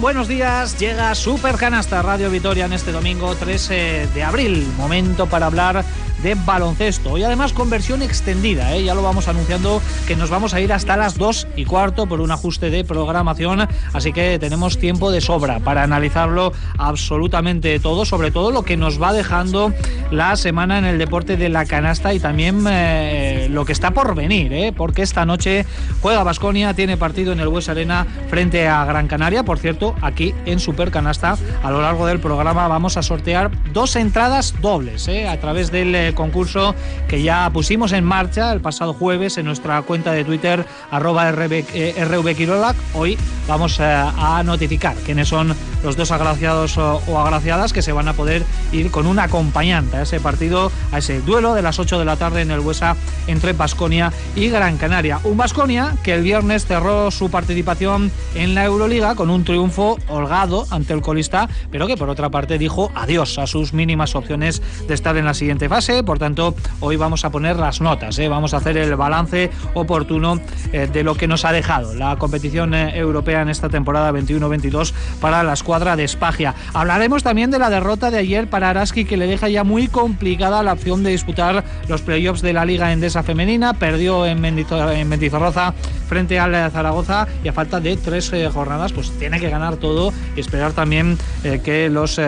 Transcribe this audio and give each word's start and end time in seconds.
Buenos 0.00 0.28
días. 0.28 0.78
Llega 0.78 1.12
Super 1.16 1.56
Canasta 1.56 2.00
Radio 2.02 2.30
Vitoria 2.30 2.66
en 2.66 2.72
este 2.72 2.92
domingo 2.92 3.34
13 3.34 4.06
de 4.14 4.22
abril. 4.22 4.64
Momento 4.76 5.26
para 5.26 5.46
hablar 5.46 5.84
de 6.22 6.34
baloncesto. 6.34 7.16
Y 7.18 7.24
además 7.24 7.52
con 7.52 7.70
versión 7.70 8.02
extendida, 8.02 8.74
¿eh? 8.74 8.84
ya 8.84 8.94
lo 8.94 9.02
vamos 9.02 9.28
anunciando 9.28 9.80
que 10.06 10.16
nos 10.16 10.30
vamos 10.30 10.54
a 10.54 10.60
ir 10.60 10.72
hasta 10.72 10.96
las 10.96 11.16
2 11.16 11.48
y 11.56 11.64
cuarto 11.64 12.06
por 12.06 12.20
un 12.20 12.30
ajuste 12.30 12.70
de 12.70 12.84
programación, 12.84 13.68
así 13.92 14.12
que 14.12 14.38
tenemos 14.38 14.78
tiempo 14.78 15.10
de 15.10 15.20
sobra 15.20 15.60
para 15.60 15.82
analizarlo 15.82 16.52
absolutamente 16.76 17.78
todo, 17.80 18.04
sobre 18.04 18.30
todo 18.30 18.50
lo 18.50 18.62
que 18.62 18.76
nos 18.76 19.00
va 19.00 19.12
dejando 19.12 19.72
la 20.10 20.36
semana 20.36 20.78
en 20.78 20.84
el 20.84 20.98
deporte 20.98 21.36
de 21.36 21.48
la 21.48 21.66
canasta 21.66 22.12
y 22.14 22.20
también 22.20 22.64
eh, 22.68 23.27
lo 23.48 23.64
que 23.64 23.72
está 23.72 23.92
por 23.92 24.14
venir, 24.14 24.52
¿eh? 24.52 24.72
porque 24.76 25.02
esta 25.02 25.24
noche 25.24 25.66
juega 26.00 26.22
Basconia, 26.22 26.74
tiene 26.74 26.96
partido 26.96 27.32
en 27.32 27.40
el 27.40 27.48
West 27.48 27.68
Arena 27.68 28.06
frente 28.28 28.68
a 28.68 28.84
Gran 28.84 29.08
Canaria, 29.08 29.42
por 29.42 29.58
cierto, 29.58 29.94
aquí 30.02 30.34
en 30.46 30.60
Super 30.60 30.90
Canasta, 30.90 31.36
a 31.62 31.70
lo 31.70 31.80
largo 31.80 32.06
del 32.06 32.20
programa 32.20 32.68
vamos 32.68 32.96
a 32.96 33.02
sortear 33.02 33.50
dos 33.72 33.96
entradas 33.96 34.54
dobles 34.60 35.08
¿eh? 35.08 35.28
a 35.28 35.38
través 35.40 35.70
del 35.70 36.14
concurso 36.14 36.74
que 37.08 37.22
ya 37.22 37.48
pusimos 37.50 37.92
en 37.92 38.04
marcha 38.04 38.52
el 38.52 38.60
pasado 38.60 38.92
jueves 38.92 39.38
en 39.38 39.46
nuestra 39.46 39.80
cuenta 39.82 40.12
de 40.12 40.24
Twitter, 40.24 40.64
arroba 40.90 41.30
RVKirolac. 41.32 42.76
Hoy 42.94 43.18
vamos 43.46 43.80
a 43.80 44.42
notificar 44.44 44.96
quiénes 45.04 45.28
son 45.28 45.54
los 45.82 45.96
dos 45.96 46.10
agraciados 46.10 46.76
o 46.78 47.18
agraciadas 47.18 47.72
que 47.72 47.82
se 47.82 47.92
van 47.92 48.08
a 48.08 48.12
poder 48.12 48.44
ir 48.72 48.90
con 48.90 49.06
un 49.06 49.18
acompañante 49.18 49.96
a 49.96 50.02
ese 50.02 50.20
partido, 50.20 50.70
a 50.92 50.98
ese 50.98 51.20
duelo 51.20 51.54
de 51.54 51.62
las 51.62 51.78
8 51.78 51.98
de 51.98 52.04
la 52.04 52.16
tarde 52.16 52.42
en 52.42 52.50
el 52.50 52.60
Huesa 52.60 52.96
entre 53.26 53.52
Basconia 53.52 54.12
y 54.34 54.48
Gran 54.48 54.78
Canaria. 54.78 55.20
Un 55.24 55.36
Basconia 55.36 55.94
que 56.02 56.14
el 56.14 56.22
viernes 56.22 56.66
cerró 56.66 57.10
su 57.10 57.30
participación 57.30 58.10
en 58.34 58.54
la 58.54 58.64
Euroliga 58.64 59.14
con 59.14 59.30
un 59.30 59.44
triunfo 59.44 59.98
holgado 60.08 60.66
ante 60.70 60.92
el 60.92 61.02
colista, 61.02 61.48
pero 61.70 61.86
que 61.86 61.96
por 61.96 62.08
otra 62.08 62.30
parte 62.30 62.58
dijo 62.58 62.90
adiós 62.94 63.38
a 63.38 63.46
sus 63.46 63.72
mínimas 63.72 64.14
opciones 64.14 64.62
de 64.86 64.94
estar 64.94 65.16
en 65.16 65.24
la 65.24 65.34
siguiente 65.34 65.68
fase. 65.68 66.02
Por 66.02 66.18
tanto, 66.18 66.54
hoy 66.80 66.96
vamos 66.96 67.24
a 67.24 67.30
poner 67.30 67.56
las 67.56 67.80
notas, 67.80 68.18
¿eh? 68.18 68.28
vamos 68.28 68.54
a 68.54 68.58
hacer 68.58 68.76
el 68.76 68.94
balance 68.96 69.50
oportuno 69.74 70.40
eh, 70.72 70.88
de 70.92 71.02
lo 71.02 71.14
que 71.14 71.28
nos 71.28 71.44
ha 71.44 71.52
dejado 71.52 71.94
la 71.94 72.16
competición 72.16 72.74
eh, 72.74 72.96
europea 72.96 73.42
en 73.42 73.48
esta 73.48 73.68
temporada 73.68 74.12
21-22 74.12 74.92
para 75.20 75.42
la 75.42 75.52
escuadra 75.68 75.96
de 75.96 76.04
Espagia. 76.04 76.54
Hablaremos 76.72 77.22
también 77.22 77.50
de 77.50 77.58
la 77.58 77.68
derrota 77.68 78.10
de 78.10 78.16
ayer 78.16 78.48
para 78.48 78.70
Araski 78.70 79.04
que 79.04 79.18
le 79.18 79.26
deja 79.26 79.50
ya 79.50 79.64
muy 79.64 79.86
complicada 79.86 80.62
la 80.62 80.72
opción 80.72 81.02
de 81.02 81.10
disputar 81.10 81.62
los 81.88 82.00
playoffs 82.00 82.40
de 82.40 82.54
la 82.54 82.64
Liga 82.64 82.90
Endesa 82.90 83.22
Femenina. 83.22 83.74
Perdió 83.74 84.24
en, 84.24 84.40
Mendizorroza 84.40 85.74
frente 86.08 86.38
al 86.38 86.70
Zaragoza 86.70 87.28
y 87.44 87.48
a 87.48 87.52
falta 87.52 87.80
de 87.80 87.98
tres 87.98 88.32
jornadas 88.50 88.94
pues 88.94 89.10
tiene 89.18 89.38
que 89.40 89.50
ganar 89.50 89.76
todo 89.76 90.10
y 90.34 90.40
esperar 90.40 90.72
también 90.72 91.18
que 91.42 91.90
los 91.90 92.18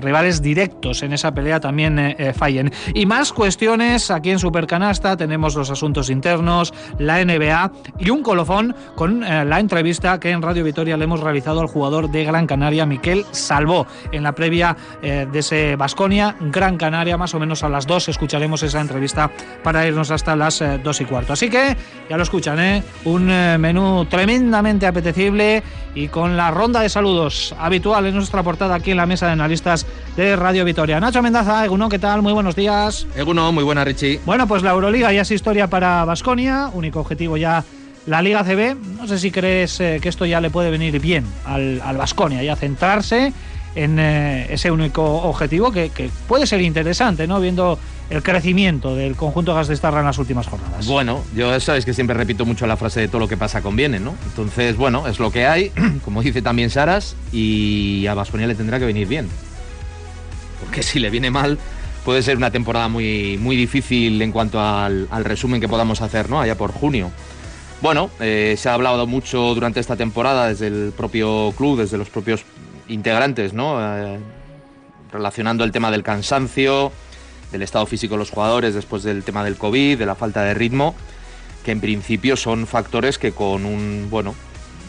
rivales 0.00 0.42
directos 0.42 1.04
en 1.04 1.12
esa 1.12 1.32
pelea 1.32 1.60
también 1.60 2.16
fallen. 2.34 2.72
Y 2.94 3.06
más 3.06 3.32
cuestiones 3.32 4.10
aquí 4.10 4.30
en 4.30 4.40
Supercanasta. 4.40 5.16
Tenemos 5.16 5.54
los 5.54 5.70
asuntos 5.70 6.10
internos, 6.10 6.74
la 6.98 7.24
NBA 7.24 7.72
y 8.00 8.10
un 8.10 8.24
colofón 8.24 8.74
con 8.96 9.22
eh, 9.22 9.44
la 9.44 9.60
entrevista 9.60 10.18
que 10.18 10.30
en 10.30 10.42
Radio 10.42 10.64
Vitoria 10.64 10.96
le 10.96 11.04
hemos 11.04 11.20
realizado 11.20 11.60
al 11.60 11.66
jugador 11.66 12.10
de 12.10 12.24
Gran 12.24 12.46
Canaria, 12.46 12.86
Miquel 12.88 13.24
Salvó, 13.30 13.86
en 14.12 14.22
la 14.22 14.32
previa 14.32 14.76
eh, 15.02 15.26
de 15.30 15.38
ese 15.38 15.76
Basconia, 15.76 16.36
Gran 16.40 16.76
Canaria, 16.76 17.16
más 17.16 17.34
o 17.34 17.38
menos 17.38 17.62
a 17.62 17.68
las 17.68 17.86
2 17.86 18.08
escucharemos 18.08 18.62
esa 18.62 18.80
entrevista 18.80 19.30
para 19.62 19.86
irnos 19.86 20.10
hasta 20.10 20.34
las 20.34 20.58
2 20.58 21.00
eh, 21.00 21.02
y 21.02 21.06
cuarto. 21.06 21.32
Así 21.32 21.48
que 21.50 21.76
ya 22.08 22.16
lo 22.16 22.22
escuchan, 22.22 22.58
¿eh? 22.60 22.82
un 23.04 23.26
menú 23.26 24.06
tremendamente 24.06 24.86
apetecible 24.86 25.62
y 25.94 26.08
con 26.08 26.36
la 26.36 26.50
ronda 26.50 26.80
de 26.80 26.88
saludos 26.88 27.54
habitual 27.58 28.06
en 28.06 28.14
nuestra 28.14 28.42
portada 28.42 28.74
aquí 28.74 28.92
en 28.92 28.96
la 28.96 29.06
mesa 29.06 29.26
de 29.26 29.32
analistas 29.32 29.86
de 30.16 30.36
Radio 30.36 30.64
Vitoria. 30.64 31.00
Nacho 31.00 31.22
Mendaza, 31.22 31.64
Eguno, 31.64 31.88
¿qué 31.88 31.98
tal? 31.98 32.22
Muy 32.22 32.32
buenos 32.32 32.56
días. 32.56 33.06
Eguno, 33.16 33.52
muy 33.52 33.64
buena 33.64 33.84
Richie. 33.84 34.20
Bueno, 34.24 34.46
pues 34.46 34.62
la 34.62 34.70
Euroliga 34.70 35.12
ya 35.12 35.22
es 35.22 35.30
historia 35.30 35.68
para 35.68 36.04
Basconia, 36.04 36.70
único 36.72 37.00
objetivo 37.00 37.36
ya 37.36 37.64
la 38.08 38.22
Liga 38.22 38.42
CB. 38.42 38.76
No 38.96 39.06
sé 39.06 39.18
si 39.18 39.30
crees 39.30 39.78
eh, 39.80 39.98
que 40.02 40.08
esto 40.08 40.26
ya 40.26 40.40
le 40.40 40.50
puede 40.50 40.70
venir 40.70 41.00
bien 41.00 41.24
al 41.44 41.96
Basconia, 41.96 42.42
ya 42.42 42.56
centrarse 42.56 43.32
en 43.74 43.98
eh, 43.98 44.46
ese 44.50 44.70
único 44.70 45.04
objetivo 45.04 45.70
que, 45.70 46.10
puede 46.26 46.46
ser 46.46 46.60
interesante, 46.60 47.26
¿no? 47.26 47.40
Viendo 47.40 47.78
el 48.10 48.22
crecimiento 48.22 48.96
del 48.96 49.14
conjunto 49.14 49.54
Gas 49.54 49.68
de 49.68 49.74
Estarra 49.74 50.00
en 50.00 50.06
las 50.06 50.18
últimas 50.18 50.46
jornadas. 50.46 50.86
Bueno, 50.86 51.22
yo 51.36 51.58
sabes 51.60 51.84
que 51.84 51.92
siempre 51.92 52.16
repito 52.16 52.46
mucho 52.46 52.66
la 52.66 52.76
frase 52.76 53.00
de 53.00 53.08
todo 53.08 53.20
lo 53.20 53.28
que 53.28 53.36
pasa 53.36 53.60
conviene, 53.60 54.00
¿no? 54.00 54.14
Entonces, 54.24 54.76
bueno, 54.76 55.06
es 55.06 55.20
lo 55.20 55.30
que 55.30 55.46
hay, 55.46 55.70
como 56.04 56.22
dice 56.22 56.42
también 56.42 56.70
Saras, 56.70 57.14
y 57.32 58.06
a 58.06 58.14
Vasconia 58.14 58.46
le 58.46 58.54
tendrá 58.54 58.78
que 58.78 58.86
venir 58.86 59.06
bien. 59.06 59.28
Porque 60.60 60.82
si 60.82 60.98
le 60.98 61.10
viene 61.10 61.30
mal, 61.30 61.58
puede 62.04 62.22
ser 62.22 62.36
una 62.36 62.50
temporada 62.50 62.88
muy, 62.88 63.38
muy 63.38 63.54
difícil 63.54 64.20
en 64.22 64.32
cuanto 64.32 64.60
al, 64.60 65.06
resumen 65.22 65.60
que 65.60 65.68
podamos 65.68 66.00
hacer, 66.00 66.30
¿no? 66.30 66.40
Allá 66.40 66.56
por 66.56 66.72
junio. 66.72 67.12
Bueno, 67.80 68.10
eh, 68.18 68.56
se 68.58 68.68
ha 68.68 68.74
hablado 68.74 69.06
mucho 69.06 69.54
durante 69.54 69.78
esta 69.78 69.94
temporada 69.94 70.48
desde 70.48 70.66
el 70.66 70.92
propio 70.96 71.52
club, 71.56 71.78
desde 71.78 71.96
los 71.96 72.10
propios 72.10 72.44
integrantes, 72.88 73.52
¿no? 73.52 73.78
Eh, 73.80 74.18
relacionando 75.12 75.62
el 75.62 75.70
tema 75.70 75.90
del 75.90 76.02
cansancio, 76.02 76.90
del 77.52 77.62
estado 77.62 77.86
físico 77.86 78.14
de 78.14 78.18
los 78.18 78.30
jugadores 78.30 78.74
después 78.74 79.04
del 79.04 79.22
tema 79.22 79.44
del 79.44 79.56
COVID, 79.56 79.96
de 79.96 80.06
la 80.06 80.16
falta 80.16 80.42
de 80.42 80.54
ritmo, 80.54 80.94
que 81.64 81.70
en 81.70 81.80
principio 81.80 82.36
son 82.36 82.66
factores 82.66 83.16
que 83.16 83.30
con 83.32 83.64
un, 83.64 84.08
bueno, 84.10 84.34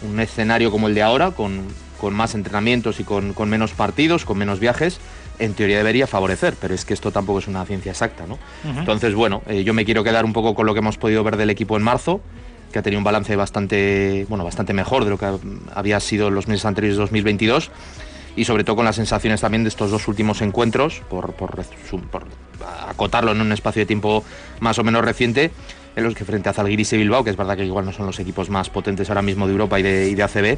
un 0.09 0.19
escenario 0.19 0.71
como 0.71 0.87
el 0.87 0.95
de 0.95 1.03
ahora, 1.03 1.31
con, 1.31 1.67
más 2.11 2.33
entrenamientos 2.33 2.99
y 2.99 3.03
con, 3.03 3.35
menos 3.49 3.71
partidos, 3.71 4.25
con 4.25 4.37
menos 4.37 4.59
viajes, 4.59 4.99
en 5.37 5.53
teoría 5.53 5.77
debería 5.77 6.07
favorecer, 6.07 6.55
pero 6.59 6.73
es 6.73 6.85
que 6.85 6.93
esto 6.93 7.11
tampoco 7.11 7.39
es 7.39 7.47
una 7.47 7.65
ciencia 7.65 7.91
exacta, 7.91 8.25
¿no? 8.25 8.39
Entonces, 8.63 9.13
bueno, 9.13 9.41
eh, 9.47 9.63
yo 9.63 9.73
me 9.73 9.85
quiero 9.85 10.03
quedar 10.03 10.25
un 10.25 10.33
poco 10.33 10.55
con 10.55 10.65
lo 10.65 10.73
que 10.73 10.79
hemos 10.79 10.97
podido 10.97 11.23
ver 11.23 11.37
del 11.37 11.49
equipo 11.49 11.77
en 11.77 11.83
marzo, 11.83 12.21
que 12.71 12.79
ha 12.79 12.81
tenido 12.81 12.99
un 12.99 13.03
balance 13.03 13.35
bastante, 13.35 14.25
bueno, 14.29 14.43
bastante 14.43 14.73
mejor 14.73 15.03
de 15.03 15.11
lo 15.11 15.17
que 15.17 15.27
había 15.73 15.99
sido 15.99 16.29
los 16.29 16.47
meses 16.47 16.65
anteriores 16.65 16.97
de 16.97 17.01
2022 17.01 17.71
y 18.35 18.45
sobre 18.45 18.63
todo 18.63 18.75
con 18.77 18.85
las 18.85 18.95
sensaciones 18.95 19.41
también 19.41 19.63
de 19.63 19.69
estos 19.69 19.91
dos 19.91 20.07
últimos 20.07 20.41
encuentros, 20.41 21.01
por, 21.09 21.33
acotarlo 22.87 23.31
en 23.31 23.41
un 23.41 23.51
espacio 23.51 23.81
de 23.81 23.85
tiempo 23.85 24.23
más 24.59 24.79
o 24.79 24.83
menos 24.83 25.03
reciente, 25.03 25.51
en 25.95 26.03
los 26.03 26.15
que 26.15 26.23
frente 26.23 26.49
a 26.49 26.53
Zalgiris 26.53 26.93
y 26.93 26.97
Bilbao, 26.97 27.23
que 27.23 27.31
es 27.31 27.37
verdad 27.37 27.57
que 27.57 27.65
igual 27.65 27.85
no 27.85 27.91
son 27.91 28.05
los 28.05 28.19
equipos 28.19 28.49
más 28.49 28.69
potentes 28.69 29.09
ahora 29.09 29.21
mismo 29.21 29.47
de 29.47 29.53
Europa 29.53 29.79
y 29.79 29.83
de, 29.83 30.09
y 30.09 30.15
de 30.15 30.23
ACB, 30.23 30.57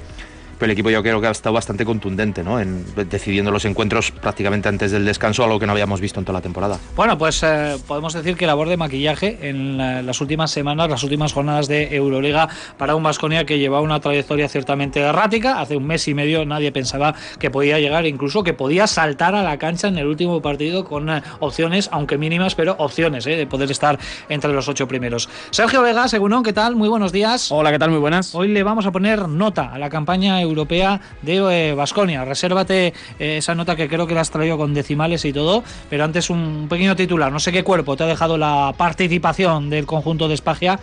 el 0.65 0.71
equipo 0.71 0.89
yo 0.89 1.01
creo 1.01 1.21
que 1.21 1.27
ha 1.27 1.31
estado 1.31 1.53
bastante 1.53 1.85
contundente, 1.85 2.43
¿no? 2.43 2.59
En 2.59 2.85
decidiendo 3.09 3.51
los 3.51 3.65
encuentros 3.65 4.11
prácticamente 4.11 4.67
antes 4.67 4.91
del 4.91 5.05
descanso, 5.05 5.43
algo 5.43 5.59
que 5.59 5.65
no 5.65 5.73
habíamos 5.73 6.01
visto 6.01 6.19
en 6.19 6.25
toda 6.25 6.39
la 6.39 6.41
temporada. 6.41 6.79
Bueno, 6.95 7.17
pues 7.17 7.43
eh, 7.43 7.77
podemos 7.87 8.13
decir 8.13 8.35
que 8.35 8.45
labor 8.45 8.67
de 8.67 8.77
maquillaje 8.77 9.37
en 9.49 9.77
las 9.77 10.19
últimas 10.21 10.51
semanas, 10.51 10.89
las 10.89 11.03
últimas 11.03 11.33
jornadas 11.33 11.67
de 11.67 11.95
Euroliga 11.95 12.49
para 12.77 12.95
un 12.95 13.03
Vasconia 13.03 13.45
que 13.45 13.59
llevaba 13.59 13.81
una 13.81 13.99
trayectoria 13.99 14.49
ciertamente 14.49 14.99
errática. 14.99 15.61
Hace 15.61 15.77
un 15.77 15.85
mes 15.85 16.07
y 16.07 16.13
medio 16.13 16.45
nadie 16.45 16.71
pensaba 16.71 17.15
que 17.39 17.51
podía 17.51 17.79
llegar, 17.79 18.05
incluso 18.05 18.43
que 18.43 18.53
podía 18.53 18.87
saltar 18.87 19.35
a 19.35 19.43
la 19.43 19.57
cancha 19.57 19.87
en 19.87 19.97
el 19.97 20.07
último 20.07 20.41
partido 20.41 20.85
con 20.85 21.09
eh, 21.09 21.21
opciones, 21.39 21.89
aunque 21.91 22.17
mínimas, 22.17 22.55
pero 22.55 22.75
opciones 22.79 23.27
eh, 23.27 23.35
de 23.35 23.47
poder 23.47 23.69
estar 23.71 23.99
entre 24.29 24.51
los 24.53 24.67
ocho 24.67 24.87
primeros. 24.87 25.29
Sergio 25.51 25.81
Vega, 25.81 26.07
según 26.07 26.31
¿qué 26.43 26.53
tal? 26.53 26.77
Muy 26.77 26.87
buenos 26.87 27.11
días. 27.11 27.51
Hola, 27.51 27.71
¿qué 27.71 27.77
tal? 27.77 27.91
Muy 27.91 27.99
buenas. 27.99 28.33
Hoy 28.33 28.47
le 28.47 28.63
vamos 28.63 28.85
a 28.85 28.91
poner 28.91 29.27
nota 29.27 29.73
a 29.73 29.77
la 29.77 29.89
campaña 29.89 30.41
europea 30.51 31.01
de 31.21 31.73
Basconia. 31.75 32.23
Eh, 32.23 32.25
Resérvate 32.25 32.93
eh, 33.19 33.37
esa 33.37 33.55
nota 33.55 33.75
que 33.75 33.87
creo 33.87 34.07
que 34.07 34.13
la 34.13 34.21
has 34.21 34.31
traído 34.31 34.57
con 34.57 34.73
decimales 34.73 35.25
y 35.25 35.33
todo, 35.33 35.63
pero 35.89 36.03
antes 36.03 36.29
un 36.29 36.67
pequeño 36.69 36.95
titular. 36.95 37.31
No 37.31 37.39
sé 37.39 37.51
qué 37.51 37.63
cuerpo 37.63 37.95
te 37.95 38.03
ha 38.03 38.07
dejado 38.07 38.37
la 38.37 38.73
participación 38.77 39.69
del 39.69 39.85
conjunto 39.85 40.27
de 40.27 40.35
Espagia 40.35 40.79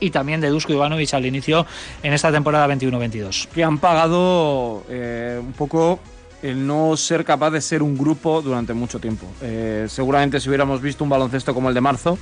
y 0.00 0.10
también 0.10 0.40
de 0.40 0.48
Dusko 0.48 0.72
Ivanovic 0.72 1.12
al 1.14 1.26
inicio 1.26 1.66
en 2.02 2.12
esta 2.12 2.30
temporada 2.30 2.68
21-22. 2.68 3.48
Que 3.48 3.64
han 3.64 3.78
pagado 3.78 4.84
eh, 4.88 5.40
un 5.40 5.52
poco 5.52 5.98
el 6.42 6.64
no 6.66 6.96
ser 6.96 7.24
capaz 7.24 7.50
de 7.50 7.60
ser 7.60 7.82
un 7.82 7.98
grupo 7.98 8.40
durante 8.42 8.72
mucho 8.72 9.00
tiempo. 9.00 9.26
seguramente 9.88 10.38
si 10.38 10.48
hubiéramos 10.48 10.80
visto 10.80 11.02
un 11.02 11.10
baloncesto 11.10 11.52
como 11.52 11.68
el 11.68 11.74
de 11.74 11.80
marzo, 11.80 12.16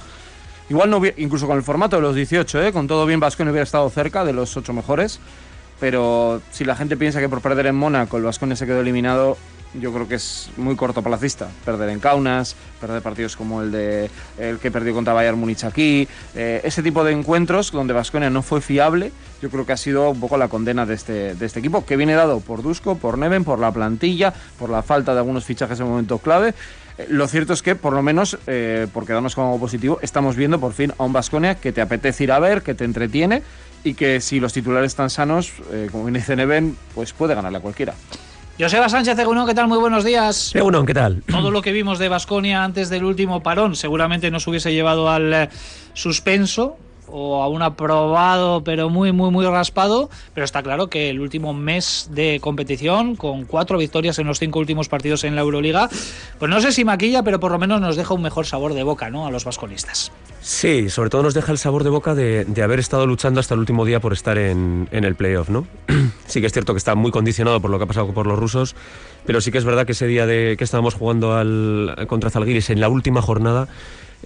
igual 0.70 0.88
no 0.88 1.02
incluso 1.18 1.46
con 1.46 1.58
el 1.58 1.62
formato 1.62 1.96
de 1.96 2.02
los 2.02 2.14
18, 2.14 2.72
con 2.72 2.86
todo 2.86 3.04
bien 3.04 3.20
Basconia 3.20 3.50
hubiera 3.50 3.64
estado 3.64 3.90
cerca 3.90 4.24
de 4.24 4.32
los 4.32 4.56
8 4.56 4.72
mejores 4.72 5.20
pero 5.80 6.40
si 6.50 6.64
la 6.64 6.76
gente 6.76 6.96
piensa 6.96 7.20
que 7.20 7.28
por 7.28 7.40
perder 7.40 7.66
en 7.66 7.76
Mónaco 7.76 8.16
el 8.16 8.22
Vasconia 8.22 8.56
se 8.56 8.66
quedó 8.66 8.80
eliminado, 8.80 9.36
yo 9.80 9.92
creo 9.92 10.08
que 10.08 10.16
es 10.16 10.50
muy 10.56 10.76
cortoplacista. 10.76 11.48
Perder 11.64 11.90
en 11.90 12.00
Kaunas, 12.00 12.56
perder 12.80 13.02
partidos 13.02 13.36
como 13.36 13.62
el 13.62 13.72
de 13.72 14.10
el 14.38 14.58
que 14.58 14.70
perdió 14.70 14.94
contra 14.94 15.12
Bayern 15.12 15.38
Múnich 15.38 15.64
aquí, 15.64 16.08
eh, 16.34 16.60
ese 16.64 16.82
tipo 16.82 17.04
de 17.04 17.12
encuentros 17.12 17.70
donde 17.72 17.92
Vasconia 17.92 18.30
no 18.30 18.42
fue 18.42 18.60
fiable, 18.60 19.12
yo 19.42 19.50
creo 19.50 19.66
que 19.66 19.72
ha 19.72 19.76
sido 19.76 20.10
un 20.10 20.20
poco 20.20 20.36
la 20.36 20.48
condena 20.48 20.86
de 20.86 20.94
este, 20.94 21.34
de 21.34 21.46
este 21.46 21.60
equipo, 21.60 21.84
que 21.84 21.96
viene 21.96 22.14
dado 22.14 22.40
por 22.40 22.62
Dusko, 22.62 22.96
por 22.96 23.18
Neven, 23.18 23.44
por 23.44 23.58
la 23.58 23.72
plantilla, 23.72 24.32
por 24.58 24.70
la 24.70 24.82
falta 24.82 25.12
de 25.12 25.18
algunos 25.18 25.44
fichajes 25.44 25.78
en 25.80 25.86
momentos 25.86 26.20
clave. 26.20 26.54
Eh, 26.98 27.06
lo 27.10 27.28
cierto 27.28 27.52
es 27.52 27.62
que, 27.62 27.76
por 27.76 27.92
lo 27.92 28.02
menos, 28.02 28.38
eh, 28.46 28.86
por 28.92 29.04
quedarnos 29.06 29.34
con 29.34 29.44
algo 29.44 29.60
positivo, 29.60 29.98
estamos 30.02 30.36
viendo 30.36 30.58
por 30.58 30.72
fin 30.72 30.92
a 30.96 31.04
un 31.04 31.12
Vasconia 31.12 31.56
que 31.56 31.72
te 31.72 31.80
apetece 31.80 32.24
ir 32.24 32.32
a 32.32 32.38
ver, 32.38 32.62
que 32.62 32.74
te 32.74 32.84
entretiene 32.84 33.42
y 33.86 33.94
que 33.94 34.20
si 34.20 34.40
los 34.40 34.52
titulares 34.52 34.88
están 34.92 35.10
sanos, 35.10 35.52
eh, 35.72 35.88
como 35.92 36.04
bien 36.04 36.14
dice 36.14 36.34
Neven, 36.34 36.76
pues 36.94 37.12
puede 37.12 37.34
ganarle 37.34 37.58
a 37.58 37.60
cualquiera. 37.60 37.94
Joseba 38.58 38.88
Sánchez 38.88 39.18
Egunon, 39.18 39.46
¿qué 39.46 39.54
tal? 39.54 39.68
Muy 39.68 39.78
buenos 39.78 40.02
días. 40.02 40.54
Egunon, 40.54 40.86
¿qué 40.86 40.94
tal? 40.94 41.22
Todo 41.22 41.50
lo 41.50 41.62
que 41.62 41.72
vimos 41.72 41.98
de 41.98 42.08
Basconia 42.08 42.64
antes 42.64 42.88
del 42.88 43.04
último 43.04 43.42
parón 43.42 43.76
seguramente 43.76 44.30
nos 44.30 44.46
hubiese 44.46 44.72
llevado 44.72 45.10
al 45.10 45.32
eh, 45.32 45.48
suspenso 45.92 46.78
o 47.08 47.42
a 47.42 47.48
un 47.48 47.62
aprobado 47.62 48.62
pero 48.62 48.88
muy 48.88 49.12
muy 49.12 49.30
muy 49.30 49.46
raspado 49.46 50.10
pero 50.34 50.44
está 50.44 50.62
claro 50.62 50.88
que 50.88 51.10
el 51.10 51.20
último 51.20 51.54
mes 51.54 52.08
de 52.12 52.38
competición 52.40 53.16
con 53.16 53.44
cuatro 53.44 53.78
victorias 53.78 54.18
en 54.18 54.26
los 54.26 54.38
cinco 54.38 54.58
últimos 54.58 54.88
partidos 54.88 55.24
en 55.24 55.34
la 55.34 55.42
Euroliga 55.42 55.88
pues 56.38 56.50
no 56.50 56.60
sé 56.60 56.72
si 56.72 56.84
maquilla 56.84 57.22
pero 57.22 57.40
por 57.40 57.52
lo 57.52 57.58
menos 57.58 57.80
nos 57.80 57.96
deja 57.96 58.14
un 58.14 58.22
mejor 58.22 58.46
sabor 58.46 58.74
de 58.74 58.82
boca 58.82 59.10
¿no? 59.10 59.26
a 59.26 59.30
los 59.30 59.44
vasconistas 59.44 60.12
Sí, 60.46 60.90
sobre 60.90 61.10
todo 61.10 61.24
nos 61.24 61.34
deja 61.34 61.50
el 61.50 61.58
sabor 61.58 61.82
de 61.82 61.90
boca 61.90 62.14
de, 62.14 62.44
de 62.44 62.62
haber 62.62 62.78
estado 62.78 63.04
luchando 63.04 63.40
hasta 63.40 63.54
el 63.54 63.60
último 63.60 63.84
día 63.84 63.98
por 63.98 64.12
estar 64.12 64.38
en, 64.38 64.88
en 64.92 65.02
el 65.02 65.16
playoff, 65.16 65.48
¿no? 65.48 65.66
sí 66.26 66.40
que 66.40 66.46
es 66.46 66.52
cierto 66.52 66.72
que 66.72 66.78
está 66.78 66.94
muy 66.94 67.10
condicionado 67.10 67.60
por 67.60 67.68
lo 67.68 67.78
que 67.78 67.84
ha 67.84 67.86
pasado 67.88 68.14
por 68.14 68.28
los 68.28 68.38
rusos, 68.38 68.76
pero 69.24 69.40
sí 69.40 69.50
que 69.50 69.58
es 69.58 69.64
verdad 69.64 69.86
que 69.86 69.92
ese 69.92 70.06
día 70.06 70.24
de 70.24 70.54
que 70.56 70.62
estábamos 70.62 70.94
jugando 70.94 71.34
al, 71.34 72.06
contra 72.06 72.30
Zalgiris 72.30 72.70
en 72.70 72.78
la 72.78 72.88
última 72.88 73.22
jornada, 73.22 73.66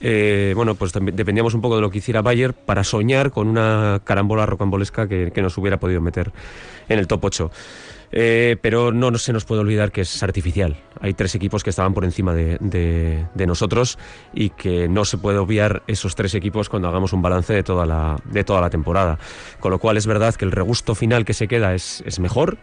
eh, 0.00 0.52
bueno, 0.56 0.75
pues 0.75 0.93
dependíamos 0.93 1.55
un 1.55 1.61
poco 1.61 1.76
de 1.76 1.82
lo 1.82 1.91
que 1.91 1.99
hiciera 1.99 2.23
Bayer 2.23 2.55
para 2.55 2.85
soñar 2.85 3.31
con 3.31 3.49
una 3.49 4.00
carambola 4.05 4.47
rocambolesca 4.47 5.08
que, 5.08 5.31
que 5.32 5.43
nos 5.43 5.56
hubiera 5.58 5.79
podido 5.79 6.00
meter 6.00 6.32
en 6.88 6.99
el 6.99 7.06
top 7.06 7.25
8. 7.25 7.50
Eh, 8.12 8.56
pero 8.61 8.91
no, 8.91 9.17
se 9.19 9.32
nos 9.32 9.44
puede 9.44 9.61
olvidar 9.61 9.93
que 9.93 10.00
es 10.00 10.23
artificial. 10.23 10.76
Hay 11.00 11.14
tres 11.14 11.35
equipos 11.35 11.62
que 11.62 11.70
estaban 11.70 11.94
por 11.94 12.05
encima 12.05 12.35
de, 12.35 12.58
de, 12.61 13.26
de, 13.35 13.47
nosotros 13.47 13.99
y 14.35 14.50
que 14.50 14.88
no 14.88 15.05
se 15.05 15.17
puede 15.17 15.38
obviar 15.38 15.82
esos 15.87 16.17
tres 16.17 16.35
equipos 16.35 16.69
cuando 16.69 16.88
hagamos 16.88 17.12
un 17.12 17.23
balance 17.23 17.52
de 17.52 17.62
toda 17.62 17.87
la, 17.87 18.17
de 18.25 18.43
toda 18.43 18.61
la 18.61 18.70
temporada. 18.70 19.19
Con 19.61 19.70
lo 19.70 19.79
cual 19.79 19.97
es 19.97 20.06
verdad 20.06 20.35
que 20.35 20.44
el 20.44 20.50
regusto 20.50 20.94
final 20.94 21.25
que 21.25 21.35
se 21.35 21.47
queda 21.47 21.75
es, 21.75 22.02
es 22.05 22.19
mejor. 22.19 22.58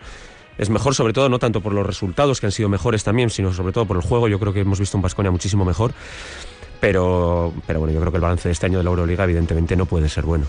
Es 0.57 0.69
mejor 0.69 0.95
sobre 0.95 1.13
todo 1.13 1.29
no 1.29 1.39
tanto 1.39 1.61
por 1.61 1.71
los 1.71 1.85
resultados 1.85 2.41
que 2.41 2.47
han 2.47 2.51
sido 2.51 2.67
mejores 2.67 3.03
también, 3.03 3.29
sino 3.29 3.53
sobre 3.53 3.71
todo 3.71 3.85
por 3.85 3.95
el 3.95 4.03
juego. 4.03 4.27
Yo 4.27 4.39
creo 4.39 4.53
que 4.53 4.61
hemos 4.61 4.79
visto 4.79 4.97
un 4.97 5.03
Vasconia 5.03 5.31
muchísimo 5.31 5.63
mejor. 5.63 5.93
Pero, 6.79 7.53
pero 7.65 7.79
bueno, 7.79 7.93
yo 7.93 7.99
creo 7.99 8.11
que 8.11 8.17
el 8.17 8.21
balance 8.21 8.47
de 8.47 8.53
este 8.53 8.65
año 8.67 8.77
de 8.77 8.83
la 8.83 8.89
Euroliga 8.89 9.23
evidentemente 9.23 9.75
no 9.75 9.85
puede 9.85 10.09
ser 10.09 10.25
bueno. 10.25 10.45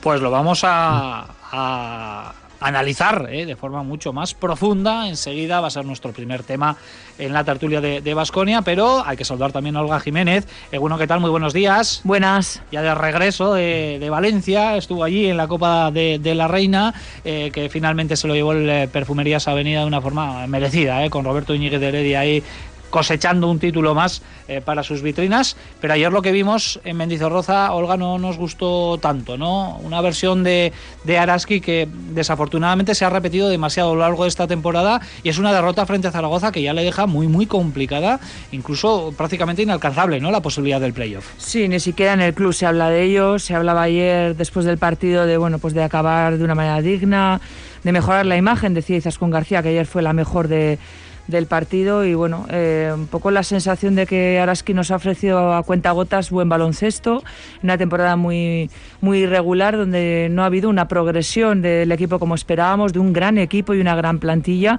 Pues 0.00 0.20
lo 0.20 0.30
vamos 0.30 0.62
a, 0.64 1.26
a 1.52 2.32
analizar 2.60 3.28
¿eh? 3.30 3.46
de 3.46 3.56
forma 3.56 3.82
mucho 3.82 4.12
más 4.12 4.34
profunda. 4.34 5.08
Enseguida 5.08 5.60
va 5.60 5.68
a 5.68 5.70
ser 5.70 5.84
nuestro 5.84 6.12
primer 6.12 6.42
tema 6.42 6.76
en 7.18 7.32
la 7.32 7.44
tertulia 7.44 7.80
de 7.80 8.14
Basconia, 8.14 8.62
pero 8.62 9.04
hay 9.04 9.16
que 9.16 9.24
saludar 9.24 9.52
también 9.52 9.76
a 9.76 9.80
Olga 9.80 9.98
Jiménez. 10.00 10.46
Eh, 10.70 10.78
bueno, 10.78 10.98
¿qué 10.98 11.06
tal? 11.06 11.20
Muy 11.20 11.30
buenos 11.30 11.52
días. 11.52 12.00
Buenas. 12.04 12.62
Ya 12.70 12.80
de 12.82 12.94
regreso 12.94 13.54
de, 13.54 13.98
de 13.98 14.10
Valencia, 14.10 14.76
estuvo 14.76 15.02
allí 15.02 15.26
en 15.26 15.36
la 15.36 15.48
Copa 15.48 15.90
de, 15.90 16.18
de 16.20 16.34
la 16.34 16.46
Reina, 16.46 16.94
eh, 17.24 17.50
que 17.52 17.68
finalmente 17.68 18.16
se 18.16 18.28
lo 18.28 18.34
llevó 18.34 18.52
el 18.52 18.88
Perfumerías 18.88 19.48
Avenida 19.48 19.80
de 19.80 19.86
una 19.86 20.00
forma 20.00 20.46
merecida, 20.46 21.08
con 21.10 21.24
Roberto 21.24 21.54
Iñiguez 21.54 21.80
de 21.80 21.88
Heredia 21.88 22.20
ahí 22.20 22.42
cosechando 22.90 23.50
un 23.50 23.58
título 23.58 23.94
más 23.94 24.22
eh, 24.48 24.60
para 24.64 24.82
sus 24.82 25.02
vitrinas, 25.02 25.56
pero 25.80 25.94
ayer 25.94 26.12
lo 26.12 26.22
que 26.22 26.32
vimos 26.32 26.80
en 26.84 26.96
Mendizorroza, 26.96 27.72
Olga, 27.72 27.96
no 27.96 28.18
nos 28.18 28.38
gustó 28.38 28.98
tanto, 28.98 29.36
¿no? 29.36 29.76
Una 29.82 30.00
versión 30.00 30.42
de, 30.42 30.72
de 31.04 31.18
Araski 31.18 31.60
que 31.60 31.88
desafortunadamente 32.10 32.94
se 32.94 33.04
ha 33.04 33.10
repetido 33.10 33.48
demasiado 33.48 33.90
a 33.90 33.94
lo 33.94 34.00
largo 34.00 34.22
de 34.22 34.28
esta 34.28 34.46
temporada 34.46 35.00
y 35.22 35.28
es 35.28 35.38
una 35.38 35.52
derrota 35.52 35.84
frente 35.86 36.08
a 36.08 36.12
Zaragoza 36.12 36.52
que 36.52 36.62
ya 36.62 36.72
le 36.72 36.82
deja 36.82 37.06
muy, 37.06 37.28
muy 37.28 37.46
complicada, 37.46 38.20
incluso 38.52 39.12
prácticamente 39.16 39.62
inalcanzable, 39.62 40.20
¿no? 40.20 40.30
La 40.30 40.40
posibilidad 40.40 40.80
del 40.80 40.92
playoff. 40.92 41.26
Sí, 41.36 41.68
ni 41.68 41.80
siquiera 41.80 42.14
en 42.14 42.20
el 42.20 42.34
club 42.34 42.52
se 42.52 42.66
habla 42.66 42.90
de 42.90 43.02
ello, 43.02 43.38
se 43.38 43.54
hablaba 43.54 43.82
ayer 43.82 44.36
después 44.36 44.64
del 44.64 44.78
partido 44.78 45.26
de, 45.26 45.36
bueno, 45.36 45.58
pues 45.58 45.74
de 45.74 45.82
acabar 45.82 46.38
de 46.38 46.44
una 46.44 46.54
manera 46.54 46.80
digna, 46.80 47.40
de 47.84 47.92
mejorar 47.92 48.26
la 48.26 48.36
imagen, 48.36 48.74
decía 48.74 48.96
Izaskun 48.96 49.30
García, 49.30 49.62
que 49.62 49.68
ayer 49.68 49.86
fue 49.86 50.02
la 50.02 50.12
mejor 50.12 50.48
de 50.48 50.78
del 51.28 51.46
partido 51.46 52.04
y 52.04 52.14
bueno, 52.14 52.46
eh, 52.50 52.90
un 52.92 53.06
poco 53.06 53.30
la 53.30 53.42
sensación 53.42 53.94
de 53.94 54.06
que 54.06 54.40
Araski 54.40 54.74
nos 54.74 54.90
ha 54.90 54.96
ofrecido 54.96 55.54
a 55.54 55.62
cuentagotas 55.62 56.30
buen 56.30 56.48
baloncesto, 56.48 57.22
una 57.62 57.76
temporada 57.76 58.16
muy, 58.16 58.70
muy 59.02 59.20
irregular 59.20 59.76
donde 59.76 60.28
no 60.30 60.42
ha 60.42 60.46
habido 60.46 60.70
una 60.70 60.88
progresión 60.88 61.60
del 61.62 61.92
equipo 61.92 62.18
como 62.18 62.34
esperábamos, 62.34 62.94
de 62.94 62.98
un 62.98 63.12
gran 63.12 63.38
equipo 63.38 63.74
y 63.74 63.80
una 63.80 63.94
gran 63.94 64.18
plantilla. 64.18 64.78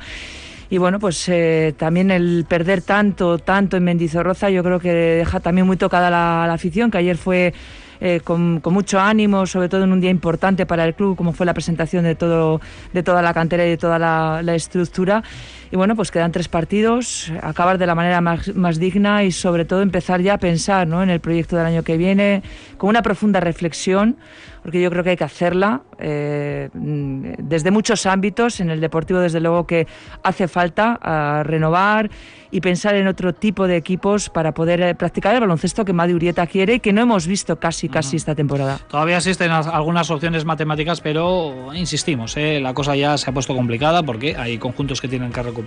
Y 0.72 0.78
bueno, 0.78 1.00
pues 1.00 1.28
eh, 1.30 1.74
también 1.78 2.12
el 2.12 2.46
perder 2.48 2.81
tanto, 2.81 3.38
tanto 3.38 3.78
en 3.78 3.84
Mendizorroza, 3.84 4.50
yo 4.50 4.63
creo 4.63 4.80
que 4.80 4.92
deja 4.92 5.40
también 5.40 5.66
muy 5.66 5.78
tocada 5.78 6.10
la, 6.10 6.51
afición, 6.51 6.92
que 6.92 7.00
ayer 7.00 7.18
fue 7.18 7.54
eh, 8.01 8.22
con, 8.24 8.62
mucho 8.63 9.00
ánimo, 9.00 9.48
sobre 9.48 9.68
todo 9.68 9.84
en 9.84 9.92
un 9.92 10.01
día 10.01 10.12
importante 10.12 10.68
para 10.68 10.86
el 10.86 10.94
club, 10.94 11.16
como 11.16 11.34
fue 11.34 11.48
la 11.48 11.56
presentación 11.56 12.04
de, 12.04 12.13
todo, 12.13 12.62
de 12.94 13.01
toda 13.01 13.24
la 13.24 13.34
cantera 13.34 13.66
y 13.66 13.69
de 13.69 13.78
toda 13.78 13.98
la 13.98 14.56
estructura. 14.56 15.24
Y 15.71 15.75
bueno, 15.75 15.95
pues 15.95 16.10
quedan 16.10 16.31
tres 16.31 16.48
partidos, 16.48 17.31
acabar 17.44 17.77
de 17.77 17.86
la 17.86 17.94
manera 17.94 18.21
más, 18.21 18.56
más, 18.56 18.80
digna 18.80 19.24
y 19.24 19.31
sobre 19.31 19.66
todo 19.66 19.83
empezar 19.83 20.19
ya 20.21 20.33
a 20.33 20.38
pensar 20.39 20.88
¿no? 20.88 21.04
en 21.04 21.12
el 21.12 21.19
proyecto 21.19 21.56
del 21.57 21.66
año 21.68 21.83
que 21.83 21.95
viene, 21.95 22.42
con 22.77 22.89
una 22.89 23.04
profunda 23.04 23.39
reflexión, 23.39 24.18
porque 24.63 24.81
yo 24.81 24.89
creo 24.89 25.04
que 25.04 25.12
hay 25.12 25.18
que 25.18 25.24
hacerla 25.24 25.83
eh, 26.00 26.69
desde 26.74 27.69
muchos 27.69 28.07
ámbitos, 28.07 28.60
en 28.60 28.71
el 28.71 28.81
deportivo 28.81 29.19
desde 29.19 29.39
luego 29.39 29.68
que 29.68 29.88
hace 30.24 30.48
falta 30.48 30.98
a 31.01 31.44
renovar 31.44 32.10
y 32.51 32.62
pensar 32.62 32.95
en 32.95 33.07
otro 33.07 33.33
tipo 33.33 33.68
de 33.68 33.77
equipos 33.77 34.30
para 34.30 34.54
poder 34.54 34.81
eh, 34.81 34.95
practicar 34.95 35.36
el 35.36 35.42
baloncesto 35.42 35.86
que 35.86 35.94
Madi 35.94 36.13
Urieta 36.13 36.48
quiere 36.48 36.75
y 36.75 36.80
que 36.80 36.94
no 36.94 37.01
hemos 37.01 37.27
visto 37.27 37.60
casi, 37.60 37.89
casi 37.89 38.18
esta 38.18 38.33
temporada. 38.33 38.80
Todavía 38.88 39.18
existen 39.18 39.51
algunas 39.51 40.10
opciones 40.10 40.45
matemáticas, 40.45 41.00
pero 41.00 41.74
insistimos, 41.75 42.36
¿eh? 42.38 42.60
la 42.60 42.74
cosa 42.74 42.95
ya 42.95 43.18
se 43.19 43.30
ha 43.30 43.33
puesto 43.33 43.56
complicada 43.56 44.01
porque 44.01 44.36
hay 44.36 44.57
conjuntos 44.57 45.00
que 45.00 45.07
tienen 45.07 45.31
que 45.31 45.44
recuperar 45.44 45.59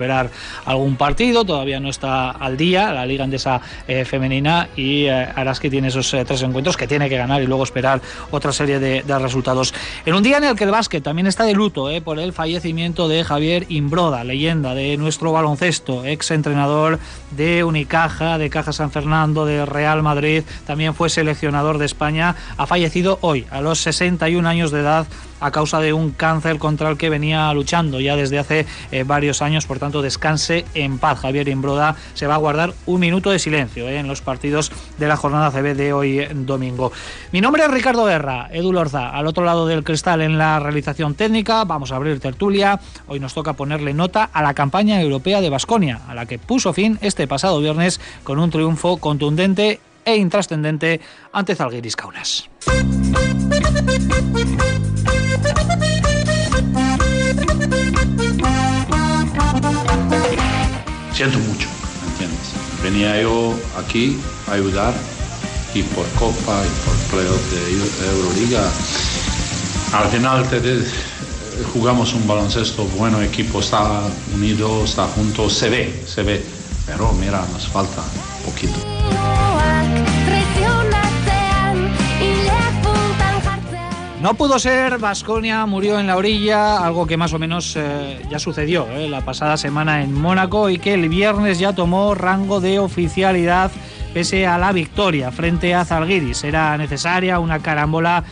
algún 0.65 0.97
partido, 0.97 1.45
todavía 1.45 1.81
no 1.81 1.89
está 1.89 2.31
al 2.31 2.57
día 2.57 2.93
la 2.93 3.07
Liga 3.07 3.25
Andesa 3.25 3.61
eh, 3.87 4.05
Femenina 4.05 4.69
y 4.77 5.05
eh, 5.05 5.29
Araski 5.35 5.71
tiene 5.71 5.89
esos 5.89 6.13
eh, 6.15 6.25
tres 6.25 6.43
encuentros 6.43 6.77
que 6.77 6.87
tiene 6.87 7.09
que 7.09 7.17
ganar 7.17 7.43
y 7.43 7.47
luego 7.47 7.65
esperar 7.65 8.01
otra 8.31 8.53
serie 8.53 8.79
de, 8.79 9.03
de, 9.03 9.19
resultados. 9.19 9.75
En 10.05 10.15
un 10.15 10.23
día 10.23 10.39
en 10.39 10.45
el 10.45 10.57
que 10.57 10.65
el 10.65 10.71
básquet 10.71 11.03
también 11.03 11.27
está 11.27 11.45
de 11.45 11.55
luto 11.55 11.89
por 12.05 12.19
el 12.19 12.33
fallecimiento 12.33 13.09
de 13.09 13.25
Javier 13.25 13.67
Imbroda, 13.69 14.25
leyenda 14.25 14.75
de 14.75 14.97
nuestro 14.97 15.33
baloncesto, 15.33 16.05
ex 16.05 16.31
entrenador 16.31 16.99
de 17.31 17.65
Unicaja, 17.65 18.39
de 18.39 18.51
Caja 18.51 18.73
San 18.73 18.91
Fernando, 18.91 19.45
de 19.45 19.67
Real 19.67 20.03
Madrid, 20.03 20.45
también 20.67 20.95
fue 20.95 21.11
seleccionador 21.11 21.79
de 21.79 21.87
España, 21.87 22.37
ha 22.57 22.67
fallecido 22.67 23.19
hoy 23.21 23.47
a 23.51 23.61
los 23.61 23.79
61 23.81 24.49
años 24.49 24.71
de 24.71 24.81
edad 24.81 25.07
a 25.43 25.51
causa 25.51 25.81
de 25.81 25.93
un 25.93 26.13
cáncer 26.13 26.59
contra 26.59 26.89
el 26.89 26.97
que 26.97 27.11
venía 27.11 27.53
luchando 27.53 28.01
ya 28.01 28.17
desde 28.17 28.39
hace 28.39 28.67
eh, 28.91 29.05
varios 29.05 29.43
años, 29.43 29.67
por 29.67 29.79
tanto 29.79 30.01
descanse 30.01 30.65
en 30.75 30.99
paz. 30.99 31.21
Javier 31.21 31.49
Imbroda 31.49 31.97
se 32.15 32.27
va 32.27 32.37
a 32.37 32.39
guardar 32.39 32.73
un 32.87 33.01
minuto 33.01 33.31
de 33.31 33.39
silencio 33.39 33.89
eh, 33.89 33.99
en 33.99 34.09
los 34.09 34.23
partidos 34.23 34.73
de 34.99 35.09
la 35.09 35.17
jornada 35.17 35.51
CB 35.51 35.75
de 35.75 35.93
hoy 35.93 36.21
eh, 36.21 36.29
domingo. 36.33 36.93
Mi 37.33 37.41
nombre 37.41 37.65
es 37.65 37.71
Ricardo 37.71 38.05
Guerra, 38.05 38.49
Edu 38.53 38.73
Lorza, 38.73 39.11
al 39.11 39.27
otro 39.27 39.45
lado 39.45 39.67
del 39.67 39.85
cristal 39.85 40.23
en 40.23 40.39
la 40.39 40.61
realización 40.61 41.15
técnica, 41.15 41.65
vamos 41.65 41.93
a 41.93 41.97
abrir 41.97 42.21
tertulia, 42.21 42.81
hoy 43.09 43.19
nos 43.19 43.35
toca 43.35 43.55
ponerle 43.55 43.95
nota 43.95 44.31
a 44.33 44.43
la 44.43 44.55
campaña 44.55 45.01
europea 45.03 45.41
de 45.41 45.51
Basconia, 45.51 46.01
a 46.09 46.15
la 46.15 46.27
que 46.27 46.39
puso 46.39 46.73
fin 46.73 46.99
este 47.03 47.27
pasado 47.27 47.61
viernes 47.61 48.01
con 48.23 48.39
un 48.39 48.51
triunfo 48.51 48.97
contundente 48.99 49.81
e 50.05 50.17
intrascendente 50.17 51.01
ante 51.33 51.55
Zalgiris 51.55 51.97
Kaunas. 51.97 52.49
Siento 61.13 61.39
mucho, 61.39 61.69
¿entiendes? 62.09 62.53
Venía 62.83 63.21
yo 63.23 63.55
aquí 63.79 64.19
a 64.49 64.55
ayudar 64.55 64.95
y 65.75 65.83
por 65.83 66.07
Copa 66.19 66.63
y 66.65 66.71
por 66.85 66.95
playoff 67.11 67.41
de 67.53 68.07
Euroliga. 68.09 68.71
Al 69.93 70.09
final 70.09 70.49
te, 70.49 70.61
jugamos 71.73 72.15
un 72.15 72.27
baloncesto 72.27 72.85
bueno, 72.97 73.21
el 73.21 73.27
equipo 73.27 73.61
está 73.61 74.03
unido, 74.35 74.85
está 74.85 75.07
junto, 75.07 75.49
se 75.49 75.69
ve, 75.71 76.03
se 76.07 76.23
ve. 76.23 76.45
Pero 76.87 77.13
mira, 77.13 77.45
nos 77.53 77.69
falta 77.69 78.03
un 78.39 78.53
poquito. 78.53 79.82
No 84.23 84.35
pudo 84.35 84.61
ser, 84.61 84.99
Vasconia 84.99 85.67
murió 85.67 85.99
en 85.99 86.07
la 86.07 86.17
orilla, 86.17 86.87
algo 86.87 87.09
que 87.09 87.17
más 87.17 87.33
o 87.33 87.41
menos 87.41 87.75
eh, 87.75 88.23
ya 88.31 88.39
sucedió 88.39 88.89
eh, 88.89 89.09
la 89.09 89.23
pasada 89.23 89.57
semana 89.57 90.01
en 90.05 90.15
Mónaco 90.15 90.71
y 90.71 90.79
que 90.79 90.95
el 90.95 91.09
viernes 91.09 91.59
ya 91.59 91.73
tomó 91.73 92.15
rango 92.15 92.61
de 92.61 92.79
oficialidad 92.79 93.73
pese 94.15 94.47
a 94.47 94.59
la 94.59 94.71
victoria 94.71 95.33
frente 95.33 95.75
a 95.75 95.85
Zalgiris. 95.85 96.45
Era 96.45 96.79
necesaria 96.79 97.41
una 97.41 97.59
carambola 97.59 98.23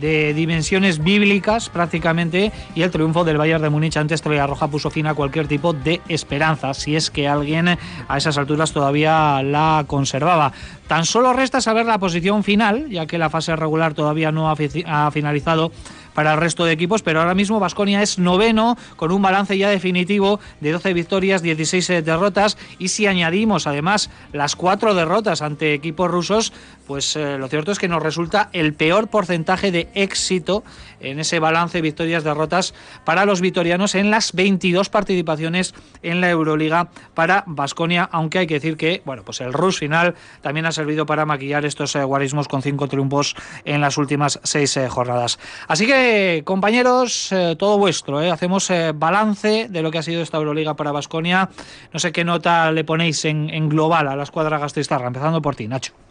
de 0.00 0.34
dimensiones 0.34 1.02
bíblicas 1.02 1.68
prácticamente 1.68 2.52
y 2.74 2.82
el 2.82 2.90
triunfo 2.90 3.24
del 3.24 3.38
Bayern 3.38 3.62
de 3.62 3.70
Múnich 3.70 3.96
ante 3.96 4.14
Estrella 4.14 4.46
Roja 4.46 4.68
puso 4.68 4.90
fin 4.90 5.06
a 5.06 5.14
cualquier 5.14 5.48
tipo 5.48 5.72
de 5.72 6.00
esperanza, 6.08 6.74
si 6.74 6.96
es 6.96 7.10
que 7.10 7.28
alguien 7.28 7.68
a 7.68 8.16
esas 8.16 8.38
alturas 8.38 8.72
todavía 8.72 9.42
la 9.42 9.84
conservaba. 9.86 10.52
Tan 10.86 11.04
solo 11.04 11.34
resta 11.34 11.60
saber 11.60 11.84
la 11.84 11.98
posición 11.98 12.42
final, 12.42 12.88
ya 12.88 13.06
que 13.06 13.18
la 13.18 13.28
fase 13.28 13.54
regular 13.56 13.94
todavía 13.94 14.32
no 14.32 14.50
ha, 14.50 15.10
finalizado 15.10 15.70
para 16.14 16.32
el 16.32 16.40
resto 16.40 16.64
de 16.64 16.72
equipos, 16.72 17.02
pero 17.02 17.20
ahora 17.20 17.34
mismo 17.34 17.60
Vasconia 17.60 18.02
es 18.02 18.18
noveno 18.18 18.76
con 18.96 19.12
un 19.12 19.22
balance 19.22 19.56
ya 19.56 19.68
definitivo 19.68 20.40
de 20.60 20.72
12 20.72 20.94
victorias, 20.94 21.42
16 21.42 21.90
eh, 21.90 22.02
derrotas 22.02 22.56
y 22.78 22.88
si 22.88 23.06
añadimos 23.06 23.66
además 23.66 24.10
las 24.32 24.56
cuatro 24.56 24.94
derrotas 24.94 25.42
ante 25.42 25.74
equipos 25.74 26.10
rusos, 26.10 26.52
pues 26.88 27.14
eh, 27.14 27.38
lo 27.38 27.46
cierto 27.46 27.70
es 27.70 27.78
que 27.78 27.86
nos 27.86 28.02
resulta 28.02 28.50
el 28.52 28.74
peor 28.74 29.06
porcentaje 29.06 29.70
de 29.70 29.88
éxito 29.94 30.64
en 30.98 31.20
ese 31.20 31.38
balance 31.38 31.80
victorias-derrotas 31.80 32.74
para 33.04 33.24
los 33.24 33.40
vitorianos 33.40 33.94
en 33.94 34.10
las 34.10 34.32
22 34.32 34.88
participaciones 34.88 35.74
en 36.02 36.20
la 36.20 36.30
Euroliga 36.30 36.88
para 37.14 37.44
Vasconia, 37.46 38.08
aunque 38.10 38.40
hay 38.40 38.46
que 38.48 38.54
decir 38.54 38.76
que 38.76 39.02
bueno, 39.04 39.22
pues 39.24 39.40
el 39.40 39.52
rush 39.52 39.78
final 39.78 40.14
también 40.40 40.66
ha 40.66 40.72
servido 40.72 41.06
para 41.06 41.26
maquillar 41.26 41.64
estos 41.64 41.94
eh, 41.96 42.04
guarismos 42.04 42.48
con 42.48 42.62
cinco 42.62 42.88
triunfos 42.88 43.36
en 43.64 43.80
las 43.80 43.98
últimas 43.98 44.40
seis 44.42 44.76
eh, 44.76 44.88
jornadas. 44.88 45.38
Así 45.66 45.86
que, 45.86 46.42
compañeros, 46.44 47.32
eh, 47.32 47.56
todo 47.58 47.78
vuestro, 47.78 48.18
hacemos 48.18 48.70
balance 48.94 49.68
de 49.68 49.82
lo 49.82 49.90
que 49.90 49.98
ha 49.98 50.02
sido 50.02 50.22
esta 50.22 50.38
Euroliga 50.38 50.74
para 50.74 50.92
Vasconia. 50.92 51.48
No 51.92 51.98
sé 51.98 52.12
qué 52.12 52.24
nota 52.24 52.70
le 52.72 52.84
ponéis 52.84 53.24
en, 53.24 53.68
global 53.68 54.08
a 54.08 54.16
la 54.16 54.22
escuadra 54.22 54.58
gastistarra, 54.58 55.06
empezando 55.06 55.42
por 55.42 55.56
ti, 55.56 55.68
Nacho. 55.68 56.07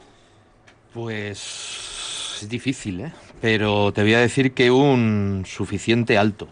Pues 0.97 2.39
es 2.41 2.49
difícil, 2.49 3.01
¿eh? 3.01 3.11
pero 3.39 3.93
te 3.93 4.01
voy 4.01 4.15
a 4.15 4.19
decir 4.19 4.53
que 4.53 4.71
un 4.71 5.43
suficiente 5.45 6.17
alto. 6.17 6.47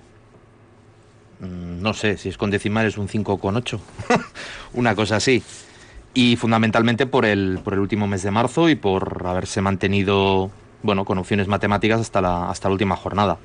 Mm, 1.40 1.82
no 1.82 1.96
sé, 1.96 2.16
si 2.18 2.30
es 2.30 2.38
con 2.38 2.52
decimales 2.52 3.00
un 3.00 3.08
5,8, 3.08 3.80
una 4.74 4.94
cosa 4.94 5.16
así. 5.16 5.42
Y 6.14 6.36
fundamentalmente 6.36 7.08
por 7.08 7.26
el, 7.26 7.60
por 7.64 7.74
el 7.74 7.80
último 7.80 8.06
mes 8.06 8.22
de 8.22 8.30
marzo 8.30 8.70
y 8.70 8.76
por 8.76 9.24
haberse 9.26 9.62
mantenido 9.62 10.52
bueno, 10.84 11.06
con 11.06 11.18
opciones 11.18 11.48
matemáticas 11.48 12.00
hasta 12.00 12.22
la, 12.22 12.48
hasta 12.48 12.70
la 12.70 12.74
última 12.74 12.96
jornada. 12.96 13.40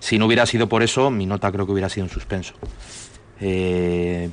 Si 0.00 0.18
no 0.18 0.26
hubiera 0.26 0.46
sido 0.46 0.68
por 0.68 0.82
eso, 0.82 1.12
mi 1.12 1.26
nota 1.26 1.52
creo 1.52 1.64
que 1.64 1.70
hubiera 1.70 1.88
sido 1.88 2.06
un 2.06 2.10
suspenso. 2.10 2.54
Eh, 3.40 4.30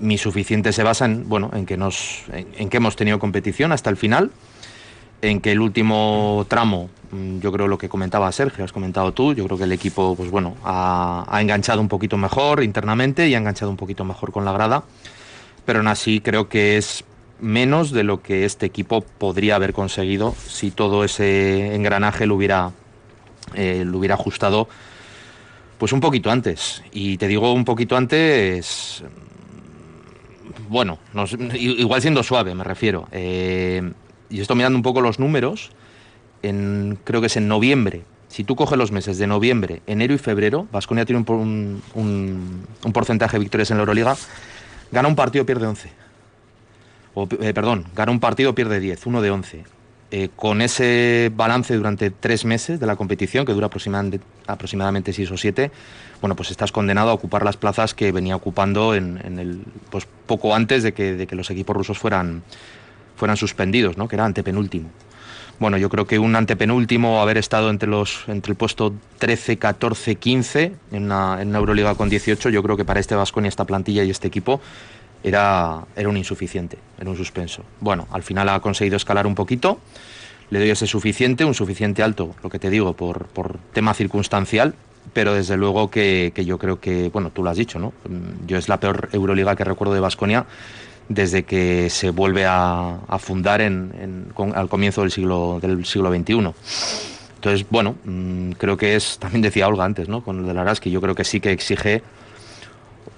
mi 0.00 0.18
suficiente 0.18 0.72
se 0.72 0.82
basa 0.82 1.04
en, 1.04 1.28
bueno, 1.28 1.48
en, 1.52 1.64
que 1.64 1.76
nos, 1.76 2.24
en 2.32 2.68
que 2.68 2.78
hemos 2.78 2.96
tenido 2.96 3.20
competición 3.20 3.70
hasta 3.70 3.88
el 3.88 3.96
final 3.96 4.32
en 5.22 5.40
que 5.40 5.52
el 5.52 5.60
último 5.60 6.46
tramo, 6.48 6.90
mm, 7.12 7.40
yo 7.40 7.52
creo 7.52 7.68
lo 7.68 7.78
que 7.78 7.88
comentaba 7.88 8.30
Sergio, 8.32 8.64
has 8.64 8.72
comentado 8.72 9.12
tú, 9.12 9.34
yo 9.34 9.44
creo 9.46 9.58
que 9.58 9.64
el 9.64 9.72
equipo 9.72 10.14
pues 10.16 10.30
bueno, 10.30 10.56
ha, 10.64 11.38
enganchado 11.40 11.80
un 11.80 11.88
poquito 11.88 12.16
mejor 12.16 12.62
internamente 12.62 13.28
y 13.28 13.34
ha 13.34 13.38
enganchado 13.38 13.70
un 13.70 13.76
poquito 13.76 14.04
mejor 14.04 14.32
con 14.32 14.44
la 14.44 14.52
grada, 14.52 14.84
pero 15.64 15.80
aún 15.80 15.88
así 15.88 16.20
creo 16.20 16.48
que 16.48 16.76
es 16.76 17.04
menos 17.40 17.90
de 17.90 18.04
lo 18.04 18.22
que 18.22 18.44
este 18.44 18.66
equipo 18.66 19.00
podría 19.00 19.56
haber 19.56 19.72
conseguido 19.72 20.34
si 20.46 20.70
todo 20.70 21.04
ese 21.04 21.74
engranaje 21.74 22.26
lo 22.26 22.34
hubiera, 22.36 22.72
eh, 23.54 23.84
lo 23.86 23.98
hubiera 23.98 24.14
ajustado 24.14 24.68
pues 25.78 25.92
un 25.92 26.00
poquito 26.00 26.30
antes. 26.30 26.82
Y 26.92 27.16
te 27.16 27.26
digo 27.26 27.54
un 27.54 27.64
poquito 27.64 27.96
antes, 27.96 29.02
bueno, 30.68 30.98
igual 31.54 32.02
siendo 32.02 32.22
suave 32.22 32.54
me 32.54 32.64
refiero. 32.64 33.08
Eh, 33.10 33.90
y 34.30 34.40
estoy 34.40 34.56
mirando 34.56 34.76
un 34.76 34.82
poco 34.82 35.00
los 35.00 35.18
números, 35.18 35.70
creo 36.40 37.20
que 37.20 37.26
es 37.26 37.36
en 37.36 37.48
noviembre. 37.48 38.04
Si 38.28 38.44
tú 38.44 38.54
coges 38.54 38.78
los 38.78 38.92
meses 38.92 39.18
de 39.18 39.26
noviembre, 39.26 39.82
enero 39.86 40.14
y 40.14 40.18
febrero, 40.18 40.68
Vasconia 40.70 41.04
tiene 41.04 41.24
un, 41.26 41.82
un, 41.94 42.92
porcentaje 42.92 43.36
de 43.36 43.40
victorias 43.40 43.70
en 43.72 43.78
la 43.78 43.82
Euroliga, 43.82 44.16
gana 44.92 45.08
un 45.08 45.16
partido, 45.16 45.44
pierde 45.44 45.66
11. 45.66 45.90
O, 47.14 47.28
eh, 47.40 47.52
perdón, 47.52 47.86
gana 47.94 48.12
un 48.12 48.20
partido, 48.20 48.54
pierde 48.54 48.78
10, 48.78 49.06
uno 49.06 49.20
de 49.20 49.30
11. 49.32 49.64
Eh, 50.12 50.28
con 50.34 50.60
ese 50.60 51.30
balance 51.34 51.76
durante 51.76 52.10
tres 52.10 52.44
meses 52.44 52.80
de 52.80 52.86
la 52.86 52.96
competición, 52.96 53.44
que 53.46 53.52
dura 53.52 53.66
aproximadamente, 53.66 54.20
aproximadamente 54.46 55.12
seis 55.12 55.30
o 55.30 55.36
siete, 55.36 55.70
bueno, 56.20 56.34
pues 56.34 56.50
estás 56.50 56.72
condenado 56.72 57.10
a 57.10 57.12
ocupar 57.12 57.44
las 57.44 57.56
plazas 57.56 57.94
que 57.94 58.10
venía 58.10 58.34
ocupando 58.34 58.96
en 58.96 59.38
el, 59.38 59.62
pues 59.88 60.08
poco 60.26 60.52
antes 60.54 60.82
de 60.82 60.94
que, 60.94 61.14
de 61.14 61.28
que 61.28 61.36
los 61.36 61.48
equipos 61.50 61.76
rusos 61.76 61.98
fueran, 61.98 62.42
fueran 63.20 63.36
suspendidos, 63.36 63.98
¿no? 63.98 64.08
que 64.08 64.16
era 64.16 64.24
antepenúltimo. 64.24 64.88
Bueno, 65.58 65.76
yo 65.76 65.90
creo 65.90 66.06
que 66.06 66.18
un 66.18 66.34
antepenúltimo, 66.36 67.20
haber 67.20 67.36
estado 67.36 67.68
entre, 67.68 67.86
los, 67.86 68.24
entre 68.28 68.52
el 68.52 68.56
puesto 68.56 68.94
13, 69.18 69.58
14, 69.58 70.14
15 70.16 70.72
en 70.92 71.02
una, 71.04 71.42
en 71.42 71.54
Euroliga 71.54 71.94
con 71.96 72.08
18, 72.08 72.48
yo 72.48 72.62
creo 72.62 72.78
que 72.78 72.86
para 72.86 72.98
este 72.98 73.14
Vasco 73.14 73.42
y 73.42 73.46
esta 73.46 73.66
plantilla 73.66 74.02
y 74.04 74.10
este 74.10 74.26
equipo 74.26 74.62
era, 75.22 75.84
era 75.96 76.08
un 76.08 76.16
insuficiente, 76.16 76.78
era 76.98 77.10
un 77.10 77.16
suspenso. 77.16 77.62
Bueno, 77.80 78.08
al 78.10 78.22
final 78.22 78.48
ha 78.48 78.58
conseguido 78.60 78.96
escalar 78.96 79.26
un 79.26 79.34
poquito, 79.34 79.78
le 80.48 80.60
doy 80.60 80.70
ese 80.70 80.86
suficiente, 80.86 81.44
un 81.44 81.52
suficiente 81.52 82.02
alto, 82.02 82.34
lo 82.42 82.48
que 82.48 82.58
te 82.58 82.70
digo, 82.70 82.94
por, 82.94 83.26
por 83.26 83.58
tema 83.74 83.92
circunstancial, 83.92 84.74
pero 85.12 85.34
desde 85.34 85.58
luego 85.58 85.90
que, 85.90 86.32
yo 86.34 86.56
creo 86.56 86.80
que, 86.80 87.10
bueno, 87.10 87.30
tú 87.30 87.42
lo 87.42 87.50
has 87.50 87.58
dicho, 87.58 87.78
¿no? 87.78 87.92
Yo 88.46 88.56
es 88.56 88.70
la 88.70 88.80
peor 88.80 89.10
Euroliga 89.12 89.56
que 89.56 89.64
recuerdo 89.64 89.92
de 89.92 90.00
Vasconia 90.00 90.46
desde 91.10 91.42
que 91.42 91.90
se 91.90 92.10
vuelve 92.10 92.46
a, 92.46 93.00
fundar 93.18 93.60
en, 93.60 94.32
al 94.54 94.68
comienzo 94.68 95.00
del 95.00 95.10
siglo, 95.10 95.58
del 95.60 95.84
siglo 95.84 96.08
XXI. 96.08 96.52
Entonces, 97.34 97.66
bueno, 97.68 97.96
mm, 98.04 98.52
creo 98.52 98.76
que 98.76 98.94
es, 98.94 99.18
también 99.18 99.42
decía 99.42 99.66
Olga 99.66 99.84
antes, 99.84 100.08
¿no? 100.08 100.22
con 100.22 100.42
lo 100.42 100.48
de 100.48 100.54
la 100.54 100.74
que 100.76 100.90
yo 100.90 101.00
creo 101.00 101.16
que 101.16 101.24
sí 101.24 101.40
que 101.40 101.50
exige, 101.50 102.02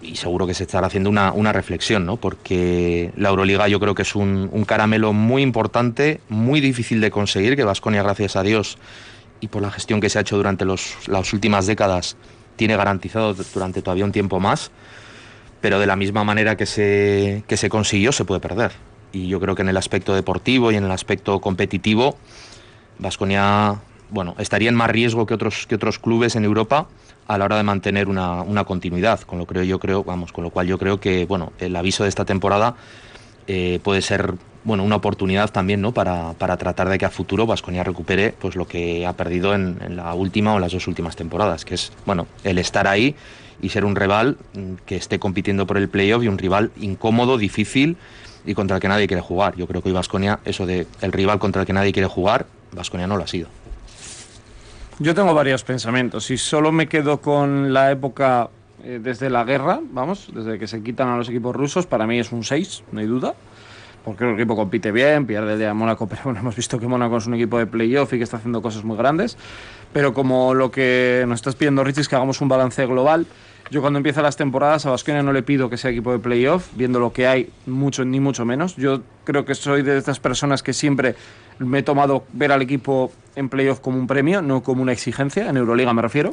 y 0.00 0.16
seguro 0.16 0.46
que 0.46 0.54
se 0.54 0.62
estará 0.64 0.86
haciendo 0.86 1.10
una, 1.10 1.32
una 1.32 1.52
reflexión, 1.52 2.06
¿no? 2.06 2.16
porque 2.16 3.12
la 3.16 3.28
Euroliga 3.28 3.68
yo 3.68 3.78
creo 3.78 3.94
que 3.94 4.02
es 4.02 4.16
un, 4.16 4.48
un 4.50 4.64
caramelo 4.64 5.12
muy 5.12 5.42
importante, 5.42 6.22
muy 6.30 6.62
difícil 6.62 6.98
de 7.02 7.10
conseguir, 7.10 7.56
que 7.56 7.64
Vasconia, 7.64 8.02
gracias 8.02 8.36
a 8.36 8.42
Dios, 8.42 8.78
y 9.40 9.48
por 9.48 9.60
la 9.60 9.70
gestión 9.70 10.00
que 10.00 10.08
se 10.08 10.16
ha 10.16 10.22
hecho 10.22 10.38
durante 10.38 10.64
los, 10.64 10.96
las 11.08 11.30
últimas 11.34 11.66
décadas, 11.66 12.16
tiene 12.56 12.74
garantizado 12.74 13.34
durante 13.34 13.82
todavía 13.82 14.06
un 14.06 14.12
tiempo 14.12 14.40
más 14.40 14.70
pero 15.62 15.78
de 15.78 15.86
la 15.86 15.96
misma 15.96 16.24
manera 16.24 16.56
que 16.56 16.66
se, 16.66 17.44
que 17.46 17.56
se 17.56 17.70
consiguió 17.70 18.12
se 18.12 18.26
puede 18.26 18.40
perder. 18.40 18.72
Y 19.12 19.28
yo 19.28 19.40
creo 19.40 19.54
que 19.54 19.62
en 19.62 19.68
el 19.68 19.76
aspecto 19.78 20.14
deportivo 20.14 20.72
y 20.72 20.76
en 20.76 20.84
el 20.84 20.90
aspecto 20.90 21.40
competitivo, 21.40 22.18
Vasconia 22.98 23.80
bueno, 24.10 24.34
estaría 24.38 24.68
en 24.68 24.74
más 24.74 24.90
riesgo 24.90 25.24
que 25.24 25.34
otros, 25.34 25.66
que 25.66 25.76
otros 25.76 25.98
clubes 25.98 26.36
en 26.36 26.44
Europa 26.44 26.88
a 27.28 27.38
la 27.38 27.46
hora 27.46 27.56
de 27.56 27.62
mantener 27.62 28.08
una, 28.08 28.42
una 28.42 28.64
continuidad, 28.64 29.20
con 29.20 29.38
lo, 29.38 29.46
creo, 29.46 29.62
yo 29.62 29.78
creo, 29.78 30.04
vamos, 30.04 30.32
con 30.32 30.44
lo 30.44 30.50
cual 30.50 30.66
yo 30.66 30.78
creo 30.78 31.00
que 31.00 31.24
bueno, 31.24 31.52
el 31.60 31.74
aviso 31.76 32.02
de 32.02 32.10
esta 32.10 32.24
temporada 32.24 32.74
eh, 33.46 33.80
puede 33.82 34.02
ser 34.02 34.34
bueno, 34.64 34.84
una 34.84 34.96
oportunidad 34.96 35.50
también 35.50 35.80
¿no? 35.80 35.92
para, 35.92 36.34
para 36.34 36.56
tratar 36.56 36.88
de 36.88 36.98
que 36.98 37.04
a 37.04 37.10
futuro 37.10 37.46
Vasconia 37.46 37.84
recupere 37.84 38.34
pues, 38.38 38.54
lo 38.54 38.66
que 38.66 39.06
ha 39.06 39.12
perdido 39.14 39.54
en, 39.54 39.78
en, 39.80 39.96
la 39.96 40.12
última 40.14 40.54
o 40.54 40.58
las 40.58 40.72
dos 40.72 40.86
últimas 40.88 41.16
temporadas, 41.16 41.64
que 41.64 41.74
es 41.74 41.92
bueno, 42.04 42.26
el 42.44 42.58
estar 42.58 42.86
ahí 42.86 43.14
y 43.62 43.70
ser 43.70 43.86
un 43.86 43.96
rival 43.96 44.36
que 44.84 44.96
esté 44.96 45.18
compitiendo 45.18 45.66
por 45.66 45.78
el 45.78 45.88
playoff 45.88 46.22
y 46.22 46.28
un 46.28 46.36
rival 46.36 46.70
incómodo, 46.78 47.38
difícil 47.38 47.96
y 48.44 48.54
contra 48.54 48.76
el 48.76 48.82
que 48.82 48.88
nadie 48.88 49.06
quiere 49.06 49.22
jugar. 49.22 49.56
Yo 49.56 49.66
creo 49.66 49.82
que 49.82 49.88
hoy 49.88 49.94
Vasconia, 49.94 50.40
eso 50.44 50.66
de 50.66 50.86
el 51.00 51.12
rival 51.12 51.38
contra 51.38 51.62
el 51.62 51.66
que 51.66 51.72
nadie 51.72 51.92
quiere 51.92 52.08
jugar, 52.08 52.46
Vasconia 52.72 53.06
no 53.06 53.16
lo 53.16 53.24
ha 53.24 53.28
sido. 53.28 53.48
Yo 54.98 55.14
tengo 55.14 55.32
varios 55.32 55.64
pensamientos. 55.64 56.24
Si 56.24 56.36
solo 56.36 56.70
me 56.72 56.86
quedo 56.86 57.20
con 57.20 57.72
la 57.72 57.90
época 57.90 58.50
eh, 58.84 59.00
desde 59.02 59.30
la 59.30 59.44
guerra, 59.44 59.80
vamos, 59.82 60.28
desde 60.34 60.58
que 60.58 60.66
se 60.66 60.82
quitan 60.82 61.08
a 61.08 61.16
los 61.16 61.28
equipos 61.28 61.54
rusos, 61.54 61.86
para 61.86 62.06
mí 62.06 62.18
es 62.18 62.32
un 62.32 62.44
6, 62.44 62.84
no 62.92 63.00
hay 63.00 63.06
duda. 63.06 63.34
Porque 64.04 64.24
el 64.24 64.34
equipo 64.34 64.56
compite 64.56 64.90
bien, 64.90 65.26
pierde 65.26 65.52
el 65.52 65.58
día 65.58 65.68
de 65.68 65.74
Mónaco, 65.74 66.06
pero 66.08 66.22
bueno, 66.24 66.40
hemos 66.40 66.56
visto 66.56 66.78
que 66.78 66.86
Mónaco 66.86 67.16
es 67.16 67.26
un 67.26 67.34
equipo 67.34 67.58
de 67.58 67.66
playoff 67.66 68.12
y 68.12 68.18
que 68.18 68.24
está 68.24 68.36
haciendo 68.36 68.60
cosas 68.60 68.84
muy 68.84 68.96
grandes. 68.96 69.36
Pero 69.92 70.12
como 70.12 70.54
lo 70.54 70.70
que 70.70 71.24
nos 71.28 71.36
estás 71.36 71.54
pidiendo, 71.54 71.84
Richie, 71.84 72.00
es 72.00 72.08
que 72.08 72.16
hagamos 72.16 72.40
un 72.40 72.48
balance 72.48 72.84
global, 72.86 73.26
yo 73.72 73.80
cuando 73.80 73.96
empieza 73.96 74.20
las 74.20 74.36
temporadas 74.36 74.84
a 74.84 74.90
Vasconia 74.90 75.22
no 75.22 75.32
le 75.32 75.42
pido 75.42 75.70
que 75.70 75.78
sea 75.78 75.90
equipo 75.90 76.12
de 76.12 76.18
playoff, 76.18 76.68
viendo 76.74 77.00
lo 77.00 77.14
que 77.14 77.26
hay, 77.26 77.48
mucho 77.64 78.04
ni 78.04 78.20
mucho 78.20 78.44
menos. 78.44 78.76
Yo 78.76 79.00
creo 79.24 79.46
que 79.46 79.54
soy 79.54 79.80
de 79.80 79.96
estas 79.96 80.20
personas 80.20 80.62
que 80.62 80.74
siempre 80.74 81.14
me 81.58 81.78
he 81.78 81.82
tomado 81.82 82.24
ver 82.34 82.52
al 82.52 82.60
equipo 82.60 83.10
en 83.34 83.48
playoff 83.48 83.80
como 83.80 83.96
un 83.98 84.06
premio, 84.06 84.42
no 84.42 84.62
como 84.62 84.82
una 84.82 84.92
exigencia, 84.92 85.48
en 85.48 85.56
Euroliga 85.56 85.94
me 85.94 86.02
refiero. 86.02 86.32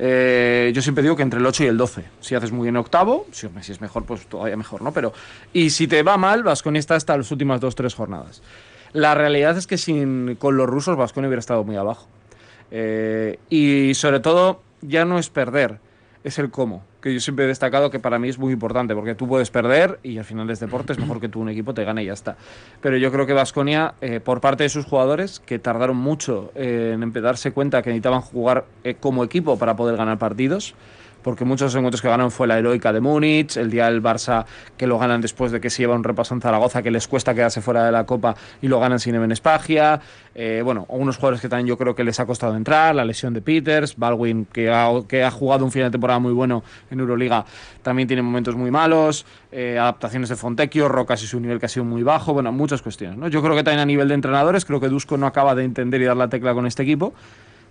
Eh, 0.00 0.72
yo 0.74 0.82
siempre 0.82 1.02
digo 1.02 1.14
que 1.14 1.22
entre 1.22 1.38
el 1.38 1.46
8 1.46 1.62
y 1.62 1.66
el 1.68 1.76
12. 1.76 2.04
Si 2.18 2.34
haces 2.34 2.50
muy 2.50 2.64
bien 2.64 2.76
octavo, 2.76 3.26
si, 3.30 3.46
es 3.46 3.80
mejor, 3.80 4.04
pues 4.04 4.26
todavía 4.26 4.56
mejor, 4.56 4.82
¿no? 4.82 4.90
Pero, 4.90 5.12
y 5.52 5.70
si 5.70 5.86
te 5.86 6.02
va 6.02 6.16
mal, 6.16 6.42
Vasconia 6.42 6.80
está 6.80 6.96
hasta 6.96 7.16
las 7.16 7.30
últimas 7.30 7.60
2-3 7.60 7.94
jornadas. 7.94 8.42
La 8.92 9.14
realidad 9.14 9.56
es 9.56 9.68
que 9.68 9.78
sin, 9.78 10.34
con 10.34 10.56
los 10.56 10.68
rusos 10.68 10.96
Vasconia 10.96 11.28
hubiera 11.28 11.38
estado 11.38 11.62
muy 11.62 11.76
abajo. 11.76 12.08
Eh, 12.72 13.38
y 13.50 13.94
sobre 13.94 14.18
todo, 14.18 14.62
ya 14.80 15.04
no 15.04 15.20
es 15.20 15.30
perder 15.30 15.78
es 16.24 16.38
el 16.38 16.50
cómo, 16.50 16.84
que 17.00 17.12
yo 17.12 17.20
siempre 17.20 17.44
he 17.44 17.48
destacado 17.48 17.90
que 17.90 17.98
para 17.98 18.18
mí 18.18 18.28
es 18.28 18.38
muy 18.38 18.52
importante, 18.52 18.94
porque 18.94 19.14
tú 19.14 19.26
puedes 19.26 19.50
perder 19.50 19.98
y 20.02 20.18
al 20.18 20.24
final 20.24 20.48
es 20.50 20.60
deporte, 20.60 20.92
es 20.92 20.98
mejor 20.98 21.20
que 21.20 21.28
tú 21.28 21.40
un 21.40 21.48
equipo 21.48 21.74
te 21.74 21.84
gane 21.84 22.02
y 22.02 22.06
ya 22.06 22.12
está. 22.12 22.36
Pero 22.80 22.96
yo 22.96 23.10
creo 23.10 23.26
que 23.26 23.32
Vasconia, 23.32 23.94
eh, 24.00 24.20
por 24.20 24.40
parte 24.40 24.62
de 24.62 24.68
sus 24.68 24.84
jugadores, 24.84 25.40
que 25.40 25.58
tardaron 25.58 25.96
mucho 25.96 26.52
en 26.54 27.12
darse 27.12 27.52
cuenta 27.52 27.82
que 27.82 27.90
necesitaban 27.90 28.20
jugar 28.20 28.66
eh, 28.84 28.94
como 28.98 29.24
equipo 29.24 29.58
para 29.58 29.76
poder 29.76 29.96
ganar 29.96 30.18
partidos, 30.18 30.74
porque 31.22 31.44
muchos 31.44 31.60
de 31.60 31.66
los 31.66 31.74
encuentros 31.76 32.02
que 32.02 32.08
ganaron 32.08 32.30
fue 32.30 32.46
la 32.46 32.58
heroica 32.58 32.92
de 32.92 33.00
Múnich, 33.00 33.56
el 33.56 33.70
día 33.70 33.86
del 33.86 34.02
Barça 34.02 34.44
que 34.76 34.86
lo 34.86 34.98
ganan 34.98 35.20
después 35.20 35.52
de 35.52 35.60
que 35.60 35.70
se 35.70 35.82
lleva 35.82 35.94
un 35.94 36.04
repaso 36.04 36.34
en 36.34 36.40
Zaragoza, 36.40 36.82
que 36.82 36.90
les 36.90 37.08
cuesta 37.08 37.34
quedarse 37.34 37.60
fuera 37.60 37.84
de 37.84 37.92
la 37.92 38.04
Copa 38.04 38.34
y 38.60 38.68
lo 38.68 38.80
ganan 38.80 38.98
sin 38.98 39.14
Even 39.14 39.32
Espagia. 39.32 40.00
Eh, 40.34 40.62
bueno, 40.64 40.86
unos 40.88 41.16
jugadores 41.16 41.40
que 41.40 41.48
también 41.48 41.66
yo 41.66 41.76
creo 41.76 41.94
que 41.94 42.04
les 42.04 42.18
ha 42.20 42.26
costado 42.26 42.56
entrar, 42.56 42.94
la 42.94 43.04
lesión 43.04 43.34
de 43.34 43.42
Peters, 43.42 43.96
Baldwin, 43.96 44.46
que 44.46 44.70
ha, 44.70 44.88
que 45.06 45.22
ha 45.22 45.30
jugado 45.30 45.64
un 45.64 45.70
final 45.70 45.88
de 45.88 45.92
temporada 45.92 46.18
muy 46.18 46.32
bueno 46.32 46.62
en 46.90 47.00
Euroliga, 47.00 47.44
también 47.82 48.08
tiene 48.08 48.22
momentos 48.22 48.56
muy 48.56 48.70
malos, 48.70 49.26
eh, 49.50 49.78
adaptaciones 49.78 50.28
de 50.28 50.36
Fontecchio, 50.36 50.88
Rocas 50.88 51.22
y 51.22 51.26
su 51.26 51.38
nivel 51.38 51.60
que 51.60 51.66
ha 51.66 51.68
sido 51.68 51.84
muy 51.84 52.02
bajo, 52.02 52.32
bueno, 52.32 52.50
muchas 52.52 52.80
cuestiones. 52.80 53.18
¿no? 53.18 53.28
Yo 53.28 53.42
creo 53.42 53.54
que 53.54 53.62
también 53.62 53.80
a 53.80 53.86
nivel 53.86 54.08
de 54.08 54.14
entrenadores, 54.14 54.64
creo 54.64 54.80
que 54.80 54.88
Dusko 54.88 55.16
no 55.16 55.26
acaba 55.26 55.54
de 55.54 55.64
entender 55.64 56.00
y 56.00 56.04
dar 56.04 56.16
la 56.16 56.28
tecla 56.28 56.54
con 56.54 56.66
este 56.66 56.82
equipo. 56.82 57.12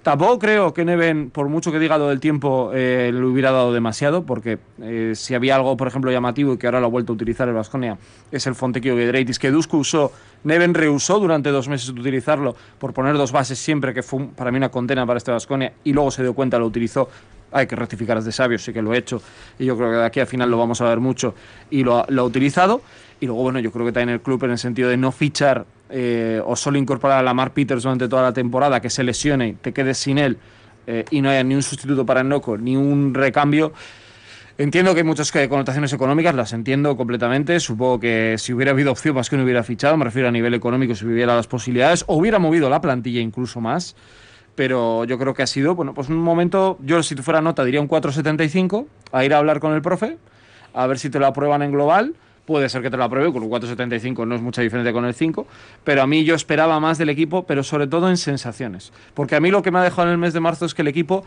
Tampoco 0.03 0.39
creo 0.39 0.73
que 0.73 0.83
Neven, 0.83 1.29
por 1.29 1.47
mucho 1.47 1.71
que 1.71 1.77
diga 1.77 1.95
lo 1.99 2.07
del 2.07 2.19
tiempo, 2.19 2.71
eh, 2.73 3.11
le 3.13 3.23
hubiera 3.23 3.51
dado 3.51 3.71
demasiado, 3.71 4.23
porque 4.23 4.57
eh, 4.81 5.11
si 5.13 5.35
había 5.35 5.55
algo, 5.55 5.77
por 5.77 5.87
ejemplo, 5.87 6.11
llamativo 6.11 6.53
y 6.53 6.57
que 6.57 6.65
ahora 6.65 6.79
lo 6.79 6.87
ha 6.87 6.89
vuelto 6.89 7.13
a 7.13 7.15
utilizar 7.15 7.47
el 7.47 7.53
Vasconia, 7.53 7.99
es 8.31 8.47
el 8.47 8.55
Fontecchio 8.55 8.95
Giedraitis, 8.95 9.37
que 9.37 9.51
Dusko 9.51 9.77
usó, 9.77 10.11
Neven 10.43 10.73
rehusó 10.73 11.19
durante 11.19 11.51
dos 11.51 11.67
meses 11.67 11.93
de 11.93 12.01
utilizarlo 12.01 12.55
por 12.79 12.93
poner 12.93 13.13
dos 13.13 13.31
bases 13.31 13.59
siempre, 13.59 13.93
que 13.93 14.01
fue 14.01 14.25
para 14.35 14.49
mí 14.49 14.57
una 14.57 14.69
condena 14.69 15.05
para 15.05 15.17
este 15.17 15.29
Vasconia, 15.29 15.73
y 15.83 15.93
luego 15.93 16.09
se 16.09 16.23
dio 16.23 16.33
cuenta, 16.33 16.57
lo 16.57 16.65
utilizó. 16.65 17.07
Hay 17.51 17.67
que 17.67 17.75
rectificar 17.75 18.17
es 18.17 18.25
de 18.25 18.31
sabio, 18.31 18.57
sí 18.57 18.73
que 18.73 18.81
lo 18.81 18.95
he 18.95 18.97
hecho, 18.97 19.21
y 19.59 19.65
yo 19.65 19.77
creo 19.77 19.91
que 19.91 19.97
de 19.97 20.05
aquí 20.05 20.19
al 20.19 20.25
final 20.25 20.49
lo 20.49 20.57
vamos 20.57 20.81
a 20.81 20.85
ver 20.85 20.99
mucho, 20.99 21.35
y 21.69 21.83
lo, 21.83 22.05
lo 22.07 22.23
ha 22.23 22.25
utilizado. 22.25 22.81
Y 23.19 23.27
luego, 23.27 23.43
bueno, 23.43 23.59
yo 23.59 23.71
creo 23.71 23.85
que 23.85 23.91
también 23.91 24.15
el 24.15 24.21
club, 24.21 24.43
en 24.45 24.51
el 24.51 24.57
sentido 24.57 24.89
de 24.89 24.97
no 24.97 25.11
fichar 25.11 25.65
eh, 25.91 26.41
o 26.45 26.55
solo 26.55 26.77
incorporar 26.77 27.19
a 27.19 27.21
Lamar 27.21 27.53
Peters 27.53 27.83
durante 27.83 28.07
toda 28.07 28.21
la 28.21 28.33
temporada, 28.33 28.79
que 28.79 28.89
se 28.89 29.03
lesione, 29.03 29.57
te 29.61 29.73
quedes 29.73 29.97
sin 29.97 30.17
él 30.17 30.37
eh, 30.87 31.05
y 31.11 31.21
no 31.21 31.29
haya 31.29 31.43
ni 31.43 31.53
un 31.53 31.63
sustituto 31.63 32.05
para 32.05 32.23
Noco, 32.23 32.57
ni 32.57 32.77
un 32.77 33.13
recambio. 33.13 33.73
Entiendo 34.57 34.93
que 34.93 34.99
hay 34.99 35.05
muchas 35.05 35.35
eh, 35.35 35.49
connotaciones 35.49 35.91
económicas, 35.91 36.35
las 36.35 36.53
entiendo 36.53 36.95
completamente. 36.95 37.59
Supongo 37.59 37.99
que 37.99 38.35
si 38.37 38.53
hubiera 38.53 38.71
habido 38.71 38.91
opción 38.91 39.15
más 39.15 39.29
que 39.29 39.37
no 39.37 39.43
hubiera 39.43 39.63
fichado, 39.63 39.97
me 39.97 40.05
refiero 40.05 40.27
a 40.27 40.31
nivel 40.31 40.53
económico, 40.53 40.95
si 40.95 41.05
hubiera 41.05 41.35
las 41.35 41.47
posibilidades, 41.47 42.03
o 42.07 42.15
hubiera 42.15 42.39
movido 42.39 42.69
la 42.69 42.79
plantilla 42.79 43.19
incluso 43.19 43.59
más. 43.59 43.95
Pero 44.55 45.05
yo 45.05 45.17
creo 45.17 45.33
que 45.33 45.43
ha 45.43 45.47
sido, 45.47 45.75
bueno, 45.75 45.93
pues 45.93 46.09
un 46.09 46.17
momento, 46.17 46.77
yo 46.81 47.01
si 47.03 47.15
fuera 47.15 47.41
nota 47.41 47.63
diría 47.63 47.81
un 47.81 47.87
4.75, 47.87 48.85
a 49.11 49.25
ir 49.25 49.33
a 49.33 49.37
hablar 49.37 49.59
con 49.59 49.73
el 49.73 49.81
profe, 49.81 50.17
a 50.73 50.87
ver 50.87 50.99
si 50.99 51.09
te 51.09 51.19
lo 51.19 51.25
aprueban 51.25 51.61
en 51.61 51.71
global 51.71 52.13
puede 52.45 52.69
ser 52.69 52.81
que 52.81 52.89
te 52.89 52.97
lo 52.97 53.03
apruebe, 53.03 53.31
con 53.31 53.43
un 53.43 53.49
4.75 53.49 54.27
no 54.27 54.35
es 54.35 54.41
mucha 54.41 54.61
diferencia 54.61 54.93
con 54.93 55.05
el 55.05 55.13
5, 55.13 55.47
pero 55.83 56.01
a 56.01 56.07
mí 56.07 56.23
yo 56.23 56.35
esperaba 56.35 56.79
más 56.79 56.97
del 56.97 57.09
equipo, 57.09 57.45
pero 57.45 57.63
sobre 57.63 57.87
todo 57.87 58.09
en 58.09 58.17
sensaciones. 58.17 58.91
Porque 59.13 59.35
a 59.35 59.39
mí 59.39 59.51
lo 59.51 59.61
que 59.61 59.71
me 59.71 59.79
ha 59.79 59.83
dejado 59.83 60.07
en 60.07 60.13
el 60.13 60.17
mes 60.17 60.33
de 60.33 60.39
marzo 60.39 60.65
es 60.65 60.73
que 60.73 60.81
el 60.81 60.87
equipo 60.87 61.23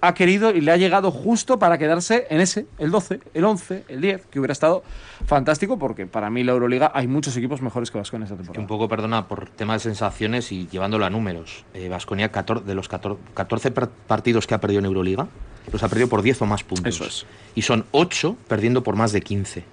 ha 0.00 0.14
querido 0.14 0.50
y 0.50 0.60
le 0.60 0.70
ha 0.70 0.76
llegado 0.76 1.10
justo 1.10 1.58
para 1.58 1.78
quedarse 1.78 2.26
en 2.30 2.40
ese, 2.40 2.66
el 2.78 2.90
12, 2.90 3.20
el 3.34 3.44
11, 3.44 3.84
el 3.88 4.00
10, 4.00 4.26
que 4.26 4.38
hubiera 4.38 4.52
estado 4.52 4.84
fantástico 5.26 5.78
porque 5.78 6.06
para 6.06 6.30
mí 6.30 6.44
la 6.44 6.52
Euroliga 6.52 6.92
hay 6.94 7.08
muchos 7.08 7.36
equipos 7.36 7.62
mejores 7.62 7.90
que 7.90 7.98
Vasconia 7.98 8.24
esta 8.24 8.36
temporada. 8.36 8.54
Que 8.54 8.60
un 8.60 8.66
poco, 8.66 8.88
perdona, 8.88 9.26
por 9.26 9.50
tema 9.50 9.72
de 9.74 9.80
sensaciones 9.80 10.52
y 10.52 10.68
llevándolo 10.68 11.04
a 11.04 11.10
números. 11.10 11.64
Vasconia, 11.90 12.28
de 12.28 12.74
los 12.74 12.88
14, 12.88 13.20
14 13.34 13.70
partidos 13.72 14.46
que 14.46 14.54
ha 14.54 14.60
perdido 14.60 14.80
en 14.80 14.86
Euroliga, 14.86 15.28
los 15.72 15.82
ha 15.82 15.88
perdido 15.88 16.08
por 16.08 16.22
10 16.22 16.42
o 16.42 16.46
más 16.46 16.62
puntos. 16.64 16.94
Eso 16.94 17.04
es. 17.04 17.26
Y 17.54 17.62
son 17.62 17.84
8 17.90 18.36
perdiendo 18.46 18.82
por 18.82 18.96
más 18.96 19.12
de 19.12 19.20
15. 19.20 19.64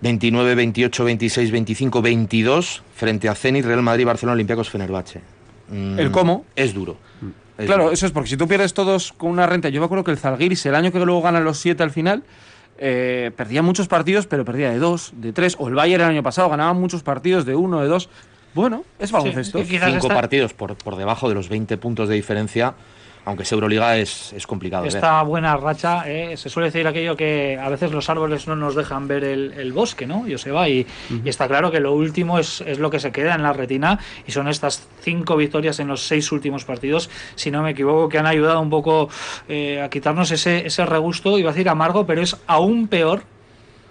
29, 0.00 0.54
28, 0.54 1.04
26, 1.04 1.50
25, 1.50 2.02
22 2.02 2.82
frente 2.94 3.28
a 3.28 3.34
Zenit, 3.34 3.64
Real 3.64 3.82
Madrid, 3.82 4.06
Barcelona, 4.06 4.34
Olympiacos, 4.34 4.70
Fenerbahce. 4.70 5.20
Mm, 5.68 5.98
¿El 5.98 6.10
cómo? 6.10 6.44
Es 6.56 6.74
duro. 6.74 6.96
Es 7.58 7.66
claro, 7.66 7.84
duro. 7.84 7.92
eso 7.92 8.06
es 8.06 8.12
porque 8.12 8.30
si 8.30 8.36
tú 8.36 8.48
pierdes 8.48 8.72
todos 8.72 9.12
con 9.12 9.30
una 9.30 9.46
renta, 9.46 9.68
yo 9.68 9.80
me 9.80 9.84
acuerdo 9.84 10.04
que 10.04 10.10
el 10.10 10.18
Zalgiris, 10.18 10.64
el 10.66 10.74
año 10.74 10.90
que 10.90 10.98
luego 10.98 11.20
ganan 11.22 11.44
los 11.44 11.58
7 11.58 11.82
al 11.82 11.90
final, 11.90 12.22
eh, 12.78 13.30
perdía 13.36 13.60
muchos 13.60 13.88
partidos, 13.88 14.26
pero 14.26 14.44
perdía 14.44 14.70
de 14.70 14.78
2, 14.78 15.12
de 15.16 15.32
3, 15.32 15.56
o 15.58 15.68
el 15.68 15.74
Bayern 15.74 16.02
el 16.04 16.10
año 16.10 16.22
pasado 16.22 16.48
ganaba 16.48 16.72
muchos 16.72 17.02
partidos 17.02 17.44
de 17.44 17.54
1, 17.54 17.82
de 17.82 17.88
2. 17.88 18.08
Bueno, 18.54 18.84
es 18.98 19.12
baloncesto. 19.12 19.62
quizás 19.62 19.92
Cinco 19.92 20.08
partidos 20.08 20.54
por, 20.54 20.74
por 20.76 20.96
debajo 20.96 21.28
de 21.28 21.34
los 21.34 21.48
20 21.48 21.76
puntos 21.76 22.08
de 22.08 22.14
diferencia, 22.14 22.74
aunque 23.24 23.42
es 23.42 23.52
Euroliga, 23.52 23.96
es, 23.96 24.32
es 24.32 24.46
complicado 24.46 24.84
ver. 24.84 24.94
Esta 24.94 25.22
buena 25.22 25.56
racha, 25.56 26.04
eh, 26.06 26.36
se 26.36 26.48
suele 26.48 26.68
decir 26.68 26.86
aquello 26.86 27.16
que 27.16 27.58
a 27.60 27.68
veces 27.68 27.92
los 27.92 28.08
árboles 28.08 28.46
no 28.46 28.56
nos 28.56 28.74
dejan 28.74 29.06
ver 29.08 29.24
el, 29.24 29.52
el 29.52 29.72
bosque, 29.72 30.06
¿no? 30.06 30.26
Y 30.26 30.36
se 30.38 30.50
va. 30.50 30.68
Y, 30.68 30.86
y 31.24 31.28
está 31.28 31.46
claro 31.46 31.70
que 31.70 31.80
lo 31.80 31.94
último 31.94 32.38
es, 32.38 32.60
es 32.62 32.78
lo 32.78 32.90
que 32.90 32.98
se 32.98 33.12
queda 33.12 33.34
en 33.34 33.42
la 33.42 33.52
retina 33.52 33.98
y 34.26 34.32
son 34.32 34.48
estas 34.48 34.86
cinco 35.00 35.36
victorias 35.36 35.80
en 35.80 35.88
los 35.88 36.02
seis 36.02 36.32
últimos 36.32 36.64
partidos, 36.64 37.10
si 37.34 37.50
no 37.50 37.62
me 37.62 37.70
equivoco, 37.70 38.08
que 38.08 38.18
han 38.18 38.26
ayudado 38.26 38.60
un 38.60 38.70
poco 38.70 39.08
eh, 39.48 39.80
a 39.82 39.90
quitarnos 39.90 40.30
ese, 40.30 40.66
ese 40.66 40.86
regusto, 40.86 41.38
iba 41.38 41.50
a 41.50 41.52
decir 41.52 41.68
amargo, 41.68 42.06
pero 42.06 42.22
es 42.22 42.36
aún 42.46 42.88
peor 42.88 43.22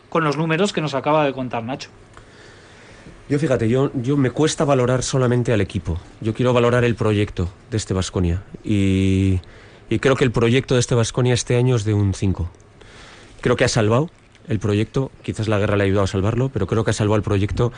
con 0.09 0.23
los 0.23 0.37
números 0.37 0.73
que 0.73 0.81
nos 0.81 0.95
acaba 0.95 1.23
de 1.23 1.33
contar 1.33 1.63
Nacho. 1.63 1.89
Yo 3.29 3.37
fíjate, 3.37 3.69
yo, 3.69 3.91
yo 3.93 4.17
me 4.17 4.31
cuesta 4.31 4.65
valorar 4.65 5.03
solamente 5.03 5.53
al 5.53 5.61
equipo. 5.61 5.99
Yo 6.19 6.33
quiero 6.33 6.51
valorar 6.51 6.83
el 6.83 6.95
proyecto 6.95 7.47
de 7.69 7.77
este 7.77 7.93
Vasconia. 7.93 8.41
Y, 8.63 9.39
y 9.87 9.99
creo 9.99 10.15
que 10.15 10.23
el 10.23 10.31
proyecto 10.31 10.73
de 10.73 10.79
este 10.79 10.95
Vasconia 10.95 11.35
este 11.35 11.55
año 11.55 11.75
es 11.75 11.83
de 11.83 11.93
un 11.93 12.15
5. 12.15 12.49
Creo 13.41 13.55
que 13.55 13.65
ha 13.65 13.67
salvado 13.67 14.09
el 14.47 14.57
proyecto. 14.57 15.11
Quizás 15.21 15.47
la 15.47 15.59
guerra 15.59 15.77
le 15.77 15.83
ha 15.83 15.85
ayudado 15.85 16.05
a 16.05 16.07
salvarlo, 16.07 16.49
pero 16.49 16.65
creo 16.65 16.83
que 16.83 16.89
ha 16.89 16.93
salvado 16.93 17.17
el 17.17 17.21
proyecto. 17.21 17.71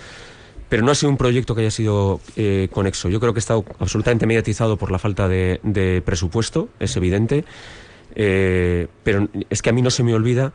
Pero 0.70 0.84
no 0.84 0.92
ha 0.92 0.96
sido 0.96 1.10
un 1.10 1.18
proyecto 1.18 1.54
que 1.54 1.62
haya 1.62 1.72
sido 1.72 2.22
eh, 2.38 2.70
conexo. 2.72 3.10
Yo 3.10 3.20
creo 3.20 3.34
que 3.34 3.40
ha 3.40 3.46
estado 3.46 3.66
absolutamente 3.80 4.26
mediatizado 4.26 4.78
por 4.78 4.90
la 4.90 5.00
falta 5.00 5.28
de, 5.28 5.60
de 5.64 6.02
presupuesto, 6.06 6.70
es 6.80 6.96
evidente. 6.96 7.44
Eh, 8.16 8.88
pero 9.04 9.28
es 9.50 9.62
que 9.62 9.70
a 9.70 9.74
mí 9.74 9.82
no 9.82 9.90
se 9.90 10.04
me 10.04 10.14
olvida, 10.14 10.54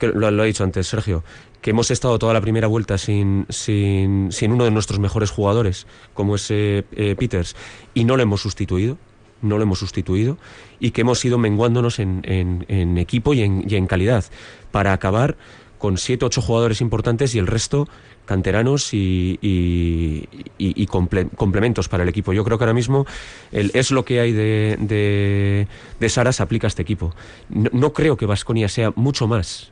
lo, 0.00 0.42
ha 0.42 0.44
dicho 0.46 0.64
antes 0.64 0.86
Sergio, 0.86 1.24
que 1.60 1.70
hemos 1.70 1.90
estado 1.90 2.18
toda 2.18 2.32
la 2.32 2.40
primera 2.40 2.66
vuelta 2.68 2.98
sin, 2.98 3.46
sin, 3.48 4.30
sin 4.30 4.52
uno 4.52 4.64
de 4.64 4.70
nuestros 4.70 4.98
mejores 4.98 5.30
jugadores, 5.30 5.86
como 6.14 6.36
es 6.36 6.50
eh, 6.50 6.84
eh, 6.92 7.14
Peters, 7.18 7.56
y 7.94 8.04
no 8.04 8.16
lo 8.16 8.22
hemos 8.22 8.40
sustituido, 8.42 8.98
no 9.42 9.56
lo 9.56 9.62
hemos 9.64 9.78
sustituido, 9.78 10.38
y 10.78 10.90
que 10.92 11.00
hemos 11.02 11.24
ido 11.24 11.38
menguándonos 11.38 11.98
en, 11.98 12.22
en- 12.26 12.98
equipo 12.98 13.34
y 13.34 13.42
en, 13.42 13.64
y 13.68 13.74
en 13.76 13.86
calidad, 13.86 14.24
para 14.70 14.92
acabar 14.92 15.36
con 15.78 15.98
siete, 15.98 16.24
ocho 16.24 16.40
jugadores 16.40 16.80
importantes 16.80 17.34
y 17.34 17.38
el 17.38 17.46
resto 17.46 17.86
canteranos 18.24 18.92
y, 18.94 19.38
y- 19.42 20.28
y- 20.58 20.82
y 20.82 20.86
comple- 20.86 21.28
complementos 21.36 21.88
para 21.88 22.02
el 22.02 22.08
equipo. 22.08 22.32
Yo 22.32 22.44
creo 22.44 22.58
que 22.58 22.64
ahora 22.64 22.74
mismo 22.74 23.06
el, 23.52 23.70
es 23.74 23.90
lo 23.92 24.04
que 24.04 24.20
hay 24.20 24.32
de, 24.32 24.76
de, 24.80 25.68
de 26.00 26.08
Saras 26.08 26.40
aplica 26.40 26.66
a 26.66 26.68
este 26.68 26.82
equipo. 26.82 27.14
No, 27.50 27.70
no 27.72 27.92
creo 27.92 28.16
que 28.16 28.26
Vasconia 28.26 28.68
sea 28.68 28.90
mucho 28.96 29.28
más 29.28 29.70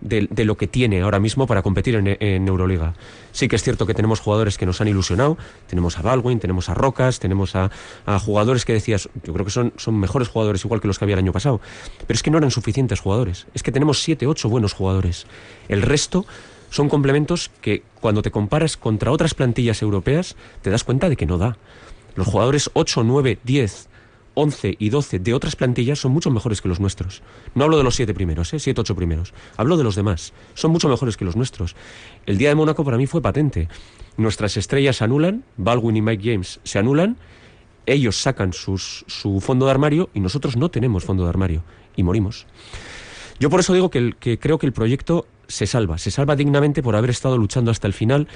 de, 0.00 0.44
lo 0.44 0.56
que 0.56 0.66
tiene 0.66 1.02
ahora 1.02 1.18
mismo 1.18 1.46
para 1.46 1.62
competir 1.62 1.94
en, 1.94 2.16
en 2.20 2.48
Euroliga. 2.48 2.94
Sí 3.32 3.48
que 3.48 3.56
es 3.56 3.62
cierto 3.62 3.86
que 3.86 3.94
tenemos 3.94 4.20
jugadores 4.20 4.58
que 4.58 4.66
nos 4.66 4.80
han 4.80 4.88
ilusionado, 4.88 5.38
tenemos 5.66 5.98
a 5.98 6.02
Baldwin, 6.02 6.38
tenemos 6.38 6.68
a 6.68 6.74
Rocas, 6.74 7.20
tenemos 7.20 7.56
a, 7.56 7.70
a 8.06 8.18
jugadores 8.18 8.64
que 8.64 8.72
decías, 8.72 9.08
yo 9.24 9.32
creo 9.32 9.44
que 9.44 9.50
son, 9.50 9.72
son 9.76 9.98
mejores 9.98 10.28
jugadores 10.28 10.64
igual 10.64 10.80
que 10.80 10.88
los 10.88 10.98
que 10.98 11.04
había 11.04 11.14
el 11.14 11.20
año 11.20 11.32
pasado, 11.32 11.60
pero 12.06 12.16
es 12.16 12.22
que 12.22 12.30
no 12.30 12.38
eran 12.38 12.50
suficientes 12.50 13.00
jugadores, 13.00 13.46
es 13.54 13.62
que 13.62 13.72
tenemos 13.72 14.02
7, 14.02 14.26
8 14.26 14.48
buenos 14.48 14.72
jugadores. 14.72 15.26
El 15.68 15.82
resto 15.82 16.26
son 16.70 16.88
complementos 16.88 17.50
que 17.60 17.82
cuando 18.00 18.22
te 18.22 18.30
comparas 18.30 18.76
contra 18.76 19.12
otras 19.12 19.34
plantillas 19.34 19.80
europeas 19.80 20.36
te 20.60 20.70
das 20.70 20.84
cuenta 20.84 21.08
de 21.08 21.16
que 21.16 21.24
no 21.26 21.38
da. 21.38 21.56
Los 22.16 22.26
jugadores 22.26 22.70
8, 22.74 23.02
9, 23.04 23.38
10, 23.42 23.88
11 24.34 24.76
y 24.78 24.88
12 24.90 25.18
de 25.20 25.32
otras 25.34 25.56
plantillas 25.56 25.98
son 26.00 26.12
mucho 26.12 26.30
mejores 26.30 26.60
que 26.60 26.68
los 26.68 26.80
nuestros. 26.80 27.22
No 27.54 27.64
hablo 27.64 27.76
de 27.78 27.84
los 27.84 27.94
7 27.94 28.12
primeros, 28.14 28.52
¿eh? 28.52 28.58
7, 28.58 28.80
8 28.80 28.94
primeros. 28.96 29.32
Hablo 29.56 29.76
de 29.76 29.84
los 29.84 29.94
demás. 29.94 30.32
Son 30.54 30.70
mucho 30.72 30.88
mejores 30.88 31.16
que 31.16 31.24
los 31.24 31.36
nuestros. 31.36 31.76
El 32.26 32.38
día 32.38 32.48
de 32.48 32.54
Mónaco 32.54 32.84
para 32.84 32.96
mí 32.96 33.06
fue 33.06 33.22
patente. 33.22 33.68
Nuestras 34.16 34.56
estrellas 34.56 34.96
se 34.96 35.04
anulan, 35.04 35.44
Baldwin 35.56 35.96
y 35.96 36.02
Mike 36.02 36.32
James 36.32 36.60
se 36.64 36.78
anulan, 36.78 37.16
ellos 37.86 38.16
sacan 38.16 38.52
sus- 38.52 39.04
su 39.08 39.40
fondo 39.40 39.66
de 39.66 39.70
armario 39.72 40.10
y 40.14 40.20
nosotros 40.20 40.56
no 40.56 40.70
tenemos 40.70 41.04
fondo 41.04 41.24
de 41.24 41.28
armario 41.30 41.62
y 41.96 42.02
morimos. 42.02 42.46
Yo 43.38 43.50
por 43.50 43.60
eso 43.60 43.72
digo 43.74 43.90
que, 43.90 43.98
el- 43.98 44.16
que 44.16 44.38
creo 44.38 44.58
que 44.58 44.66
el 44.66 44.72
proyecto 44.72 45.26
se 45.48 45.66
salva, 45.66 45.98
se 45.98 46.10
salva 46.10 46.36
dignamente 46.36 46.82
por 46.82 46.96
haber 46.96 47.10
estado 47.10 47.36
luchando 47.36 47.70
hasta 47.70 47.86
el 47.86 47.92
final 47.92 48.28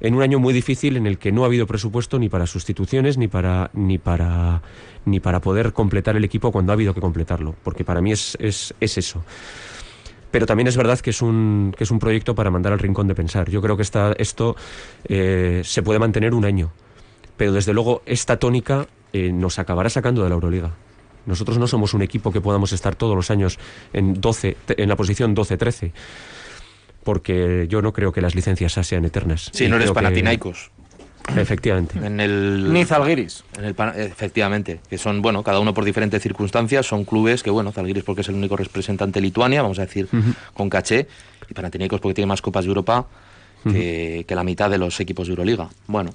en 0.00 0.14
un 0.14 0.22
año 0.22 0.38
muy 0.38 0.52
difícil 0.54 0.96
en 0.96 1.06
el 1.06 1.18
que 1.18 1.32
no 1.32 1.42
ha 1.42 1.46
habido 1.46 1.66
presupuesto 1.66 2.18
ni 2.18 2.28
para 2.28 2.46
sustituciones 2.46 3.16
ni 3.18 3.28
para 3.28 3.70
ni 3.74 3.98
para 3.98 4.62
ni 5.04 5.20
para 5.20 5.40
poder 5.40 5.72
completar 5.72 6.16
el 6.16 6.24
equipo 6.24 6.50
cuando 6.52 6.72
ha 6.72 6.74
habido 6.74 6.92
que 6.94 7.00
completarlo, 7.00 7.54
porque 7.62 7.84
para 7.84 8.00
mí 8.00 8.12
es, 8.12 8.36
es, 8.40 8.74
es 8.80 8.98
eso. 8.98 9.24
Pero 10.30 10.44
también 10.46 10.66
es 10.66 10.76
verdad 10.76 10.98
que 10.98 11.10
es 11.10 11.22
un, 11.22 11.72
que 11.78 11.84
es 11.84 11.90
un 11.90 11.98
proyecto 11.98 12.34
para 12.34 12.50
mandar 12.50 12.72
al 12.72 12.78
rincón 12.80 13.06
de 13.06 13.14
pensar. 13.14 13.48
Yo 13.48 13.62
creo 13.62 13.76
que 13.76 13.82
esta, 13.84 14.12
esto 14.18 14.56
eh, 15.08 15.62
se 15.64 15.82
puede 15.82 15.98
mantener 16.00 16.34
un 16.34 16.44
año, 16.44 16.72
pero 17.36 17.52
desde 17.52 17.72
luego 17.72 18.02
esta 18.04 18.36
tónica 18.38 18.86
eh, 19.12 19.30
nos 19.32 19.58
acabará 19.58 19.88
sacando 19.88 20.22
de 20.24 20.28
la 20.28 20.34
Euroliga. 20.34 20.72
Nosotros 21.24 21.58
no 21.58 21.66
somos 21.66 21.94
un 21.94 22.02
equipo 22.02 22.30
que 22.32 22.40
podamos 22.40 22.72
estar 22.72 22.96
todos 22.96 23.16
los 23.16 23.30
años 23.30 23.58
en, 23.92 24.20
12, 24.20 24.56
te- 24.66 24.82
en 24.82 24.88
la 24.88 24.96
posición 24.96 25.34
12-13, 25.34 25.92
porque 27.06 27.66
yo 27.70 27.80
no 27.82 27.92
creo 27.92 28.12
que 28.12 28.20
las 28.20 28.34
licencias 28.34 28.72
sean 28.72 29.04
eternas. 29.04 29.48
Sí, 29.54 29.64
Y 29.64 29.68
no 29.68 29.76
eres 29.76 29.88
que- 29.90 29.94
Panathinaikos. 29.94 30.70
Efectivamente. 31.36 31.98
En 32.04 32.20
el 32.20 32.72
Ni 32.72 32.84
Zalgiris. 32.84 33.44
En 33.58 33.64
el, 33.64 33.74
Pan- 33.74 33.94
efectivamente, 33.96 34.80
que 34.90 34.98
son, 34.98 35.22
bueno, 35.22 35.42
cada 35.44 35.60
uno 35.60 35.72
por 35.72 35.84
diferentes 35.84 36.20
circunstancias, 36.22 36.84
son 36.86 37.04
clubes 37.04 37.42
que, 37.44 37.50
bueno, 37.50 37.70
Zalgiris 37.72 38.02
porque 38.04 38.20
es 38.22 38.28
el 38.28 38.34
único 38.34 38.56
representante 38.56 39.18
de 39.20 39.22
Lituania, 39.22 39.62
vamos 39.62 39.78
a 39.78 39.82
decir, 39.86 40.08
con 40.54 40.68
caché, 40.68 41.06
y 41.48 41.54
Panathinaikos 41.54 42.00
porque 42.00 42.14
tiene 42.14 42.26
más 42.26 42.42
Copas 42.42 42.64
de 42.64 42.68
Europa 42.68 43.06
que, 43.64 44.24
que 44.26 44.34
la 44.34 44.44
mitad 44.44 44.68
de 44.70 44.78
los 44.78 44.98
equipos 45.00 45.26
de 45.28 45.32
Euroliga. 45.32 45.68
Bueno, 45.86 46.12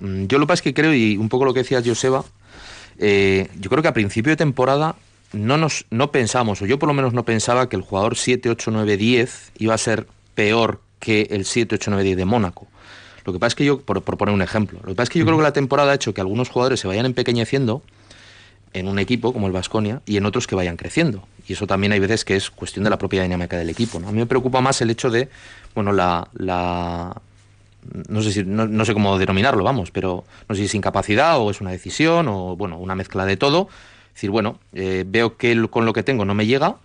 mm, 0.00 0.24
yo 0.26 0.38
lo 0.38 0.44
que 0.46 0.48
pasa 0.48 0.58
es 0.60 0.62
que 0.62 0.74
creo, 0.74 0.92
y 0.94 1.16
un 1.16 1.28
poco 1.30 1.44
lo 1.46 1.52
que 1.54 1.60
decías, 1.60 1.82
Joseba, 1.86 2.22
eh, 2.98 3.48
yo 3.60 3.68
creo 3.70 3.82
que 3.82 3.88
a 3.88 3.92
principio 3.94 4.30
de 4.32 4.36
temporada 4.36 4.94
no, 5.32 5.58
nos, 5.58 5.84
no 5.90 6.10
pensamos, 6.10 6.62
o 6.62 6.66
yo 6.66 6.78
por 6.78 6.86
lo 6.88 6.94
menos 6.94 7.12
no 7.12 7.24
pensaba 7.24 7.68
que 7.68 7.76
el 7.76 7.82
jugador 7.82 8.16
7, 8.16 8.48
8, 8.50 8.70
9, 8.70 8.96
10 8.96 9.52
iba 9.58 9.74
a 9.74 9.78
ser 9.78 10.06
peor 10.34 10.80
que 11.00 11.28
el 11.30 11.44
7, 11.44 11.74
8, 11.76 11.90
9, 11.90 12.04
10 12.04 12.16
de 12.16 12.24
Mónaco. 12.24 12.66
Lo 13.24 13.32
que 13.32 13.38
pasa 13.38 13.48
es 13.48 13.54
que 13.54 13.64
yo, 13.64 13.80
por, 13.80 14.02
por 14.02 14.16
poner 14.18 14.34
un 14.34 14.42
ejemplo, 14.42 14.78
lo 14.82 14.88
que 14.88 14.94
pasa 14.94 15.04
es 15.04 15.10
que 15.10 15.18
yo 15.18 15.24
creo 15.24 15.36
que 15.38 15.42
la 15.42 15.52
temporada 15.52 15.92
ha 15.92 15.94
hecho 15.94 16.12
que 16.12 16.20
algunos 16.20 16.48
jugadores 16.50 16.80
se 16.80 16.86
vayan 16.88 17.06
empequeñeciendo 17.06 17.82
en 18.74 18.88
un 18.88 18.98
equipo 18.98 19.32
como 19.32 19.46
el 19.46 19.52
Vasconia 19.52 20.02
y 20.04 20.16
en 20.16 20.26
otros 20.26 20.46
que 20.46 20.54
vayan 20.54 20.76
creciendo. 20.76 21.26
Y 21.46 21.52
eso 21.52 21.66
también 21.66 21.92
hay 21.92 22.00
veces 22.00 22.24
que 22.24 22.36
es 22.36 22.50
cuestión 22.50 22.84
de 22.84 22.90
la 22.90 22.98
propia 22.98 23.22
dinámica 23.22 23.56
del 23.56 23.70
equipo. 23.70 24.00
¿no? 24.00 24.08
A 24.08 24.12
mí 24.12 24.18
me 24.18 24.26
preocupa 24.26 24.60
más 24.60 24.80
el 24.80 24.90
hecho 24.90 25.10
de, 25.10 25.28
bueno, 25.74 25.92
la, 25.92 26.28
la 26.34 27.14
no 28.08 28.22
sé 28.22 28.32
si 28.32 28.44
no, 28.44 28.66
no 28.66 28.84
sé 28.84 28.94
cómo 28.94 29.18
denominarlo, 29.18 29.62
vamos, 29.62 29.90
pero 29.90 30.24
no 30.48 30.54
sé 30.54 30.62
si 30.62 30.66
es 30.66 30.74
incapacidad 30.74 31.38
o 31.38 31.50
es 31.50 31.60
una 31.60 31.70
decisión 31.70 32.26
o 32.28 32.56
bueno, 32.56 32.78
una 32.78 32.94
mezcla 32.94 33.24
de 33.26 33.36
todo. 33.36 33.68
Es 34.08 34.14
decir, 34.14 34.30
bueno, 34.30 34.58
eh, 34.72 35.04
veo 35.06 35.36
que 35.36 35.52
el- 35.52 35.70
con 35.70 35.84
lo 35.86 35.92
que 35.92 36.02
tengo 36.02 36.24
no 36.24 36.34
me 36.34 36.46
llega 36.46 36.76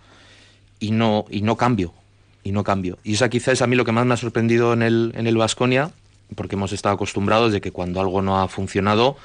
y 0.78 0.90
no 0.92 1.24
y 1.30 1.42
no 1.42 1.56
cambio 1.56 1.92
y 2.42 2.52
no 2.52 2.64
cambio. 2.64 2.98
Y 3.04 3.14
esa 3.14 3.28
quizá 3.28 3.52
es 3.52 3.62
a 3.62 3.66
mí 3.66 3.76
lo 3.76 3.84
que 3.84 3.92
más 3.92 4.06
me 4.06 4.14
ha 4.14 4.16
sorprendido 4.16 4.72
en 4.72 4.82
el 4.82 5.12
en 5.14 5.26
el 5.26 5.36
Vasconia, 5.36 5.90
porque 6.34 6.56
hemos 6.56 6.72
estado 6.72 6.94
acostumbrados 6.94 7.52
de 7.52 7.60
que 7.60 7.72
cuando 7.72 8.00
algo 8.00 8.22
no 8.22 8.40
ha 8.40 8.48
funcionado, 8.48 9.16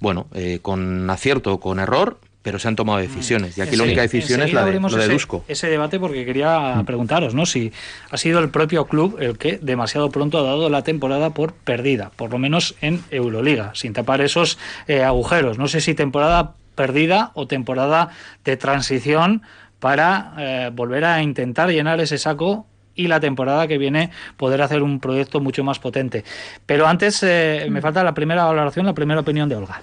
bueno, 0.00 0.26
eh, 0.34 0.58
con 0.60 1.08
acierto 1.08 1.54
o 1.54 1.60
con 1.60 1.78
error, 1.78 2.18
pero 2.42 2.58
se 2.58 2.68
han 2.68 2.76
tomado 2.76 2.98
decisiones. 2.98 3.56
Y 3.56 3.60
aquí 3.60 3.76
la 3.76 3.84
única 3.84 4.02
decisión 4.02 4.42
es 4.42 4.52
la 4.52 4.64
de, 4.64 4.80
lo 4.80 4.88
de 4.88 5.04
ese, 5.04 5.12
Dusko. 5.12 5.44
ese 5.46 5.68
debate 5.68 6.00
porque 6.00 6.24
quería 6.24 6.82
preguntaros, 6.84 7.34
¿no? 7.34 7.46
Si 7.46 7.72
ha 8.10 8.16
sido 8.16 8.40
el 8.40 8.50
propio 8.50 8.86
club 8.86 9.16
el 9.20 9.38
que 9.38 9.58
demasiado 9.62 10.10
pronto 10.10 10.38
ha 10.38 10.42
dado 10.42 10.68
la 10.68 10.82
temporada 10.82 11.30
por 11.30 11.52
perdida, 11.52 12.10
por 12.16 12.32
lo 12.32 12.38
menos 12.38 12.74
en 12.80 13.02
Euroliga, 13.10 13.70
sin 13.74 13.92
tapar 13.92 14.20
esos 14.20 14.58
eh, 14.88 15.04
agujeros. 15.04 15.58
No 15.58 15.68
sé 15.68 15.80
si 15.80 15.94
temporada 15.94 16.54
perdida 16.74 17.30
o 17.34 17.46
temporada 17.46 18.10
de 18.44 18.56
transición 18.56 19.42
para 19.82 20.32
eh, 20.38 20.70
volver 20.72 21.04
a 21.04 21.20
intentar 21.20 21.68
llenar 21.68 22.00
ese 22.00 22.16
saco 22.16 22.66
y 22.94 23.08
la 23.08 23.18
temporada 23.18 23.66
que 23.66 23.78
viene 23.78 24.10
poder 24.36 24.62
hacer 24.62 24.80
un 24.80 25.00
proyecto 25.00 25.40
mucho 25.40 25.64
más 25.64 25.80
potente. 25.80 26.22
Pero 26.66 26.86
antes 26.86 27.20
eh, 27.24 27.66
me 27.68 27.80
falta 27.80 28.04
la 28.04 28.14
primera 28.14 28.44
valoración, 28.44 28.86
la 28.86 28.94
primera 28.94 29.18
opinión 29.18 29.48
de 29.48 29.56
Olga. 29.56 29.82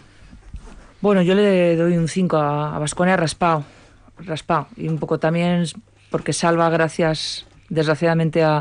Bueno, 1.01 1.21
yo 1.21 1.35
le 1.35 1.75
doy 1.75 1.97
un 1.97 2.07
5 2.07 2.37
a 2.37 2.79
Vasconia 2.79 3.17
raspado, 3.17 3.65
raspado. 4.19 4.67
Y 4.77 4.87
un 4.87 4.99
poco 4.99 5.19
también 5.19 5.65
porque 6.09 6.31
salva 6.31 6.69
gracias, 6.69 7.45
desgraciadamente, 7.67 8.41
a, 8.41 8.59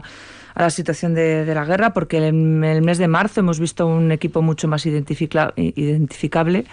a 0.55 0.63
la 0.63 0.71
situación 0.71 1.15
de, 1.15 1.45
de 1.45 1.55
la 1.55 1.65
guerra, 1.65 1.93
porque 1.93 2.17
en 2.27 2.65
el 2.65 2.83
mes 2.83 2.99
de 2.99 3.07
marzo 3.07 3.39
hemos 3.39 3.61
visto 3.61 3.87
un 3.87 4.11
equipo 4.11 4.43
mucho 4.43 4.67
más 4.67 4.85
identifica- 4.87 5.53
identificable 5.57 6.65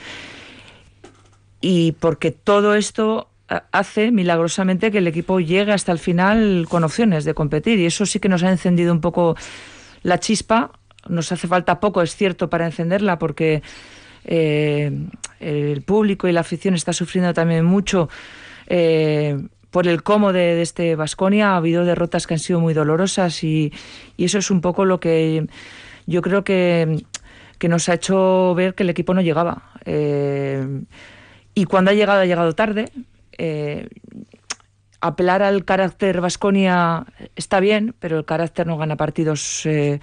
y 1.61 1.91
porque 1.93 2.31
todo 2.31 2.73
esto 2.73 3.27
hace 3.47 4.11
milagrosamente 4.11 4.91
que 4.91 4.99
el 4.99 5.07
equipo 5.07 5.39
llegue 5.39 5.71
hasta 5.71 5.91
el 5.91 5.99
final 5.99 6.65
con 6.69 6.83
opciones 6.83 7.25
de 7.25 7.33
competir 7.33 7.79
y 7.79 7.85
eso 7.85 8.05
sí 8.05 8.19
que 8.19 8.29
nos 8.29 8.43
ha 8.43 8.49
encendido 8.49 8.91
un 8.91 9.01
poco 9.01 9.35
la 10.03 10.19
chispa. 10.19 10.71
Nos 11.07 11.31
hace 11.31 11.47
falta 11.47 11.79
poco, 11.79 12.01
es 12.01 12.15
cierto, 12.15 12.49
para 12.49 12.65
encenderla 12.65 13.19
porque 13.19 13.61
eh, 14.25 14.91
el 15.39 15.81
público 15.83 16.27
y 16.27 16.31
la 16.31 16.41
afición 16.41 16.73
está 16.73 16.93
sufriendo 16.93 17.33
también 17.33 17.63
mucho 17.63 18.09
eh, 18.67 19.39
por 19.69 19.87
el 19.87 20.01
cómo 20.01 20.33
de, 20.33 20.61
este 20.61 20.95
Vasconia. 20.95 21.51
Ha 21.51 21.57
habido 21.57 21.85
derrotas 21.85 22.25
que 22.25 22.33
han 22.33 22.39
sido 22.39 22.59
muy 22.59 22.73
dolorosas 22.73 23.43
y, 23.43 23.71
y 24.17 24.25
eso 24.25 24.39
es 24.39 24.49
un 24.49 24.61
poco 24.61 24.85
lo 24.85 24.99
que 24.99 25.47
yo 26.07 26.21
creo 26.21 26.43
que, 26.43 27.03
que 27.59 27.67
nos 27.67 27.89
ha 27.89 27.93
hecho 27.95 28.55
ver 28.55 28.73
que 28.73 28.83
el 28.83 28.89
equipo 28.89 29.13
no 29.13 29.21
llegaba. 29.21 29.71
Eh, 29.85 30.83
y 31.53 31.65
cuando 31.65 31.91
ha 31.91 31.93
llegado, 31.93 32.21
ha 32.21 32.25
llegado 32.25 32.53
tarde. 32.53 32.91
Eh, 33.37 33.87
apelar 35.01 35.43
al 35.43 35.65
carácter 35.65 36.21
Vasconia 36.21 37.05
está 37.35 37.59
bien, 37.59 37.95
pero 37.99 38.17
el 38.17 38.25
carácter 38.25 38.67
no 38.67 38.77
gana 38.77 38.95
partidos 38.95 39.65
eh, 39.65 39.99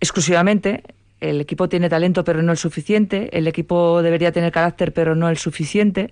exclusivamente. 0.00 0.82
El 1.20 1.40
equipo 1.40 1.68
tiene 1.68 1.88
talento, 1.88 2.24
pero 2.24 2.42
no 2.42 2.52
el 2.52 2.58
suficiente. 2.58 3.28
El 3.36 3.46
equipo 3.46 4.02
debería 4.02 4.32
tener 4.32 4.52
carácter, 4.52 4.92
pero 4.92 5.14
no 5.14 5.28
el 5.28 5.36
suficiente. 5.36 6.10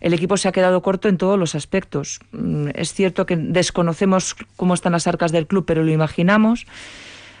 El 0.00 0.12
equipo 0.12 0.36
se 0.36 0.48
ha 0.48 0.52
quedado 0.52 0.82
corto 0.82 1.08
en 1.08 1.16
todos 1.16 1.38
los 1.38 1.54
aspectos. 1.54 2.20
Mm, 2.32 2.68
Es 2.74 2.92
cierto 2.92 3.26
que 3.26 3.36
desconocemos 3.36 4.36
cómo 4.56 4.74
están 4.74 4.92
las 4.92 5.06
arcas 5.06 5.32
del 5.32 5.46
club, 5.46 5.64
pero 5.66 5.82
lo 5.82 5.90
imaginamos. 5.90 6.66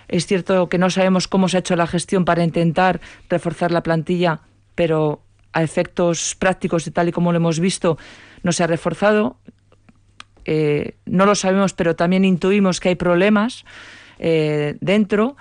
Es 0.08 0.26
cierto 0.26 0.68
que 0.68 0.78
no 0.78 0.90
sabemos 0.90 1.28
cómo 1.28 1.48
se 1.48 1.58
ha 1.58 1.60
hecho 1.60 1.76
la 1.76 1.86
gestión 1.86 2.24
para 2.24 2.42
intentar 2.42 3.00
reforzar 3.28 3.70
la 3.70 3.82
plantilla, 3.82 4.40
pero 4.74 5.20
a 5.54 5.62
efectos 5.62 6.34
prácticos 6.38 6.86
y 6.86 6.90
tal 6.90 7.08
y 7.08 7.12
como 7.12 7.32
lo 7.32 7.36
hemos 7.38 7.58
visto, 7.60 7.96
no 8.42 8.52
se 8.52 8.62
ha 8.62 8.66
reforzado. 8.66 9.36
Eh, 10.44 10.96
no 11.06 11.24
lo 11.24 11.34
sabemos, 11.34 11.72
pero 11.72 11.96
también 11.96 12.24
intuimos 12.24 12.80
que 12.80 12.90
hay 12.90 12.94
problemas 12.96 13.64
eh, 14.18 14.76
dentro. 14.80 15.36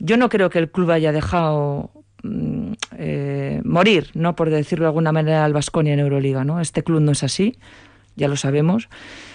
Yo 0.00 0.16
no 0.16 0.28
creo 0.28 0.50
que 0.50 0.58
el 0.58 0.70
club 0.70 0.90
haya 0.90 1.12
dejado 1.12 1.90
mm, 2.24 2.72
eh, 2.98 3.60
morir, 3.64 4.10
no 4.14 4.34
por 4.34 4.50
decirlo 4.50 4.84
de 4.86 4.88
alguna 4.88 5.12
manera, 5.12 5.44
al 5.44 5.52
Vasconia 5.52 5.92
en 5.94 6.00
Euroliga. 6.00 6.42
¿no? 6.44 6.60
Este 6.60 6.82
club 6.82 7.00
no 7.00 7.12
es 7.12 7.22
así, 7.22 7.56
ya 8.16 8.26
lo 8.26 8.36
sabemos. 8.36 8.88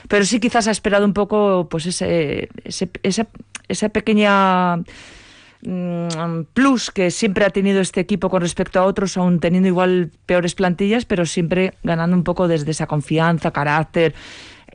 Pero 0.10 0.26
sí 0.26 0.40
quizás 0.42 0.68
ha 0.68 0.72
esperado 0.72 1.06
un 1.06 1.14
poco 1.14 1.70
pues 1.70 1.86
ese, 1.86 2.50
ese- 2.66 2.90
esa, 3.04 3.28
esa 3.70 3.90
pequeña 3.90 4.80
mm, 5.62 6.44
plus 6.54 6.92
que 6.92 7.12
siempre 7.12 7.46
ha 7.46 7.50
tenido 7.50 7.82
este 7.82 8.00
equipo 8.00 8.30
con 8.30 8.42
respecto 8.42 8.80
a 8.80 8.86
otros, 8.86 9.18
aún 9.18 9.40
teniendo 9.40 9.68
igual 9.68 10.12
peores 10.26 10.56
plantillas, 10.56 11.06
pero 11.06 11.26
siempre 11.26 11.74
ganando 11.84 12.16
un 12.16 12.24
poco 12.24 12.48
desde 12.48 12.72
esa 12.72 12.88
confianza, 12.88 13.52
carácter, 13.52 14.14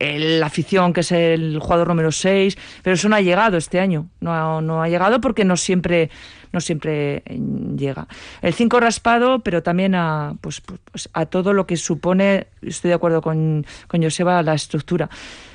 la 0.01 0.47
afición, 0.47 0.93
que 0.93 1.01
es 1.01 1.13
el 1.13 1.59
jugador 1.61 1.89
número 1.89 2.13
6, 2.13 2.57
pero 2.83 2.95
eso 2.95 3.09
no 3.09 3.17
ha 3.17 3.21
llegado 3.21 3.57
este 3.57 3.81
año, 3.81 4.09
no 4.21 4.33
ha, 4.33 4.61
no 4.61 4.83
ha 4.83 4.89
llegado 4.89 5.21
porque 5.21 5.45
no 5.45 5.57
siempre, 5.57 6.11
no 6.53 6.61
siempre 6.61 7.23
eh, 7.27 7.41
llega. 7.77 8.09
El 8.43 8.55
5 8.55 8.81
raspado, 8.81 9.41
pero 9.41 9.63
también 9.63 9.95
a, 9.95 10.35
pues, 10.41 10.61
pues, 10.61 11.09
a 11.13 11.27
todo 11.27 11.53
lo 11.53 11.67
que 11.67 11.77
supone, 11.77 12.49
estoy 12.63 12.89
de 12.89 12.95
acuerdo 12.95 13.23
con, 13.23 13.67
con 13.87 14.03
Joseba, 14.03 14.43
la 14.43 14.55
estructura. 14.55 15.09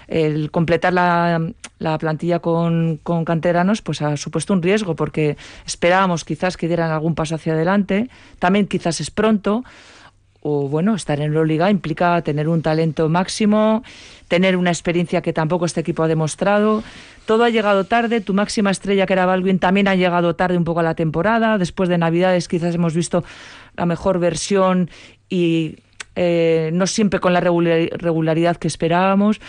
El 0.10 0.50
completar 0.50 0.91
la, 0.91 1.39
la 1.78 1.98
plantilla 2.00 2.39
con, 2.39 3.00
con 3.04 3.26
canteranos 3.26 3.84
pues 3.84 4.02
ha 4.02 4.17
supuesto 4.17 4.54
un 4.54 4.63
riesgo 4.63 4.95
porque 4.95 5.38
esperábamos 5.67 6.26
quizás 6.26 6.58
que 6.58 6.67
dieran 6.67 6.89
algún 6.89 7.13
paso 7.13 7.36
hacia 7.36 7.54
adelante, 7.54 8.10
también 8.39 8.65
quizás 8.65 9.02
es 9.02 9.12
pronto, 9.12 9.63
o 10.41 10.67
bueno, 10.67 10.95
estar 10.95 11.19
en 11.19 11.28
Euroliga 11.28 11.69
implica 11.69 12.19
tener 12.24 12.48
un 12.48 12.63
talento 12.63 13.08
máximo, 13.08 13.84
tener 14.28 14.58
una 14.58 14.72
experiencia 14.72 15.22
que 15.22 15.32
tampoco 15.32 15.65
este 15.65 15.82
equipo 15.82 16.02
ha 16.02 16.08
demostrado. 16.08 16.82
Todo 17.28 17.43
ha 17.43 17.50
llegado 17.50 17.84
tarde, 17.84 18.19
tu 18.22 18.34
máxima 18.34 18.72
estrella 18.72 19.06
que 19.06 19.13
era 19.13 19.28
Baldwin 19.28 19.60
también 19.60 19.88
ha 19.88 19.95
llegado 19.95 20.36
tarde 20.36 20.58
un 20.58 20.63
poco 20.63 20.80
a 20.80 20.84
la 20.84 20.95
temporada, 20.95 21.60
después 21.60 21.88
de 21.88 22.00
Navidades 22.00 22.48
quizás 22.48 22.74
hemos 22.74 22.95
visto 22.95 23.24
la 23.78 23.86
mejor 23.86 24.17
versión 24.17 24.89
y 25.30 25.76
eh, 26.15 26.72
no 26.74 26.88
siempre 26.88 27.19
con 27.19 27.34
la 27.34 27.41
regular- 27.41 27.89
regularidad 27.91 28.58
que 28.58 28.67
esperábamos. 28.67 29.39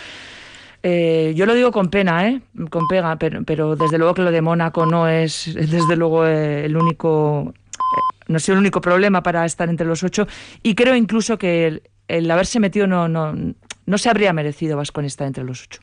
Eh, 0.83 1.33
yo 1.35 1.45
lo 1.45 1.53
digo 1.53 1.71
con 1.71 1.89
pena, 1.89 2.27
¿eh? 2.27 2.41
Con 2.69 2.87
pega, 2.87 3.15
pero, 3.17 3.43
pero 3.43 3.75
desde 3.75 3.97
luego 3.97 4.13
que 4.13 4.23
lo 4.23 4.31
de 4.31 4.41
Mónaco 4.41 4.85
no 4.85 5.07
es, 5.07 5.51
desde 5.55 5.95
luego, 5.95 6.25
eh, 6.25 6.65
el 6.65 6.75
único, 6.75 7.53
eh, 7.55 8.15
no 8.27 8.37
ha 8.37 8.39
sido 8.39 8.55
el 8.55 8.59
único 8.59 8.81
problema 8.81 9.21
para 9.21 9.45
estar 9.45 9.69
entre 9.69 9.85
los 9.85 10.03
ocho. 10.03 10.27
Y 10.63 10.75
creo 10.75 10.95
incluso 10.95 11.37
que 11.37 11.81
el, 12.07 12.31
haberse 12.31 12.59
metido 12.59 12.87
no 12.87 13.97
se 13.97 14.09
habría 14.09 14.33
merecido 14.33 14.77
Vasconi 14.77 15.07
estar 15.07 15.27
entre 15.27 15.43
los 15.43 15.63
ocho. 15.63 15.81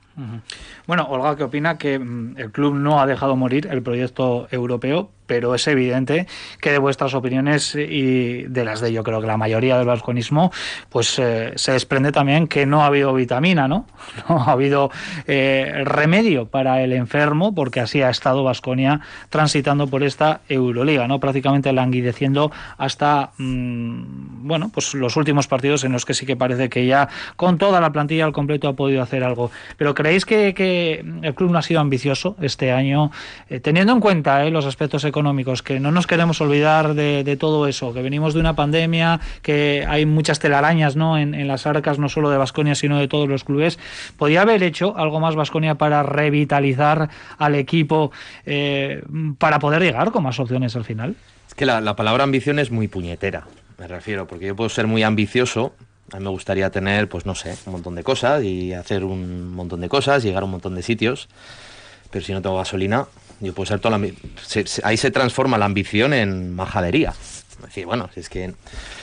Bueno, 0.87 1.07
Olga, 1.09 1.37
que 1.37 1.45
opina 1.45 1.79
que 1.79 1.99
mm, 1.99 2.39
el 2.39 2.51
club 2.51 2.75
no 2.75 3.01
ha 3.01 3.07
dejado 3.07 3.37
morir 3.37 3.69
el 3.71 3.83
proyecto 3.83 4.49
europeo, 4.51 5.11
pero 5.29 5.55
es 5.55 5.69
evidente 5.69 6.27
que 6.61 6.73
de 6.73 6.79
vuestras 6.79 7.15
opiniones 7.15 7.77
y 7.77 8.45
de 8.45 8.65
las 8.65 8.81
de 8.81 8.93
yo 8.93 9.05
creo 9.05 9.21
que 9.21 9.27
la 9.27 9.37
mayoría 9.37 9.77
del 9.77 9.87
vasconismo, 9.87 10.51
pues 10.89 11.19
eh, 11.19 11.53
se 11.55 11.73
desprende 11.73 12.11
también 12.11 12.49
que 12.49 12.67
no 12.67 12.83
ha 12.83 12.87
habido 12.87 13.15
vitamina, 13.15 13.69
¿no? 13.69 13.87
No 14.29 14.43
ha 14.43 14.53
habido 14.53 14.91
eh, 15.27 15.83
remedio 15.85 16.47
para 16.47 16.83
el 16.83 16.93
enfermo, 16.93 17.55
porque 17.55 17.81
así 17.81 18.03
ha 18.03 18.11
estado 18.11 18.43
Vasconia 18.43 19.01
transitando 19.29 19.87
por 19.87 20.03
esta 20.03 20.41
Euroliga, 20.49 21.07
¿no? 21.07 21.21
Prácticamente 21.21 21.73
languideciendo 21.73 22.51
hasta, 22.79 23.33
mm, 23.37 24.47
bueno, 24.49 24.71
pues 24.73 24.95
los 24.95 25.17
últimos 25.17 25.47
partidos 25.47 25.85
en 25.85 25.93
los 25.93 26.07
que 26.07 26.15
sí 26.15 26.25
que 26.25 26.37
parece 26.37 26.71
que 26.71 26.87
ya 26.87 27.09
con 27.37 27.59
toda 27.59 27.81
la 27.81 27.93
plantilla 27.93 28.25
al 28.25 28.33
completo 28.33 28.67
ha 28.69 28.73
podido 28.73 29.03
hacer 29.03 29.23
algo. 29.23 29.51
Pero 29.77 29.95
¿creéis 30.09 30.25
que, 30.25 31.05
el 31.23 31.35
club 31.35 31.51
no 31.51 31.59
ha 31.59 31.63
sido 31.63 31.81
ambicioso 31.81 32.37
este 32.41 32.73
año, 32.73 33.11
eh, 33.51 33.61
teniendo 33.61 33.93
en 33.93 34.01
cuenta 34.01 34.47
eh, 34.47 34.51
los 34.51 34.65
aspectos 34.65 35.05
económicos? 35.05 35.63
que 35.63 35.81
no 35.81 35.93
nos 35.93 36.07
queremos 36.07 36.41
olvidar 36.41 36.95
de, 36.95 37.37
todo 37.39 37.67
eso, 37.67 37.93
que 37.93 38.01
venimos 38.01 38.33
de 38.33 38.41
una 38.41 38.57
pandemia, 38.57 39.21
que 39.43 39.85
hay 39.87 40.07
muchas 40.07 40.39
telarañas 40.39 40.97
¿no? 40.97 41.19
en, 41.19 41.47
las 41.47 41.67
arcas, 41.67 41.99
no 41.99 42.09
solo 42.09 42.31
de 42.31 42.39
Vasconia, 42.39 42.75
sino 42.75 42.99
de 42.99 43.07
todos 43.07 43.29
los 43.29 43.45
clubes. 43.45 43.79
¿Podría 44.17 44.43
haber 44.43 44.63
hecho 44.63 44.97
algo 44.97 45.21
más 45.21 45.35
Vasconia 45.35 45.75
para 45.75 46.03
revitalizar 46.03 47.11
al 47.37 47.55
equipo, 47.55 48.11
eh, 48.47 49.03
para 49.39 49.59
poder 49.59 49.83
llegar 49.83 50.11
con 50.11 50.23
más 50.23 50.41
opciones 50.41 50.75
al 50.75 50.85
final? 50.85 51.17
Es 51.47 51.55
que 51.55 51.67
la 51.67 51.97
palabra 51.97 52.25
ambición 52.25 52.59
es 52.59 52.71
muy 52.71 52.89
puñetera, 52.89 53.45
me 53.79 53.87
refiero, 53.87 54.27
porque 54.27 54.47
yo 54.47 54.57
puedo 54.57 54.71
ser 54.71 54.87
muy 54.87 55.03
ambicioso, 55.03 55.75
a 56.13 56.19
mí 56.19 56.25
me 56.25 56.31
gustaría 56.31 56.71
tener, 56.71 57.09
pues 57.09 57.27
no 57.27 57.35
sé, 57.35 57.57
un 57.67 57.73
montón 57.73 57.95
de 57.95 58.03
cosas 58.03 58.43
y 58.43 58.73
hacer 58.73 59.05
un 59.05 59.55
montón 59.55 59.81
de 59.81 59.89
cosas, 59.89 60.23
llegar 60.23 60.43
a 60.43 60.47
un 60.47 60.53
montón 60.53 60.75
de 60.75 60.83
sitios. 60.83 61.29
Pero 62.11 62.25
si 62.25 62.33
no 62.33 62.41
tengo 62.41 62.57
gasolina, 62.57 63.07
yo 63.41 63.53
puedo 63.53 63.67
ser 63.67 63.81
toda 63.81 63.99
la... 63.99 64.09
ahí 64.85 64.97
se 64.97 65.11
transforma 65.11 65.59
la 65.59 65.67
ambición 65.67 66.15
en 66.15 66.55
majadería. 66.55 67.11
Es 67.11 67.61
decir, 67.63 67.87
bueno, 67.87 68.09
es 68.17 68.29
que... 68.29 68.55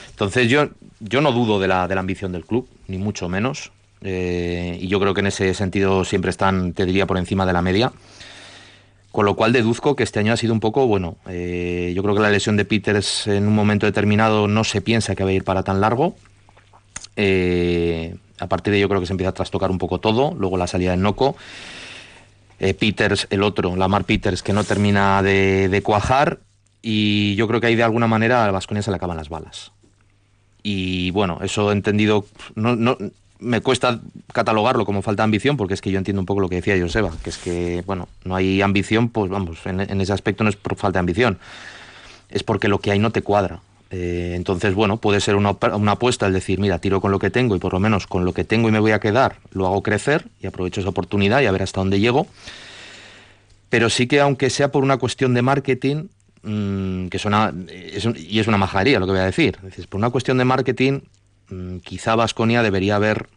Entonces 0.10 0.50
yo, 0.50 0.70
yo 1.00 1.22
no 1.22 1.32
dudo 1.32 1.60
de 1.60 1.68
la, 1.68 1.88
de 1.88 1.96
la 1.96 2.02
ambición 2.02 2.32
del 2.32 2.46
club, 2.46 2.68
ni 2.88 2.98
mucho 2.98 3.30
menos. 3.30 3.72
Eh, 4.02 4.78
y 4.82 4.88
yo 4.88 5.00
creo 5.00 5.14
que 5.14 5.22
en 5.22 5.28
ese 5.28 5.54
sentido 5.54 6.06
siempre 6.06 6.32
están, 6.32 6.74
te 6.74 6.86
diría, 6.86 7.06
por 7.06 7.18
encima 7.18 7.46
de 7.46 7.54
la 7.54 7.62
media. 7.62 7.92
Con 9.12 9.26
lo 9.26 9.36
cual 9.36 9.54
deduzco 9.54 9.96
que 9.96 10.04
este 10.04 10.20
año 10.20 10.34
ha 10.34 10.38
sido 10.38 10.54
un 10.54 10.60
poco, 10.60 10.88
bueno, 10.88 11.18
eh, 11.28 11.94
yo 11.96 12.04
creo 12.04 12.16
que 12.16 12.22
la 12.22 12.30
lesión 12.30 12.58
de 12.58 12.66
Peters 12.66 13.28
en 13.28 13.48
un 13.48 13.56
momento 13.56 13.86
determinado 13.86 14.48
no 14.48 14.64
se 14.64 14.82
piensa 14.82 15.16
que 15.16 15.24
va 15.24 15.30
a 15.30 15.34
ir 15.34 15.44
para 15.44 15.64
tan 15.64 15.80
largo. 15.80 16.16
Eh, 17.16 18.16
a 18.40 18.48
partir 18.48 18.72
de 18.72 18.80
ello 18.80 18.90
creo 18.90 19.00
que 19.00 19.08
se 19.08 19.14
empieza 19.14 19.30
a 19.30 19.34
trastocar 19.34 19.72
un 19.72 19.78
poco 19.78 20.00
todo, 20.00 20.34
luego 20.38 20.58
la 20.58 20.68
salida 20.68 20.92
de 20.92 20.98
Noco. 20.98 21.36
Eh, 22.60 22.74
Peters, 22.74 23.28
el 23.30 23.44
otro, 23.44 23.76
Lamar 23.76 24.06
Peters, 24.06 24.42
que 24.42 24.54
no 24.54 24.64
termina 24.64 25.22
de, 25.22 25.82
cuajar. 25.84 26.40
Y 26.82 27.36
yo 27.36 27.48
creo 27.48 27.60
que 27.60 27.68
ahí 27.68 27.76
de 27.76 27.84
alguna 27.84 28.08
manera 28.08 28.46
a 28.46 28.52
Vasconia 28.52 28.84
se 28.84 28.92
le 28.92 28.98
acaban 28.98 29.18
las 29.18 29.30
balas. 29.30 29.72
Y 30.64 31.12
bueno, 31.12 31.40
eso 31.42 31.72
entendido, 31.72 32.26
no, 32.56 32.98
me 33.40 33.62
cuesta 33.62 34.00
catalogarlo 34.34 34.86
como 34.86 35.02
falta 35.02 35.24
de 35.24 35.26
ambición, 35.26 35.58
porque 35.58 35.74
es 35.74 35.82
que 35.82 35.92
yo 35.92 35.98
entiendo 35.98 36.22
un 36.22 36.26
poco 36.26 36.42
lo 36.42 36.50
que 36.50 36.56
decía 36.56 36.80
Joseba, 36.80 37.12
que 37.24 37.30
es 37.30 37.38
que, 37.38 37.84
bueno, 37.86 38.08
no 38.24 38.36
hay 38.36 38.62
ambición, 38.62 39.10
pues 39.10 39.30
vamos, 39.30 39.60
en 39.66 40.02
ese 40.02 40.14
aspecto 40.14 40.44
no 40.44 40.50
es 40.50 40.56
por 40.56 40.76
falta 40.76 40.98
de 40.98 41.02
ambición, 41.02 41.38
es 42.30 42.44
porque 42.44 42.68
lo 42.68 42.80
que 42.80 42.92
hay 42.92 43.00
no 43.00 43.12
te 43.12 43.22
cuadra. 43.22 43.62
Eh, 43.98 44.34
entonces, 44.36 44.76
bueno, 44.76 44.98
puede 44.98 45.22
ser 45.22 45.38
una, 45.38 45.52
apuesta 45.52 46.28
el 46.28 46.34
decir, 46.34 46.60
mira, 46.60 46.80
tiro 46.80 47.00
con 47.00 47.14
lo 47.14 47.20
que 47.20 47.30
tengo 47.30 47.56
y 47.56 47.60
por 47.60 47.72
lo 47.72 47.80
menos 47.80 48.08
con 48.08 48.26
lo 48.26 48.34
que 48.34 48.44
tengo 48.44 48.68
y 48.68 48.72
me 48.74 48.80
voy 48.80 48.92
a 48.92 49.00
quedar, 49.00 49.38
lo 49.52 49.66
hago 49.66 49.82
crecer 49.84 50.26
y 50.42 50.48
aprovecho 50.48 50.82
esa 50.82 50.90
oportunidad 50.90 51.40
y 51.40 51.46
a 51.46 51.52
ver 51.54 51.64
hasta 51.64 51.80
dónde 51.80 52.02
llego. 52.02 52.28
Pero 53.70 53.90
sí 53.90 54.06
que 54.06 54.20
aunque 54.20 54.50
sea 54.50 54.70
por 54.70 54.84
una 54.84 54.98
cuestión 54.98 55.34
de 55.34 55.42
marketing, 55.42 56.08
mm, 56.44 57.08
que 57.08 57.20
suena, 57.20 57.54
y 58.18 58.38
es 58.40 58.48
una 58.48 58.58
majadería 58.58 59.00
lo 59.00 59.06
que 59.06 59.14
voy 59.14 59.22
a 59.22 59.26
decir, 59.26 59.60
es 59.78 59.88
por 59.88 59.98
una 59.98 60.10
cuestión 60.10 60.38
de 60.40 60.44
marketing, 60.44 61.00
mm, 61.50 61.78
quizá 61.78 62.16
Vasconia 62.16 62.64
debería 62.64 62.98
haber, 62.98 63.30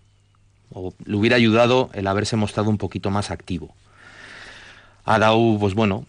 o 0.73 0.93
le 1.05 1.15
hubiera 1.15 1.37
ayudado 1.37 1.89
el 1.93 2.09
haberse 2.09 2.35
mostrado 2.35 2.69
un 2.69 2.79
poquito 2.79 3.11
más 3.11 3.31
activo. 3.31 3.77
Ha 5.05 5.21
dado, 5.21 5.57
pues 5.61 5.75
bueno, 5.75 6.05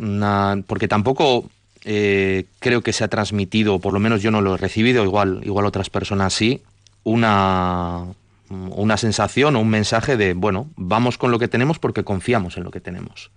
porque 0.65 0.87
tampoco 0.87 1.51
eh, 1.85 2.45
creo 2.59 2.81
que 2.81 2.93
se 2.93 3.03
ha 3.03 3.07
transmitido, 3.07 3.79
por 3.79 3.93
lo 3.93 3.99
menos 3.99 4.21
yo 4.21 4.31
no 4.31 4.41
lo 4.41 4.55
he 4.55 4.57
recibido, 4.57 5.03
igual, 5.03 5.41
igual 5.43 5.65
otras 5.65 5.89
personas 5.89 6.33
sí, 6.33 6.61
una, 7.03 8.05
una 8.49 8.97
sensación 8.97 9.55
o 9.55 9.61
un 9.61 9.69
mensaje 9.69 10.17
de, 10.17 10.33
bueno, 10.33 10.67
vamos 10.75 11.17
con 11.17 11.31
lo 11.31 11.39
que 11.39 11.47
tenemos 11.47 11.79
porque 11.79 12.03
confiamos 12.03 12.57
en 12.57 12.63
lo 12.63 12.71
que 12.71 12.81
tenemos. 12.81 13.31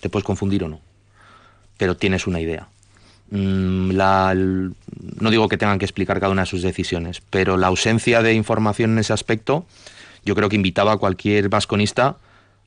Te 0.00 0.08
puedes 0.08 0.24
confundir 0.24 0.64
o 0.64 0.68
no, 0.68 0.80
pero 1.78 1.96
tienes 1.96 2.26
una 2.26 2.40
idea. 2.40 2.68
Mm, 3.30 3.96
no 3.96 5.30
digo 5.30 5.48
que 5.48 5.56
tengan 5.56 5.78
que 5.78 5.84
explicar 5.84 6.20
cada 6.20 6.32
una 6.32 6.42
de 6.42 6.46
sus 6.46 6.62
decisiones, 6.62 7.22
pero 7.30 7.56
la 7.56 7.68
ausencia 7.68 8.22
de 8.22 8.34
información 8.34 8.92
en 8.92 8.98
ese 8.98 9.12
aspecto 9.12 9.66
yo 10.24 10.34
creo 10.34 10.48
que 10.48 10.56
invitaba 10.56 10.92
a 10.92 10.96
cualquier 10.96 11.48
vasconista 11.48 12.16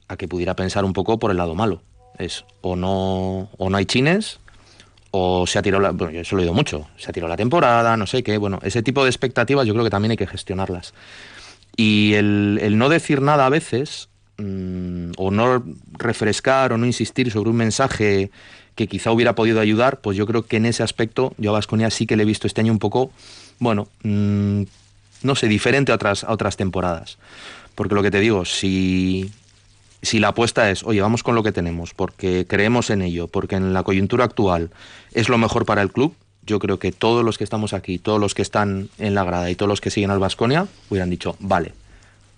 a 0.07 0.15
que 0.15 0.27
pudiera 0.27 0.55
pensar 0.55 0.85
un 0.85 0.93
poco 0.93 1.19
por 1.19 1.31
el 1.31 1.37
lado 1.37 1.53
malo. 1.53 1.81
Es 2.17 2.45
o 2.61 2.75
no, 2.75 3.49
o 3.57 3.69
no 3.69 3.77
hay 3.77 3.85
chines 3.85 4.39
o 5.11 5.47
se 5.47 5.59
ha 5.59 5.61
tirado 5.61 5.81
la, 5.81 5.91
bueno, 5.91 6.13
yo 6.13 6.21
eso 6.21 6.35
lo 6.35 6.43
he 6.43 6.51
mucho, 6.51 6.87
se 6.97 7.09
ha 7.09 7.13
tirado 7.13 7.29
la 7.29 7.37
temporada, 7.37 7.95
no 7.97 8.07
sé 8.07 8.23
qué, 8.23 8.37
bueno, 8.37 8.59
ese 8.63 8.83
tipo 8.83 9.03
de 9.03 9.09
expectativas 9.09 9.65
yo 9.65 9.73
creo 9.73 9.83
que 9.83 9.89
también 9.89 10.11
hay 10.11 10.17
que 10.17 10.27
gestionarlas. 10.27 10.93
Y 11.75 12.13
el, 12.13 12.77
no 12.77 12.89
decir 12.89 13.21
nada 13.21 13.45
a 13.45 13.49
veces, 13.49 14.09
mm, 14.37 15.11
o 15.17 15.31
no 15.31 15.63
refrescar 15.97 16.73
o 16.73 16.77
no 16.77 16.85
insistir 16.85 17.31
sobre 17.31 17.51
un 17.51 17.57
mensaje 17.57 18.31
que 18.75 18.87
quizá 18.87 19.11
hubiera 19.11 19.35
podido 19.35 19.59
ayudar, 19.59 20.01
pues 20.01 20.17
yo 20.17 20.25
creo 20.25 20.43
que 20.43 20.57
en 20.57 20.65
ese 20.65 20.83
aspecto 20.83 21.33
yo 21.37 21.51
a 21.51 21.53
Vasconia 21.53 21.89
sí 21.89 22.05
que 22.05 22.15
le 22.15 22.23
he 22.23 22.25
visto 22.25 22.47
este 22.47 22.61
año 22.61 22.71
un 22.71 22.79
poco, 22.79 23.11
bueno, 23.59 23.87
mm, 24.03 24.63
no 25.23 25.35
sé, 25.35 25.47
diferente 25.47 25.91
a 25.91 25.95
otras, 25.95 26.23
a 26.23 26.31
otras 26.31 26.57
temporadas. 26.57 27.17
Porque 27.75 27.95
lo 27.95 28.03
que 28.03 28.11
te 28.11 28.19
digo, 28.19 28.45
si, 28.45 29.31
si 30.01 30.19
la 30.19 30.29
apuesta 30.29 30.69
es, 30.69 30.83
oye, 30.83 31.01
vamos 31.01 31.23
con 31.23 31.35
lo 31.35 31.43
que 31.43 31.51
tenemos, 31.51 31.93
porque 31.93 32.45
creemos 32.47 32.89
en 32.89 33.01
ello, 33.01 33.27
porque 33.27 33.55
en 33.55 33.73
la 33.73 33.83
coyuntura 33.83 34.25
actual 34.25 34.69
es 35.13 35.29
lo 35.29 35.37
mejor 35.37 35.65
para 35.65 35.81
el 35.81 35.91
club, 35.91 36.15
yo 36.43 36.59
creo 36.59 36.79
que 36.79 36.91
todos 36.91 37.25
los 37.25 37.37
que 37.37 37.43
estamos 37.43 37.73
aquí, 37.73 37.99
todos 37.99 38.19
los 38.19 38.33
que 38.33 38.41
están 38.41 38.89
en 38.97 39.15
la 39.15 39.23
grada 39.23 39.49
y 39.51 39.55
todos 39.55 39.69
los 39.69 39.81
que 39.81 39.89
siguen 39.89 40.11
al 40.11 40.19
Vasconia 40.19 40.67
hubieran 40.89 41.09
dicho, 41.09 41.35
vale, 41.39 41.73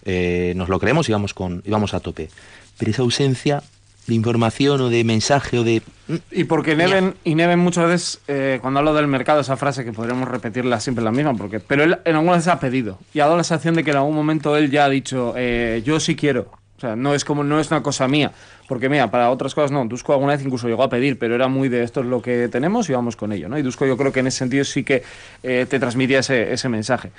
eh, 0.05 0.53
nos 0.55 0.69
lo 0.69 0.79
creemos 0.79 1.07
y 1.09 1.11
vamos, 1.11 1.33
con, 1.33 1.61
y 1.65 1.69
vamos 1.69 1.93
a 1.93 1.99
tope. 1.99 2.29
Pero 2.77 2.91
esa 2.91 3.03
ausencia 3.03 3.61
de 4.07 4.15
información 4.15 4.81
o 4.81 4.89
de 4.89 5.03
mensaje 5.03 5.59
o 5.59 5.63
de... 5.63 5.83
Y 6.31 6.45
porque 6.45 6.75
Neven, 6.75 7.15
y 7.23 7.35
Neven 7.35 7.59
muchas 7.59 7.87
veces, 7.87 8.21
eh, 8.27 8.57
cuando 8.61 8.79
hablo 8.79 8.95
del 8.95 9.05
mercado, 9.05 9.41
esa 9.41 9.57
frase 9.57 9.85
que 9.85 9.93
podríamos 9.93 10.27
repetirla 10.27 10.79
siempre 10.79 11.03
la 11.03 11.11
misma, 11.11 11.35
porque 11.35 11.59
pero 11.59 11.83
él 11.83 11.99
en 12.03 12.15
alguna 12.15 12.37
vez 12.37 12.47
ha 12.47 12.59
pedido 12.59 12.97
y 13.13 13.19
ha 13.19 13.25
dado 13.25 13.37
la 13.37 13.43
sensación 13.43 13.75
de 13.75 13.83
que 13.83 13.91
en 13.91 13.97
algún 13.97 14.15
momento 14.15 14.57
él 14.57 14.71
ya 14.71 14.85
ha 14.85 14.89
dicho, 14.89 15.33
eh, 15.37 15.83
yo 15.85 15.99
sí 15.99 16.15
quiero, 16.15 16.51
no 16.95 17.13
es 17.13 17.25
como 17.25 17.43
no 17.43 17.59
es 17.59 17.71
una 17.71 17.83
cosa 17.83 18.07
mía, 18.07 18.31
porque 18.67 18.89
mira, 18.89 19.09
para 19.11 19.29
otras 19.29 19.55
cosas 19.55 19.71
no. 19.71 19.85
Dusko 19.85 20.13
alguna 20.13 20.33
vez 20.33 20.43
incluso 20.43 20.67
llegó 20.67 20.83
a 20.83 20.89
pedir, 20.89 21.17
pero 21.17 21.35
era 21.35 21.47
muy 21.47 21.69
de 21.69 21.83
esto 21.83 22.01
es 22.01 22.05
lo 22.05 22.21
que 22.21 22.47
tenemos 22.49 22.89
y 22.89 22.93
vamos 22.93 23.15
con 23.15 23.31
ello, 23.31 23.49
¿no? 23.49 23.57
Y 23.57 23.61
Dusko 23.61 23.85
yo 23.85 23.97
creo 23.97 24.11
que 24.11 24.19
en 24.19 24.27
ese 24.27 24.39
sentido 24.39 24.63
sí 24.63 24.83
que 24.83 25.03
eh, 25.43 25.65
te 25.69 25.79
transmitía 25.79 26.19
ese, 26.19 26.69
mensaje. 26.69 27.11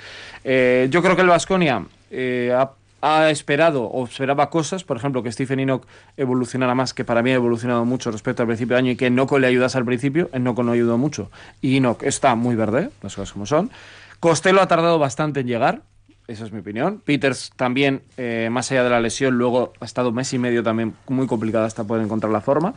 Eh, 0.43 0.87
yo 0.89 1.01
creo 1.01 1.15
que 1.15 1.21
el 1.21 1.27
Vasconia 1.27 1.85
eh, 2.09 2.55
ha, 3.01 3.29
esperado 3.29 3.83
o 3.83 4.05
esperaba 4.05 4.49
cosas, 4.49 4.83
por 4.83 4.97
ejemplo, 4.97 5.23
que 5.23 5.31
Stephen 5.31 5.59
Enoch 5.59 5.85
evolucionara 6.17 6.75
más, 6.75 6.93
que 6.93 7.03
para 7.03 7.23
mí 7.23 7.31
ha 7.31 7.35
evolucionado 7.35 7.83
mucho 7.83 8.11
respecto 8.11 8.43
al 8.43 8.47
principio 8.47 8.75
de 8.75 8.79
año 8.79 8.91
y 8.91 8.95
que 8.95 9.09
Noco 9.09 9.39
le 9.39 9.47
ayudase 9.47 9.77
al 9.77 9.85
principio, 9.85 10.29
en 10.33 10.43
Noco 10.43 10.63
no 10.63 10.71
ayudó 10.71 10.97
mucho. 10.97 11.31
Y 11.61 11.77
Enoch 11.77 12.03
está 12.03 12.35
muy 12.35 12.55
verde, 12.55 12.89
las 13.01 13.15
cosas 13.15 13.33
como 13.33 13.45
son. 13.45 13.71
Costello 14.19 14.61
ha 14.61 14.67
tardado 14.67 14.99
bastante 14.99 15.39
en 15.39 15.47
llegar, 15.47 15.81
esa 16.27 16.45
es 16.45 16.51
mi 16.51 16.59
opinión. 16.59 17.01
Peters 17.03 17.51
también, 17.55 18.03
eh, 18.17 18.49
más 18.51 18.71
allá 18.71 18.83
de 18.83 18.89
la 18.89 18.99
lesión, 18.99 19.37
luego 19.37 19.73
ha 19.79 19.85
estado 19.85 20.09
un 20.09 20.15
mes 20.15 20.33
y 20.33 20.39
medio 20.39 20.63
también 20.63 20.93
muy 21.07 21.27
complicada 21.27 21.65
hasta 21.65 21.83
poder 21.83 22.03
encontrar 22.03 22.31
la 22.31 22.41
forma. 22.41 22.73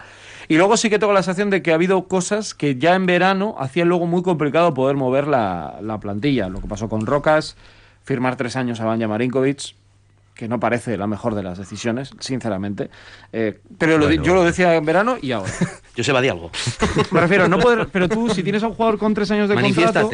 Y 0.48 0.57
luego 0.57 0.76
sí 0.76 0.90
que 0.90 0.98
tengo 0.98 1.12
la 1.12 1.22
sensación 1.22 1.50
de 1.50 1.62
que 1.62 1.72
ha 1.72 1.74
habido 1.74 2.09
cosas 2.09 2.54
que 2.54 2.76
ya 2.76 2.94
en 2.94 3.07
verano 3.07 3.54
hacían 3.59 3.88
luego 3.88 4.07
muy 4.07 4.22
complicado 4.22 4.74
poder 4.74 4.96
mover 4.96 5.26
la, 5.26 5.78
la 5.83 6.00
plantilla. 6.00 6.48
Lo 6.48 6.61
que 6.61 6.66
pasó 6.66 6.88
con 6.88 7.07
Rocas, 7.07 7.57
firmar 8.02 8.37
tres 8.37 8.57
años 8.57 8.80
a 8.80 8.85
Banja 8.85 9.09
Marinkovic, 9.09 9.74
que 10.35 10.49
no 10.49 10.59
parece 10.59 10.97
la 10.97 11.07
mejor 11.07 11.35
de 11.35 11.42
las 11.42 11.59
decisiones, 11.59 12.11
sinceramente. 12.18 12.90
Eh, 13.33 13.61
pero 13.79 14.11
yo 14.11 14.35
lo 14.35 14.44
decía 14.44 14.75
en 14.75 14.85
verano 14.85 15.16
y 15.20 15.33
ahora. 15.33 15.51
Yo 15.97 16.03
se 16.03 16.12
va 16.12 16.18
algo. 16.18 16.51
Me 17.12 17.20
refiero, 17.20 17.47
no 17.47 17.61
poder, 17.61 17.87
pero 17.92 18.09
tú, 18.09 18.29
si 18.29 18.42
tienes 18.42 18.64
a 18.64 18.66
un 18.66 18.75
jugador 18.75 18.99
con 18.99 19.14
tres 19.14 19.31
años 19.31 19.49
de 19.49 19.55
contrato, 19.55 20.11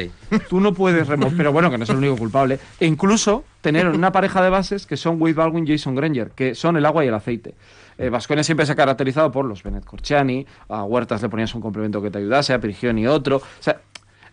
tú 0.46 0.60
no 0.60 0.74
puedes 0.74 1.08
remover. 1.08 1.34
Pero 1.34 1.52
bueno, 1.54 1.70
que 1.70 1.78
no 1.78 1.84
es 1.84 1.90
el 1.90 1.96
único 1.96 2.18
culpable. 2.18 2.58
E 2.78 2.84
incluso 2.84 3.44
tener 3.62 3.88
una 3.88 4.12
pareja 4.12 4.42
de 4.42 4.50
bases 4.50 4.84
que 4.84 4.98
son 4.98 5.16
Wade 5.22 5.32
Baldwin 5.32 5.66
y 5.66 5.70
Jason 5.70 5.94
Granger, 5.94 6.32
que 6.32 6.54
son 6.54 6.76
el 6.76 6.84
agua 6.84 7.02
y 7.02 7.08
el 7.08 7.14
aceite. 7.14 7.54
Eh, 7.96 8.10
siempre 8.42 8.66
se 8.66 8.72
ha 8.72 8.76
caracterizado 8.76 9.32
por 9.32 9.46
los 9.46 9.62
Bennett 9.62 9.86
Corciani, 9.86 10.46
a 10.68 10.84
Huertas 10.84 11.22
le 11.22 11.30
ponías 11.30 11.54
un 11.54 11.62
complemento 11.62 12.02
que 12.02 12.10
te 12.10 12.18
ayudase, 12.18 12.52
a 12.52 12.60
y 12.62 13.06
otro. 13.06 13.36
O 13.38 13.42
sea, 13.60 13.80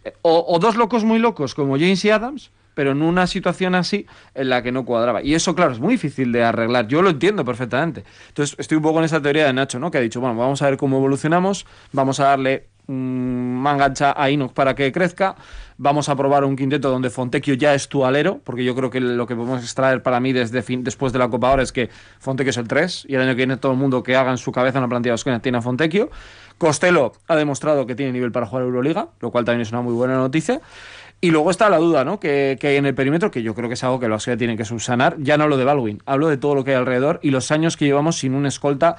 eh, 0.04 0.13
o 0.23 0.60
dos 0.60 0.76
locos 0.76 1.06
muy 1.06 1.19
locos 1.19 1.56
como 1.56 1.76
James 1.76 2.04
y 2.04 2.10
Adams, 2.10 2.52
pero 2.77 2.91
en 2.91 3.01
una 3.01 3.25
situación 3.25 3.73
así 3.73 4.05
en 4.35 4.49
la 4.49 4.61
que 4.61 4.71
no 4.71 4.85
cuadraba. 4.85 5.23
Y 5.23 5.33
eso, 5.33 5.55
claro, 5.55 5.71
es 5.71 5.79
muy 5.79 5.95
difícil 5.95 6.31
de 6.31 6.43
arreglar. 6.43 6.87
Yo 6.87 7.01
lo 7.01 7.09
entiendo 7.09 7.43
perfectamente. 7.43 8.03
Entonces, 8.27 8.55
estoy 8.59 8.77
un 8.77 8.83
poco 8.83 8.99
en 8.99 9.05
esa 9.05 9.19
teoría 9.19 9.47
de 9.47 9.53
Nacho, 9.53 9.79
¿no? 9.79 9.89
Que 9.89 9.97
ha 9.97 10.01
dicho, 10.01 10.21
bueno, 10.21 10.37
vamos 10.37 10.61
a 10.61 10.69
ver 10.69 10.77
cómo 10.77 10.97
evolucionamos, 10.97 11.65
vamos 11.91 12.19
a 12.19 12.25
darle 12.25 12.67
un 12.85 13.55
mangancha 13.55 14.13
a 14.15 14.29
Inox 14.29 14.53
para 14.53 14.75
que 14.75 14.91
crezca. 14.91 15.35
Vamos 15.79 16.07
a 16.07 16.15
probar 16.15 16.43
un 16.43 16.55
quinteto 16.55 16.91
donde 16.91 17.09
Fontecchio 17.09 17.55
ya 17.55 17.73
es 17.73 17.89
tu 17.89 18.05
alero, 18.05 18.41
porque 18.43 18.63
yo 18.63 18.75
creo 18.75 18.91
que 18.91 18.99
lo 18.99 19.25
que 19.25 19.35
podemos 19.35 19.63
extraer 19.63 20.03
para 20.03 20.19
mí 20.19 20.31
desde 20.31 20.61
fin, 20.61 20.83
después 20.83 21.13
de 21.13 21.19
la 21.19 21.29
Copa 21.29 21.49
ahora 21.49 21.63
es 21.63 21.71
que 21.71 21.89
Fontecchio 22.19 22.51
es 22.51 22.57
el 22.57 22.67
3 22.67 23.07
y 23.09 23.15
el 23.15 23.21
año 23.21 23.31
que 23.31 23.37
viene 23.37 23.57
todo 23.57 23.71
el 23.71 23.79
mundo 23.79 24.03
que 24.03 24.15
haga 24.15 24.29
en 24.29 24.37
su 24.37 24.51
cabeza 24.51 24.77
una 24.77 24.87
plantilla 24.87 25.15
de 25.15 25.39
tiene 25.39 25.57
a 25.57 25.61
Fontecchio. 25.63 26.11
Costello 26.59 27.13
ha 27.27 27.35
demostrado 27.35 27.85
que 27.85 27.95
tiene 27.95 28.11
nivel 28.11 28.31
para 28.31 28.45
jugar 28.45 28.65
Euroliga, 28.65 29.09
lo 29.19 29.31
cual 29.31 29.45
también 29.45 29.61
es 29.61 29.71
una 29.71 29.81
muy 29.81 29.93
buena 29.93 30.15
noticia. 30.15 30.61
Y 31.19 31.32
luego 31.32 31.49
está 31.49 31.69
la 31.69 31.77
duda 31.77 32.06
¿no? 32.06 32.19
que, 32.19 32.58
hay 32.62 32.75
en 32.75 32.86
el 32.86 32.93
perímetro, 32.93 33.32
que 33.32 33.41
yo 33.41 33.56
creo 33.56 33.67
que 33.67 33.73
es 33.73 33.84
algo 33.84 33.99
que 33.99 34.08
los 34.08 34.23
tienen 34.23 34.56
que 34.56 34.65
subsanar. 34.65 35.15
Ya 35.19 35.38
no 35.38 35.45
hablo 35.45 35.58
de 35.58 35.65
Baldwin, 35.65 36.01
hablo 36.06 36.27
de 36.27 36.38
todo 36.38 36.53
lo 36.53 36.63
que 36.63 36.71
hay 36.71 36.77
alrededor 36.77 37.19
y 37.23 37.32
los 37.32 37.49
años 37.51 37.75
que 37.75 37.86
llevamos 37.86 38.17
sin 38.19 38.36
un 38.36 38.45
escolta 38.45 38.97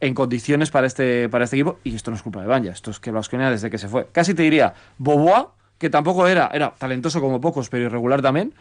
en 0.00 0.14
condiciones 0.14 0.70
para 0.70 0.86
este, 0.86 1.28
para 1.28 1.44
este 1.44 1.56
equipo. 1.56 1.78
Y 1.84 1.94
esto 1.94 2.10
no 2.10 2.16
es 2.16 2.22
culpa 2.22 2.40
de 2.40 2.46
Banja, 2.46 2.70
esto 2.70 2.90
es 2.90 3.00
que 3.00 3.10
Vasconia 3.10 3.50
desde 3.50 3.68
que 3.68 3.76
se 3.78 3.88
fue. 3.88 4.06
Casi 4.12 4.32
te 4.32 4.42
diría, 4.44 4.72
Boboa, 4.96 5.52
que 5.76 5.90
tampoco 5.90 6.26
era, 6.26 6.50
era 6.54 6.70
talentoso 6.76 7.20
como 7.20 7.40
pocos, 7.40 7.68
pero 7.68 7.84
irregular 7.84 8.22
también, 8.22 8.54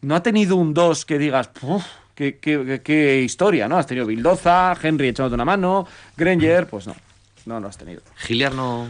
no 0.00 0.14
ha 0.16 0.22
tenido 0.22 0.56
un 0.56 0.72
2 0.72 1.04
que 1.04 1.18
digas, 1.18 1.48
"Puf, 1.48 1.84
qué- 2.14 2.38
qué 2.38 3.20
historia, 3.22 3.68
¿no? 3.68 3.76
Has 3.76 3.86
tenido 3.86 4.06
Bildoza, 4.06 4.74
Henry 4.82 5.08
echándote 5.08 5.34
una 5.34 5.44
mano, 5.44 5.86
Granger, 6.16 6.66
pues 6.66 6.86
no. 6.86 6.94
No 7.46 7.60
lo 7.60 7.68
has 7.68 7.78
tenido. 7.78 8.02
Giliar 8.16 8.54
no. 8.54 8.88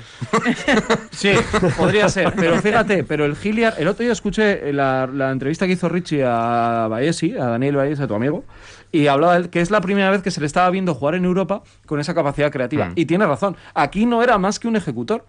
Sí, 1.11 1.33
podría 1.77 2.09
ser. 2.09 2.33
Pero 2.35 2.61
fíjate, 2.63 3.05
pero 3.05 3.27
el 3.27 3.37
Giliar, 3.37 3.75
el 3.79 3.87
otro 3.87 4.03
día 4.03 4.13
escuché 4.13 4.73
la, 4.73 5.07
la 5.07 5.31
entrevista 5.31 5.67
que 5.67 5.73
hizo 5.73 5.91
Richie 5.91 6.25
a 6.25 6.89
Baesi, 6.89 7.37
a 7.37 7.45
Daniel 7.47 7.77
Baesi, 7.77 8.03
a 8.03 8.07
tu 8.07 8.15
amigo, 8.15 8.45
y 8.93 9.09
hablaba 9.09 9.37
él 9.37 9.51
que 9.51 9.61
es 9.61 9.71
la 9.71 9.83
primera 9.83 10.11
vez 10.11 10.23
que 10.23 10.31
se 10.31 10.41
le 10.41 10.47
estaba 10.47 10.71
viendo 10.71 10.95
jugar 10.95 11.17
en 11.17 11.27
Europa 11.27 11.63
con 11.85 12.01
esa 12.01 12.15
capacidad 12.15 12.51
creativa. 12.51 12.87
Mm. 12.87 12.93
Y 12.97 13.05
tiene 13.05 13.27
razón. 13.27 13.57
Aquí 13.75 14.07
no 14.07 14.23
era 14.23 14.39
más 14.39 14.59
que 14.59 14.69
un 14.69 14.77
ejecutor. 14.77 15.27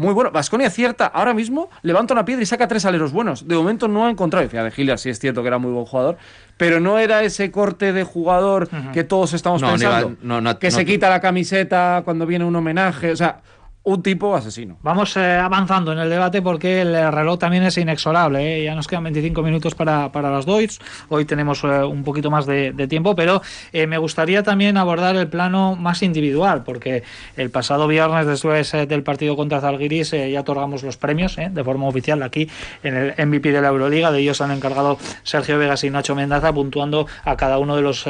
Muy 0.00 0.14
bueno. 0.14 0.30
Vasconia 0.30 0.70
cierta, 0.70 1.06
ahora 1.06 1.34
mismo 1.34 1.68
levanta 1.82 2.14
una 2.14 2.24
piedra 2.24 2.42
y 2.42 2.46
saca 2.46 2.66
tres 2.68 2.84
aleros 2.84 3.12
buenos. 3.12 3.46
De 3.46 3.54
momento 3.54 3.86
no 3.88 4.06
ha 4.06 4.10
encontrado. 4.10 4.44
Y 4.44 4.48
fíjate, 4.48 4.70
Giliar 4.70 4.98
sí 4.98 5.10
es 5.10 5.18
cierto 5.18 5.42
que 5.42 5.48
era 5.48 5.58
muy 5.58 5.70
buen 5.72 5.84
jugador, 5.84 6.16
pero 6.56 6.80
no 6.80 6.98
era 6.98 7.22
ese 7.22 7.50
corte 7.50 7.92
de 7.92 8.04
jugador 8.04 8.68
que 8.92 9.04
todos 9.04 9.32
estamos 9.34 9.60
No, 9.62 9.68
pensando. 9.70 10.16
no, 10.22 10.40
no- 10.40 10.58
que 10.58 10.68
no- 10.70 10.76
se 10.76 10.84
quita 10.84 11.08
la 11.10 11.20
camiseta 11.20 12.02
cuando 12.04 12.26
viene 12.26 12.44
un 12.44 12.56
homenaje. 12.56 13.12
O 13.12 13.16
sea, 13.16 13.40
un 13.82 14.02
tipo 14.02 14.36
asesino. 14.36 14.78
Vamos 14.82 15.16
eh, 15.16 15.36
avanzando 15.36 15.92
en 15.92 15.98
el 15.98 16.10
debate 16.10 16.42
porque 16.42 16.82
el 16.82 16.94
eh, 16.94 17.10
reloj 17.10 17.38
también 17.38 17.62
es 17.62 17.78
inexorable. 17.78 18.60
¿eh? 18.60 18.64
Ya 18.64 18.74
nos 18.74 18.86
quedan 18.86 19.04
25 19.04 19.42
minutos 19.42 19.74
para, 19.74 20.12
para 20.12 20.30
las 20.30 20.44
Deutsch. 20.44 20.78
Hoy 21.08 21.24
tenemos 21.24 21.64
eh, 21.64 21.82
un 21.84 22.04
poquito 22.04 22.30
más 22.30 22.44
de, 22.44 22.72
de 22.72 22.86
tiempo, 22.88 23.14
pero 23.16 23.40
eh, 23.72 23.86
me 23.86 23.96
gustaría 23.96 24.42
también 24.42 24.76
abordar 24.76 25.16
el 25.16 25.28
plano 25.28 25.76
más 25.76 26.02
individual, 26.02 26.62
porque 26.62 27.04
el 27.36 27.50
pasado 27.50 27.88
viernes, 27.88 28.26
después 28.26 28.74
eh, 28.74 28.86
del 28.86 29.02
partido 29.02 29.34
contra 29.34 29.60
Zalgiris, 29.60 30.10
ya 30.10 30.40
otorgamos 30.40 30.82
los 30.82 30.96
premios 30.96 31.36
de 31.36 31.64
forma 31.64 31.86
oficial 31.86 32.22
aquí 32.22 32.48
en 32.82 32.96
el 32.96 33.26
MVP 33.26 33.50
de 33.50 33.62
la 33.62 33.68
Euroliga. 33.68 34.12
De 34.12 34.20
ellos 34.20 34.36
se 34.36 34.44
han 34.44 34.50
encargado 34.50 34.98
Sergio 35.22 35.58
Vegas 35.58 35.84
y 35.84 35.90
Nacho 35.90 36.14
Mendaza, 36.14 36.52
puntuando 36.52 37.06
a 37.24 37.36
cada 37.36 37.58
uno 37.58 37.76
de 37.76 37.82
los 37.82 38.04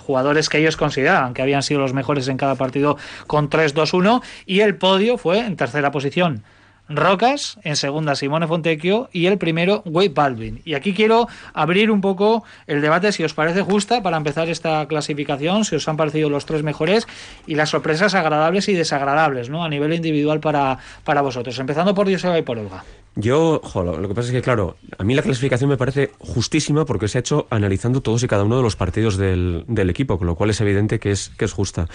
jugadores 0.00 0.48
que 0.48 0.58
ellos 0.58 0.76
consideraban 0.76 1.34
que 1.34 1.42
habían 1.42 1.62
sido 1.62 1.80
los 1.80 1.92
mejores 1.92 2.28
en 2.28 2.36
cada 2.36 2.56
partido 2.56 2.98
con 3.26 3.48
3-2-1. 3.48 4.22
Y 4.46 4.60
el 4.60 4.76
podio 4.82 5.16
fue 5.16 5.38
en 5.38 5.54
tercera 5.54 5.92
posición. 5.92 6.42
Rocas, 6.88 7.56
en 7.62 7.76
segunda 7.76 8.16
Simone 8.16 8.48
Fontecchio 8.48 9.08
y 9.12 9.26
el 9.26 9.38
primero 9.38 9.82
Wade 9.86 10.08
Baldwin. 10.08 10.60
Y 10.64 10.74
aquí 10.74 10.92
quiero 10.92 11.28
abrir 11.54 11.88
un 11.92 12.00
poco 12.00 12.42
el 12.66 12.80
debate 12.80 13.12
si 13.12 13.22
os 13.22 13.32
parece 13.32 13.62
justa 13.62 14.02
para 14.02 14.16
empezar 14.16 14.48
esta 14.48 14.84
clasificación, 14.88 15.64
si 15.64 15.76
os 15.76 15.86
han 15.86 15.96
parecido 15.96 16.28
los 16.28 16.46
tres 16.46 16.64
mejores 16.64 17.06
y 17.46 17.54
las 17.54 17.70
sorpresas 17.70 18.16
agradables 18.16 18.68
y 18.68 18.72
desagradables 18.72 19.50
¿no? 19.50 19.62
a 19.62 19.68
nivel 19.68 19.94
individual 19.94 20.40
para, 20.40 20.78
para 21.04 21.22
vosotros. 21.22 21.56
Empezando 21.60 21.94
por 21.94 22.10
Joseba 22.10 22.36
y 22.36 22.42
por 22.42 22.58
Olga. 22.58 22.82
Yo, 23.14 23.60
jo, 23.62 23.84
lo, 23.84 23.98
lo 23.98 24.08
que 24.08 24.14
pasa 24.14 24.28
es 24.28 24.34
que, 24.34 24.42
claro, 24.42 24.76
a 24.98 25.04
mí 25.04 25.14
la 25.14 25.22
clasificación 25.22 25.70
me 25.70 25.76
parece 25.76 26.10
justísima 26.18 26.84
porque 26.86 27.06
se 27.06 27.18
ha 27.18 27.20
hecho 27.20 27.46
analizando 27.50 28.00
todos 28.00 28.24
y 28.24 28.26
cada 28.26 28.42
uno 28.42 28.56
de 28.56 28.62
los 28.62 28.74
partidos 28.74 29.16
del, 29.16 29.64
del 29.68 29.90
equipo, 29.90 30.18
con 30.18 30.26
lo 30.26 30.34
cual 30.34 30.50
es 30.50 30.60
evidente 30.60 30.98
que 30.98 31.12
es, 31.12 31.28
que 31.36 31.44
es 31.44 31.52
justa. 31.52 31.86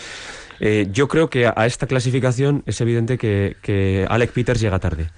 Eh, 0.60 0.88
yo 0.92 1.08
creo 1.08 1.30
que 1.30 1.48
a, 1.48 1.66
esta 1.66 1.88
clasificación 1.88 2.64
es 2.66 2.82
evidente 2.82 3.18
que, 3.18 3.58
que 3.62 4.06
Alec 4.10 4.32
Peters 4.32 4.60
llega 4.60 4.80
tarde. 4.80 5.10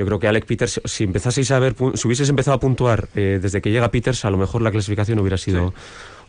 Yo 0.00 0.06
creo 0.06 0.18
que 0.18 0.28
Alec 0.28 0.46
Peters, 0.46 0.80
si 0.86 1.04
empezaseis 1.04 1.50
a 1.50 1.58
ver, 1.58 1.74
si 1.94 2.08
hubieses 2.08 2.28
empezado 2.30 2.56
a 2.56 2.60
puntuar 2.60 3.10
eh, 3.14 3.38
desde 3.40 3.60
que 3.60 3.70
llega 3.70 3.90
Peters, 3.90 4.24
a 4.24 4.30
lo 4.30 4.38
mejor 4.38 4.62
la 4.62 4.70
clasificación 4.70 5.18
hubiera 5.18 5.36
sido, 5.36 5.74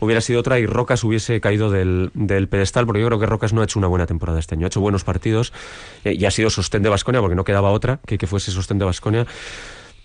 hubiera 0.01 0.19
sido 0.19 0.41
otra 0.41 0.59
y 0.59 0.65
Rocas 0.65 1.05
hubiese 1.05 1.39
caído 1.39 1.71
del, 1.71 2.11
del 2.13 2.49
pedestal, 2.49 2.85
porque 2.85 2.99
yo 2.99 3.07
creo 3.07 3.19
que 3.19 3.27
Rocas 3.27 3.53
no 3.53 3.61
ha 3.61 3.63
hecho 3.63 3.79
una 3.79 3.87
buena 3.87 4.07
temporada 4.07 4.39
este 4.39 4.55
año. 4.55 4.65
Ha 4.65 4.67
hecho 4.67 4.81
buenos 4.81 5.05
partidos 5.05 5.53
eh, 6.03 6.13
y 6.19 6.25
ha 6.25 6.31
sido 6.31 6.49
sostén 6.49 6.83
de 6.83 6.89
Basconia, 6.89 7.21
porque 7.21 7.35
no 7.35 7.45
quedaba 7.45 7.71
otra 7.71 8.01
que 8.05 8.17
que 8.17 8.27
fuese 8.27 8.51
sostén 8.51 8.77
de 8.77 8.83
Basconia 8.83 9.25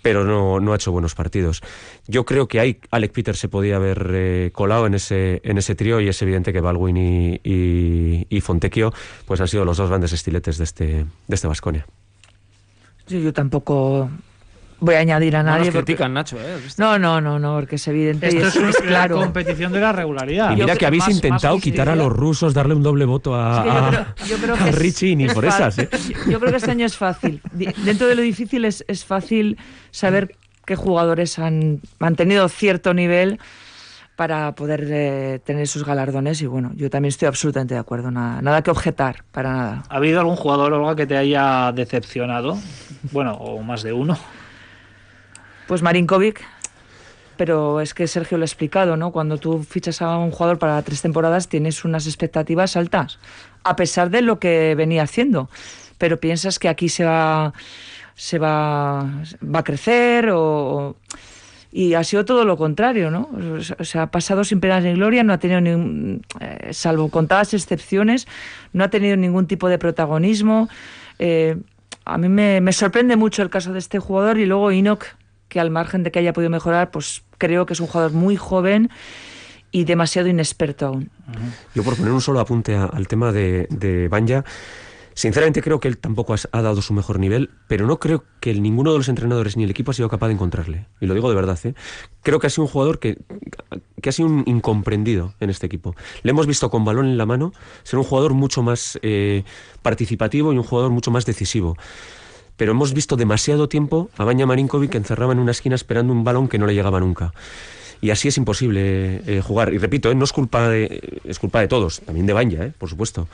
pero 0.06 0.24
no, 0.24 0.60
no 0.60 0.72
ha 0.72 0.76
hecho 0.76 0.92
buenos 0.92 1.16
partidos. 1.16 1.62
Yo 2.06 2.24
creo 2.24 2.46
que 2.46 2.60
ahí 2.60 2.78
Alec 2.92 3.10
Peters 3.10 3.40
se 3.40 3.48
podía 3.48 3.74
haber 3.74 4.08
eh, 4.14 4.50
colado 4.52 4.86
en 4.86 4.94
ese, 4.94 5.40
en 5.42 5.58
ese 5.58 5.74
trío 5.74 6.00
y 6.00 6.06
es 6.06 6.22
evidente 6.22 6.52
que 6.52 6.60
Baldwin 6.60 7.40
y, 7.42 8.40
Fontecchio 8.40 8.92
pues 9.26 9.40
han 9.40 9.48
sido 9.48 9.64
los 9.64 9.78
dos 9.78 9.88
grandes 9.88 10.12
estiletes 10.12 10.58
de 10.58 10.64
este, 10.64 10.86
de 10.86 11.34
este 11.34 11.48
Basconia. 11.48 11.84
Sí, 13.08 13.20
yo 13.20 13.32
tampoco 13.32 14.08
voy 14.80 14.94
a 14.94 14.98
añadir 15.00 15.36
a 15.36 15.42
No 15.42 15.50
nadie. 15.50 15.66
nos 15.66 15.74
porque- 15.74 15.84
critican, 15.84 16.12
Nacho, 16.14 16.36
¿eh? 16.38 16.58
No, 16.78 16.98
no, 16.98 17.20
no, 17.20 17.38
no, 17.38 17.54
porque 17.54 17.76
es 17.76 17.88
evidente 17.88 18.26
y 18.32 18.36
Esto 18.38 18.60
es, 18.68 18.76
es, 18.76 18.80
la 18.84 18.88
claro. 18.88 19.16
competición 19.16 19.72
de 19.72 19.80
la 19.80 19.92
regularidad. 19.92 20.52
Y 20.52 20.56
mira 20.56 20.76
que 20.76 20.86
habéis 20.86 21.00
Más- 21.02 21.08
más 21.08 21.16
intentado 21.16 21.58
quitar 21.58 21.88
a 21.88 21.96
los 21.96 22.12
rusos, 22.12 22.52
darle 22.54 22.74
un 22.74 22.82
doble 22.82 23.04
voto 23.04 23.34
a, 23.34 23.62
que 23.62 23.68
yo 23.68 23.74
a- 23.76 23.88
creo- 23.88 24.06
yo 24.28 24.36
creo 24.38 24.54
a 24.54 24.58
que 24.58 24.68
es- 24.70 24.74
Richie 24.78 25.08
y 25.10 25.16
ni 25.16 25.24
es 25.24 25.34
por 25.34 25.44
esas. 25.44 25.78
¿eh? 25.78 25.88
Yo- 26.30 26.38
creo 26.40 26.50
que 26.50 26.56
este 26.58 26.70
año 26.70 26.86
es 26.86 26.96
fácil. 26.96 27.40
Dentro 27.52 28.06
de 28.06 28.14
lo 28.14 28.22
difícil 28.22 28.64
es, 28.64 28.84
es 28.88 29.04
fácil 29.04 29.56
saber 29.90 30.34
qué 30.64 30.76
jugadores 30.76 31.38
han 31.38 31.80
mantenido 31.98 32.48
cierto 32.48 32.92
nivel 32.92 33.38
para 34.16 34.54
poder 34.54 34.86
eh, 34.90 35.40
tener 35.44 35.68
sus 35.68 35.84
galardones 35.84 36.40
y 36.40 36.46
bueno, 36.46 36.72
yo 36.74 36.88
también 36.88 37.10
estoy 37.10 37.28
absolutamente 37.28 37.74
de 37.74 37.80
acuerdo, 37.80 38.10
nada, 38.10 38.40
nada 38.40 38.62
que 38.62 38.70
objetar, 38.70 39.24
para 39.30 39.52
nada. 39.52 39.82
¿Ha 39.90 39.96
habido 39.96 40.20
algún 40.20 40.36
jugador, 40.36 40.72
Olga, 40.72 40.96
que 40.96 41.06
te 41.06 41.16
haya 41.18 41.70
decepcionado? 41.72 42.56
Bueno, 43.12 43.34
o 43.34 43.62
más 43.62 43.82
de 43.82 43.92
uno. 43.92 44.16
Pues 45.66 45.82
Marinkovic, 45.82 46.44
pero 47.36 47.80
es 47.80 47.92
que 47.92 48.06
Sergio 48.06 48.38
lo 48.38 48.44
ha 48.44 48.46
explicado, 48.46 48.96
¿no? 48.96 49.10
Cuando 49.12 49.38
tú 49.38 49.62
fichas 49.62 50.00
a 50.00 50.16
un 50.16 50.30
jugador 50.30 50.58
para 50.58 50.80
tres 50.82 51.02
temporadas 51.02 51.48
tienes 51.48 51.84
unas 51.84 52.06
expectativas 52.06 52.76
altas, 52.76 53.18
a 53.64 53.76
pesar 53.76 54.10
de 54.10 54.22
lo 54.22 54.38
que 54.38 54.74
venía 54.76 55.02
haciendo. 55.02 55.50
Pero 55.98 56.20
piensas 56.20 56.58
que 56.58 56.68
aquí 56.68 56.88
se 56.88 57.04
va, 57.04 57.52
se 58.14 58.38
va, 58.38 59.10
va 59.42 59.58
a 59.58 59.64
crecer 59.64 60.30
o, 60.30 60.96
y 61.72 61.94
ha 61.94 62.04
sido 62.04 62.24
todo 62.24 62.44
lo 62.44 62.56
contrario, 62.56 63.10
¿no? 63.10 63.28
O 63.78 63.84
sea, 63.84 64.02
ha 64.02 64.10
pasado 64.10 64.44
sin 64.44 64.60
penas 64.60 64.84
ni 64.84 64.92
gloria, 64.94 65.24
no 65.24 65.32
ha 65.32 65.38
tenido 65.38 65.60
ningún, 65.60 66.22
eh, 66.40 66.72
salvo 66.72 67.10
contadas 67.10 67.54
excepciones, 67.54 68.26
no 68.72 68.84
ha 68.84 68.88
tenido 68.88 69.16
ningún 69.16 69.46
tipo 69.46 69.68
de 69.68 69.78
protagonismo. 69.78 70.68
Eh, 71.18 71.56
a 72.04 72.18
mí 72.18 72.28
me, 72.28 72.60
me 72.60 72.72
sorprende 72.72 73.16
mucho 73.16 73.42
el 73.42 73.50
caso 73.50 73.72
de 73.72 73.78
este 73.78 73.98
jugador 73.98 74.38
y 74.38 74.46
luego 74.46 74.70
Enoch, 74.70 75.04
que 75.48 75.60
al 75.60 75.70
margen 75.70 76.02
de 76.02 76.10
que 76.10 76.18
haya 76.18 76.32
podido 76.32 76.50
mejorar, 76.50 76.90
pues 76.90 77.22
creo 77.38 77.66
que 77.66 77.72
es 77.74 77.80
un 77.80 77.86
jugador 77.86 78.12
muy 78.12 78.36
joven 78.36 78.90
y 79.70 79.84
demasiado 79.84 80.28
inexperto 80.28 80.86
aún. 80.86 81.10
Yo 81.74 81.82
por 81.82 81.96
poner 81.96 82.12
un 82.12 82.20
solo 82.20 82.40
apunte 82.40 82.74
a- 82.76 82.84
al 82.84 83.08
tema 83.08 83.32
de, 83.32 83.66
de 83.70 84.08
Banja, 84.08 84.44
sinceramente 85.14 85.62
creo 85.62 85.80
que 85.80 85.88
él 85.88 85.98
tampoco 85.98 86.34
has- 86.34 86.48
ha, 86.52 86.62
dado 86.62 86.82
su 86.82 86.92
mejor 86.94 87.18
nivel, 87.18 87.50
pero 87.68 87.86
no 87.86 87.98
creo 87.98 88.24
que 88.40 88.54
ninguno 88.54 88.92
de 88.92 88.98
los 88.98 89.08
entrenadores 89.08 89.56
ni 89.56 89.64
el 89.64 89.70
equipo 89.70 89.90
ha 89.90 89.94
sido 89.94 90.08
capaz 90.08 90.28
de 90.28 90.34
encontrarle. 90.34 90.86
Y 91.00 91.06
lo 91.06 91.14
digo 91.14 91.28
de 91.28 91.34
verdad, 91.34 91.58
¿eh? 91.64 91.74
Creo 92.22 92.38
que 92.38 92.46
ha 92.46 92.50
sido 92.50 92.64
un 92.64 92.70
jugador 92.70 92.98
que, 92.98 93.18
que 94.02 94.08
ha 94.08 94.12
sido 94.12 94.28
un 94.28 94.44
incomprendido 94.46 95.34
en 95.40 95.50
este 95.50 95.66
equipo. 95.66 95.94
Le 96.22 96.30
hemos 96.30 96.46
visto 96.46 96.70
con 96.70 96.84
balón 96.84 97.06
en 97.06 97.18
la 97.18 97.26
mano 97.26 97.52
ser 97.82 97.98
un 97.98 98.04
jugador 98.04 98.34
mucho 98.34 98.62
más 98.62 98.98
eh, 99.02 99.44
participativo 99.82 100.52
y 100.52 100.58
un 100.58 100.64
jugador 100.64 100.90
mucho 100.90 101.10
más 101.10 101.24
decisivo. 101.26 101.76
Pero 102.56 102.72
hemos 102.72 102.94
visto 102.94 103.16
demasiado 103.16 103.68
tiempo 103.68 104.10
a 104.16 104.24
Banja 104.24 104.46
Marinkovic 104.46 104.90
que 104.90 104.98
encerraba 104.98 105.32
en 105.32 105.38
una 105.38 105.50
esquina 105.50 105.74
esperando 105.74 106.12
un 106.12 106.24
balón 106.24 106.48
que 106.48 106.58
no 106.58 106.66
le 106.66 106.74
llegaba 106.74 107.00
nunca. 107.00 107.32
Y 108.00 108.10
así 108.10 108.28
es 108.28 108.36
imposible 108.36 109.22
eh, 109.26 109.42
jugar. 109.42 109.72
Y 109.72 109.78
repito, 109.78 110.10
eh, 110.10 110.14
no 110.14 110.24
es 110.24 110.32
culpa 110.32 110.68
de, 110.68 111.20
es 111.24 111.38
culpa 111.38 111.60
de 111.60 111.68
todos, 111.68 112.00
también 112.00 112.26
de 112.26 112.32
Banja, 112.32 112.64
eh, 112.64 112.72
por 112.76 112.88
supuesto. 112.88 113.28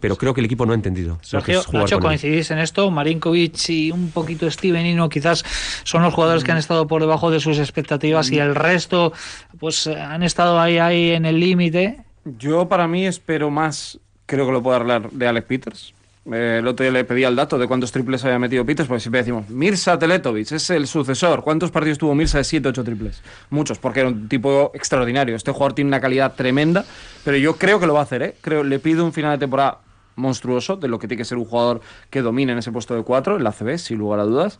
Pero 0.00 0.16
creo 0.16 0.34
que 0.34 0.40
el 0.40 0.44
equipo 0.44 0.66
no 0.66 0.72
ha 0.72 0.74
entendido. 0.74 1.18
lo 1.32 1.42
que 1.42 1.54
Sergio, 1.54 1.78
Nacho, 1.80 2.00
coincidís 2.00 2.50
en 2.50 2.58
esto. 2.58 2.90
Marinkovic 2.90 3.68
y 3.70 3.90
un 3.90 4.10
poquito 4.10 4.50
Steven 4.50 4.84
Ino 4.84 5.08
quizás 5.08 5.42
son 5.84 6.02
los 6.02 6.12
jugadores 6.12 6.44
que 6.44 6.52
han 6.52 6.58
estado 6.58 6.86
por 6.86 7.00
debajo 7.00 7.30
de 7.30 7.40
sus 7.40 7.58
expectativas 7.58 8.30
y 8.30 8.38
el 8.38 8.54
resto 8.54 9.14
pues 9.58 9.86
han 9.86 10.22
estado 10.22 10.60
ahí, 10.60 10.76
ahí 10.78 11.10
en 11.12 11.24
el 11.24 11.40
límite. 11.40 12.04
Yo 12.24 12.68
para 12.68 12.86
mí 12.86 13.06
espero 13.06 13.50
más, 13.50 13.98
creo 14.26 14.44
que 14.46 14.52
lo 14.52 14.62
puedo 14.62 14.76
hablar 14.76 15.10
de 15.12 15.28
Alec 15.28 15.46
Peters. 15.46 15.94
Eh, 16.32 16.56
el 16.58 16.66
otro 16.66 16.82
día 16.84 16.92
le 16.92 17.04
pedía 17.04 17.28
el 17.28 17.36
dato 17.36 17.56
de 17.58 17.68
cuántos 17.68 17.92
triples 17.92 18.24
había 18.24 18.38
metido 18.38 18.64
Peters, 18.66 18.88
porque 18.88 19.00
siempre 19.00 19.20
decimos, 19.20 19.48
Mirza 19.48 19.98
Teletovic 19.98 20.52
es 20.52 20.70
el 20.70 20.86
sucesor. 20.86 21.42
¿Cuántos 21.42 21.70
partidos 21.70 21.98
tuvo 21.98 22.14
Mirza 22.14 22.38
de 22.38 22.44
7, 22.44 22.68
8 22.68 22.84
triples? 22.84 23.22
Muchos, 23.50 23.78
porque 23.78 24.00
era 24.00 24.08
un 24.08 24.28
tipo 24.28 24.72
extraordinario. 24.74 25.36
Este 25.36 25.52
jugador 25.52 25.74
tiene 25.74 25.88
una 25.88 26.00
calidad 26.00 26.34
tremenda, 26.34 26.84
pero 27.24 27.36
yo 27.36 27.56
creo 27.56 27.78
que 27.78 27.86
lo 27.86 27.94
va 27.94 28.00
a 28.00 28.02
hacer, 28.04 28.22
¿eh? 28.22 28.34
Creo, 28.40 28.64
le 28.64 28.78
pido 28.78 29.04
un 29.04 29.12
final 29.12 29.32
de 29.32 29.38
temporada 29.38 29.80
monstruoso, 30.16 30.76
de 30.76 30.88
lo 30.88 30.98
que 30.98 31.06
tiene 31.06 31.20
que 31.20 31.24
ser 31.24 31.38
un 31.38 31.44
jugador 31.44 31.80
que 32.10 32.22
domine 32.22 32.52
en 32.52 32.58
ese 32.58 32.72
puesto 32.72 32.94
de 32.94 33.02
4, 33.02 33.36
en 33.36 33.44
la 33.44 33.52
CB, 33.52 33.78
sin 33.78 33.98
lugar 33.98 34.20
a 34.20 34.24
dudas. 34.24 34.58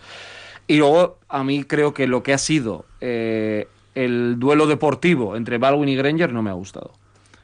Y 0.69 0.77
luego, 0.77 1.19
a 1.29 1.43
mí 1.43 1.65
creo 1.65 1.95
que 1.95 2.07
lo 2.07 2.23
que 2.23 2.33
ha 2.33 2.39
sido 2.39 2.85
eh, 3.01 3.69
el 3.95 4.39
duelo 4.39 4.67
deportivo 4.67 5.37
entre 5.37 5.59
Baldwin 5.59 5.89
y 5.89 5.97
Granger 5.97 6.33
no 6.33 6.43
me 6.43 6.51
ha 6.51 6.55
gustado. 6.55 6.93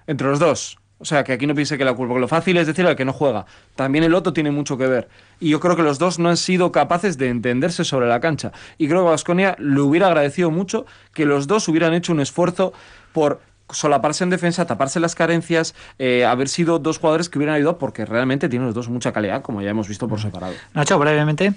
Entre 0.06 0.28
los 0.28 0.38
dos. 0.38 0.78
O 1.02 1.04
sea, 1.04 1.24
que 1.24 1.32
aquí 1.32 1.48
no 1.48 1.54
piense 1.56 1.76
que 1.76 1.84
la 1.84 1.94
culpa, 1.94 2.14
lo 2.14 2.28
fácil 2.28 2.56
es 2.58 2.68
decir 2.68 2.86
al 2.86 2.94
que 2.94 3.04
no 3.04 3.12
juega. 3.12 3.44
También 3.74 4.04
el 4.04 4.14
otro 4.14 4.32
tiene 4.32 4.52
mucho 4.52 4.78
que 4.78 4.86
ver. 4.86 5.08
Y 5.40 5.48
yo 5.48 5.58
creo 5.58 5.74
que 5.74 5.82
los 5.82 5.98
dos 5.98 6.20
no 6.20 6.28
han 6.28 6.36
sido 6.36 6.70
capaces 6.70 7.18
de 7.18 7.28
entenderse 7.28 7.84
sobre 7.84 8.06
la 8.06 8.20
cancha. 8.20 8.52
Y 8.78 8.86
creo 8.86 9.02
que 9.02 9.10
Vasconia 9.10 9.56
le 9.58 9.80
hubiera 9.80 10.06
agradecido 10.06 10.52
mucho 10.52 10.86
que 11.12 11.26
los 11.26 11.48
dos 11.48 11.66
hubieran 11.66 11.92
hecho 11.92 12.12
un 12.12 12.20
esfuerzo 12.20 12.72
por 13.12 13.40
solaparse 13.68 14.22
en 14.22 14.30
defensa, 14.30 14.64
taparse 14.64 15.00
las 15.00 15.16
carencias, 15.16 15.74
eh, 15.98 16.24
haber 16.24 16.48
sido 16.48 16.78
dos 16.78 16.98
jugadores 16.98 17.28
que 17.28 17.38
hubieran 17.38 17.56
ayudado 17.56 17.78
porque 17.78 18.04
realmente 18.04 18.48
tienen 18.48 18.66
los 18.66 18.74
dos 18.76 18.88
mucha 18.88 19.12
calidad, 19.12 19.42
como 19.42 19.60
ya 19.60 19.70
hemos 19.70 19.88
visto 19.88 20.06
por 20.06 20.20
separado. 20.20 20.54
Nacho, 20.72 21.00
brevemente. 21.00 21.52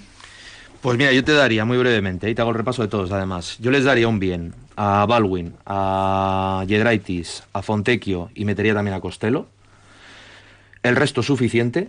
Pues 0.80 0.98
mira, 0.98 1.12
yo 1.12 1.24
te 1.24 1.32
daría 1.32 1.64
muy 1.64 1.78
brevemente, 1.78 2.30
y 2.30 2.34
te 2.34 2.42
hago 2.42 2.50
el 2.50 2.56
repaso 2.56 2.82
de 2.82 2.88
todos 2.88 3.10
además. 3.10 3.58
Yo 3.60 3.70
les 3.70 3.84
daría 3.84 4.08
un 4.08 4.18
bien 4.18 4.54
a 4.76 5.04
Baldwin, 5.06 5.54
a 5.64 6.64
Yedraitis, 6.66 7.42
a 7.52 7.62
Fontecchio 7.62 8.30
y 8.34 8.44
metería 8.44 8.74
también 8.74 8.94
a 8.94 9.00
Costello. 9.00 9.46
El 10.82 10.96
resto 10.96 11.22
suficiente. 11.22 11.88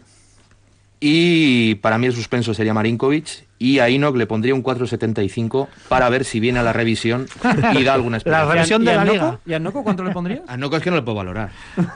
Y 1.00 1.76
para 1.76 1.98
mí 2.00 2.08
el 2.08 2.14
suspenso 2.14 2.54
sería 2.54 2.74
Marinkovic 2.74 3.47
y 3.60 3.80
a 3.80 3.90
Inok 3.90 4.16
le 4.18 4.28
pondría 4.28 4.54
un 4.54 4.64
4.75 4.64 5.68
para 5.90 6.10
ver 6.10 6.26
si 6.26 6.40
viene 6.40 6.60
a 6.60 6.64
la 6.64 6.74
revisión 6.74 7.26
y 7.74 7.84
da 7.84 7.94
alguna 7.94 8.18
La 8.26 8.44
explicación. 8.44 8.52
revisión 8.54 8.86
de 8.86 8.92
¿Y 8.92 8.94
a 8.94 8.98
la 8.98 9.04
Noco? 9.06 9.14
liga. 9.14 9.40
¿Y 9.46 9.54
a 9.54 9.60
Noco 9.60 9.84
cuánto 9.84 10.04
le 10.04 10.12
pondrías? 10.12 10.42
A 10.48 10.58
Noko 10.58 10.78
es 10.78 10.84
que 10.84 10.90
no 10.90 10.96
le 10.98 11.02
puedo 11.02 11.16
valorar. 11.18 11.50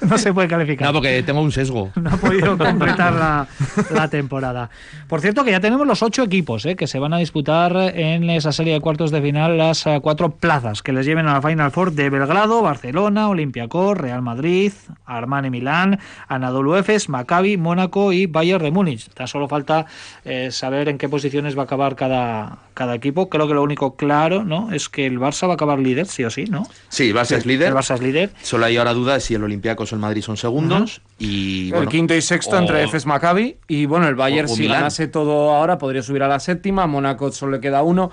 No 0.00 0.16
se 0.16 0.32
puede 0.32 0.46
calificar. 0.48 0.86
No, 0.86 0.94
porque 0.94 1.22
tengo 1.24 1.42
un 1.42 1.50
sesgo. 1.52 1.90
no 1.96 2.08
ha 2.10 2.16
podido 2.16 2.56
completar 2.56 3.12
la, 3.12 3.46
la 3.90 4.08
temporada. 4.08 4.70
Por 5.08 5.20
cierto, 5.20 5.44
que 5.44 5.50
ya 5.50 5.58
tenemos 5.60 5.86
los 5.86 6.02
ocho 6.02 6.22
equipos 6.22 6.64
eh, 6.66 6.76
que 6.76 6.86
se 6.86 6.98
van 7.00 7.12
a 7.12 7.18
disputar 7.18 7.76
en 7.76 8.30
esa 8.30 8.52
serie 8.52 8.72
de 8.74 8.80
cuartos 8.80 9.10
de 9.10 9.20
final 9.20 9.58
las 9.58 9.86
eh, 9.86 9.98
cuatro 10.00 10.30
plazas 10.30 10.82
que 10.82 10.92
les 10.92 11.04
lleven 11.04 11.26
a 11.26 11.34
la 11.34 11.42
Final 11.42 11.72
Four 11.72 11.92
de 11.92 12.08
Belgrado, 12.10 12.62
Barcelona, 12.62 13.28
Olympiacos, 13.28 13.98
Real 13.98 14.22
Madrid, 14.22 14.72
Armani 15.04 15.50
Milán, 15.50 15.98
Anadolu 16.28 16.76
Efes, 16.76 17.08
Maccabi, 17.08 17.56
Mónaco 17.56 18.12
y 18.12 18.26
Bayern 18.26 18.62
de 18.64 18.70
Múnich. 18.70 19.08
Tan 19.10 19.26
solo 19.26 19.48
falta 19.48 19.84
eh, 20.24 20.50
saber 20.52 20.88
en 20.88 20.96
qué 20.96 21.07
posiciones 21.08 21.56
va 21.56 21.62
a 21.62 21.64
acabar 21.64 21.96
cada, 21.96 22.58
cada 22.74 22.94
equipo. 22.94 23.28
Creo 23.28 23.48
que 23.48 23.54
lo 23.54 23.62
único 23.62 23.96
claro 23.96 24.44
¿no? 24.44 24.72
es 24.72 24.88
que 24.88 25.06
el 25.06 25.18
Barça 25.18 25.46
va 25.46 25.52
a 25.52 25.54
acabar 25.54 25.78
líder, 25.78 26.06
sí 26.06 26.24
o 26.24 26.30
sí, 26.30 26.44
¿no? 26.44 26.66
Sí, 26.88 27.12
Barça 27.12 27.36
es 27.36 27.46
líder. 27.46 27.68
El 27.68 27.74
Barça 27.74 27.94
es 27.94 28.00
líder. 28.02 28.30
Solo 28.42 28.66
hay 28.66 28.76
ahora 28.76 28.94
duda 28.94 29.14
de 29.14 29.20
si 29.20 29.34
el 29.34 29.42
Olympiacos 29.44 29.92
o 29.92 29.94
el 29.94 30.00
Madrid 30.00 30.22
son 30.22 30.36
segundos. 30.36 31.00
y, 31.18 31.72
el 31.74 31.88
quinto 31.88 32.14
y 32.14 32.22
sexto 32.22 32.56
o- 32.56 32.58
entre 32.58 32.82
Efes 32.84 33.06
Maccabi 33.06 33.56
y 33.66 33.86
bueno, 33.86 34.06
el 34.08 34.14
Bayern 34.14 34.48
o 34.50 34.54
si 34.54 34.62
Milán. 34.62 34.78
ganase 34.78 35.08
todo 35.08 35.54
ahora 35.54 35.78
podría 35.78 36.02
subir 36.02 36.22
a 36.22 36.28
la 36.28 36.38
séptima, 36.40 36.86
Mónaco 36.86 37.32
solo 37.32 37.52
le 37.52 37.60
queda 37.60 37.82
uno. 37.82 38.10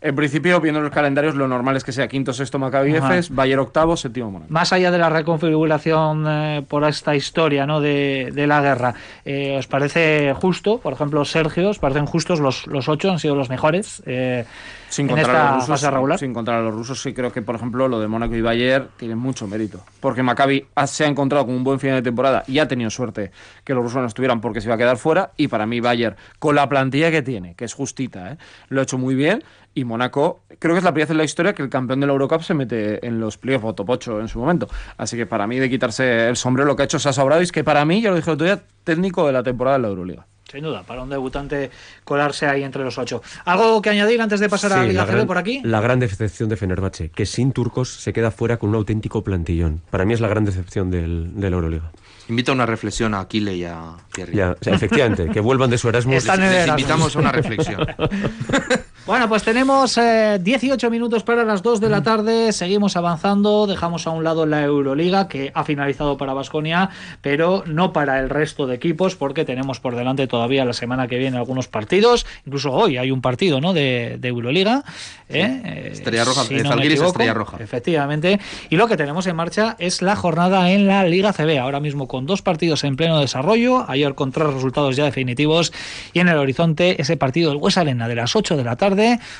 En 0.00 0.14
principio, 0.14 0.60
viendo 0.60 0.80
los 0.80 0.90
calendarios, 0.92 1.34
lo 1.34 1.48
normal 1.48 1.76
es 1.76 1.84
que 1.84 1.92
sea 1.92 2.06
quinto, 2.08 2.32
sexto 2.32 2.58
Maccabi. 2.58 2.94
Efes, 2.94 3.34
Bayern 3.34 3.60
octavo, 3.60 3.96
séptimo 3.96 4.30
Mónaco. 4.30 4.52
Más 4.52 4.72
allá 4.72 4.90
de 4.90 4.98
la 4.98 5.08
reconfiguración 5.10 6.24
eh, 6.28 6.64
por 6.68 6.84
esta 6.84 7.16
historia 7.16 7.66
¿no? 7.66 7.80
de, 7.80 8.30
de 8.32 8.46
la 8.46 8.60
guerra, 8.60 8.94
eh, 9.24 9.56
¿os 9.58 9.66
parece 9.66 10.32
justo? 10.34 10.78
Por 10.78 10.92
ejemplo, 10.92 11.24
Sergio, 11.24 11.70
¿os 11.70 11.78
parecen 11.78 12.06
justos 12.06 12.40
los, 12.40 12.66
los 12.68 12.88
ocho? 12.88 13.10
¿Han 13.10 13.18
sido 13.18 13.34
los 13.34 13.48
mejores? 13.48 14.02
eh, 14.06 14.44
Sin 14.88 15.10
en 15.10 15.18
esta 15.18 15.40
a 15.40 15.50
los 15.50 15.54
rusos, 15.66 15.68
fase 15.80 15.90
regular. 15.90 16.18
sin 16.18 16.32
los 16.32 16.74
rusos, 16.74 17.02
sí 17.02 17.12
creo 17.12 17.32
que, 17.32 17.42
por 17.42 17.56
ejemplo, 17.56 17.88
lo 17.88 18.00
de 18.00 18.08
Mónaco 18.08 18.34
y 18.36 18.40
Bayern 18.40 18.88
tiene 18.96 19.16
mucho 19.16 19.46
mérito. 19.46 19.80
Porque 20.00 20.22
Maccabi 20.22 20.64
se 20.86 21.04
ha 21.04 21.08
encontrado 21.08 21.44
con 21.46 21.54
un 21.56 21.64
buen 21.64 21.78
final 21.80 21.96
de 21.96 22.02
temporada 22.02 22.44
y 22.46 22.58
ha 22.58 22.68
tenido 22.68 22.88
suerte 22.90 23.30
que 23.64 23.74
los 23.74 23.82
rusos 23.82 24.00
no 24.00 24.06
estuvieran 24.06 24.40
porque 24.40 24.60
se 24.60 24.68
iba 24.68 24.76
a 24.76 24.78
quedar 24.78 24.96
fuera. 24.96 25.32
Y 25.36 25.48
para 25.48 25.66
mí, 25.66 25.80
Bayern, 25.80 26.16
con 26.38 26.54
la 26.54 26.68
plantilla 26.68 27.10
que 27.10 27.22
tiene, 27.22 27.54
que 27.54 27.64
es 27.64 27.74
justita, 27.74 28.38
lo 28.68 28.80
ha 28.80 28.84
hecho 28.84 28.96
muy 28.98 29.14
bien. 29.14 29.42
Y 29.78 29.84
Mónaco, 29.84 30.42
creo 30.58 30.74
que 30.74 30.78
es 30.78 30.84
la 30.84 30.90
primera 30.92 31.04
vez 31.06 31.10
en 31.12 31.18
la 31.18 31.24
historia 31.24 31.52
que 31.52 31.62
el 31.62 31.68
campeón 31.68 32.00
de 32.00 32.06
la 32.08 32.12
Eurocup 32.12 32.42
se 32.42 32.52
mete 32.52 33.06
en 33.06 33.20
los 33.20 33.38
playoffs 33.38 33.64
o 33.64 33.74
top 33.74 33.90
8 33.90 34.20
en 34.20 34.26
su 34.28 34.40
momento. 34.40 34.68
Así 34.96 35.16
que 35.16 35.24
para 35.24 35.46
mí, 35.46 35.58
de 35.60 35.70
quitarse 35.70 36.28
el 36.28 36.36
sombrero, 36.36 36.66
lo 36.66 36.74
que 36.74 36.82
ha 36.82 36.84
hecho 36.86 36.98
Sasa 36.98 37.22
Obradovic, 37.22 37.50
que 37.50 37.62
para 37.62 37.84
mí, 37.84 38.02
ya 38.02 38.10
lo 38.10 38.16
dije 38.16 38.28
el 38.30 38.34
otro 38.34 38.44
día, 38.46 38.60
técnico 38.82 39.24
de 39.26 39.32
la 39.34 39.42
temporada 39.44 39.76
de 39.76 39.82
la 39.82 39.88
Euroliga. 39.88 40.26
sin 40.50 40.64
duda, 40.64 40.82
para 40.82 41.02
un 41.02 41.10
debutante 41.10 41.70
colarse 42.02 42.46
ahí 42.46 42.64
entre 42.64 42.82
los 42.82 42.98
ocho. 42.98 43.22
¿Algo 43.44 43.80
que 43.82 43.90
añadir 43.90 44.20
antes 44.20 44.40
de 44.40 44.48
pasar 44.48 44.72
a 44.72 44.76
la 44.78 44.82
Sí, 44.82 44.88
Liga 44.88 45.02
la 45.02 45.06
CB 45.06 45.14
gran, 45.14 45.26
por 45.28 45.38
aquí? 45.38 45.60
la 45.62 45.80
gran 45.80 46.00
decepción 46.00 46.48
de 46.48 46.56
Fenerbahce, 46.56 47.10
que 47.10 47.24
sin 47.26 47.52
turcos 47.52 47.88
se 48.00 48.12
queda 48.12 48.30
fuera 48.32 48.56
con 48.56 48.70
un 48.70 48.76
auténtico 48.76 49.22
plantillón. 49.22 49.82
Para 49.90 50.04
mí 50.04 50.14
es 50.14 50.20
la 50.20 50.26
gran 50.28 50.44
decepción 50.44 50.90
del, 50.90 51.38
de 51.38 51.50
la 51.50 51.54
Euroliga. 51.56 51.92
Invito 52.28 52.52
a 52.52 52.54
una 52.54 52.66
reflexión 52.66 53.14
a 53.14 53.20
Aquile 53.20 53.54
y 53.56 53.64
a 53.64 53.92
Thierry. 54.12 54.34
Ya, 54.36 54.50
o 54.50 54.56
sea, 54.62 54.74
efectivamente, 54.74 55.28
que 55.30 55.40
vuelvan 55.40 55.70
de 55.70 55.78
su 55.78 55.88
Erasmus. 55.88 56.14
Les 56.14 56.24
Erasmus. 56.26 56.68
invitamos 56.68 57.16
a 57.16 57.18
una 57.20 57.32
reflexión. 57.32 57.86
Bueno, 59.08 59.26
pues 59.26 59.42
tenemos 59.42 59.96
eh, 59.96 60.38
18 60.38 60.90
minutos 60.90 61.22
para 61.22 61.42
las 61.42 61.62
2 61.62 61.80
de 61.80 61.88
la 61.88 62.02
tarde. 62.02 62.52
Seguimos 62.52 62.94
avanzando. 62.94 63.66
Dejamos 63.66 64.06
a 64.06 64.10
un 64.10 64.22
lado 64.22 64.44
la 64.44 64.62
Euroliga, 64.62 65.28
que 65.28 65.50
ha 65.54 65.64
finalizado 65.64 66.18
para 66.18 66.34
Basconia, 66.34 66.90
pero 67.22 67.64
no 67.64 67.94
para 67.94 68.18
el 68.18 68.28
resto 68.28 68.66
de 68.66 68.74
equipos, 68.74 69.16
porque 69.16 69.46
tenemos 69.46 69.80
por 69.80 69.96
delante 69.96 70.26
todavía 70.26 70.66
la 70.66 70.74
semana 70.74 71.08
que 71.08 71.16
viene 71.16 71.38
algunos 71.38 71.68
partidos. 71.68 72.26
Incluso 72.44 72.70
hoy 72.70 72.98
hay 72.98 73.10
un 73.10 73.22
partido 73.22 73.62
¿no? 73.62 73.72
de, 73.72 74.18
de 74.20 74.28
Euroliga. 74.28 74.84
¿eh? 75.30 75.62
Eh, 75.64 75.88
Estrella 75.92 76.26
Roja, 76.26 76.44
si 76.44 76.56
eh, 76.56 76.62
no 76.62 76.74
equivoco. 76.74 77.06
Estrella 77.06 77.32
Roja. 77.32 77.56
Efectivamente. 77.60 78.38
Y 78.68 78.76
lo 78.76 78.88
que 78.88 78.98
tenemos 78.98 79.26
en 79.26 79.36
marcha 79.36 79.74
es 79.78 80.02
la 80.02 80.16
jornada 80.16 80.70
en 80.70 80.86
la 80.86 81.02
Liga 81.04 81.32
CB. 81.32 81.58
Ahora 81.60 81.80
mismo 81.80 82.08
con 82.08 82.26
dos 82.26 82.42
partidos 82.42 82.84
en 82.84 82.96
pleno 82.96 83.18
desarrollo. 83.20 83.86
Ayer 83.88 84.14
con 84.14 84.32
tres 84.32 84.52
resultados 84.52 84.96
ya 84.96 85.04
definitivos. 85.04 85.72
Y 86.12 86.20
en 86.20 86.28
el 86.28 86.36
horizonte 86.36 87.00
ese 87.00 87.16
partido 87.16 87.48
del 87.48 87.58
Huesa 87.58 87.80
Arena 87.80 88.06
de 88.06 88.14
las 88.14 88.36
8 88.36 88.54
de 88.54 88.64
la 88.64 88.76
tarde. 88.76 88.97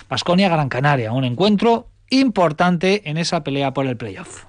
Basconia 0.08 0.48
Gran 0.48 0.68
Canaria. 0.68 1.12
Un 1.12 1.24
encuentro 1.24 1.88
importante 2.10 3.08
en 3.10 3.18
esa 3.18 3.44
pelea 3.44 3.72
por 3.72 3.86
el 3.86 3.96
playoff. 3.96 4.44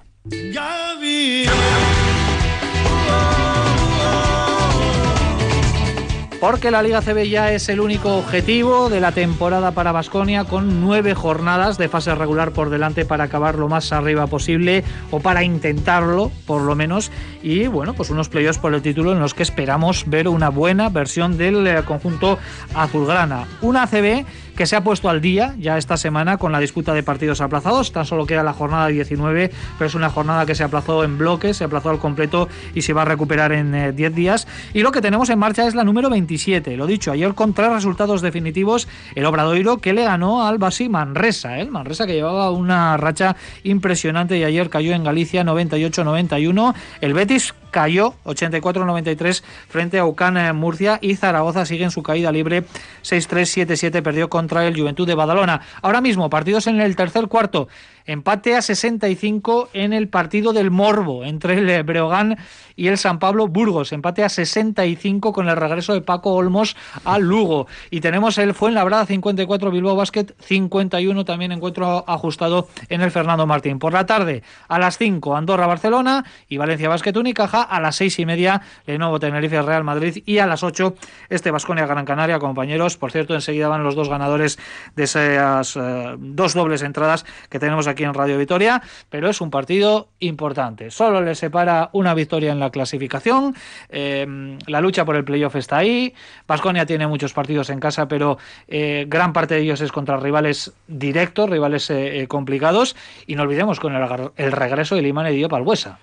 Porque 6.40 6.70
la 6.70 6.82
Liga 6.82 7.02
CB 7.02 7.28
ya 7.28 7.52
es 7.52 7.68
el 7.68 7.80
único 7.80 8.16
objetivo 8.16 8.88
de 8.88 9.00
la 9.00 9.12
temporada 9.12 9.72
para 9.72 9.92
Basconia, 9.92 10.44
con 10.44 10.80
nueve 10.80 11.14
jornadas 11.14 11.76
de 11.76 11.90
fase 11.90 12.14
regular 12.14 12.52
por 12.52 12.70
delante 12.70 13.04
para 13.04 13.24
acabar 13.24 13.56
lo 13.56 13.68
más 13.68 13.92
arriba 13.92 14.26
posible 14.26 14.82
o 15.10 15.20
para 15.20 15.44
intentarlo, 15.44 16.32
por 16.46 16.62
lo 16.62 16.74
menos. 16.74 17.12
Y 17.42 17.66
bueno, 17.66 17.92
pues 17.92 18.08
unos 18.08 18.30
playoffs 18.30 18.58
por 18.58 18.72
el 18.72 18.80
título 18.80 19.12
en 19.12 19.20
los 19.20 19.34
que 19.34 19.42
esperamos 19.42 20.04
ver 20.06 20.28
una 20.28 20.48
buena 20.48 20.88
versión 20.88 21.36
del 21.36 21.66
eh, 21.66 21.82
conjunto 21.84 22.38
azulgrana. 22.74 23.44
Una 23.60 23.86
CB 23.86 24.24
que 24.60 24.66
se 24.66 24.76
ha 24.76 24.84
puesto 24.84 25.08
al 25.08 25.22
día 25.22 25.54
ya 25.58 25.78
esta 25.78 25.96
semana 25.96 26.36
con 26.36 26.52
la 26.52 26.60
disputa 26.60 26.92
de 26.92 27.02
partidos 27.02 27.40
aplazados. 27.40 27.92
Tan 27.92 28.04
solo 28.04 28.26
queda 28.26 28.42
la 28.42 28.52
jornada 28.52 28.88
19, 28.88 29.50
pero 29.78 29.88
es 29.88 29.94
una 29.94 30.10
jornada 30.10 30.44
que 30.44 30.54
se 30.54 30.62
aplazó 30.62 31.02
en 31.02 31.16
bloques, 31.16 31.56
se 31.56 31.64
aplazó 31.64 31.88
al 31.88 31.98
completo 31.98 32.46
y 32.74 32.82
se 32.82 32.92
va 32.92 33.00
a 33.00 33.04
recuperar 33.06 33.52
en 33.52 33.74
eh, 33.74 33.92
10 33.92 34.14
días. 34.14 34.46
Y 34.74 34.82
lo 34.82 34.92
que 34.92 35.00
tenemos 35.00 35.30
en 35.30 35.38
marcha 35.38 35.66
es 35.66 35.74
la 35.74 35.82
número 35.82 36.10
27. 36.10 36.76
Lo 36.76 36.86
dicho, 36.86 37.10
ayer 37.10 37.32
con 37.32 37.54
tres 37.54 37.72
resultados 37.72 38.20
definitivos, 38.20 38.86
el 39.14 39.24
Obradoiro 39.24 39.78
que 39.78 39.94
le 39.94 40.04
ganó 40.04 40.46
al 40.46 40.58
Basi 40.58 40.90
Manresa. 40.90 41.56
¿eh? 41.56 41.62
El 41.62 41.70
Manresa 41.70 42.06
que 42.06 42.12
llevaba 42.12 42.50
una 42.50 42.98
racha 42.98 43.36
impresionante 43.62 44.36
y 44.36 44.44
ayer 44.44 44.68
cayó 44.68 44.92
en 44.92 45.04
Galicia 45.04 45.42
98-91. 45.42 46.74
El 47.00 47.14
Betis 47.14 47.54
cayó 47.70 48.14
84-93 48.24 49.42
frente 49.68 49.98
a 49.98 50.06
Ucán 50.06 50.36
en 50.36 50.56
Murcia 50.56 50.98
y 51.00 51.16
Zaragoza 51.16 51.66
sigue 51.66 51.84
en 51.84 51.90
su 51.90 52.02
caída 52.02 52.32
libre 52.32 52.64
6-3-7-7 53.02 54.02
perdió 54.02 54.28
contra 54.28 54.66
el 54.66 54.78
Juventud 54.78 55.06
de 55.06 55.14
Badalona. 55.14 55.60
Ahora 55.82 56.00
mismo 56.00 56.30
partidos 56.30 56.66
en 56.66 56.80
el 56.80 56.96
tercer 56.96 57.28
cuarto. 57.28 57.68
Empate 58.10 58.56
a 58.56 58.60
65 58.60 59.68
en 59.72 59.92
el 59.92 60.08
partido 60.08 60.52
del 60.52 60.72
Morbo 60.72 61.24
entre 61.24 61.54
el 61.54 61.84
Breogán 61.84 62.38
y 62.74 62.88
el 62.88 62.98
San 62.98 63.20
Pablo 63.20 63.46
Burgos. 63.46 63.92
Empate 63.92 64.24
a 64.24 64.28
65 64.28 65.32
con 65.32 65.48
el 65.48 65.54
regreso 65.54 65.94
de 65.94 66.00
Paco 66.00 66.32
Olmos 66.32 66.76
al 67.04 67.22
Lugo. 67.22 67.68
Y 67.88 68.00
tenemos 68.00 68.36
el 68.38 68.52
Fuenlabrada 68.52 69.06
54, 69.06 69.70
Bilbao 69.70 69.94
Basket 69.94 70.26
51, 70.40 71.24
también 71.24 71.52
encuentro 71.52 72.02
ajustado 72.08 72.66
en 72.88 73.00
el 73.00 73.12
Fernando 73.12 73.46
Martín. 73.46 73.78
Por 73.78 73.92
la 73.92 74.06
tarde, 74.06 74.42
a 74.66 74.80
las 74.80 74.98
5, 74.98 75.36
Andorra 75.36 75.68
Barcelona 75.68 76.24
y 76.48 76.56
Valencia 76.56 76.88
Basket 76.88 77.16
Unicaja. 77.16 77.62
A 77.62 77.78
las 77.78 77.94
6 77.94 78.18
y 78.18 78.26
media, 78.26 78.62
Lenovo 78.86 79.20
Tenerife 79.20 79.62
Real 79.62 79.84
Madrid. 79.84 80.24
Y 80.26 80.38
a 80.38 80.46
las 80.46 80.64
8, 80.64 80.96
este 81.28 81.52
Vasconia 81.52 81.86
Gran 81.86 82.06
Canaria, 82.06 82.40
compañeros. 82.40 82.96
Por 82.96 83.12
cierto, 83.12 83.34
enseguida 83.34 83.68
van 83.68 83.84
los 83.84 83.94
dos 83.94 84.08
ganadores 84.08 84.58
de 84.96 85.04
esas 85.04 85.76
eh, 85.76 86.16
dos 86.18 86.54
dobles 86.54 86.82
entradas 86.82 87.24
que 87.48 87.60
tenemos 87.60 87.86
aquí 87.86 87.99
en 88.04 88.14
Radio 88.14 88.38
Vitoria, 88.38 88.82
pero 89.08 89.28
es 89.28 89.40
un 89.40 89.50
partido 89.50 90.08
importante. 90.18 90.90
Solo 90.90 91.20
le 91.20 91.34
separa 91.34 91.90
una 91.92 92.14
victoria 92.14 92.52
en 92.52 92.60
la 92.60 92.70
clasificación. 92.70 93.54
Eh, 93.88 94.56
la 94.66 94.80
lucha 94.80 95.04
por 95.04 95.16
el 95.16 95.24
playoff 95.24 95.56
está 95.56 95.78
ahí. 95.78 96.14
Vasconia 96.46 96.86
tiene 96.86 97.06
muchos 97.06 97.32
partidos 97.32 97.70
en 97.70 97.80
casa, 97.80 98.08
pero 98.08 98.38
eh, 98.68 99.06
gran 99.08 99.32
parte 99.32 99.54
de 99.54 99.62
ellos 99.62 99.80
es 99.80 99.92
contra 99.92 100.16
rivales 100.16 100.72
directos, 100.86 101.48
rivales 101.48 101.90
eh, 101.90 102.20
eh, 102.20 102.26
complicados. 102.28 102.96
Y 103.26 103.34
no 103.34 103.42
olvidemos 103.42 103.80
con 103.80 103.94
el, 103.94 104.52
regreso 104.52 104.94
de 104.94 105.02
Limane 105.02 105.32
Diop 105.32 105.52
al 105.54 105.62
Huesa. 105.62 105.98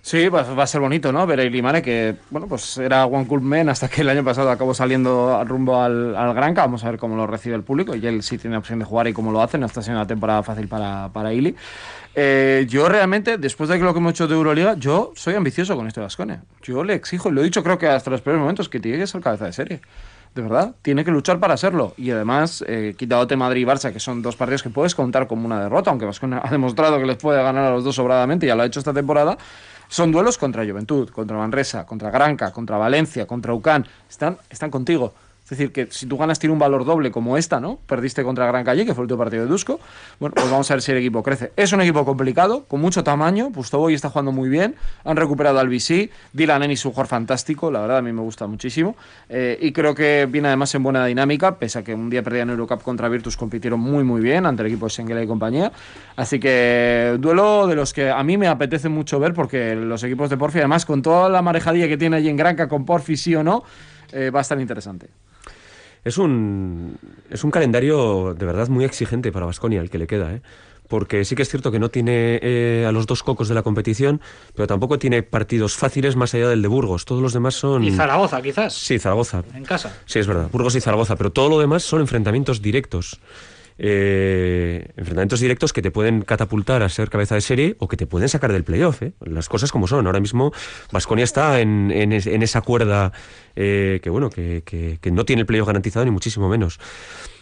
Sí, 0.00 0.28
va, 0.28 0.42
va 0.42 0.62
a 0.62 0.66
ser 0.66 0.80
bonito, 0.80 1.12
¿no? 1.12 1.26
Ver 1.26 1.40
a 1.40 1.44
Ilimane, 1.44 1.82
que, 1.82 2.16
bueno, 2.30 2.46
pues 2.46 2.78
era 2.78 3.04
One 3.04 3.26
Cool 3.26 3.42
Man 3.42 3.68
hasta 3.68 3.88
que 3.88 4.00
el 4.00 4.08
año 4.08 4.24
pasado 4.24 4.50
acabó 4.50 4.72
saliendo 4.72 5.36
al 5.36 5.46
rumbo 5.46 5.80
al, 5.80 6.16
al 6.16 6.34
Granca. 6.34 6.62
Vamos 6.62 6.84
a 6.84 6.90
ver 6.90 6.98
cómo 6.98 7.16
lo 7.16 7.26
recibe 7.26 7.56
el 7.56 7.62
público. 7.62 7.94
Y 7.94 8.06
él 8.06 8.22
sí 8.22 8.38
tiene 8.38 8.56
opción 8.56 8.78
de 8.78 8.84
jugar 8.84 9.08
y 9.08 9.12
cómo 9.12 9.32
lo 9.32 9.42
hace. 9.42 9.58
No 9.58 9.66
está 9.66 9.82
siendo 9.82 10.00
una 10.00 10.06
temporada 10.06 10.42
fácil 10.42 10.68
para, 10.68 11.10
para 11.12 11.32
Ili. 11.34 11.54
Eh, 12.14 12.66
yo 12.68 12.88
realmente, 12.88 13.38
después 13.38 13.68
de 13.68 13.78
lo 13.78 13.92
que 13.92 13.98
hemos 13.98 14.12
hecho 14.12 14.26
de 14.26 14.34
Euroliga, 14.34 14.74
yo 14.78 15.12
soy 15.14 15.34
ambicioso 15.34 15.76
con 15.76 15.86
este 15.86 16.00
Vasconia. 16.00 16.42
Yo 16.62 16.84
le 16.84 16.94
exijo, 16.94 17.28
y 17.28 17.32
lo 17.32 17.42
he 17.42 17.44
dicho 17.44 17.62
creo 17.62 17.76
que 17.76 17.88
hasta 17.88 18.10
los 18.10 18.22
primeros 18.22 18.40
momentos, 18.40 18.68
que 18.68 18.80
tiene 18.80 18.98
que 18.98 19.06
ser 19.06 19.20
cabeza 19.20 19.44
de 19.46 19.52
serie 19.52 19.80
de 20.34 20.42
verdad, 20.42 20.74
tiene 20.82 21.04
que 21.04 21.10
luchar 21.10 21.40
para 21.40 21.56
serlo. 21.56 21.94
Y 21.96 22.10
además, 22.10 22.64
eh, 22.66 22.94
quitándote 22.96 23.36
Madrid 23.36 23.62
y 23.62 23.64
Barça, 23.64 23.92
que 23.92 24.00
son 24.00 24.22
dos 24.22 24.36
partidos 24.36 24.62
que 24.62 24.70
puedes 24.70 24.94
contar 24.94 25.26
como 25.26 25.46
una 25.46 25.60
derrota, 25.60 25.90
aunque 25.90 26.06
Vasconia 26.06 26.40
ha 26.44 26.50
demostrado 26.50 26.98
que 26.98 27.06
les 27.06 27.16
puede 27.16 27.42
ganar 27.42 27.64
a 27.64 27.70
los 27.70 27.84
dos 27.84 27.96
sobradamente, 27.96 28.46
ya 28.46 28.54
lo 28.54 28.62
ha 28.62 28.66
hecho 28.66 28.78
esta 28.78 28.92
temporada. 28.92 29.36
Son 29.88 30.12
duelos 30.12 30.36
contra 30.36 30.64
Juventud, 30.66 31.08
contra 31.08 31.36
Manresa, 31.36 31.86
contra 31.86 32.10
Granca, 32.10 32.52
contra 32.52 32.76
Valencia, 32.76 33.26
contra 33.26 33.54
Ucán. 33.54 33.86
Están, 34.08 34.38
están 34.50 34.70
contigo. 34.70 35.14
Es 35.48 35.56
decir, 35.56 35.72
que 35.72 35.88
si 35.90 36.04
tú 36.04 36.18
ganas 36.18 36.38
tiene 36.38 36.52
un 36.52 36.58
valor 36.58 36.84
doble 36.84 37.10
como 37.10 37.38
esta, 37.38 37.58
¿no? 37.58 37.78
Perdiste 37.86 38.22
contra 38.22 38.46
Gran 38.46 38.64
Calle, 38.64 38.84
que 38.84 38.92
fue 38.92 39.00
el 39.00 39.04
último 39.04 39.20
partido 39.20 39.44
de 39.44 39.48
Dusko. 39.48 39.80
Bueno, 40.20 40.34
pues 40.34 40.50
vamos 40.50 40.70
a 40.70 40.74
ver 40.74 40.82
si 40.82 40.92
el 40.92 40.98
equipo 40.98 41.22
crece. 41.22 41.52
Es 41.56 41.72
un 41.72 41.80
equipo 41.80 42.04
complicado, 42.04 42.66
con 42.68 42.82
mucho 42.82 43.02
tamaño. 43.02 43.50
Pustoboy 43.50 43.94
está 43.94 44.10
jugando 44.10 44.30
muy 44.30 44.50
bien. 44.50 44.74
Han 45.04 45.16
recuperado 45.16 45.58
al 45.58 45.70
BC. 45.70 46.10
Dylan 46.34 46.64
Ennis, 46.64 46.84
un 46.84 46.92
jugador 46.92 47.08
fantástico. 47.08 47.70
La 47.70 47.80
verdad, 47.80 47.96
a 47.96 48.02
mí 48.02 48.12
me 48.12 48.20
gusta 48.20 48.46
muchísimo. 48.46 48.94
Eh, 49.30 49.58
y 49.62 49.72
creo 49.72 49.94
que 49.94 50.28
viene 50.30 50.48
además 50.48 50.74
en 50.74 50.82
buena 50.82 51.06
dinámica, 51.06 51.56
pese 51.58 51.78
a 51.78 51.82
que 51.82 51.94
un 51.94 52.10
día 52.10 52.22
perdían 52.22 52.50
Eurocup 52.50 52.82
contra 52.82 53.08
Virtus, 53.08 53.38
compitieron 53.38 53.80
muy, 53.80 54.04
muy 54.04 54.20
bien 54.20 54.44
ante 54.44 54.60
el 54.64 54.66
equipo 54.66 54.84
de 54.84 54.90
Sengela 54.90 55.22
y 55.22 55.26
compañía. 55.26 55.72
Así 56.16 56.38
que 56.38 57.16
duelo 57.18 57.66
de 57.66 57.74
los 57.74 57.94
que 57.94 58.10
a 58.10 58.22
mí 58.22 58.36
me 58.36 58.48
apetece 58.48 58.90
mucho 58.90 59.18
ver, 59.18 59.32
porque 59.32 59.74
los 59.74 60.04
equipos 60.04 60.28
de 60.28 60.36
Porfi, 60.36 60.58
además, 60.58 60.84
con 60.84 61.00
toda 61.00 61.30
la 61.30 61.40
marejadilla 61.40 61.88
que 61.88 61.96
tiene 61.96 62.16
allí 62.16 62.28
en 62.28 62.36
Granca, 62.36 62.68
con 62.68 62.84
Porfi 62.84 63.16
sí 63.16 63.34
o 63.34 63.42
no, 63.42 63.64
eh, 64.12 64.28
va 64.28 64.40
a 64.40 64.42
estar 64.42 64.60
interesante. 64.60 65.08
Es 66.08 66.18
un, 66.18 66.98
es 67.30 67.44
un 67.44 67.50
calendario 67.50 68.34
de 68.34 68.46
verdad 68.46 68.68
muy 68.68 68.84
exigente 68.84 69.30
para 69.30 69.46
Vasconia 69.46 69.80
el 69.80 69.90
que 69.90 69.98
le 69.98 70.06
queda, 70.06 70.32
¿eh? 70.32 70.42
porque 70.88 71.24
sí 71.24 71.36
que 71.36 71.42
es 71.42 71.50
cierto 71.50 71.70
que 71.70 71.78
no 71.78 71.90
tiene 71.90 72.40
eh, 72.42 72.86
a 72.88 72.92
los 72.92 73.06
dos 73.06 73.22
cocos 73.22 73.48
de 73.48 73.54
la 73.54 73.62
competición, 73.62 74.20
pero 74.54 74.66
tampoco 74.66 74.98
tiene 74.98 75.22
partidos 75.22 75.76
fáciles 75.76 76.16
más 76.16 76.32
allá 76.34 76.48
del 76.48 76.62
de 76.62 76.68
Burgos. 76.68 77.04
Todos 77.04 77.22
los 77.22 77.34
demás 77.34 77.54
son... 77.54 77.84
Y 77.84 77.92
Zaragoza, 77.92 78.40
quizás. 78.40 78.72
Sí, 78.72 78.98
Zaragoza. 78.98 79.44
En 79.54 79.64
casa. 79.64 79.94
Sí, 80.06 80.18
es 80.18 80.26
verdad. 80.26 80.48
Burgos 80.50 80.74
y 80.76 80.80
Zaragoza, 80.80 81.16
pero 81.16 81.30
todo 81.30 81.50
lo 81.50 81.60
demás 81.60 81.82
son 81.82 82.00
enfrentamientos 82.00 82.62
directos. 82.62 83.20
Eh, 83.80 84.90
enfrentamientos 84.96 85.38
directos 85.38 85.72
que 85.72 85.82
te 85.82 85.92
pueden 85.92 86.22
catapultar 86.22 86.82
a 86.82 86.88
ser 86.88 87.10
cabeza 87.10 87.36
de 87.36 87.40
serie 87.40 87.76
o 87.78 87.86
que 87.86 87.96
te 87.96 88.06
pueden 88.06 88.28
sacar 88.28 88.52
del 88.52 88.64
playoff. 88.64 89.02
¿eh? 89.02 89.12
Las 89.20 89.48
cosas 89.48 89.70
como 89.70 89.86
son. 89.86 90.06
Ahora 90.06 90.20
mismo 90.20 90.52
Vasconia 90.90 91.24
está 91.24 91.60
en, 91.60 92.12
esa 92.12 92.60
cuerda 92.60 93.12
eh, 93.54 94.00
que 94.02 94.10
bueno 94.10 94.30
que, 94.30 94.98
no 95.12 95.24
tiene 95.24 95.40
el 95.40 95.46
playoff 95.46 95.68
garantizado 95.68 96.04
ni 96.04 96.10
muchísimo 96.10 96.48
menos. 96.48 96.80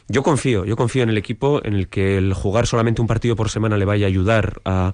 Yo 0.08 0.22
confío, 0.22 0.64
yo 0.64 0.76
confío 0.76 1.02
en 1.02 1.08
el 1.08 1.18
equipo, 1.18 1.60
en 1.64 1.74
el 1.74 1.88
que 1.88 2.18
el 2.18 2.32
jugar 2.32 2.68
solamente 2.68 3.00
un 3.00 3.08
partido 3.08 3.34
por 3.34 3.50
semana 3.50 3.76
le 3.76 3.84
vaya 3.84 4.06
a 4.06 4.08
ayudar 4.08 4.60
a, 4.64 4.92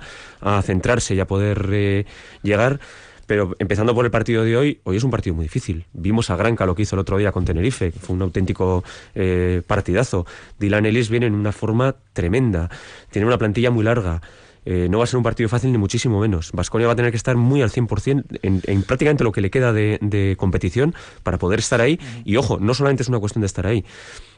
centrarse 0.62 1.14
y 1.14 1.20
a 1.20 1.26
poder 1.26 2.06
llegar. 2.42 2.80
Pero 3.26 3.54
empezando 3.58 3.94
por 3.94 4.04
el 4.04 4.10
partido 4.10 4.44
de 4.44 4.56
hoy, 4.56 4.80
hoy 4.84 4.96
es 4.96 5.04
un 5.04 5.10
partido 5.10 5.34
muy 5.34 5.44
difícil. 5.44 5.86
Vimos 5.92 6.30
a 6.30 6.36
Granca 6.36 6.66
lo 6.66 6.74
que 6.74 6.82
hizo 6.82 6.96
el 6.96 7.00
otro 7.00 7.18
día 7.18 7.32
con 7.32 7.44
Tenerife, 7.44 7.92
que 7.92 7.98
fue 7.98 8.16
un 8.16 8.22
auténtico 8.22 8.84
eh, 9.14 9.62
partidazo. 9.66 10.26
Dylan 10.58 10.86
Ellis 10.86 11.08
viene 11.08 11.26
en 11.26 11.34
una 11.34 11.52
forma 11.52 11.94
tremenda, 12.12 12.70
tiene 13.10 13.26
una 13.26 13.38
plantilla 13.38 13.70
muy 13.70 13.84
larga. 13.84 14.20
Eh, 14.64 14.86
no 14.88 14.98
va 14.98 15.04
a 15.04 15.06
ser 15.08 15.16
un 15.16 15.24
partido 15.24 15.48
fácil 15.48 15.72
ni 15.72 15.78
muchísimo 15.78 16.20
menos. 16.20 16.52
Vasconia 16.52 16.86
va 16.86 16.92
a 16.92 16.96
tener 16.96 17.10
que 17.10 17.16
estar 17.16 17.36
muy 17.36 17.62
al 17.62 17.70
100% 17.70 18.38
en, 18.42 18.62
en 18.64 18.82
prácticamente 18.84 19.24
lo 19.24 19.32
que 19.32 19.40
le 19.40 19.50
queda 19.50 19.72
de, 19.72 19.98
de, 20.00 20.36
competición 20.38 20.94
para 21.24 21.38
poder 21.38 21.58
estar 21.58 21.80
ahí. 21.80 21.98
Y 22.24 22.36
ojo, 22.36 22.58
no 22.60 22.72
solamente 22.74 23.02
es 23.02 23.08
una 23.08 23.18
cuestión 23.18 23.40
de 23.40 23.46
estar 23.46 23.66
ahí. 23.66 23.84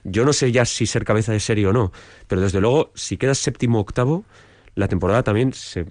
Yo 0.03 0.25
no 0.25 0.33
sé 0.33 0.51
ya 0.51 0.65
si 0.65 0.87
ser 0.87 1.05
cabeza 1.05 1.33
de 1.33 1.41
serie 1.41 1.67
o 1.67 1.73
no, 1.75 1.93
pero 2.27 2.41
desde 2.41 2.61
luego, 2.61 2.91
si 2.95 3.19
quedas 3.19 3.39
séptimo 3.39 3.79
o 3.79 3.81
octavo, 3.83 4.25
la 4.75 4.89
temporada 4.89 5.23
también 5.23 5.53
se, 5.53 5.85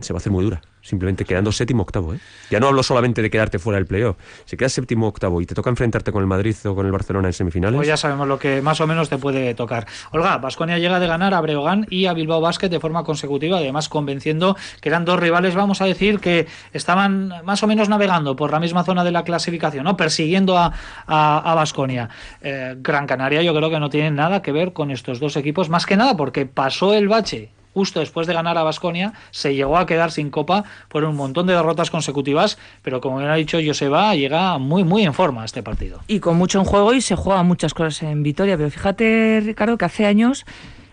se 0.00 0.12
va 0.12 0.16
a 0.16 0.20
hacer 0.20 0.32
muy 0.32 0.44
dura 0.44 0.62
simplemente 0.84 1.24
quedando 1.24 1.50
séptimo 1.50 1.82
octavo. 1.82 2.14
¿eh? 2.14 2.18
Ya 2.50 2.60
no 2.60 2.68
hablo 2.68 2.82
solamente 2.82 3.22
de 3.22 3.30
quedarte 3.30 3.58
fuera 3.58 3.78
del 3.78 3.86
playoff. 3.86 4.16
Si 4.44 4.56
quedas 4.56 4.72
séptimo 4.72 5.08
octavo 5.08 5.40
y 5.40 5.46
te 5.46 5.54
toca 5.54 5.70
enfrentarte 5.70 6.12
con 6.12 6.20
el 6.20 6.26
Madrid 6.26 6.54
o 6.64 6.74
con 6.74 6.86
el 6.86 6.92
Barcelona 6.92 7.28
en 7.28 7.32
semifinales. 7.32 7.76
Pues 7.76 7.88
ya 7.88 7.96
sabemos 7.96 8.28
lo 8.28 8.38
que 8.38 8.60
más 8.62 8.80
o 8.80 8.86
menos 8.86 9.08
te 9.08 9.18
puede 9.18 9.54
tocar. 9.54 9.86
Olga, 10.12 10.36
Vasconia 10.38 10.78
llega 10.78 11.00
de 11.00 11.06
ganar 11.06 11.34
a 11.34 11.40
Breogán 11.40 11.86
y 11.88 12.06
a 12.06 12.12
Bilbao 12.12 12.40
Basket 12.40 12.68
de 12.68 12.80
forma 12.80 13.02
consecutiva, 13.02 13.58
además 13.58 13.88
convenciendo 13.88 14.56
que 14.80 14.90
eran 14.90 15.04
dos 15.04 15.18
rivales, 15.18 15.54
vamos 15.54 15.80
a 15.80 15.86
decir, 15.86 16.20
que 16.20 16.46
estaban 16.72 17.32
más 17.44 17.62
o 17.62 17.66
menos 17.66 17.88
navegando 17.88 18.36
por 18.36 18.52
la 18.52 18.60
misma 18.60 18.84
zona 18.84 19.04
de 19.04 19.10
la 19.10 19.24
clasificación, 19.24 19.84
¿no? 19.84 19.96
persiguiendo 19.96 20.58
a 20.58 21.54
Vasconia. 21.54 22.10
Eh, 22.42 22.76
Gran 22.78 23.06
Canaria 23.06 23.42
yo 23.42 23.54
creo 23.54 23.70
que 23.70 23.80
no 23.80 23.88
tiene 23.88 24.10
nada 24.10 24.42
que 24.42 24.52
ver 24.52 24.72
con 24.72 24.90
estos 24.90 25.18
dos 25.18 25.36
equipos, 25.36 25.68
más 25.68 25.86
que 25.86 25.96
nada 25.96 26.16
porque 26.16 26.46
pasó 26.46 26.94
el 26.94 27.08
bache 27.08 27.50
justo 27.74 28.00
después 28.00 28.26
de 28.26 28.34
ganar 28.34 28.56
a 28.56 28.62
Basconia, 28.62 29.12
se 29.32 29.54
llegó 29.54 29.76
a 29.76 29.86
quedar 29.86 30.12
sin 30.12 30.30
copa 30.30 30.64
por 30.88 31.04
un 31.04 31.16
montón 31.16 31.46
de 31.46 31.54
derrotas 31.54 31.90
consecutivas, 31.90 32.56
pero 32.82 33.00
como 33.00 33.18
bien 33.18 33.30
ha 33.30 33.34
dicho 33.34 33.58
Joseba, 33.64 34.14
llega 34.14 34.56
muy, 34.58 34.84
muy 34.84 35.02
en 35.02 35.12
forma 35.12 35.42
a 35.42 35.44
este 35.44 35.62
partido. 35.62 36.00
Y 36.06 36.20
con 36.20 36.36
mucho 36.36 36.60
en 36.60 36.64
juego 36.64 36.94
y 36.94 37.00
se 37.00 37.16
juega 37.16 37.42
muchas 37.42 37.74
cosas 37.74 38.02
en 38.04 38.22
Vitoria, 38.22 38.56
pero 38.56 38.70
fíjate, 38.70 39.42
Ricardo, 39.44 39.76
que 39.76 39.84
hace 39.84 40.06
años 40.06 40.46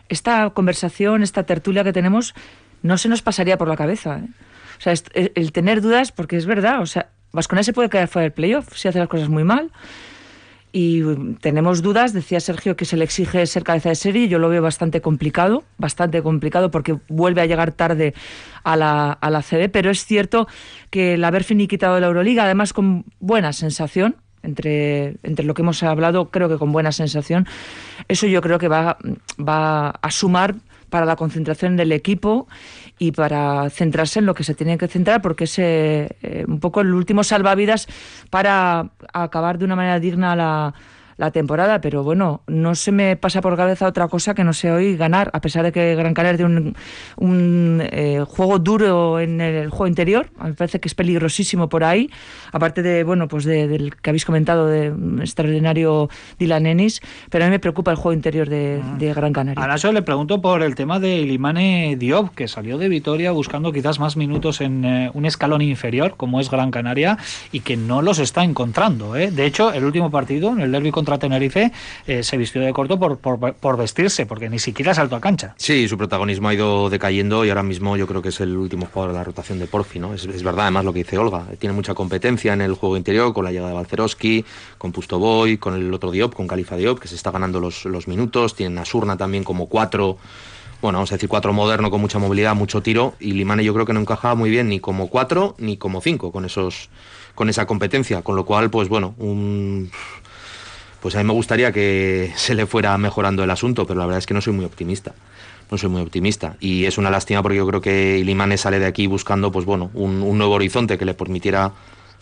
esta 0.10 0.50
conversación, 0.50 1.24
esta 1.24 1.44
tertulia 1.44 1.84
que 1.84 1.94
tenemos, 1.94 2.34
no 2.82 2.98
se 2.98 3.08
nos 3.08 3.22
pasaría 3.22 3.58
por 3.58 3.68
la 3.68 3.78
cabeza. 3.78 4.18
¿eh? 4.18 4.28
O 4.78 4.82
sea, 4.82 4.94
el 5.14 5.52
tener 5.52 5.82
dudas, 5.82 6.12
porque 6.12 6.36
es 6.36 6.46
verdad, 6.46 6.82
o 6.82 6.86
sea, 6.86 7.10
Vasconia 7.32 7.64
se 7.64 7.72
puede 7.72 7.90
quedar 7.90 8.08
fuera 8.08 8.24
del 8.24 8.34
playoff 8.34 8.76
si 8.76 8.88
hace 8.88 9.00
las 9.00 9.08
cosas 9.08 9.30
muy 9.30 9.44
mal 9.44 9.72
y 10.72 11.01
tenemos 11.41 11.82
dudas. 11.82 12.13
Decía 12.13 12.39
Sergio 12.39 12.76
que 12.76 12.86
se 12.86 12.97
le 12.97 13.03
exige 13.03 13.45
ser 13.45 13.63
cabeza 13.63 13.89
de 13.89 13.95
serie. 13.95 14.28
Yo 14.28 14.39
lo 14.39 14.49
veo 14.49 14.61
bastante 14.61 15.01
complicado, 15.01 15.63
bastante 15.78 16.22
complicado 16.22 16.72
porque 16.72 16.97
vuelve 17.09 17.41
a 17.41 17.45
llegar 17.45 17.72
tarde 17.72 18.13
a 18.63 18.76
la, 18.76 19.11
a 19.11 19.30
la 19.30 19.41
CD, 19.41 19.69
pero 19.69 19.89
es 19.89 20.05
cierto 20.05 20.47
que 20.89 21.15
el 21.15 21.24
haber 21.24 21.43
finiquitado 21.43 21.99
la 21.99 22.07
Euroliga, 22.07 22.43
además 22.43 22.74
con 22.74 23.05
buena 23.19 23.53
sensación, 23.53 24.15
entre, 24.43 25.17
entre 25.24 25.45
lo 25.45 25.53
que 25.53 25.61
hemos 25.61 25.84
hablado, 25.84 26.32
creo 26.32 26.49
que 26.49 26.57
con 26.57 26.72
buena 26.72 26.91
sensación, 26.91 27.47
eso 28.07 28.28
yo 28.28 28.41
creo 28.41 28.59
que 28.59 28.67
va, 28.67 28.97
va 29.38 29.89
a 29.89 30.11
sumar 30.11 30.55
para 30.89 31.05
la 31.05 31.15
concentración 31.15 31.78
del 31.78 31.91
equipo 31.91 32.47
y 33.02 33.12
para 33.12 33.68
centrarse 33.72 34.20
en 34.20 34.28
lo 34.28 34.36
que 34.36 34.43
se 34.43 34.54
tiene 34.54 34.78
que 34.78 34.88
centrar, 34.88 35.24
porque 35.24 35.45
es 35.45 35.58
eh, 35.58 36.08
eh, 36.22 36.45
un 36.47 36.60
poco 36.60 36.82
el 36.82 36.93
último 36.93 37.24
salvavidas 37.24 37.88
para 38.30 38.91
acabar 39.12 39.58
de 39.58 39.66
una 39.66 39.76
manera 39.76 39.99
digna 39.99 40.36
la, 40.36 40.76
la 41.22 41.30
temporada, 41.30 41.82
pero 41.82 42.03
bueno, 42.03 42.41
no 42.47 42.74
se 42.74 42.91
me 42.91 43.15
pasa 43.15 43.41
por 43.41 43.55
cabeza 43.55 43.86
otra 43.86 44.07
cosa 44.07 44.34
que 44.34 44.43
no 44.43 44.53
sea 44.53 44.74
hoy 44.74 44.97
ganar, 44.97 45.30
a 45.34 45.39
pesar 45.39 45.63
de 45.63 45.72
que 45.72 45.93
Gran 45.95 46.15
Canaria 46.15 46.38
tiene 46.38 46.57
un, 46.59 46.76
un 47.17 47.84
eh, 47.91 48.26
juego 48.28 48.57
duro 48.57 49.19
en 49.19 49.39
el 49.39 49.69
juego 49.69 49.86
interior, 49.86 50.32
me 50.43 50.53
parece 50.55 50.80
que 50.80 50.88
es 50.88 50.95
peligrosísimo 50.95 51.69
por 51.69 51.84
ahí, 51.84 52.09
aparte 52.51 52.82
de, 52.82 53.03
bueno, 53.03 53.28
pues 53.28 53.45
de, 53.45 53.67
del 53.67 53.95
que 53.97 54.09
habéis 54.09 54.26
comentado 54.26 54.65
de 54.65 54.89
un 54.89 55.19
extraordinario 55.22 56.09
Dylan 56.39 56.65
Ennis, 56.65 57.01
pero 57.30 57.45
a 57.45 57.47
mí 57.47 57.51
me 57.51 57.59
preocupa 57.59 57.91
el 57.91 57.97
juego 57.97 58.13
interior 58.13 58.49
de, 58.49 58.82
de 58.97 59.13
Gran 59.13 59.32
Canaria. 59.32 59.63
A 59.63 59.67
Nacho 59.67 59.91
le 59.91 60.01
pregunto 60.01 60.41
por 60.41 60.63
el 60.63 60.74
tema 60.74 60.99
de 60.99 61.19
Ilimane 61.19 61.97
Diop, 61.99 62.34
que 62.34 62.47
salió 62.47 62.80
de 62.80 62.89
Vitoria 62.89 63.30
buscando 63.30 63.72
quizás 63.72 63.99
más 63.99 64.17
minutos 64.17 64.59
en 64.59 64.86
eh, 64.86 65.11
un 65.13 65.28
escalón 65.28 65.61
inferior, 65.61 66.15
como 66.17 66.39
es 66.39 66.49
Gran 66.49 66.72
Canaria, 66.72 67.19
y 67.51 67.59
que 67.59 67.78
no 67.78 68.01
los 68.01 68.17
está 68.17 68.43
encontrando. 68.43 69.15
¿eh? 69.15 69.30
De 69.30 69.45
hecho, 69.45 69.72
el 69.72 69.84
último 69.86 70.09
partido, 70.09 70.49
en 70.51 70.61
el 70.61 70.72
derby 70.72 70.89
contra 70.89 71.11
Tenerife 71.20 71.72
eh, 72.07 72.24
se 72.24 72.38
vistió 72.38 72.62
de 72.62 72.74
corto 72.74 72.99
por, 72.99 73.78
vestirse, 73.78 74.26
porque 74.26 74.49
ni 74.49 74.59
siquiera 74.59 74.93
saltó 74.93 75.16
a 75.16 75.22
cancha. 75.22 75.53
Sí, 75.57 75.88
su 75.88 75.97
protagonismo 75.97 76.49
ha 76.49 76.53
ido 76.53 76.89
decayendo 76.89 77.45
y 77.45 77.49
ahora 77.49 77.64
mismo 77.64 77.97
yo 77.97 78.07
creo 78.07 78.22
que 78.22 78.30
es 78.30 78.39
el 78.39 78.55
último 78.57 78.88
jugador 78.91 79.14
de 79.14 79.20
la 79.20 79.24
rotación 79.24 79.59
de 79.59 79.68
Porfi, 79.68 79.99
¿no? 79.99 80.14
Es, 80.14 80.43
verdad, 80.43 80.64
además, 80.64 80.86
lo 80.86 80.93
que 80.93 80.99
dice 80.99 81.18
Olga. 81.18 81.45
Tiene 81.59 81.74
mucha 81.74 81.93
competencia 81.93 82.53
en 82.53 82.62
el 82.62 82.74
juego 82.74 82.97
interior 82.97 83.34
con 83.34 83.45
la 83.45 83.51
llegada 83.51 83.70
de 83.70 83.76
Balcerowski, 83.76 84.45
con 84.78 84.91
Pustoboy, 84.91 85.57
con 85.57 85.76
el 85.76 85.93
otro 85.93 86.12
Diop, 86.12 86.34
con 86.34 86.47
Califa 86.47 86.76
Diop, 86.76 86.99
que 86.99 87.07
se 87.07 87.16
está 87.16 87.32
ganando 87.32 87.59
los, 87.59 87.86
los 87.86 88.07
minutos. 88.07 88.55
Tienen 88.55 88.78
a 88.78 88.86
Surna 88.86 89.18
también 89.18 89.43
como 89.43 89.68
cuatro 89.68 90.18
bueno, 90.82 90.97
vamos 90.97 91.12
a 91.12 91.16
decir 91.16 91.30
cuatro 91.30 91.53
moderno 91.53 91.91
con 91.91 92.01
mucha 92.01 92.18
movilidad, 92.18 92.55
mucho 92.55 92.82
tiro, 92.82 93.14
y 93.20 93.34
Limane 93.34 93.64
yo 93.64 93.72
creo 93.74 93.86
que 93.86 93.93
no 93.93 93.99
encajaba 93.99 94.34
muy 94.34 94.49
bien 94.49 94.68
ni 94.68 94.80
como 94.80 95.09
cuatro 95.09 95.53
ni 95.59 95.78
como 95.78 96.01
cinco 96.01 96.32
con 96.32 96.43
esos 96.43 96.89
con 97.36 97.49
esa 97.49 97.66
competencia, 97.66 98.22
con 98.24 98.36
lo 98.36 98.45
cual, 98.45 98.70
pues 98.70 98.89
bueno, 98.89 99.16
un 99.18 99.89
pues 101.02 101.16
a 101.16 101.18
mí 101.18 101.24
me 101.24 101.34
gustaría 101.34 101.72
que 101.72 102.32
se 102.36 102.54
le 102.54 102.68
fuera 102.68 102.97
mejorando 102.97 103.43
el 103.43 103.49
asunto, 103.49 103.88
pero 103.88 103.99
la 103.99 104.06
verdad 104.06 104.20
es 104.20 104.28
que 104.28 104.36
no 104.36 104.41
soy 104.41 104.54
muy 104.54 104.66
optimista. 104.66 105.14
No 105.72 105.78
soy 105.78 105.89
muy 105.89 106.02
optimista. 106.02 106.58
Y 106.60 106.86
es 106.86 106.97
una 106.97 107.10
lástima 107.10 107.41
porque 107.41 107.58
yo 107.58 107.66
creo 107.66 107.82
que 107.82 108.20
Ilimane 108.20 108.58
sale 108.58 108.78
de 108.80 108.86
aquí 108.86 109.08
buscando, 109.08 109.52
pues 109.52 109.66
bueno, 109.66 109.89
un, 109.93 110.20
nuevo 110.38 110.54
horizonte 110.54 110.97
que 110.97 111.06
le 111.06 111.14
permitiera, 111.14 111.72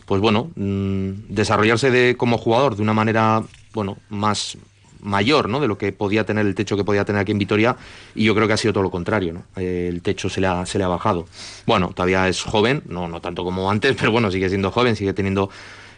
pues 0.05 0.21
bueno, 0.21 0.51
mmm, 0.55 1.09
desarrollarse 1.27 1.91
de, 1.91 2.15
como 2.15 2.37
jugador 2.37 2.77
de 2.77 2.83
una 2.83 2.93
manera, 2.93 3.43
bueno, 3.73 3.97
más 4.09 4.57
mayor, 5.01 5.49
¿no? 5.49 5.59
De 5.59 5.67
lo 5.67 5.77
que 5.77 5.91
podía 5.91 6.25
tener 6.25 6.45
el 6.45 6.55
techo 6.55 6.77
que 6.77 6.83
podía 6.83 7.03
tener 7.03 7.21
aquí 7.21 7.33
en 7.33 7.39
Vitoria. 7.39 7.75
Y 8.15 8.25
yo 8.25 8.35
creo 8.35 8.47
que 8.47 8.53
ha 8.53 8.57
sido 8.57 8.73
todo 8.73 8.83
lo 8.83 8.91
contrario, 8.91 9.33
¿no? 9.33 9.43
El 9.61 10.01
techo 10.01 10.29
se 10.29 10.39
le, 10.39 10.47
ha, 10.47 10.65
se 10.65 10.77
le 10.77 10.85
ha 10.85 10.87
bajado. 10.87 11.25
Bueno, 11.65 11.89
todavía 11.93 12.29
es 12.29 12.43
joven, 12.43 12.83
no, 12.87 13.09
no 13.09 13.19
tanto 13.19 13.43
como 13.43 13.69
antes, 13.69 13.95
pero 13.99 14.11
bueno, 14.11 14.31
sigue 14.31 14.47
siendo 14.47 14.71
joven, 14.71 14.95
sigue 14.95 15.13
teniendo 15.13 15.49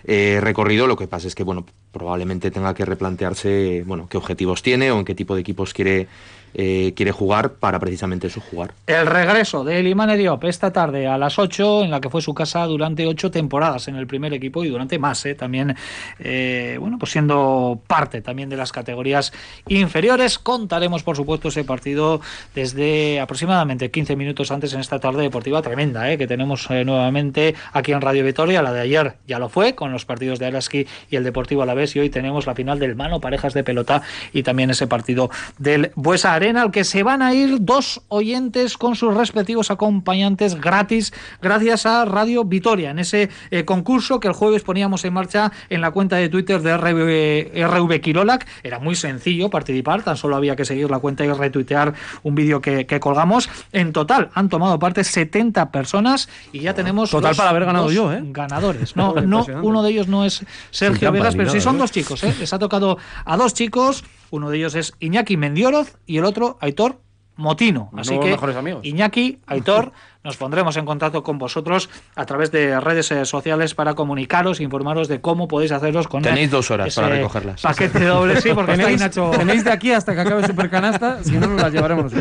eh, 0.06 0.40
recorrido. 0.42 0.88
Lo 0.88 0.96
que 0.98 1.08
pasa 1.08 1.28
es 1.28 1.36
que, 1.36 1.44
bueno, 1.44 1.66
probablemente 1.92 2.52
tenga 2.52 2.74
que 2.74 2.86
replantearse 2.86 3.84
bueno, 3.86 4.08
qué 4.10 4.18
objetivos 4.18 4.62
tiene 4.62 4.92
o 4.92 5.00
en 5.00 5.06
qué 5.06 5.16
tipo 5.16 5.36
de 5.36 5.42
equipos 5.42 5.74
quiere 5.74 6.08
eh, 6.54 6.94
quiere 6.96 7.12
jugar 7.12 7.54
para 7.54 7.80
precisamente 7.80 8.28
eso 8.28 8.42
jugar. 8.42 8.74
El 8.88 9.06
regreso 9.06 9.64
de 9.64 9.82
Limane 9.82 10.18
Diop 10.18 10.44
esta 10.44 10.72
tarde 10.72 11.08
a 11.08 11.18
las 11.18 11.40
8, 11.40 11.84
en 11.84 11.92
la 11.92 12.02
que 12.02 12.10
fue 12.10 12.22
su 12.22 12.34
casa 12.34 12.66
durante 12.66 13.06
ocho 13.08 13.32
temporadas 13.32 13.88
en 13.88 13.96
el 13.96 14.08
primer 14.08 14.34
equipo 14.34 14.64
y 14.64 14.70
durante 14.70 15.00
más, 15.00 15.26
eh, 15.26 15.36
también, 15.36 15.76
eh, 16.20 16.78
bueno, 16.80 16.98
pues 17.00 17.12
siendo 17.12 17.82
parte 17.88 18.22
también 18.22 18.50
de 18.50 18.58
las 18.58 18.72
categorías 18.72 19.32
inferiores. 19.68 20.40
Contaremos, 20.40 21.04
por 21.04 21.16
supuesto, 21.16 21.48
ese 21.48 21.64
partido 21.64 22.22
desde 22.54 23.20
aproximadamente 23.20 23.92
15 23.92 24.16
minutos 24.16 24.52
antes 24.52 24.74
en 24.74 24.80
esta 24.80 25.00
tarde 25.00 25.22
deportiva 25.22 25.62
tremenda, 25.62 26.18
que 26.18 26.28
tenemos 26.28 26.70
nuevamente 26.70 27.56
aquí 27.74 27.92
en 27.92 28.02
Radio 28.02 28.26
Vitoria. 28.26 28.62
La 28.62 28.74
de 28.74 28.82
ayer 28.82 29.16
ya 29.28 29.40
lo 29.40 29.50
fue, 29.50 29.76
con 29.76 29.92
los 29.92 30.06
partidos 30.06 30.40
de 30.40 30.48
Araski 30.48 30.88
y 31.10 31.16
el 31.16 31.24
Deportivo 31.24 31.64
a 31.64 31.66
la 31.66 31.74
vez, 31.74 31.96
y 31.96 32.00
hoy 32.00 32.10
tenemos 32.10 32.46
la 32.46 32.56
final 32.56 32.80
del 32.80 32.96
Mano 32.96 33.22
Parejas 33.22 33.54
de 33.54 33.64
Pelota 33.64 34.02
y 34.34 34.44
también 34.44 34.70
ese 34.70 34.88
partido 34.88 35.30
del 35.58 35.92
Buesa 35.96 36.41
arena 36.42 36.64
al 36.64 36.72
que 36.72 36.84
se 36.84 37.04
van 37.04 37.22
a 37.22 37.36
ir 37.36 37.58
dos 37.62 38.02
oyentes 38.08 38.76
con 38.76 38.96
sus 38.96 39.14
respectivos 39.14 39.70
acompañantes 39.70 40.60
gratis 40.60 41.14
gracias 41.40 41.86
a 41.86 42.04
Radio 42.06 42.44
Vitoria 42.46 42.90
en 42.90 42.98
ese 42.98 43.30
eh, 43.52 43.64
concurso 43.64 44.20
que 44.20 44.28
el 44.28 44.34
jueves 44.34 44.64
poníamos 44.64 45.06
en 45.06 45.14
marcha 45.14 45.52
en 45.70 45.82
la 45.82 45.92
cuenta 45.92 46.16
de 46.16 46.30
Twitter 46.30 46.60
de 46.64 46.76
RV, 46.78 47.64
RV 47.68 48.02
Kirolak. 48.02 48.48
Era 48.64 48.80
muy 48.80 48.96
sencillo 48.96 49.52
participar, 49.52 50.02
tan 50.02 50.18
solo 50.18 50.36
había 50.36 50.56
que 50.56 50.66
seguir 50.66 50.90
la 50.90 50.98
cuenta 50.98 51.24
y 51.24 51.32
retuitear 51.32 51.94
un 52.24 52.34
vídeo 52.34 52.60
que, 52.60 53.00
colgamos. 53.00 53.48
En 53.72 53.94
total 53.94 54.32
han 54.34 54.50
tomado 54.50 54.80
parte 54.80 55.04
70 55.04 55.72
personas 55.72 56.28
y 56.52 56.62
ya 56.62 56.74
tenemos 56.74 57.12
total 57.12 57.36
para 57.36 57.52
haber 57.52 57.66
ganado 57.66 57.92
yo, 57.92 58.12
¿eh? 58.12 58.22
ganadores. 58.24 58.96
No, 59.02 59.14
no, 59.16 59.46
uno 59.64 59.84
de 59.84 59.90
ellos 59.90 60.08
no 60.08 60.26
es 60.26 60.46
Sergio 60.70 61.12
Vegas, 61.12 61.36
pero 61.36 61.50
sí 61.50 61.62
son 61.62 61.76
¿eh? 61.76 61.80
dos 61.80 61.92
chicos. 61.92 62.24
¿eh? 62.24 62.36
Les 62.40 62.52
ha 62.54 62.60
tocado 62.60 62.98
a 63.26 63.38
dos 63.38 63.54
chicos. 63.54 64.04
Uno 64.32 64.50
de 64.50 64.58
ellos 64.58 64.74
es 64.76 64.94
Iñaki 65.00 65.38
Mendioroz 65.38 65.98
y 66.08 66.18
el 66.18 66.26
otro 66.26 66.58
Aitor 66.62 67.00
Motino. 67.36 67.92
Así 67.96 68.20
que 68.20 68.38
Iñaki, 68.84 69.40
Aitor, 69.46 69.92
nos 70.24 70.38
pondremos 70.38 70.78
en 70.78 70.86
contacto 70.86 71.24
con 71.24 71.38
vosotros 71.38 71.90
a 72.16 72.26
través 72.26 72.52
de 72.52 72.80
redes 72.80 73.12
eh, 73.12 73.26
sociales 73.26 73.74
para 73.74 73.94
comunicaros 73.96 74.60
e 74.60 74.64
informaros 74.64 75.08
de 75.08 75.22
cómo 75.22 75.48
podéis 75.48 75.72
hacerlos 75.72 76.08
con 76.08 76.22
Tenéis 76.22 76.52
dos 76.52 76.70
horas 76.72 76.94
para 76.96 77.10
recogerlas. 77.10 77.62
Paquete 77.62 78.06
doble, 78.06 78.40
sí, 78.42 78.52
porque 78.54 78.76
tenéis, 78.78 79.00
Nacho... 79.00 79.32
tenéis 79.32 79.64
de 79.64 79.72
aquí 79.72 79.92
hasta 79.92 80.14
que 80.14 80.22
acabe 80.22 80.46
Supercanasta, 80.46 81.24
si 81.24 81.32
no 81.38 81.48
nos 81.48 81.62
las 81.62 81.74
llevaremos 81.74 82.12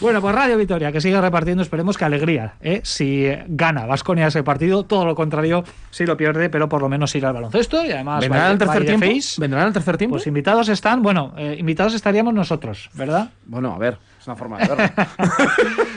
Bueno, 0.00 0.20
pues 0.20 0.34
Radio 0.34 0.56
Vitoria, 0.56 0.92
que 0.92 1.00
siga 1.00 1.20
repartiendo, 1.20 1.62
esperemos 1.62 1.96
que 1.96 2.04
alegría, 2.04 2.54
¿eh? 2.60 2.80
si 2.84 3.26
gana 3.46 3.86
Vasconia 3.86 4.26
ese 4.26 4.42
partido, 4.42 4.84
todo 4.84 5.06
lo 5.06 5.14
contrario 5.14 5.64
si 5.90 6.04
lo 6.04 6.16
pierde, 6.16 6.50
pero 6.50 6.68
por 6.68 6.82
lo 6.82 6.88
menos 6.88 7.14
irá 7.14 7.28
al 7.28 7.34
baloncesto 7.34 7.84
y 7.84 7.90
además 7.90 8.20
¿Vendrán 8.20 8.52
al 8.52 8.58
tercer 8.58 8.84
tiempo? 8.84 9.06
¿Vendrán 9.38 9.66
al 9.66 9.72
tercer 9.72 9.96
tiempo? 9.96 10.16
Pues 10.16 10.26
invitados 10.26 10.68
están, 10.68 11.02
bueno, 11.02 11.32
eh, 11.36 11.56
invitados 11.58 11.94
estaríamos 11.94 12.34
nosotros, 12.34 12.90
¿verdad? 12.94 13.30
Bueno, 13.46 13.72
a 13.74 13.78
ver 13.78 13.98
una 14.28 14.36
forma 14.36 14.58
de 14.58 14.68
verlo. 14.68 14.94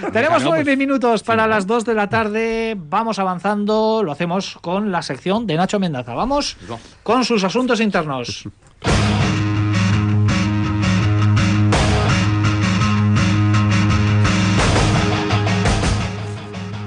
Tenemos 0.14 0.44
nueve 0.44 0.78
minutos 0.78 1.24
para 1.24 1.48
las 1.48 1.68
dos 1.68 1.84
de 1.84 1.94
la 1.94 2.08
tarde. 2.08 2.76
Vamos 2.78 3.20
avanzando. 3.20 4.02
Lo 4.04 4.12
hacemos 4.12 4.58
con 4.62 4.92
la 4.92 5.02
sección 5.02 5.46
de 5.46 5.56
Nacho 5.56 5.80
Mendaza. 5.80 6.14
Vamos 6.14 6.58
con 7.04 7.26
sus 7.26 7.44
asuntos 7.44 7.80
internos. 7.82 8.48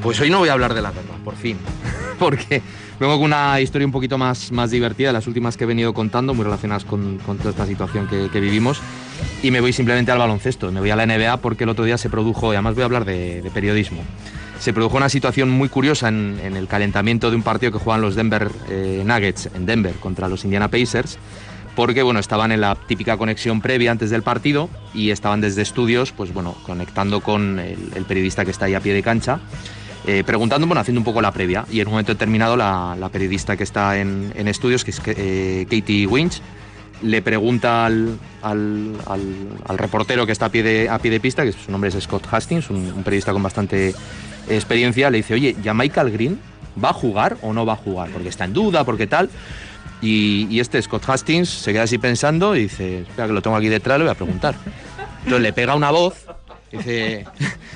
Pues 0.02 0.20
hoy 0.20 0.28
no 0.28 0.40
voy 0.40 0.50
a 0.50 0.52
hablar 0.52 0.74
de 0.74 0.82
la 0.82 0.90
guerra, 0.90 1.14
por 1.24 1.34
fin. 1.34 1.58
Porque 2.18 2.60
vengo 3.00 3.14
con 3.16 3.24
una 3.24 3.60
historia 3.60 3.86
un 3.86 3.92
poquito 3.92 4.18
más, 4.18 4.52
más 4.52 4.70
divertida, 4.70 5.12
las 5.12 5.26
últimas 5.26 5.56
que 5.56 5.64
he 5.64 5.66
venido 5.66 5.92
contando, 5.94 6.34
muy 6.34 6.44
relacionadas 6.44 6.84
con, 6.84 7.18
toda 7.18 7.50
esta 7.50 7.66
situación 7.66 8.06
que, 8.08 8.28
que 8.30 8.40
vivimos 8.40 8.80
y 9.42 9.50
me 9.50 9.60
voy 9.60 9.72
simplemente 9.72 10.12
al 10.12 10.18
baloncesto. 10.18 10.70
Me 10.72 10.80
voy 10.80 10.90
a 10.90 10.96
la 10.96 11.06
NBA 11.06 11.38
porque 11.38 11.64
el 11.64 11.70
otro 11.70 11.84
día 11.84 11.98
se 11.98 12.08
produjo, 12.08 12.52
y 12.52 12.56
además 12.56 12.74
voy 12.74 12.82
a 12.82 12.84
hablar 12.86 13.04
de, 13.04 13.50
periodismo, 13.52 14.02
se 14.58 14.72
produjo 14.72 14.96
una 14.96 15.08
situación 15.08 15.50
muy 15.50 15.68
curiosa 15.68 16.08
en, 16.08 16.38
el 16.38 16.66
calentamiento 16.66 17.30
de 17.30 17.36
un 17.36 17.42
partido 17.42 17.72
que 17.72 17.78
juegan 17.78 18.00
los 18.00 18.14
Denver 18.14 18.50
eh, 18.68 19.02
Nuggets 19.04 19.50
en 19.54 19.66
Denver 19.66 19.94
contra 19.96 20.28
los 20.28 20.44
Indiana 20.44 20.68
Pacers 20.68 21.18
porque 21.74 22.02
bueno, 22.02 22.20
estaban 22.20 22.52
en 22.52 22.60
la 22.60 22.74
típica 22.74 23.16
conexión 23.16 23.60
previa 23.60 23.90
antes 23.90 24.10
del 24.10 24.22
partido 24.22 24.68
y 24.92 25.10
estaban 25.10 25.40
desde 25.40 25.62
estudios, 25.62 26.12
pues 26.12 26.32
bueno, 26.32 26.54
conectando 26.64 27.20
con 27.20 27.58
el, 27.58 28.04
periodista 28.06 28.44
que 28.44 28.50
está 28.50 28.66
ahí 28.66 28.74
a 28.74 28.80
pie 28.80 28.94
de 28.94 29.02
cancha, 29.02 29.40
eh, 30.06 30.22
preguntando, 30.24 30.66
bueno, 30.66 30.80
haciendo 30.80 31.00
un 31.00 31.04
poco 31.04 31.22
la 31.22 31.32
previa. 31.32 31.64
Y 31.70 31.80
en 31.80 31.86
un 31.86 31.92
momento 31.92 32.12
determinado 32.12 32.56
la, 32.56 33.08
periodista 33.10 33.56
que 33.56 33.64
está 33.64 33.98
en, 33.98 34.32
estudios, 34.48 34.84
que 34.84 34.90
es 34.90 35.00
eh, 35.06 35.66
Katie 35.70 36.06
Winch, 36.06 36.40
le 37.02 37.22
pregunta 37.22 37.86
al, 37.86 38.18
reportero 39.68 40.26
que 40.26 40.32
está 40.32 40.46
a 40.46 40.48
pie, 40.50 40.62
de, 40.62 40.88
a 40.88 40.98
pie 40.98 41.10
de 41.10 41.20
pista, 41.20 41.44
que 41.44 41.52
su 41.52 41.70
nombre 41.70 41.88
es 41.88 42.02
Scott 42.02 42.26
Hastings, 42.30 42.70
un, 42.70 43.02
periodista 43.02 43.32
con 43.32 43.42
bastante 43.42 43.94
experiencia, 44.48 45.10
le 45.10 45.18
dice, 45.18 45.34
oye, 45.34 45.56
¿ya 45.62 45.74
Michael 45.74 46.10
Green 46.10 46.38
va 46.82 46.90
a 46.90 46.92
jugar 46.92 47.36
o 47.42 47.52
no 47.52 47.64
va 47.64 47.74
a 47.74 47.76
jugar? 47.76 48.10
Porque 48.10 48.28
está 48.28 48.44
en 48.44 48.52
duda, 48.52 48.84
porque 48.84 49.06
tal. 49.06 49.30
Y, 50.02 50.60
este 50.60 50.80
Scott 50.82 51.08
Hastings 51.08 51.48
se 51.48 51.72
queda 51.72 51.84
así 51.84 51.96
pensando 51.96 52.54
y 52.54 52.64
dice, 52.64 53.00
espera 53.00 53.26
que 53.26 53.32
lo 53.32 53.40
tengo 53.40 53.56
aquí 53.56 53.68
detrás, 53.68 53.98
le 53.98 54.04
voy 54.04 54.12
a 54.12 54.14
preguntar. 54.14 54.54
Entonces 55.24 55.40
le 55.40 55.52
pega 55.54 55.74
una 55.74 55.90
voz, 55.90 56.26
dice... 56.76 57.24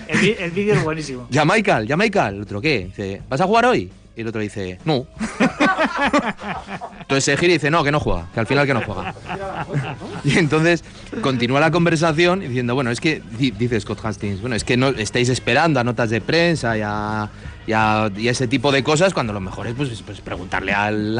El, 0.09 0.51
vídeo 0.51 0.75
es 0.75 0.85
buenísimo. 0.85 1.27
¿Ya 1.31 1.45
Michael? 1.45 1.87
¿Ya 1.87 1.97
Michael? 1.97 2.37
¿El 2.37 2.43
otro 2.43 2.61
qué? 2.61 2.87
Dice, 2.87 3.23
¿vas 3.29 3.41
a 3.41 3.47
jugar 3.47 3.67
hoy? 3.67 3.91
Y 4.19 4.23
el 4.23 4.27
otro 4.27 4.41
dice, 4.41 4.81
no. 4.85 5.07
Entonces 7.03 7.23
se 7.23 7.37
gira 7.37 7.53
y 7.53 7.55
dice, 7.55 7.71
no, 7.71 7.85
que 7.85 7.93
no 7.93 8.01
juega, 8.01 8.27
que 8.35 8.41
al 8.41 8.49
final 8.49 8.67
que 8.67 8.75
no 8.75 8.83
juega. 8.83 9.15
Y 10.25 10.39
entonces 10.39 10.83
continúa 11.21 11.61
la 11.61 11.71
conversación 11.71 12.41
diciendo, 12.41 12.75
bueno, 12.75 12.91
es 12.91 13.01
que, 13.01 13.23
dice 13.39 13.79
Scott 13.81 14.05
Hastings, 14.05 14.41
bueno, 14.41 14.57
es 14.57 14.65
que 14.65 14.77
no 14.77 14.89
estáis 14.89 15.29
esperando 15.29 15.79
a 15.79 15.85
notas 15.85 16.11
de 16.11 16.21
prensa 16.21 16.77
y 16.77 16.83
a, 16.83 17.31
ese 18.17 18.49
tipo 18.49 18.73
de 18.73 18.83
cosas, 18.83 19.15
cuando 19.15 19.33
lo 19.33 19.39
mejor 19.39 19.69
es 19.69 19.75
pues, 19.75 20.03
pues 20.03 20.21
preguntarle 20.21 20.73
al, 20.75 21.17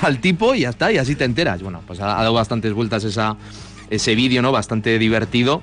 al, 0.00 0.20
tipo 0.20 0.56
y 0.56 0.62
ya 0.62 0.70
está, 0.70 0.90
y 0.90 0.98
así 0.98 1.14
te 1.14 1.24
enteras. 1.24 1.62
Bueno, 1.62 1.82
pues 1.86 2.00
ha, 2.00 2.06
dado 2.06 2.32
bastantes 2.32 2.72
vueltas 2.72 3.04
esa, 3.04 3.36
ese 3.90 4.16
vídeo, 4.16 4.42
¿no? 4.42 4.50
Bastante 4.50 4.98
divertido 4.98 5.62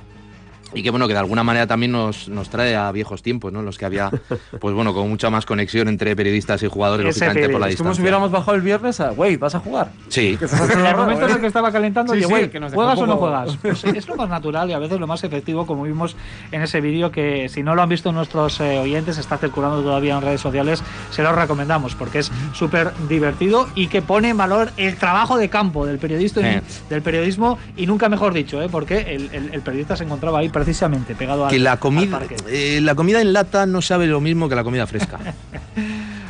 y 0.73 0.83
que 0.83 0.91
bueno 0.91 1.07
que 1.07 1.13
de 1.13 1.19
alguna 1.19 1.43
manera 1.43 1.67
también 1.67 1.91
nos, 1.91 2.29
nos 2.29 2.49
trae 2.49 2.75
a 2.75 2.91
viejos 2.91 3.21
tiempos 3.21 3.51
no 3.51 3.61
los 3.61 3.77
que 3.77 3.85
había 3.85 4.11
pues 4.59 4.75
bueno 4.75 4.93
con 4.93 5.09
mucha 5.09 5.29
más 5.29 5.45
conexión 5.45 5.87
entre 5.87 6.15
periodistas 6.15 6.61
y 6.63 6.67
jugadores 6.67 7.05
lógicamente 7.05 7.49
por 7.49 7.59
la 7.59 7.67
distancia 7.67 7.83
como 7.83 7.95
si 7.95 8.01
hubiéramos 8.01 8.31
bajado 8.31 8.55
el 8.55 8.61
viernes 8.61 8.99
a 8.99 9.11
güey 9.11 9.37
vas 9.37 9.55
a 9.55 9.59
jugar 9.59 9.91
sí. 10.09 10.37
En 10.39 10.85
el 10.85 10.95
momento 10.95 11.25
en 11.25 11.31
el 11.31 11.39
que 11.39 11.47
estaba 11.47 11.71
calentando 11.71 12.13
sí, 12.13 12.23
güey 12.23 12.51
juegas 12.73 12.99
o 12.99 13.07
no 13.07 13.17
juegas 13.17 13.57
pues 13.61 13.83
es 13.83 14.07
lo 14.07 14.15
más 14.15 14.29
natural 14.29 14.69
y 14.69 14.73
a 14.73 14.79
veces 14.79 14.99
lo 14.99 15.07
más 15.07 15.23
efectivo 15.23 15.65
como 15.65 15.83
vimos 15.83 16.15
en 16.51 16.61
ese 16.61 16.81
vídeo 16.81 17.11
que 17.11 17.49
si 17.49 17.63
no 17.63 17.75
lo 17.75 17.81
han 17.81 17.89
visto 17.89 18.11
nuestros 18.11 18.59
eh, 18.59 18.77
oyentes 18.79 19.17
está 19.17 19.37
circulando 19.37 19.81
todavía 19.81 20.15
en 20.15 20.21
redes 20.21 20.41
sociales 20.41 20.83
se 21.09 21.23
lo 21.23 21.31
recomendamos 21.31 21.95
porque 21.95 22.19
es 22.19 22.31
súper 22.53 22.91
divertido 23.07 23.67
y 23.75 23.87
que 23.87 24.01
pone 24.01 24.29
en 24.29 24.37
valor 24.37 24.71
el 24.77 24.95
trabajo 24.97 25.37
de 25.37 25.49
campo 25.49 25.85
del 25.85 25.97
periodista 25.97 26.41
del 26.89 27.01
periodismo 27.01 27.57
y 27.75 27.87
nunca 27.87 28.09
mejor 28.09 28.33
dicho 28.33 28.61
¿eh? 28.61 28.69
porque 28.69 29.15
el, 29.15 29.29
el 29.51 29.61
periodista 29.61 29.95
se 29.95 30.03
encontraba 30.03 30.39
ahí 30.39 30.49
precisamente 30.59 31.15
pegado 31.15 31.47
que 31.47 31.57
la 31.57 31.77
comida 31.77 32.19
eh, 32.49 32.79
la 32.81 32.93
comida 32.93 33.21
en 33.21 33.31
lata 33.31 33.65
no 33.65 33.81
sabe 33.81 34.07
lo 34.07 34.19
mismo 34.19 34.49
que 34.49 34.55
la 34.55 34.63
comida 34.63 34.85
fresca. 34.85 35.19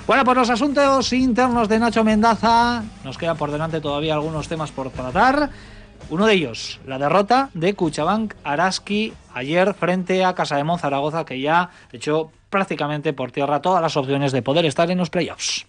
Bueno 0.10 0.24
pues 0.24 0.38
los 0.38 0.50
asuntos 0.50 1.14
internos 1.14 1.70
de 1.70 1.78
Nacho 1.78 2.04
Mendaza. 2.04 2.84
Nos 3.04 3.16
quedan 3.16 3.38
por 3.38 3.52
delante 3.52 3.80
todavía 3.80 4.16
algunos 4.16 4.48
temas 4.48 4.72
por 4.72 4.90
tratar. 4.90 5.52
Uno 6.10 6.26
de 6.26 6.34
ellos, 6.34 6.80
la 6.88 6.98
derrota 6.98 7.52
de 7.54 7.76
Cuchabank 7.76 8.34
Araski 8.44 9.14
ayer 9.36 9.76
frente 9.76 10.26
a 10.26 10.34
Casa 10.34 10.56
de 10.56 10.64
Monzaragoza, 10.64 11.26
que 11.26 11.40
ya 11.40 11.70
echó 11.92 12.32
prácticamente 12.50 13.14
por 13.14 13.32
tierra 13.32 13.62
todas 13.62 13.84
las 13.84 13.96
opciones 13.98 14.32
de 14.32 14.42
poder 14.42 14.66
estar 14.66 14.90
en 14.90 14.98
los 14.98 15.12
playoffs. 15.12 15.68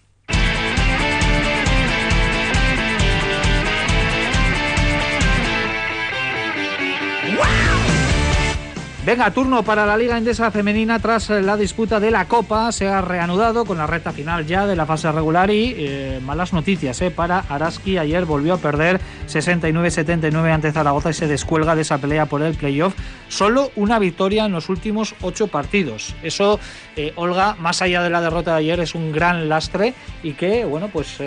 Venga, 9.03 9.31
turno 9.31 9.63
para 9.63 9.87
la 9.87 9.97
Liga 9.97 10.15
Endesa 10.15 10.51
Femenina 10.51 10.99
tras 10.99 11.31
la 11.31 11.57
disputa 11.57 11.99
de 11.99 12.11
la 12.11 12.27
Copa. 12.27 12.71
Se 12.71 12.87
ha 12.87 13.01
reanudado 13.01 13.65
con 13.65 13.79
la 13.79 13.87
recta 13.87 14.11
final 14.11 14.45
ya 14.45 14.67
de 14.67 14.75
la 14.75 14.85
fase 14.85 15.11
regular 15.11 15.49
y 15.49 15.73
eh, 15.75 16.19
malas 16.21 16.53
noticias 16.53 17.01
eh, 17.01 17.09
para 17.09 17.39
Araski. 17.39 17.97
Ayer 17.97 18.25
volvió 18.25 18.53
a 18.53 18.57
perder 18.57 19.01
69-79 19.27 20.53
ante 20.53 20.71
Zaragoza 20.71 21.09
y 21.09 21.13
se 21.13 21.25
descuelga 21.25 21.75
de 21.75 21.81
esa 21.81 21.97
pelea 21.97 22.27
por 22.27 22.43
el 22.43 22.53
playoff. 22.53 22.93
Solo 23.27 23.71
una 23.75 23.97
victoria 23.97 24.45
en 24.45 24.51
los 24.51 24.69
últimos 24.69 25.15
ocho 25.21 25.47
partidos. 25.47 26.13
Eso, 26.21 26.59
eh, 26.95 27.11
Olga, 27.15 27.55
más 27.55 27.81
allá 27.81 28.03
de 28.03 28.11
la 28.11 28.21
derrota 28.21 28.51
de 28.51 28.59
ayer, 28.59 28.81
es 28.81 28.93
un 28.93 29.11
gran 29.11 29.49
lastre 29.49 29.95
y 30.21 30.33
que, 30.33 30.63
bueno, 30.63 30.89
pues 30.89 31.17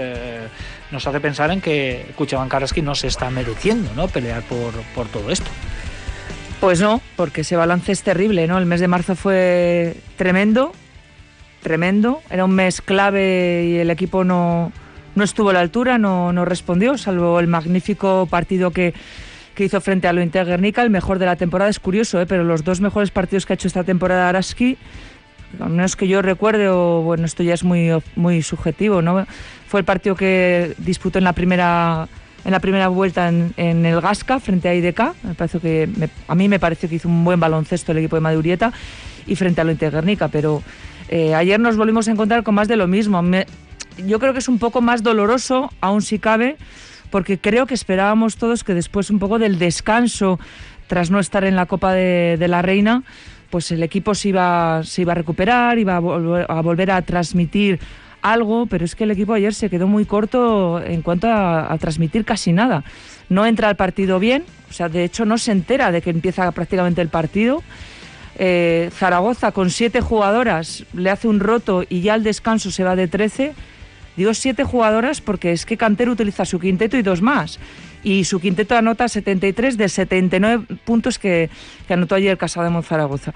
nos 0.93 1.05
hace 1.09 1.19
pensar 1.19 1.51
en 1.51 1.61
que 1.61 2.07
Kuchaban 2.15 2.49
Araski 2.53 2.83
no 2.83 2.95
se 2.95 3.09
está 3.09 3.31
mereciendo 3.31 3.91
¿no? 3.97 4.07
pelear 4.07 4.45
por, 4.45 4.73
por 4.95 5.09
todo 5.09 5.29
esto. 5.31 5.51
Pues 6.61 6.81
no, 6.81 7.01
porque 7.17 7.43
ese 7.43 7.57
balance 7.57 7.93
es 7.93 8.03
terrible, 8.03 8.47
¿no? 8.47 8.59
El 8.59 8.67
mes 8.67 8.81
de 8.81 8.89
marzo 8.89 9.15
fue 9.15 9.97
tremendo, 10.17 10.73
tremendo. 11.63 12.23
Era 12.31 12.45
un 12.45 12.53
mes 12.53 12.81
clave 12.81 13.67
y 13.67 13.77
el 13.77 13.91
equipo 13.91 14.25
no, 14.25 14.73
no 15.15 15.25
estuvo 15.25 15.51
a 15.51 15.53
la 15.53 15.61
altura, 15.61 15.99
no, 15.99 16.33
no 16.33 16.45
respondió, 16.45 16.97
salvo 16.97 17.39
el 17.39 17.49
magnífico 17.49 18.27
partido 18.27 18.71
que, 18.71 18.95
que 19.55 19.65
hizo 19.65 19.81
frente 19.81 20.09
a 20.09 20.13
lo 20.13 20.23
Inter 20.23 20.47
Guernica, 20.47 20.83
el 20.83 20.91
mejor 20.91 21.19
de 21.19 21.27
la 21.27 21.37
temporada. 21.37 21.71
Es 21.71 21.81
curioso, 21.81 22.21
¿eh? 22.21 22.27
pero 22.27 22.45
los 22.45 22.65
dos 22.65 22.81
mejores 22.81 23.11
partidos 23.11 23.47
que 23.47 23.53
ha 23.53 23.57
hecho 23.57 23.69
esta 23.69 23.85
temporada 23.85 24.29
Araski, 24.29 24.77
al 25.61 25.71
menos 25.71 25.97
que 25.97 26.09
yo 26.09 26.23
recuerde, 26.23 26.69
o 26.69 27.03
bueno, 27.03 27.25
esto 27.25 27.43
ya 27.43 27.55
es 27.55 27.63
muy, 27.63 27.91
muy 28.17 28.43
subjetivo, 28.43 29.03
¿no? 29.03 29.27
Fue 29.69 29.81
el 29.81 29.87
partido 29.87 30.17
que 30.17 30.75
disputó 30.79 31.19
en 31.19 31.25
la 31.25 31.33
primera 31.33 32.09
en 32.45 32.51
la 32.51 32.61
primera 32.61 32.89
vuelta 32.89 33.29
en, 33.29 33.87
el 33.87 34.01
Gasca 34.01 34.41
frente 34.41 34.69
a 34.69 34.75
IDK. 34.75 35.01
Me 35.23 35.35
parece 35.35 35.61
que 35.61 35.89
a 36.29 36.35
mí 36.35 36.49
me 36.49 36.59
pareció 36.59 36.89
que 36.89 36.97
hizo 36.97 37.09
un 37.09 37.25
buen 37.25 37.41
baloncesto 37.41 37.93
el 37.93 37.99
equipo 37.99 38.17
de 38.17 38.21
Madurieta 38.21 38.73
y 39.27 39.37
frente 39.37 39.61
a 39.61 39.65
lo 39.65 39.75
Guernica, 39.75 40.29
pero 40.29 40.63
eh, 41.09 41.35
ayer 41.35 41.59
nos 41.59 41.77
volvimos 41.77 42.09
a 42.09 42.11
encontrar 42.11 42.43
con 42.43 42.55
más 42.55 42.69
de 42.69 42.77
lo 42.77 42.87
mismo. 42.87 43.23
yo 44.07 44.19
creo 44.19 44.33
que 44.33 44.39
es 44.39 44.49
un 44.49 44.59
poco 44.59 44.81
más 44.81 45.03
doloroso, 45.03 45.71
aún 45.81 46.03
si 46.03 46.19
cabe, 46.19 46.57
porque 47.11 47.39
creo 47.39 47.67
que 47.67 47.75
esperábamos 47.75 48.37
todos 48.37 48.65
que 48.65 48.75
después 48.75 49.11
un 49.11 49.19
poco 49.19 49.39
del 49.39 49.59
descanso, 49.59 50.39
tras 50.87 51.11
no 51.11 51.19
estar 51.21 51.45
en 51.45 51.57
la 51.57 51.67
Copa 51.67 51.93
de, 51.93 52.45
la 52.49 52.63
Reina, 52.63 53.03
pues 53.51 53.71
el 53.71 53.83
equipo 53.83 54.15
se 54.15 54.31
iba, 54.31 54.83
se 54.85 55.03
iba 55.03 55.13
a 55.13 55.15
recuperar, 55.15 55.79
iba 55.79 55.97
a, 55.97 56.01
volver 56.61 56.91
a 56.91 57.03
transmitir 57.03 57.79
algo, 58.25 58.67
pero 58.67 58.85
es 58.85 58.97
que 58.97 59.05
el 59.05 59.13
equipo 59.13 59.35
ayer 59.35 59.55
se 59.55 59.71
quedó 59.71 59.87
muy 59.87 60.05
corto 60.05 60.83
en 60.83 61.03
cuanto 61.03 61.29
a, 61.31 61.77
transmitir 61.79 62.25
casi 62.25 62.53
nada. 62.53 62.83
No 63.29 63.47
entra 63.47 63.69
al 63.69 63.77
partido 63.77 64.19
bien, 64.19 64.45
o 64.69 64.73
sea, 64.73 64.89
de 64.89 65.05
hecho 65.05 65.25
no 65.25 65.39
se 65.39 65.53
entera 65.53 65.93
de 65.93 66.03
que 66.03 66.11
empieza 66.11 66.51
prácticamente 66.51 67.01
el 67.03 67.09
partido. 67.09 67.63
Eh, 68.37 68.91
Zaragoza 68.93 69.53
con 69.53 69.71
siete 69.71 70.01
jugadoras 70.01 70.85
le 70.93 71.11
hace 71.11 71.29
un 71.29 71.39
roto 71.39 71.85
y 71.89 72.01
ya 72.01 72.15
al 72.15 72.25
descanso 72.25 72.73
se 72.73 72.83
va 72.83 72.97
de 72.97 73.07
13 73.07 73.55
Digo 74.17 74.33
siete 74.35 74.65
jugadoras 74.65 75.21
porque 75.21 75.53
es 75.53 75.67
que 75.67 75.77
Cantero 75.77 76.13
utiliza 76.13 76.45
su 76.45 76.61
quinteto 76.61 76.97
y 76.97 77.03
dos 77.03 77.21
más. 77.21 77.59
Y 78.03 78.25
su 78.25 78.39
quinteto 78.39 78.77
anota 78.77 79.09
73 79.09 79.77
de 79.77 79.89
79 79.89 80.67
puntos 80.85 81.19
que, 81.19 81.51
anotó 81.89 82.15
ayer 82.15 82.37
Casado 82.37 82.65
de 82.65 82.71
Monzaragoza. 82.71 83.33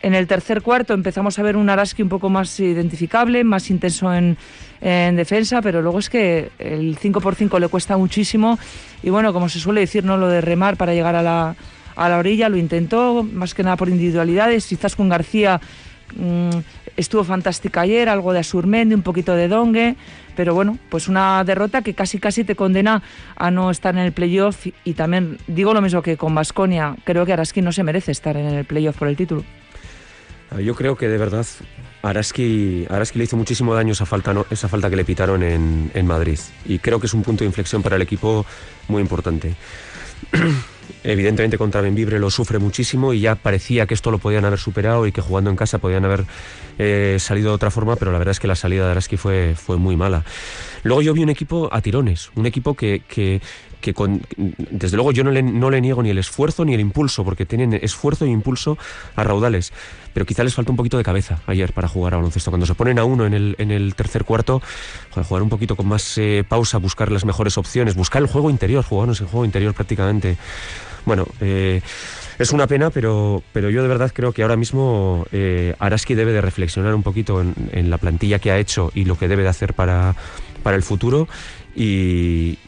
En 0.00 0.14
el 0.14 0.26
tercer 0.26 0.62
cuarto 0.62 0.94
empezamos 0.94 1.38
a 1.38 1.42
ver 1.42 1.56
un 1.56 1.68
Araski 1.68 2.02
un 2.02 2.08
poco 2.08 2.28
más 2.28 2.58
identificable, 2.60 3.42
más 3.44 3.70
intenso 3.70 4.12
en, 4.14 4.36
defensa, 4.80 5.60
pero 5.60 5.82
luego 5.82 5.98
es 5.98 6.08
que 6.08 6.50
el 6.58 6.96
5 6.96 7.20
por 7.20 7.34
5 7.34 7.58
le 7.58 7.68
cuesta 7.68 7.96
muchísimo. 7.96 8.58
Y 9.02 9.10
bueno, 9.10 9.32
como 9.32 9.48
se 9.48 9.58
suele 9.58 9.80
decir, 9.80 10.04
no 10.04 10.16
lo 10.16 10.28
de 10.28 10.40
remar 10.40 10.76
para 10.76 10.94
llegar 10.94 11.16
a 11.16 11.22
la, 11.22 11.56
a 11.96 12.08
la 12.08 12.18
orilla, 12.18 12.48
lo 12.48 12.56
intentó, 12.56 13.24
más 13.24 13.54
que 13.54 13.64
nada 13.64 13.76
por 13.76 13.88
individualidades. 13.88 14.66
Quizás 14.66 14.94
con 14.94 15.08
García 15.08 15.60
Mm, 16.16 16.50
estuvo 16.96 17.24
fantástica 17.24 17.82
ayer, 17.82 18.08
algo 18.08 18.32
de 18.32 18.40
Asurmendi, 18.40 18.94
un 18.94 19.02
poquito 19.02 19.34
de 19.34 19.48
Dongue, 19.48 19.96
pero 20.36 20.54
bueno, 20.54 20.78
pues 20.88 21.08
una 21.08 21.44
derrota 21.44 21.82
que 21.82 21.94
casi 21.94 22.18
casi 22.18 22.44
te 22.44 22.54
condena 22.54 23.02
a 23.36 23.50
no 23.50 23.70
estar 23.70 23.94
en 23.94 24.02
el 24.02 24.12
playoff 24.12 24.66
y 24.84 24.94
también 24.94 25.38
digo 25.46 25.74
lo 25.74 25.82
mismo 25.82 26.02
que 26.02 26.16
con 26.16 26.34
Vasconia, 26.34 26.96
creo 27.04 27.26
que 27.26 27.32
Araski 27.32 27.62
no 27.62 27.72
se 27.72 27.82
merece 27.82 28.12
estar 28.12 28.36
en 28.36 28.46
el 28.46 28.64
playoff 28.64 28.96
por 28.96 29.08
el 29.08 29.16
título. 29.16 29.44
Ah, 30.50 30.60
yo 30.60 30.74
creo 30.74 30.96
que 30.96 31.08
de 31.08 31.18
verdad 31.18 31.46
Araski, 32.02 32.86
Araski 32.88 33.18
le 33.18 33.24
hizo 33.24 33.36
muchísimo 33.36 33.74
daño 33.74 33.92
esa 33.92 34.06
falta, 34.06 34.34
esa 34.50 34.68
falta 34.68 34.88
que 34.88 34.96
le 34.96 35.04
pitaron 35.04 35.42
en, 35.42 35.90
en 35.94 36.06
Madrid 36.06 36.38
y 36.64 36.78
creo 36.78 37.00
que 37.00 37.06
es 37.06 37.14
un 37.14 37.22
punto 37.22 37.44
de 37.44 37.46
inflexión 37.46 37.82
para 37.82 37.96
el 37.96 38.02
equipo 38.02 38.46
muy 38.88 39.02
importante. 39.02 39.54
Evidentemente 41.04 41.58
contra 41.58 41.80
Benvibre 41.80 42.18
lo 42.18 42.30
sufre 42.30 42.58
muchísimo 42.58 43.12
y 43.12 43.20
ya 43.20 43.34
parecía 43.34 43.86
que 43.86 43.94
esto 43.94 44.10
lo 44.10 44.18
podían 44.18 44.44
haber 44.44 44.58
superado 44.58 45.06
y 45.06 45.12
que 45.12 45.20
jugando 45.20 45.50
en 45.50 45.56
casa 45.56 45.78
podían 45.78 46.04
haber 46.04 46.24
eh, 46.78 47.16
salido 47.20 47.50
de 47.50 47.54
otra 47.54 47.70
forma, 47.70 47.96
pero 47.96 48.10
la 48.10 48.18
verdad 48.18 48.32
es 48.32 48.40
que 48.40 48.48
la 48.48 48.56
salida 48.56 48.86
de 48.86 48.92
Araski 48.92 49.16
fue, 49.16 49.54
fue 49.54 49.76
muy 49.76 49.96
mala. 49.96 50.24
Luego 50.82 51.02
yo 51.02 51.12
vi 51.12 51.22
un 51.22 51.28
equipo 51.28 51.68
a 51.72 51.80
tirones, 51.82 52.30
un 52.34 52.46
equipo 52.46 52.74
que, 52.74 53.02
que, 53.06 53.40
con, 53.94 54.22
desde 54.36 54.96
luego 54.96 55.12
yo 55.12 55.24
no 55.24 55.30
le, 55.30 55.42
no 55.42 55.70
le, 55.70 55.80
niego 55.80 56.02
ni 56.02 56.10
el 56.10 56.18
esfuerzo 56.18 56.64
ni 56.64 56.74
el 56.74 56.80
impulso, 56.80 57.24
porque 57.24 57.46
tienen 57.46 57.74
esfuerzo 57.74 58.24
e 58.24 58.28
impulso 58.28 58.76
a 59.16 59.24
raudales, 59.24 59.72
pero 60.12 60.26
quizá 60.26 60.44
les 60.44 60.54
falta 60.54 60.70
un 60.70 60.76
poquito 60.76 60.98
de 60.98 61.04
cabeza 61.04 61.40
ayer 61.46 61.72
para 61.72 61.88
jugar 61.88 62.14
a 62.14 62.16
baloncesto. 62.16 62.50
Cuando 62.50 62.66
se 62.66 62.74
ponen 62.74 62.98
a 62.98 63.04
uno 63.04 63.26
en 63.26 63.34
el, 63.34 63.56
en 63.58 63.70
el 63.70 63.94
tercer 63.94 64.24
cuarto, 64.24 64.60
jugar 65.10 65.42
un 65.42 65.48
poquito 65.48 65.76
con 65.76 65.86
más 65.86 66.18
eh, 66.18 66.44
pausa, 66.46 66.78
buscar 66.78 67.10
las 67.10 67.24
mejores 67.24 67.58
opciones, 67.58 67.94
buscar 67.94 68.22
el 68.22 68.28
juego 68.28 68.50
interior, 68.50 68.84
jugarnos 68.84 69.20
el 69.20 69.26
juego 69.26 69.44
interior 69.44 69.74
prácticamente. 69.74 70.36
Bueno, 71.04 71.26
eh, 71.40 71.80
es 72.38 72.52
una 72.52 72.66
pena, 72.66 72.90
pero, 72.90 73.42
pero 73.52 73.70
yo 73.70 73.82
de 73.82 73.88
verdad 73.88 74.12
creo 74.14 74.32
que 74.32 74.42
ahora 74.42 74.56
mismo 74.56 75.26
eh, 75.32 75.74
Araski 75.78 76.14
debe 76.14 76.32
de 76.32 76.40
reflexionar 76.40 76.94
un 76.94 77.02
poquito 77.02 77.40
en, 77.40 77.90
la 77.90 77.98
plantilla 77.98 78.38
que 78.38 78.50
ha 78.50 78.58
hecho 78.58 78.92
y 78.94 79.04
lo 79.04 79.18
que 79.18 79.26
debe 79.26 79.42
de 79.42 79.48
hacer 79.48 79.74
para, 79.74 80.14
para 80.62 80.76
el 80.76 80.82
futuro 80.82 81.28
y, 81.74 82.58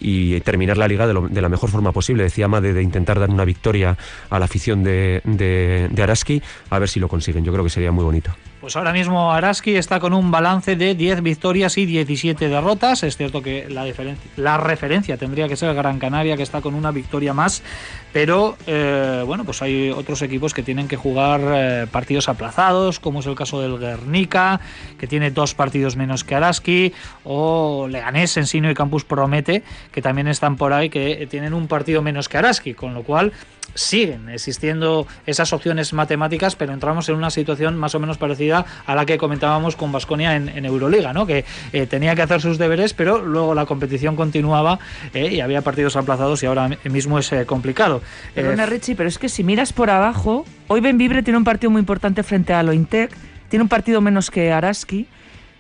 terminar 0.51 0.77
la 0.77 0.89
liga 0.89 1.07
de, 1.07 1.41
la 1.41 1.49
mejor 1.49 1.71
forma 1.71 1.93
posible. 1.93 2.25
Decía 2.25 2.47
Amade 2.47 2.73
de 2.73 2.83
intentar 2.83 3.21
dar 3.21 3.31
una 3.31 3.45
victoria 3.45 3.97
a 4.31 4.39
la 4.41 4.47
afición 4.47 4.83
de, 4.83 5.21
de 5.25 6.03
Araski, 6.03 6.43
a 6.71 6.79
ver 6.81 6.89
si 6.89 6.99
lo 6.99 7.09
consiguen. 7.09 7.45
Yo 7.45 7.53
creo 7.53 7.63
que 7.63 7.71
sería 7.71 7.93
muy 7.93 8.05
bonito. 8.05 8.33
Pues 8.61 8.77
ahora 8.77 8.93
mismo 8.93 9.33
Araski 9.33 9.77
está 9.77 10.01
con 10.01 10.13
un 10.13 10.31
balance 10.31 10.77
de 10.77 10.95
10 10.95 11.23
victorias 11.23 11.79
y 11.79 11.87
17 11.87 12.51
derrotas. 12.51 13.03
Es 13.05 13.17
cierto 13.17 13.41
que 13.41 13.67
la, 13.71 13.87
la 14.37 14.59
referencia 14.59 15.17
tendría 15.17 15.49
que 15.49 15.57
ser 15.57 15.75
Gran 15.75 15.99
Canaria, 15.99 16.37
que 16.37 16.43
está 16.43 16.61
con 16.61 16.75
una 16.75 16.91
victoria 16.91 17.33
más. 17.33 17.63
Pero 18.13 18.57
eh, 18.67 19.23
bueno, 19.27 19.45
pues 19.45 19.63
hay 19.63 19.91
otros 19.91 20.23
equipos 20.23 20.53
que 20.53 20.63
tienen 20.63 20.89
que 20.89 20.97
jugar 20.97 21.41
eh, 21.45 21.87
partidos 21.91 22.29
aplazados, 22.29 22.99
como 22.99 23.21
es 23.21 23.27
el 23.27 23.35
caso 23.35 23.61
del 23.61 23.79
Guernica, 23.79 24.61
que 24.99 25.07
tiene 25.07 25.31
dos 25.31 25.55
partidos 25.55 25.97
menos 25.97 26.25
que 26.25 26.35
Araski, 26.35 26.93
o 27.25 27.87
Leganés, 27.89 28.37
Ensino 28.37 28.71
y 28.71 28.75
Campus 28.75 29.05
Promete, 29.05 29.63
que 29.93 30.03
también 30.03 30.29
están 30.29 30.57
por 30.57 30.73
ahí, 30.73 30.91
que 30.91 31.27
tienen 31.31 31.55
un 31.55 31.69
partido 31.69 32.03
menos 32.03 32.29
que 32.29 32.39
Araski. 32.39 32.75
Con 32.75 32.95
lo 32.95 33.03
cual 33.03 33.33
siguen 33.75 34.29
existiendo 34.29 35.07
esas 35.27 35.53
opciones 35.53 35.93
matemáticas, 35.93 36.57
pero 36.57 36.73
entramos 36.73 37.09
en 37.09 37.17
una 37.17 37.31
situación 37.31 37.77
más 37.77 37.95
o 37.95 38.01
menos 38.01 38.19
parecida 38.19 38.65
a 38.87 38.95
la 38.95 39.07
que 39.07 39.19
comentábamos 39.19 39.77
con 39.77 39.93
Vasconia 39.93 40.37
en, 40.37 40.65
Euroliga, 40.65 41.13
¿no? 41.13 41.27
que 41.27 41.45
eh, 41.73 41.87
tenía 41.87 42.15
que 42.15 42.23
hacer 42.23 42.41
sus 42.41 42.59
deberes, 42.59 42.95
pero 42.95 43.25
luego 43.25 43.55
la 43.55 43.67
competición 43.67 44.17
continuaba 44.17 44.79
y 45.15 45.41
había 45.41 45.63
partidos 45.63 45.97
aplazados 45.97 46.43
y 46.43 46.47
ahora 46.47 46.69
mismo 46.85 47.19
es 47.19 47.33
eh, 47.33 47.47
Perdona, 48.35 48.67
Richie, 48.67 48.95
pero 48.95 49.09
es 49.09 49.19
que 49.19 49.29
si 49.29 49.45
miras 49.45 49.73
por 49.73 49.91
abajo, 49.91 50.45
hoy 50.69 50.81
Benvibre 50.81 51.23
tiene 51.23 51.39
un 51.39 51.45
partido 51.45 51.71
muy 51.71 51.81
importante 51.81 52.23
frente 52.23 52.53
a 52.53 52.63
Lointec, 52.63 53.11
tiene 53.49 53.63
un 53.63 53.69
partido 53.69 54.01
menos 54.01 54.31
que 54.31 54.53
Araski. 54.53 55.07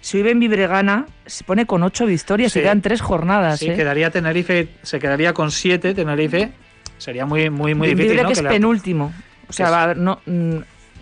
Si 0.00 0.16
hoy 0.16 0.22
Benvibre 0.22 0.66
gana, 0.66 1.06
se 1.26 1.44
pone 1.44 1.66
con 1.66 1.82
ocho 1.82 2.06
victorias, 2.06 2.56
y 2.56 2.60
quedan 2.60 2.80
tres 2.80 3.00
jornadas. 3.00 3.58
Sí, 3.58 3.66
quedaría 3.66 4.10
Tenerife, 4.10 4.68
se 4.82 4.98
quedaría 4.98 5.34
con 5.34 5.50
siete, 5.50 5.94
Tenerife 5.94 6.52
sería 7.00 7.26
muy, 7.26 7.50
muy, 7.50 7.74
muy 7.74 7.94
difícil. 7.94 8.26
que 8.26 8.32
es 8.32 8.42
penúltimo. 8.42 9.12
O 9.48 9.52
sea, 9.52 9.94
no, 9.94 10.20
mm, 10.26 10.58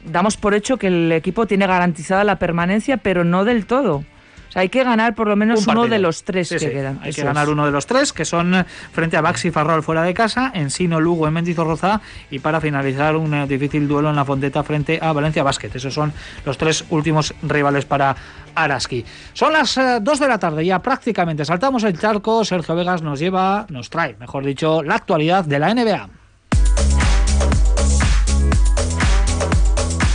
damos 0.07 0.36
por 0.36 0.55
hecho 0.55 0.78
que 0.78 0.86
el 0.86 1.12
equipo 1.12 1.47
tiene 1.47 1.66
garantizada 1.66 2.24
la 2.24 2.39
permanencia, 2.39 2.97
pero 2.97 3.24
no 3.24 3.45
del 3.45 3.66
todo. 3.66 4.05
O 4.49 4.53
sea, 4.53 4.62
hay 4.62 4.68
que 4.68 4.82
ganar 4.82 5.14
por 5.14 5.28
lo 5.28 5.36
menos 5.36 5.66
uno 5.66 5.86
de 5.86 5.99
los 5.99 6.24
tres 6.24 6.49
que 6.49 6.70
quedan. 6.70 7.01
Hay 7.03 7.12
que 7.12 7.22
ganar 7.22 7.49
uno 7.49 7.66
de 7.66 7.72
los 7.72 7.86
tres, 7.86 8.12
que 8.12 8.24
son 8.24 8.64
frente 8.92 9.16
a 9.16 9.20
Baxi 9.20 9.51
Farrol 9.51 9.82
fuera 9.82 10.03
de 10.03 10.14
casa, 10.14 10.51
Ensino 10.55 11.01
Lugo 11.01 11.26
en 11.26 11.34
Mendizorroza 11.34 12.01
y 12.30 12.38
para 12.38 12.61
finalizar 12.61 13.16
un 13.16 13.34
eh, 13.34 13.46
difícil 13.46 13.86
duelo 13.86 14.11
en 14.11 14.16
la 14.16 14.24
Fonteta 14.24 14.62
frente 14.62 14.99
a 15.03 15.12
Valencia 15.12 15.42
Basket. 15.42 15.70
Esos 15.74 15.92
son 15.92 16.12
los 16.44 16.57
tres 16.57 16.84
últimos 16.90 17.34
rivales 17.42 17.84
para 17.84 18.16
Araski. 18.55 19.05
Son 19.32 19.53
las 19.53 19.74
2 19.74 19.84
eh, 19.84 20.24
de 20.24 20.28
la 20.28 20.38
tarde, 20.38 20.64
ya 20.64 20.80
prácticamente 20.80 21.44
saltamos 21.44 21.84
el 21.84 21.99
charco. 21.99 22.44
Sergio 22.44 22.74
Vegas 22.74 23.03
nos 23.03 23.18
lleva, 23.18 23.66
nos 23.68 23.90
trae, 23.90 24.16
mejor 24.18 24.44
dicho, 24.44 24.82
la 24.82 24.96
actualidad 24.96 25.44
de 25.44 25.59
la 25.59 25.74
NBA. 25.74 26.18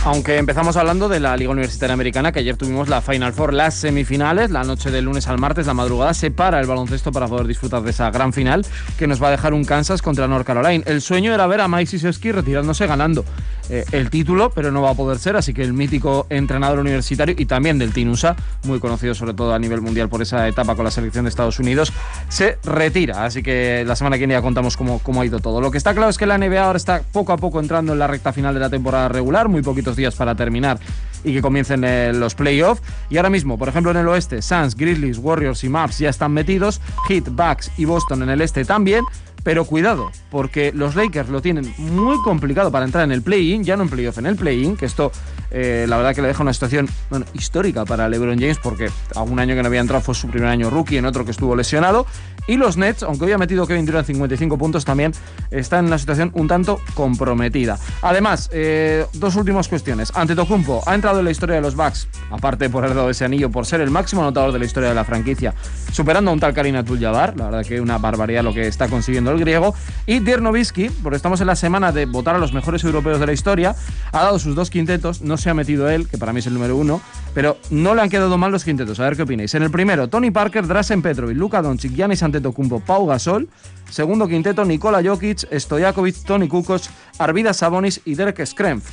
Aunque 0.06 0.36
empezamos 0.36 0.76
hablando 0.76 1.08
de 1.08 1.18
la 1.18 1.34
Liga 1.34 1.50
Universitaria 1.50 1.94
Americana, 1.94 2.30
que 2.30 2.40
ayer 2.40 2.58
tuvimos 2.58 2.90
la 2.90 3.00
Final 3.00 3.32
Four, 3.32 3.54
las 3.54 3.72
semifinales, 3.74 4.50
la 4.50 4.62
noche 4.62 4.90
del 4.90 5.06
lunes 5.06 5.28
al 5.28 5.38
martes, 5.38 5.66
la 5.66 5.72
madrugada, 5.72 6.12
se 6.12 6.30
para 6.30 6.60
el 6.60 6.66
baloncesto 6.66 7.10
para 7.10 7.26
poder 7.26 7.46
disfrutar 7.46 7.80
de 7.80 7.90
esa 7.90 8.10
gran 8.10 8.34
final 8.34 8.66
que 8.98 9.06
nos 9.06 9.22
va 9.22 9.28
a 9.28 9.30
dejar 9.30 9.54
un 9.54 9.64
Kansas 9.64 10.02
contra 10.02 10.28
North 10.28 10.46
Carolina. 10.46 10.84
El 10.86 11.00
sueño 11.00 11.32
era 11.32 11.46
ver 11.46 11.62
a 11.62 11.68
Mike 11.68 11.86
Siseski 11.86 12.32
retirándose 12.32 12.86
ganando 12.86 13.24
eh, 13.70 13.86
el 13.92 14.10
título, 14.10 14.50
pero 14.50 14.70
no 14.70 14.82
va 14.82 14.90
a 14.90 14.94
poder 14.94 15.18
ser, 15.18 15.36
así 15.36 15.54
que 15.54 15.62
el 15.62 15.72
mítico 15.72 16.26
entrenador 16.28 16.80
universitario 16.80 17.34
y 17.38 17.46
también 17.46 17.78
del 17.78 17.94
Tinusa, 17.94 18.36
muy 18.64 18.80
conocido 18.80 19.14
sobre 19.14 19.32
todo 19.32 19.54
a 19.54 19.58
nivel 19.58 19.80
mundial 19.80 20.10
por 20.10 20.20
esa 20.20 20.46
etapa 20.46 20.74
con 20.74 20.84
la 20.84 20.90
selección 20.90 21.24
de 21.24 21.30
Estados 21.30 21.58
Unidos, 21.58 21.94
se 22.28 22.58
retira. 22.62 23.24
Así 23.24 23.42
que 23.42 23.84
la 23.86 23.96
semana 23.96 24.16
que 24.16 24.20
viene 24.20 24.34
ya 24.34 24.42
contamos 24.42 24.76
cómo, 24.76 24.98
cómo 24.98 25.22
ha 25.22 25.26
ido 25.26 25.40
todo. 25.40 25.62
Lo 25.62 25.70
que 25.70 25.78
está 25.78 25.94
claro 25.94 26.10
es 26.10 26.18
que 26.18 26.26
la 26.26 26.36
NBA 26.36 26.62
ahora 26.62 26.76
está 26.76 27.00
poco 27.10 27.32
a 27.32 27.38
poco 27.38 27.58
entrando 27.58 27.94
en 27.94 27.98
la 27.98 28.06
recta 28.06 28.34
final 28.34 28.52
de 28.52 28.60
la 28.60 28.68
temporada 28.68 29.08
regular, 29.08 29.48
muy 29.48 29.62
poquitos 29.62 29.93
días 29.96 30.14
para 30.14 30.34
terminar 30.34 30.78
y 31.24 31.32
que 31.32 31.42
comiencen 31.42 31.84
eh, 31.84 32.12
los 32.14 32.34
playoffs. 32.34 32.82
Y 33.10 33.16
ahora 33.16 33.30
mismo, 33.30 33.58
por 33.58 33.68
ejemplo, 33.68 33.90
en 33.90 33.96
el 33.96 34.08
oeste, 34.08 34.42
Suns, 34.42 34.76
Grizzlies, 34.76 35.18
Warriors 35.18 35.64
y 35.64 35.68
Maps 35.68 35.98
ya 35.98 36.10
están 36.10 36.32
metidos, 36.32 36.80
Heat, 37.08 37.28
Bucks 37.30 37.70
y 37.76 37.86
Boston 37.86 38.22
en 38.22 38.30
el 38.30 38.40
este 38.40 38.64
también. 38.64 39.04
Pero 39.44 39.64
cuidado, 39.66 40.10
porque 40.30 40.72
los 40.72 40.96
Lakers 40.96 41.28
lo 41.28 41.40
tienen 41.40 41.72
muy 41.78 42.16
complicado 42.24 42.72
para 42.72 42.84
entrar 42.84 43.04
en 43.04 43.12
el 43.12 43.22
play-in, 43.22 43.62
ya 43.62 43.76
no 43.76 43.84
en 43.84 43.90
playoff, 43.90 44.18
en 44.18 44.26
el 44.26 44.36
play-in, 44.36 44.76
que 44.76 44.86
esto 44.86 45.12
eh, 45.56 45.86
la 45.88 45.96
verdad 45.96 46.16
que 46.16 46.20
le 46.20 46.26
deja 46.28 46.42
una 46.42 46.52
situación 46.52 46.88
bueno, 47.10 47.26
histórica 47.32 47.84
para 47.84 48.08
LeBron 48.08 48.40
James, 48.40 48.58
porque 48.58 48.90
algún 49.14 49.38
año 49.38 49.54
que 49.54 49.62
no 49.62 49.68
había 49.68 49.80
entrado 49.80 50.02
fue 50.02 50.14
su 50.14 50.26
primer 50.28 50.48
año 50.48 50.68
rookie, 50.68 50.96
en 50.96 51.06
otro 51.06 51.24
que 51.24 51.30
estuvo 51.30 51.54
lesionado. 51.54 52.06
Y 52.48 52.56
los 52.56 52.76
Nets, 52.76 53.04
aunque 53.04 53.26
hoy 53.26 53.32
ha 53.32 53.38
metido 53.38 53.66
Kevin 53.66 53.86
Durant 53.86 54.06
55 54.06 54.58
puntos, 54.58 54.84
también 54.84 55.12
están 55.50 55.80
en 55.80 55.86
una 55.86 55.98
situación 55.98 56.30
un 56.34 56.48
tanto 56.48 56.80
comprometida. 56.94 57.78
Además, 58.02 58.50
eh, 58.52 59.06
dos 59.14 59.36
últimas 59.36 59.68
cuestiones. 59.68 60.10
Ante 60.14 60.34
Tocumpo 60.34 60.82
ha 60.86 60.94
entrado 60.94 61.20
en 61.20 61.24
la 61.24 61.30
historia 61.30 61.54
de 61.54 61.62
los 61.62 61.76
Bucks, 61.76 62.08
aparte 62.30 62.68
por 62.68 62.84
haber 62.84 62.96
dado 62.96 63.10
ese 63.10 63.24
anillo, 63.24 63.48
por 63.48 63.64
ser 63.64 63.80
el 63.80 63.90
máximo 63.90 64.22
anotador 64.22 64.52
de 64.52 64.58
la 64.58 64.64
historia 64.64 64.88
de 64.88 64.94
la 64.94 65.04
franquicia, 65.04 65.54
superando 65.92 66.32
a 66.32 66.34
un 66.34 66.40
tal 66.40 66.52
Karim 66.52 66.74
Abdul-Jabbar. 66.76 67.36
La 67.36 67.44
verdad 67.44 67.64
que 67.64 67.80
una 67.80 67.98
barbaridad 67.98 68.42
lo 68.42 68.52
que 68.52 68.66
está 68.66 68.88
consiguiendo 68.88 69.30
el 69.34 69.40
griego. 69.40 69.74
Y 70.06 70.20
Dirk 70.20 70.40
Nowitzki, 70.40 70.90
porque 71.02 71.16
estamos 71.16 71.40
en 71.40 71.46
la 71.46 71.56
semana 71.56 71.92
de 71.92 72.06
votar 72.06 72.34
a 72.34 72.38
los 72.38 72.52
mejores 72.52 72.82
europeos 72.84 73.20
de 73.20 73.26
la 73.26 73.32
historia, 73.32 73.74
ha 74.12 74.22
dado 74.22 74.38
sus 74.38 74.54
dos 74.54 74.70
quintetos. 74.70 75.22
No 75.22 75.36
se 75.36 75.50
ha 75.50 75.54
metido 75.54 75.88
él, 75.88 76.08
que 76.08 76.18
para 76.18 76.32
mí 76.32 76.40
es 76.40 76.46
el 76.46 76.54
número 76.54 76.76
uno, 76.76 77.00
pero 77.34 77.58
no 77.70 77.94
le 77.94 78.02
han 78.02 78.08
quedado 78.08 78.36
mal 78.38 78.52
los 78.52 78.64
quintetos. 78.64 79.00
A 79.00 79.04
ver 79.04 79.16
qué 79.16 79.22
opináis. 79.22 79.54
En 79.54 79.62
el 79.62 79.70
primero, 79.70 80.08
Tony 80.08 80.30
Parker, 80.30 80.66
Drasen 80.66 81.02
Petrovic, 81.02 81.36
Luka 81.36 81.62
Doncic, 81.62 81.92
Giannis 81.92 82.22
Antetokounmpo, 82.22 82.80
Pau 82.80 83.06
Gasol. 83.06 83.48
Segundo 83.90 84.26
quinteto, 84.26 84.64
Nikola 84.64 85.02
Jokic, 85.02 85.46
Stojakovic, 85.52 86.24
Tony 86.24 86.48
Kukoc, 86.48 86.82
Arvidas 87.18 87.58
Sabonis 87.58 88.00
y 88.04 88.14
Derek 88.14 88.44
Schrempf. 88.44 88.90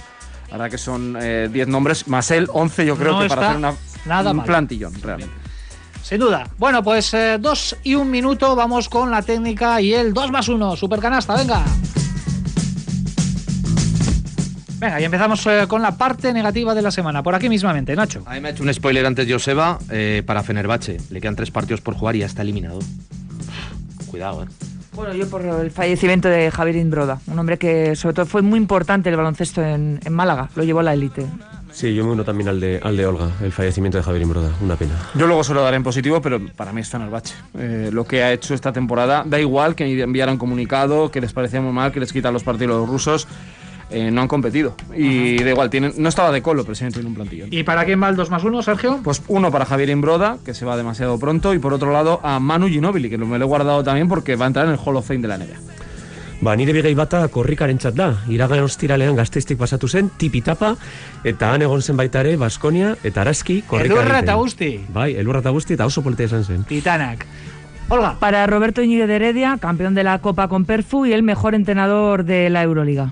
La 0.51 0.57
verdad 0.57 0.71
que 0.71 0.77
son 0.77 1.13
10 1.13 1.23
eh, 1.23 1.65
nombres, 1.65 2.07
más 2.09 2.29
él 2.29 2.49
11 2.51 2.85
yo 2.85 2.97
creo 2.97 3.13
No 3.13 3.21
que 3.21 3.29
para 3.29 3.47
hacer 3.47 3.57
una, 3.57 3.73
nada 4.05 4.31
un 4.31 4.37
mal. 4.37 4.45
plantillón, 4.45 4.93
realmente. 5.01 5.33
Sin 6.11 6.19
duda. 6.19 6.45
Bueno, 6.57 6.83
pues 6.83 7.13
eh, 7.13 7.37
dos 7.39 7.77
y 7.85 7.95
un 7.95 8.11
minuto, 8.11 8.53
vamos 8.53 8.89
con 8.89 9.09
la 9.09 9.21
técnica 9.21 9.79
y 9.79 9.93
el 9.93 10.13
2 10.13 10.29
más 10.29 10.49
1, 10.49 10.75
supercanasta, 10.75 11.37
venga. 11.37 11.63
Venga, 14.77 14.99
y 14.99 15.05
empezamos 15.05 15.47
eh, 15.47 15.63
con 15.69 15.81
la 15.81 15.95
parte 15.95 16.33
negativa 16.33 16.75
de 16.75 16.81
la 16.81 16.91
semana, 16.91 17.23
por 17.23 17.33
aquí 17.33 17.47
mismamente, 17.47 17.95
Nacho. 17.95 18.23
A 18.25 18.33
mí 18.33 18.41
me 18.41 18.49
ha 18.49 18.51
hecho 18.51 18.61
un 18.61 18.73
spoiler 18.73 19.05
antes 19.05 19.25
Joseba 19.25 19.79
eh, 19.89 20.21
para 20.25 20.43
Fenerbahce. 20.43 20.97
Le 21.11 21.21
quedan 21.21 21.37
tres 21.37 21.49
partidos 21.49 21.79
por 21.79 21.93
jugar 21.93 22.17
y 22.17 22.19
ya 22.19 22.25
está 22.25 22.41
eliminado. 22.41 22.79
Cuidado, 24.07 24.43
eh. 24.43 24.47
Bueno, 24.91 25.13
yo 25.13 25.29
por 25.29 25.45
el 25.45 25.71
fallecimiento 25.71 26.27
de 26.27 26.51
Javier 26.51 26.75
Imbroda, 26.75 27.21
un 27.27 27.39
hombre 27.39 27.57
que 27.57 27.95
sobre 27.95 28.15
todo 28.15 28.25
fue 28.25 28.41
muy 28.41 28.59
importante 28.59 29.09
el 29.09 29.15
baloncesto 29.15 29.63
en, 29.63 30.01
en 30.03 30.11
Málaga, 30.11 30.49
lo 30.55 30.65
llevó 30.65 30.81
a 30.81 30.83
la 30.83 30.93
élite. 30.93 31.25
Sí, 31.71 31.93
yo 31.95 32.03
me 32.05 32.11
uno 32.11 32.23
también 32.23 32.49
al 32.49 32.59
de, 32.59 32.79
al 32.83 32.95
de 32.97 33.05
Olga, 33.05 33.29
el 33.41 33.51
fallecimiento 33.51 33.97
de 33.97 34.03
Javier 34.03 34.23
Imbroda, 34.23 34.51
una 34.61 34.75
pena. 34.75 34.93
Yo 35.15 35.25
luego 35.27 35.43
se 35.43 35.53
lo 35.53 35.61
daré 35.63 35.77
en 35.77 35.83
positivo, 35.83 36.21
pero 36.21 36.39
para 36.55 36.73
mí 36.73 36.81
es 36.81 36.89
Fenerbahce. 36.89 37.33
Eh, 37.57 37.89
lo 37.91 38.05
que 38.05 38.23
ha 38.23 38.31
hecho 38.33 38.53
esta 38.53 38.71
temporada, 38.73 39.23
da 39.25 39.39
igual 39.39 39.75
que 39.75 40.01
enviaran 40.01 40.37
comunicado, 40.37 41.09
que 41.11 41.21
les 41.21 41.33
parecía 41.33 41.61
muy 41.61 41.71
mal, 41.73 41.91
que 41.91 41.99
les 41.99 42.11
quitan 42.13 42.33
los 42.33 42.43
partidos 42.43 42.77
los 42.77 42.89
rusos. 42.89 43.27
eh, 43.93 44.09
no 44.09 44.21
han 44.21 44.27
competido. 44.29 44.75
Y 44.95 45.43
da 45.43 45.49
igual, 45.49 45.69
tienen, 45.69 45.93
no 45.97 46.07
estaba 46.07 46.31
de 46.31 46.41
colo, 46.41 46.63
pero 46.63 46.75
sí 46.75 46.85
tienen 46.87 47.07
un 47.07 47.13
plantillón. 47.15 47.49
¿Y 47.51 47.63
para 47.63 47.83
quién 47.83 48.01
va 48.01 48.07
el 48.07 48.15
2 48.15 48.29
más 48.29 48.41
1, 48.43 48.61
Sergio? 48.61 49.01
Pues 49.03 49.21
uno 49.27 49.51
para 49.51 49.65
Javier 49.65 49.89
Imbroda, 49.89 50.37
que 50.45 50.53
se 50.53 50.63
va 50.65 50.77
demasiado 50.77 51.19
pronto, 51.19 51.53
y 51.53 51.59
por 51.59 51.73
otro 51.73 51.91
lado 51.91 52.21
a 52.23 52.39
Manu 52.39 52.67
Ginobili, 52.69 53.09
que 53.09 53.17
me 53.17 53.37
lo 53.37 53.43
he 53.45 53.47
guardado 53.47 53.83
también 53.83 54.07
porque 54.07 54.37
va 54.37 54.45
a 54.45 54.47
entrar 54.47 54.65
en 54.65 54.71
el 54.73 54.79
Hall 54.83 54.95
of 54.95 55.05
Fame 55.07 55.19
de 55.19 55.27
la 55.27 55.37
NBA. 55.37 55.57
Ba, 56.41 56.55
nire 56.57 56.73
bigei 56.73 56.95
bata 56.97 57.19
korrikarentzat 57.29 57.93
da. 57.93 58.07
Iragan 58.33 58.63
ostiralean 58.65 59.13
gazteiztik 59.13 59.59
pasatu 59.59 59.85
zen, 59.87 60.09
tipi-tapa, 60.17 60.71
eta 61.23 61.51
han 61.53 61.61
egon 61.61 61.83
zen 61.85 61.99
baita 61.99 62.23
ere, 62.25 62.33
Baskonia, 62.41 62.95
eta 63.05 63.21
Araski 63.21 63.59
korrika 63.69 63.93
Elurra 63.93 64.23
eta 64.23 64.39
guzti. 64.39 64.71
Bai, 64.89 65.11
elurra 65.21 65.43
eta 65.45 65.53
guzti, 65.53 65.77
eta 65.77 65.85
oso 65.85 66.01
polita 66.01 66.25
izan 66.25 66.43
zen. 66.43 66.63
Titanak. 66.65 67.27
Olga. 67.89 68.15
Para 68.19 68.47
Roberto 68.47 68.81
Íñiguez 68.81 69.07
de 69.07 69.17
Heredia, 69.17 69.57
campeón 69.61 69.93
de 69.93 70.03
la 70.03 70.17
Copa 70.17 70.47
con 70.47 70.65
Perfu 70.65 71.05
y 71.05 71.13
el 71.13 71.21
mejor 71.21 71.53
entrenador 71.53 72.25
de 72.25 72.49
la 72.49 72.63
Euroliga. 72.63 73.11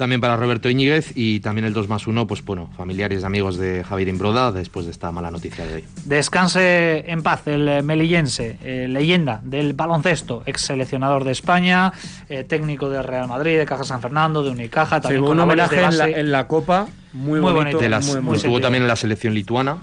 También 0.00 0.22
para 0.22 0.34
Roberto 0.38 0.70
Íñiguez 0.70 1.12
y 1.14 1.40
también 1.40 1.66
el 1.66 1.74
2 1.74 1.86
más 1.90 2.06
1, 2.06 2.26
pues 2.26 2.42
bueno, 2.42 2.70
familiares 2.74 3.20
y 3.20 3.24
amigos 3.26 3.58
de 3.58 3.84
Javier 3.84 4.08
Imbroda 4.08 4.50
después 4.50 4.86
de 4.86 4.92
esta 4.92 5.12
mala 5.12 5.30
noticia 5.30 5.66
de 5.66 5.74
hoy. 5.74 5.84
Descanse 6.06 7.04
en 7.10 7.22
paz 7.22 7.42
el 7.46 7.68
eh, 7.68 7.82
melillense, 7.82 8.56
eh, 8.64 8.86
leyenda 8.88 9.42
del 9.44 9.74
baloncesto, 9.74 10.42
ex 10.46 10.62
seleccionador 10.62 11.24
de 11.24 11.32
España, 11.32 11.92
eh, 12.30 12.44
técnico 12.44 12.88
de 12.88 13.02
Real 13.02 13.28
Madrid, 13.28 13.58
de 13.58 13.66
Caja 13.66 13.84
San 13.84 14.00
Fernando, 14.00 14.42
de 14.42 14.48
Unicaja, 14.48 14.96
Sí, 14.96 15.02
también 15.02 15.20
hubo 15.20 15.28
con 15.28 15.36
un 15.38 15.44
homenaje 15.44 15.74
en 15.76 15.82
la, 15.82 16.06
base. 16.06 16.18
en 16.20 16.32
la 16.32 16.46
Copa, 16.48 16.86
muy, 17.12 17.38
Muy 17.38 17.52
bonito. 17.52 17.56
bonito. 17.58 17.78
De 17.80 17.88
las- 17.90 18.06
muy, 18.06 18.14
muy 18.14 18.22
muy 18.22 18.36
estuvo 18.36 18.52
sentido. 18.52 18.60
también 18.62 18.82
en 18.84 18.88
la 18.88 18.96
selección 18.96 19.34
lituana 19.34 19.76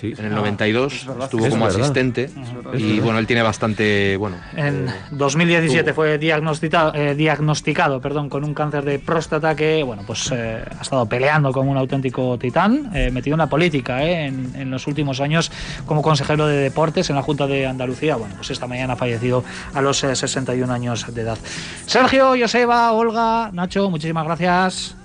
Sí. 0.00 0.14
en 0.18 0.26
el 0.26 0.34
92, 0.34 1.06
verdad. 1.06 1.24
estuvo 1.24 1.44
Es 1.46 1.50
como 1.50 1.64
verdad. 1.64 1.80
asistente 1.80 2.24
Es 2.24 2.32
y 2.80 2.92
verdad. 2.92 3.02
bueno, 3.04 3.18
él 3.18 3.26
tiene 3.26 3.42
bastante, 3.42 4.16
bueno, 4.16 4.36
En 4.56 4.88
eh, 4.88 4.92
2017 5.10 5.84
tuvo. 5.84 5.94
fue 5.94 6.18
diagnosticado, 6.18 6.92
eh, 6.94 7.14
diagnosticado 7.14 8.00
perdón, 8.00 8.28
con 8.28 8.44
un 8.44 8.54
cáncer 8.54 8.84
de 8.84 8.98
próstata 8.98 9.54
que 9.54 9.82
bueno, 9.82 10.02
pues, 10.06 10.30
eh, 10.34 10.62
ha 10.78 10.82
estado 10.82 11.06
peleando 11.06 11.52
como 11.52 11.70
un 11.70 11.76
auténtico 11.78 12.38
titán, 12.38 12.90
eh, 12.94 13.10
metido 13.10 13.34
en 13.34 13.38
la 13.38 13.46
política 13.48 14.02
eh, 14.04 14.26
en, 14.26 14.52
en 14.54 14.70
los 14.70 14.86
últimos 14.86 15.20
años 15.20 15.50
como 15.86 16.02
consejero 16.02 16.46
de 16.46 16.56
deportes 16.56 17.08
en 17.10 17.16
la 17.16 17.22
Junta 17.22 17.46
de 17.46 17.66
Andalucía. 17.66 18.16
Bueno, 18.16 18.34
pues 18.36 18.50
esta 18.50 18.66
mañana 18.66 18.94
ha 18.94 18.96
fallecido 18.96 19.44
a 19.74 19.80
los 19.80 20.02
eh, 20.04 20.14
61 20.14 20.72
años 20.72 21.06
de 21.14 21.22
edad. 21.22 21.38
Sergio, 21.86 22.34
Joseba, 22.38 22.92
Olga, 22.92 23.50
Nacho, 23.52 23.88
muchísimas 23.90 24.24
gracias. 24.24 24.96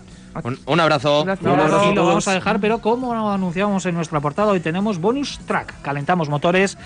Un, 0.44 0.60
un 0.66 0.80
abrazo. 0.80 1.24
Un 1.24 1.30
abrazo 1.30 1.94
lo 1.94 2.06
vamos 2.06 2.28
a 2.28 2.34
dejar, 2.34 2.60
pero 2.60 2.80
como 2.80 3.32
anunciamos 3.32 3.86
en 3.86 3.96
nuestra 3.96 4.20
portada, 4.20 4.52
hoy 4.52 4.60
tenemos 4.60 5.00
bonus 5.00 5.40
track. 5.46 5.82
Calentamos 5.82 6.30
motores 6.30 6.78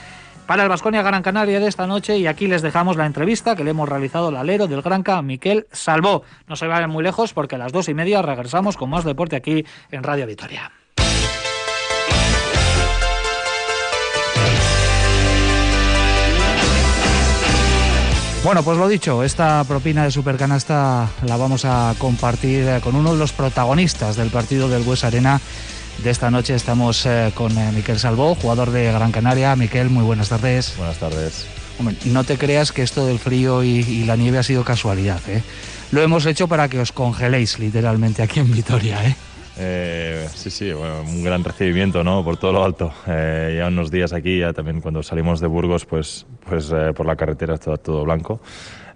para 0.46 0.64
el 0.64 0.70
Vasconia 0.70 1.02
Gran 1.02 1.24
Canaria 1.24 1.60
de 1.60 1.68
esta 1.68 1.88
noche 1.88 2.18
y 2.18 2.28
aquí 2.28 2.48
les 2.48 2.62
dejamos 2.62 2.98
la 2.98 3.06
entrevista 3.06 3.56
que 3.56 3.64
le 3.64 3.72
hemos 3.72 3.89
realizado 3.89 4.28
al 4.28 4.38
alero 4.38 4.68
del 4.68 4.82
Granca, 4.82 5.22
Miquel 5.22 5.68
Salvó. 5.72 6.24
No 6.48 6.56
se 6.56 6.68
vayan 6.68 6.89
muy 6.89 7.04
lejos 7.04 7.34
porque 7.34 7.56
a 7.56 7.58
las 7.58 7.72
dos 7.72 7.89
y 7.89 7.93
media 7.93 8.22
regresamos 8.22 8.78
con 8.78 8.89
más 8.89 9.04
deporte 9.04 9.36
aquí 9.36 9.66
en 9.91 10.04
Radio 10.04 10.28
Vitoria. 10.28 10.72
Bueno, 18.46 18.62
pues 18.62 18.78
lo 18.78 18.88
dicho, 18.88 19.24
esta 19.24 19.64
propina 19.64 20.04
de 20.04 20.12
Supercanasta 20.12 21.10
la 21.26 21.36
vamos 21.36 21.66
a 21.66 21.96
compartir 21.98 22.68
eh, 22.68 22.80
con 22.80 22.96
uno 22.96 23.14
de 23.14 23.18
los 23.18 23.34
protagonistas 23.34 24.18
del 24.18 24.30
partido 24.30 24.70
del 24.70 24.84
Bues 24.84 25.04
Arena 25.04 25.41
de 26.04 26.12
esta 26.12 26.30
noche. 26.30 26.54
Estamos 26.54 27.08
eh, 27.08 27.32
con 27.34 27.58
eh, 27.58 27.72
Miquel 27.72 27.98
Salvó, 27.98 28.36
jugador 28.36 28.70
de 28.70 28.91
Gran 28.91 29.12
Canaria. 29.12 29.56
Miquel, 29.56 29.89
muy 29.89 30.04
buenas 30.04 30.30
tardes. 30.30 30.76
Buenas 30.78 30.98
tardes. 30.98 31.48
Hombre, 31.80 31.96
no 32.06 32.24
te 32.24 32.38
creas 32.38 32.72
que 32.72 32.84
esto 32.84 33.08
del 33.08 33.18
frío 33.18 33.64
y, 33.64 33.80
y 33.80 34.04
la 34.04 34.16
nieve 34.16 34.38
ha 34.38 34.43
sido 34.43 34.64
casualidad, 34.64 35.22
¿eh? 35.28 35.41
Lo 35.89 36.04
hemos 36.04 36.28
hecho 36.28 36.48
para 36.48 36.70
que 36.70 36.80
os 36.80 36.91
congeléis 36.91 37.58
literalmente 37.58 38.22
aquí 38.22 38.41
en 38.41 38.52
Vitoria, 38.52 39.08
¿eh? 39.08 39.16
Eh, 39.58 40.28
sí, 40.34 40.49
sí, 40.49 40.72
bueno, 40.74 41.01
un 41.01 41.24
gran 41.24 41.43
recibimiento, 41.43 42.03
¿no? 42.03 42.24
Por 42.24 42.38
todo 42.38 42.51
lo 42.51 42.64
alto. 42.64 42.91
Eh, 43.08 43.56
ya 43.60 43.68
unos 43.68 43.89
días 43.91 44.12
aquí, 44.14 44.39
ya 44.39 44.51
también 44.53 44.82
cuando 44.82 45.01
salimos 45.01 45.39
de 45.39 45.47
Burgos, 45.47 45.86
pues, 45.86 46.26
pues 46.47 46.72
eh, 46.76 46.91
por 46.93 47.06
la 47.06 47.16
carretera 47.16 47.53
está 47.56 47.78
todo 47.78 48.03
blanco. 48.03 48.41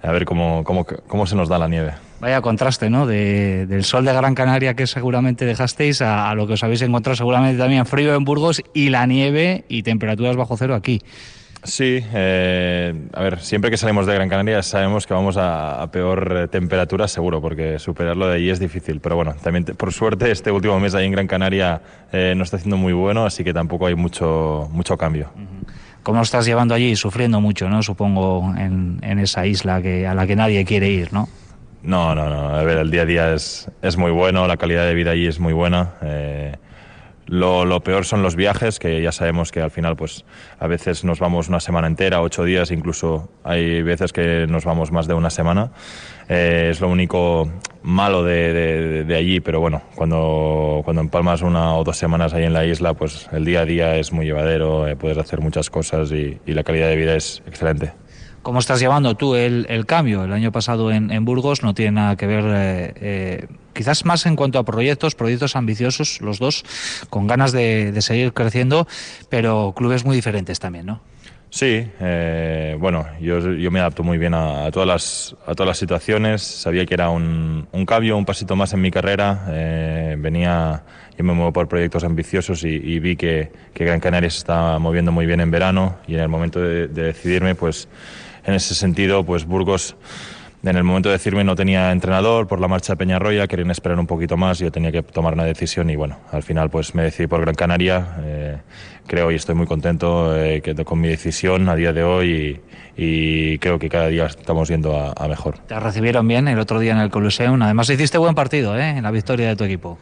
A 0.01 0.11
ver 0.11 0.25
cómo, 0.25 0.63
cómo, 0.63 0.85
cómo 0.85 1.25
se 1.27 1.35
nos 1.35 1.49
da 1.49 1.57
la 1.59 1.67
nieve. 1.67 1.93
Vaya 2.21 2.41
contraste, 2.41 2.89
¿no? 2.89 3.05
De- 3.05 3.65
del 3.67 3.83
sol 3.83 4.03
de 4.05 4.13
Gran 4.13 4.35
Canaria 4.35 4.73
que 4.73 4.87
seguramente 4.87 5.45
dejasteis 5.45 6.01
a, 6.01 6.29
a 6.29 6.35
lo 6.35 6.47
que 6.47 6.53
os 6.53 6.63
habéis 6.63 6.81
encontrado 6.81 7.15
seguramente 7.15 7.57
también 7.57 7.85
frío 7.85 8.13
en 8.15 8.23
Burgos 8.25 8.61
y 8.73 8.89
la 8.89 9.05
nieve 9.05 9.65
y 9.69 9.83
temperaturas 9.83 10.35
bajo 10.37 10.55
cero 10.57 10.75
aquí. 10.75 11.01
Sí, 11.63 11.99
eh, 12.13 12.93
a 13.13 13.21
ver, 13.21 13.39
siempre 13.41 13.69
que 13.69 13.75
salimos 13.75 14.07
de 14.07 14.13
Gran 14.15 14.29
Canaria 14.29 14.63
sabemos 14.63 15.05
que 15.05 15.13
vamos 15.13 15.35
a, 15.35 15.81
a 15.81 15.91
peor 15.91 16.33
eh, 16.43 16.47
temperatura, 16.47 17.07
seguro, 17.09 17.41
porque 17.41 17.79
superarlo 17.79 18.27
de 18.27 18.35
allí 18.37 18.49
es 18.49 18.59
difícil. 18.59 19.01
Pero 19.01 19.17
bueno, 19.17 19.35
también 19.43 19.65
te- 19.65 19.73
por 19.75 19.91
suerte 19.91 20.31
este 20.31 20.51
último 20.51 20.79
mes 20.79 20.95
ahí 20.95 21.05
en 21.05 21.11
Gran 21.11 21.27
Canaria 21.27 21.81
eh, 22.13 22.33
no 22.37 22.43
está 22.45 22.55
haciendo 22.55 22.77
muy 22.77 22.93
bueno, 22.93 23.25
así 23.25 23.43
que 23.43 23.53
tampoco 23.53 23.87
hay 23.87 23.95
mucho, 23.95 24.69
mucho 24.71 24.97
cambio. 24.97 25.31
¿Cómo 26.01 26.21
estás 26.21 26.45
llevando 26.45 26.73
allí? 26.73 26.95
Sufriendo 26.95 27.41
mucho, 27.41 27.69
¿no? 27.69 27.83
Supongo 27.83 28.53
en, 28.57 28.99
en 29.01 29.19
esa 29.19 29.45
isla 29.45 29.81
que, 29.81 30.07
a 30.07 30.15
la 30.15 30.25
que 30.25 30.37
nadie 30.37 30.63
quiere 30.63 30.89
ir, 30.89 31.11
¿no? 31.11 31.27
No, 31.83 32.15
no, 32.15 32.29
no. 32.29 32.55
A 32.55 32.63
ver, 32.63 32.77
el 32.77 32.89
día 32.89 33.01
a 33.01 33.05
día 33.05 33.33
es, 33.33 33.69
es 33.81 33.97
muy 33.97 34.11
bueno, 34.11 34.47
la 34.47 34.55
calidad 34.55 34.85
de 34.85 34.93
vida 34.93 35.11
allí 35.11 35.27
es 35.27 35.39
muy 35.41 35.51
buena. 35.53 35.89
eh, 36.03 36.55
lo, 37.29 37.63
lo 37.65 37.81
peor 37.81 38.05
son 38.05 38.23
los 38.23 38.35
viajes, 38.35 38.79
que 38.79 39.01
ya 39.01 39.11
sabemos 39.11 39.51
que 39.51 39.61
al 39.61 39.71
final, 39.71 39.95
pues 39.95 40.25
a 40.59 40.67
veces 40.67 41.03
nos 41.03 41.19
vamos 41.19 41.47
una 41.47 41.59
semana 41.59 41.87
entera, 41.87 42.21
ocho 42.21 42.43
días, 42.43 42.71
incluso 42.71 43.29
hay 43.43 43.81
veces 43.83 44.11
que 44.13 44.47
nos 44.47 44.65
vamos 44.65 44.91
más 44.91 45.07
de 45.07 45.13
una 45.13 45.29
semana. 45.29 45.71
Eh, 46.27 46.69
es 46.71 46.81
lo 46.81 46.89
único 46.89 47.49
malo 47.81 48.23
de, 48.23 49.03
de- 49.05 49.15
allí, 49.15 49.39
pero 49.39 49.59
bueno, 49.59 49.81
cuando, 49.95 50.81
cuando 50.83 51.01
empalmas 51.01 51.41
una 51.41 51.75
o 51.75 51.83
dos 51.83 51.97
semanas 51.97 52.33
ahí 52.33 52.43
en 52.43 52.53
la 52.53 52.65
isla, 52.65 52.93
pues 52.93 53.27
el 53.31 53.45
día 53.45 53.61
a 53.61 53.65
día 53.65 53.95
es 53.95 54.11
muy 54.11 54.25
llevadero, 54.25 54.87
eh, 54.87 54.95
puedes 54.95 55.17
hacer 55.17 55.39
muchas 55.41 55.69
cosas 55.69 56.11
y, 56.11 56.39
y 56.45 56.53
la 56.53 56.63
calidad 56.63 56.87
de 56.87 56.95
vida 56.95 57.15
es 57.15 57.41
excelente. 57.47 57.93
¿Cómo 58.41 58.59
estás 58.59 58.79
llevando 58.79 59.15
tú 59.15 59.35
el, 59.35 59.65
el 59.69 59.85
cambio? 59.85 60.23
El 60.23 60.33
año 60.33 60.51
pasado 60.51 60.91
en, 60.91 61.11
en 61.11 61.25
Burgos 61.25 61.63
no 61.63 61.73
tiene 61.73 61.91
nada 61.91 62.15
que 62.15 62.27
ver, 62.27 62.43
eh, 62.47 62.93
eh, 62.95 63.47
quizás 63.73 64.05
más 64.05 64.25
en 64.25 64.35
cuanto 64.35 64.59
a 64.59 64.63
proyectos, 64.63 65.15
proyectos 65.15 65.55
ambiciosos, 65.55 66.21
los 66.21 66.39
dos, 66.39 66.63
con 67.09 67.27
ganas 67.27 67.51
de, 67.51 67.91
de 67.91 68.01
seguir 68.01 68.33
creciendo, 68.33 68.87
pero 69.29 69.73
clubes 69.75 70.05
muy 70.05 70.15
diferentes 70.15 70.59
también, 70.59 70.85
¿no? 70.85 71.01
Sí, 71.51 71.83
eh, 71.99 72.77
bueno, 72.79 73.07
yo, 73.19 73.39
yo, 73.53 73.71
me 73.71 73.79
adapto 73.79 74.03
muy 74.03 74.19
bien 74.19 74.35
a, 74.35 74.65
a, 74.65 74.71
todas 74.71 74.87
las, 74.87 75.35
a 75.47 75.55
todas 75.55 75.67
las 75.67 75.77
situaciones. 75.79 76.43
Sabía 76.43 76.85
que 76.85 76.93
era 76.93 77.09
un, 77.09 77.67
un 77.71 77.85
cambio, 77.87 78.17
un 78.17 78.25
pasito 78.25 78.55
más 78.55 78.73
en 78.73 78.81
mi 78.81 78.91
carrera. 78.91 79.47
Eh, 79.49 80.15
venía, 80.19 80.83
yo 81.17 81.23
me 81.23 81.33
muevo 81.33 81.51
por 81.51 81.67
proyectos 81.67 82.03
ambiciosos 82.03 82.63
y, 82.63 82.75
y 82.75 82.99
vi 82.99 83.15
que, 83.15 83.51
que, 83.73 83.83
Gran 83.83 83.99
Canaria 83.99 84.29
se 84.29 84.37
estaba 84.37 84.77
moviendo 84.77 85.11
muy 85.11 85.25
bien 85.25 85.41
en 85.41 85.49
verano 85.49 85.97
y 86.07 86.13
en 86.13 86.19
el 86.19 86.29
momento 86.29 86.59
de, 86.59 86.87
de 86.87 87.01
decidirme, 87.01 87.55
pues 87.55 87.87
en 88.49 88.55
ese 88.55 88.75
sentido, 88.75 89.23
pues 89.23 89.45
Burgos 89.45 89.95
en 90.63 90.75
el 90.75 90.83
momento 90.83 91.07
de 91.09 91.13
decirme 91.13 91.43
no 91.43 91.55
tenía 91.55 91.91
entrenador 91.91 92.47
por 92.47 92.59
la 92.59 92.67
marcha 92.67 92.93
de 92.93 92.97
Peñarroya, 92.97 93.47
querían 93.47 93.71
esperar 93.71 93.97
un 93.97 94.07
poquito 94.07 94.35
más, 94.35 94.59
yo 94.59 94.71
tenía 94.71 94.91
que 94.91 95.01
tomar 95.03 95.33
una 95.33 95.45
decisión 95.45 95.89
y 95.89 95.95
bueno, 95.95 96.17
al 96.31 96.43
final 96.43 96.69
pues 96.69 96.93
me 96.95 97.03
decidí 97.03 97.27
por 97.27 97.39
Gran 97.41 97.55
Canaria. 97.55 98.17
Eh, 98.21 98.57
creo 99.07 99.31
y 99.31 99.35
estoy 99.35 99.55
muy 99.55 99.65
contento 99.65 100.35
eh, 100.35 100.61
que, 100.61 100.75
con 100.83 100.99
mi 100.99 101.07
decisión 101.07 101.69
a 101.69 101.75
día 101.75 101.93
de 101.93 102.03
hoy 102.03 102.61
y, 102.97 103.53
y 103.53 103.57
creo 103.59 103.79
que 103.79 103.89
cada 103.89 104.07
día 104.07 104.25
estamos 104.25 104.67
yendo 104.67 104.99
a, 104.99 105.13
a, 105.15 105.27
mejor. 105.27 105.59
Te 105.59 105.79
recibieron 105.79 106.27
bien 106.27 106.47
el 106.47 106.59
otro 106.59 106.79
día 106.79 106.91
en 106.91 106.99
el 106.99 107.09
Coliseum, 107.09 107.61
además 107.61 107.89
hiciste 107.89 108.17
buen 108.17 108.35
partido 108.35 108.77
¿eh? 108.77 108.89
en 108.89 109.03
la 109.03 109.11
victoria 109.11 109.47
de 109.47 109.55
tu 109.55 109.63
equipo. 109.63 109.97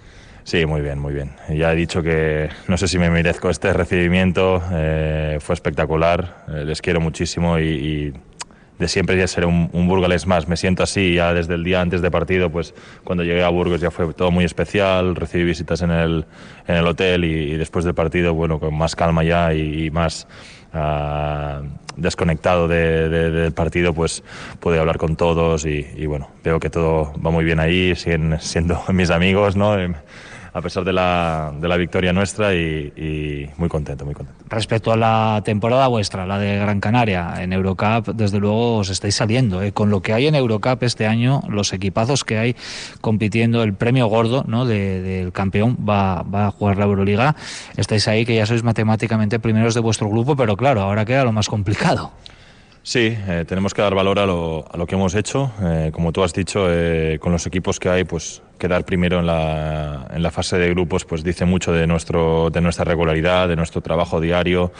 Sí, 0.47 0.65
muy 0.65 0.79
bien, 0.79 0.97
muy 0.97 1.13
bien. 1.13 1.31
Ya 1.49 1.73
he 1.73 1.75
dicho 1.75 2.01
que 2.01 2.49
no 2.69 2.77
sé 2.77 2.87
si 2.87 2.97
me 2.97 3.09
merezco 3.09 3.49
este 3.49 3.73
recibimiento, 3.73 4.63
eh, 4.71 5.39
fue 5.41 5.53
espectacular, 5.53 6.45
eh, 6.47 6.63
les 6.63 6.81
quiero 6.81 7.01
muchísimo 7.01 7.59
y, 7.59 7.63
y 7.65 8.13
de 8.79 8.87
siempre 8.87 9.17
ya 9.17 9.27
seré 9.27 9.47
un, 9.47 9.69
un, 9.73 9.87
burgalés 9.87 10.27
más. 10.27 10.47
Me 10.47 10.57
siento 10.57 10.83
así 10.83 11.15
ya 11.15 11.33
desde 11.33 11.55
el 11.55 11.63
día 11.63 11.81
antes 11.81 12.01
de 12.01 12.11
partido, 12.11 12.49
pues 12.49 12.73
cuando 13.03 13.23
llegué 13.23 13.43
a 13.43 13.49
Burgos 13.49 13.81
ya 13.81 13.91
fue 13.91 14.13
todo 14.13 14.31
muy 14.31 14.45
especial, 14.45 15.15
recibí 15.15 15.43
visitas 15.43 15.81
en 15.81 15.91
el, 15.91 16.25
en 16.67 16.75
el 16.75 16.87
hotel 16.87 17.23
y, 17.25 17.55
después 17.57 17.85
del 17.85 17.95
partido, 17.95 18.33
bueno, 18.33 18.59
con 18.59 18.75
más 18.75 18.95
calma 18.95 19.23
ya 19.23 19.53
y, 19.53 19.89
más 19.91 20.27
uh, 20.73 21.65
desconectado 21.95 22.67
de, 22.67 23.09
de, 23.09 23.31
del 23.31 23.53
partido, 23.53 23.93
pues 23.93 24.23
pude 24.59 24.79
hablar 24.79 24.97
con 24.97 25.15
todos 25.15 25.65
y, 25.65 25.87
y, 25.95 26.05
bueno, 26.05 26.29
veo 26.43 26.59
que 26.59 26.69
todo 26.69 27.13
va 27.25 27.31
muy 27.31 27.43
bien 27.43 27.59
ahí, 27.59 27.95
siguen 27.95 28.37
siendo 28.39 28.83
mis 28.93 29.09
amigos, 29.09 29.55
¿no? 29.55 29.75
A 30.53 30.61
pesar 30.61 30.83
de 30.83 30.93
la, 30.93 31.53
de 31.59 31.67
la 31.67 31.77
victoria 31.77 32.13
nuestra 32.13 32.53
y, 32.53 32.93
y, 32.95 33.49
muy 33.57 33.69
contento, 33.69 34.05
muy 34.05 34.13
contento. 34.13 34.43
Respecto 34.49 34.91
a 34.91 34.97
la 34.97 35.41
temporada 35.43 35.87
vuestra, 35.87 36.25
la 36.25 36.39
de 36.39 36.57
Gran 36.57 36.79
Canaria, 36.79 37.35
en 37.41 37.53
Eurocup, 37.53 38.09
desde 38.13 38.39
luego 38.39 38.77
os 38.77 38.89
estáis 38.89 39.15
saliendo. 39.15 39.61
¿eh? 39.61 39.71
Con 39.71 39.89
lo 39.89 40.01
que 40.01 40.13
hay 40.13 40.27
en 40.27 40.35
Eurocup 40.35 40.83
este 40.83 41.07
año, 41.07 41.41
los 41.49 41.73
equipazos 41.73 42.23
que 42.23 42.37
hay 42.37 42.55
compitiendo, 43.01 43.63
el 43.63 43.73
premio 43.73 44.07
gordo 44.07 44.43
¿no? 44.47 44.65
del 44.65 45.25
de, 45.25 45.31
campeón 45.33 45.77
va, 45.87 46.23
va, 46.23 46.47
a 46.47 46.51
jugar 46.51 46.77
la 46.77 46.85
Euroliga. 46.85 47.35
Estáis 47.75 48.07
ahí 48.07 48.25
que 48.25 48.35
ya 48.35 48.45
sois 48.45 48.63
matemáticamente 48.63 49.39
primeros 49.39 49.73
de 49.73 49.81
vuestro 49.81 50.09
grupo, 50.09 50.35
pero 50.35 50.55
claro, 50.55 50.81
ahora 50.81 51.05
queda 51.05 51.23
lo 51.23 51.31
más 51.31 51.49
complicado. 51.49 52.11
Sí, 52.87 53.13
eh, 53.27 53.43
tenemos 53.45 53.73
que 53.73 53.81
dar 53.81 53.93
valor 53.93 54.17
a 54.17 54.25
lo, 54.25 54.65
a 54.71 54.77
lo 54.77 54.87
que 54.87 54.95
hemos 54.95 55.13
hecho. 55.13 55.51
Eh, 55.61 55.91
como 55.93 56.13
tú 56.13 56.23
has 56.23 56.31
dicho, 56.31 56.67
eh, 56.69 57.19
con 57.19 57.33
los 57.33 57.45
equipos 57.45 57.81
que 57.81 57.89
hay, 57.89 58.05
pues 58.05 58.41
quedar 58.57 58.85
primero 58.85 59.19
en 59.19 59.27
la, 59.27 60.07
en 60.13 60.21
la 60.23 60.31
fase 60.31 60.57
de 60.57 60.69
grupos, 60.69 61.05
pues 61.05 61.23
dice 61.23 61.45
mucho 61.45 61.71
de, 61.71 61.87
nuestro, 61.87 62.49
de 62.49 62.61
nuestra 62.61 62.85
regularidad, 62.85 63.47
de 63.47 63.55
nuestro 63.55 63.81
trabajo 63.81 64.19
diario. 64.19 64.71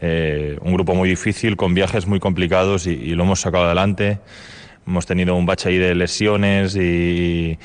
Eh, 0.00 0.58
un 0.62 0.72
grupo 0.72 0.94
muy 0.94 1.08
difícil, 1.08 1.56
con 1.56 1.74
viajes 1.74 2.06
muy 2.06 2.20
complicados 2.20 2.86
y, 2.86 2.90
y, 2.90 3.14
lo 3.14 3.24
hemos 3.24 3.40
sacado 3.40 3.64
adelante. 3.64 4.18
Hemos 4.86 5.06
tenido 5.06 5.34
un 5.34 5.46
bache 5.46 5.68
ahí 5.68 5.78
de 5.78 5.94
lesiones 5.94 6.76
y, 6.76 6.80
y, 6.80 7.58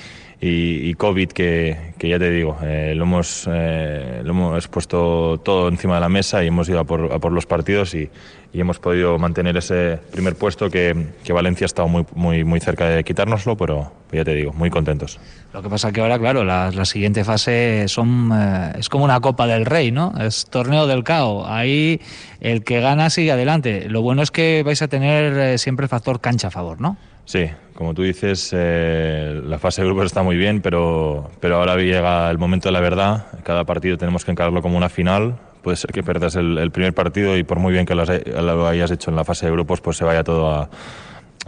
y 0.43 0.95
COVID 0.95 1.29
que, 1.29 1.93
que, 1.99 2.09
ya 2.09 2.17
te 2.17 2.31
digo, 2.31 2.57
eh, 2.63 2.93
lo, 2.95 3.03
hemos, 3.03 3.47
eh, 3.47 4.21
lo 4.23 4.31
hemos 4.31 4.67
puesto 4.67 5.39
todo 5.43 5.67
encima 5.67 5.95
de 5.95 6.01
la 6.01 6.09
mesa 6.09 6.43
y 6.43 6.47
hemos 6.47 6.67
ido 6.67 6.79
a 6.79 6.83
por, 6.83 7.13
a 7.13 7.19
por 7.19 7.31
los 7.31 7.45
partidos 7.45 7.93
y, 7.93 8.09
y, 8.51 8.59
hemos 8.59 8.79
podido 8.79 9.19
mantener 9.19 9.55
ese 9.57 9.99
primer 10.11 10.35
puesto 10.35 10.71
que, 10.71 11.09
que 11.23 11.31
Valencia 11.31 11.65
ha 11.65 11.67
estado 11.67 11.87
muy, 11.87 12.05
muy, 12.15 12.43
muy 12.43 12.59
cerca 12.59 12.89
de 12.89 13.03
quitárnoslo, 13.03 13.55
pero 13.55 13.91
ya 14.11 14.25
te 14.25 14.33
digo, 14.33 14.51
muy 14.51 14.71
contentos. 14.71 15.19
Lo 15.53 15.61
que 15.61 15.69
pasa 15.69 15.91
que 15.91 16.01
ahora, 16.01 16.17
claro, 16.17 16.43
la, 16.43 16.71
la 16.71 16.85
siguiente 16.85 17.23
fase 17.23 17.87
son 17.87 18.31
eh, 18.33 18.73
es 18.79 18.89
como 18.89 19.05
una 19.05 19.19
Copa 19.19 19.45
del 19.45 19.67
Rey, 19.67 19.91
¿no? 19.91 20.11
Es 20.19 20.45
torneo 20.45 20.87
del 20.87 21.03
CAO. 21.03 21.45
Ahí 21.45 22.01
el 22.39 22.63
que 22.63 22.79
gana 22.79 23.11
sigue 23.11 23.31
adelante. 23.31 23.87
Lo 23.89 24.01
bueno 24.01 24.23
es 24.23 24.31
que 24.31 24.63
vais 24.65 24.81
a 24.81 24.87
tener 24.87 25.37
eh, 25.37 25.57
siempre 25.59 25.83
el 25.83 25.89
factor 25.89 26.19
cancha 26.19 26.47
a 26.47 26.51
favor, 26.51 26.81
¿no? 26.81 26.97
Sí, 27.25 27.47
como 27.81 27.95
tú 27.95 28.03
dices, 28.03 28.51
eh, 28.53 29.41
la 29.43 29.57
fase 29.57 29.81
de 29.81 29.87
grupos 29.87 30.05
está 30.05 30.21
muy 30.21 30.37
bien, 30.37 30.61
pero, 30.61 31.31
pero 31.39 31.55
ahora 31.55 31.75
llega 31.77 32.29
el 32.29 32.37
momento 32.37 32.69
de 32.69 32.73
la 32.73 32.79
verdad. 32.79 33.25
Cada 33.41 33.63
partido 33.63 33.97
tenemos 33.97 34.23
que 34.23 34.29
encararlo 34.29 34.61
como 34.61 34.77
una 34.77 34.87
final. 34.87 35.39
Puede 35.63 35.77
ser 35.77 35.91
que 35.91 36.03
pierdas 36.03 36.35
el, 36.35 36.59
el 36.59 36.69
primer 36.69 36.93
partido 36.93 37.35
y 37.37 37.43
por 37.43 37.57
muy 37.57 37.73
bien 37.73 37.87
que 37.87 37.95
lo, 37.95 38.05
lo, 38.05 38.67
hayas 38.67 38.91
hecho 38.91 39.09
en 39.09 39.15
la 39.15 39.23
fase 39.23 39.47
de 39.47 39.53
grupos, 39.53 39.81
pues 39.81 39.97
se 39.97 40.05
vaya 40.05 40.23
todo 40.23 40.51
a, 40.51 40.69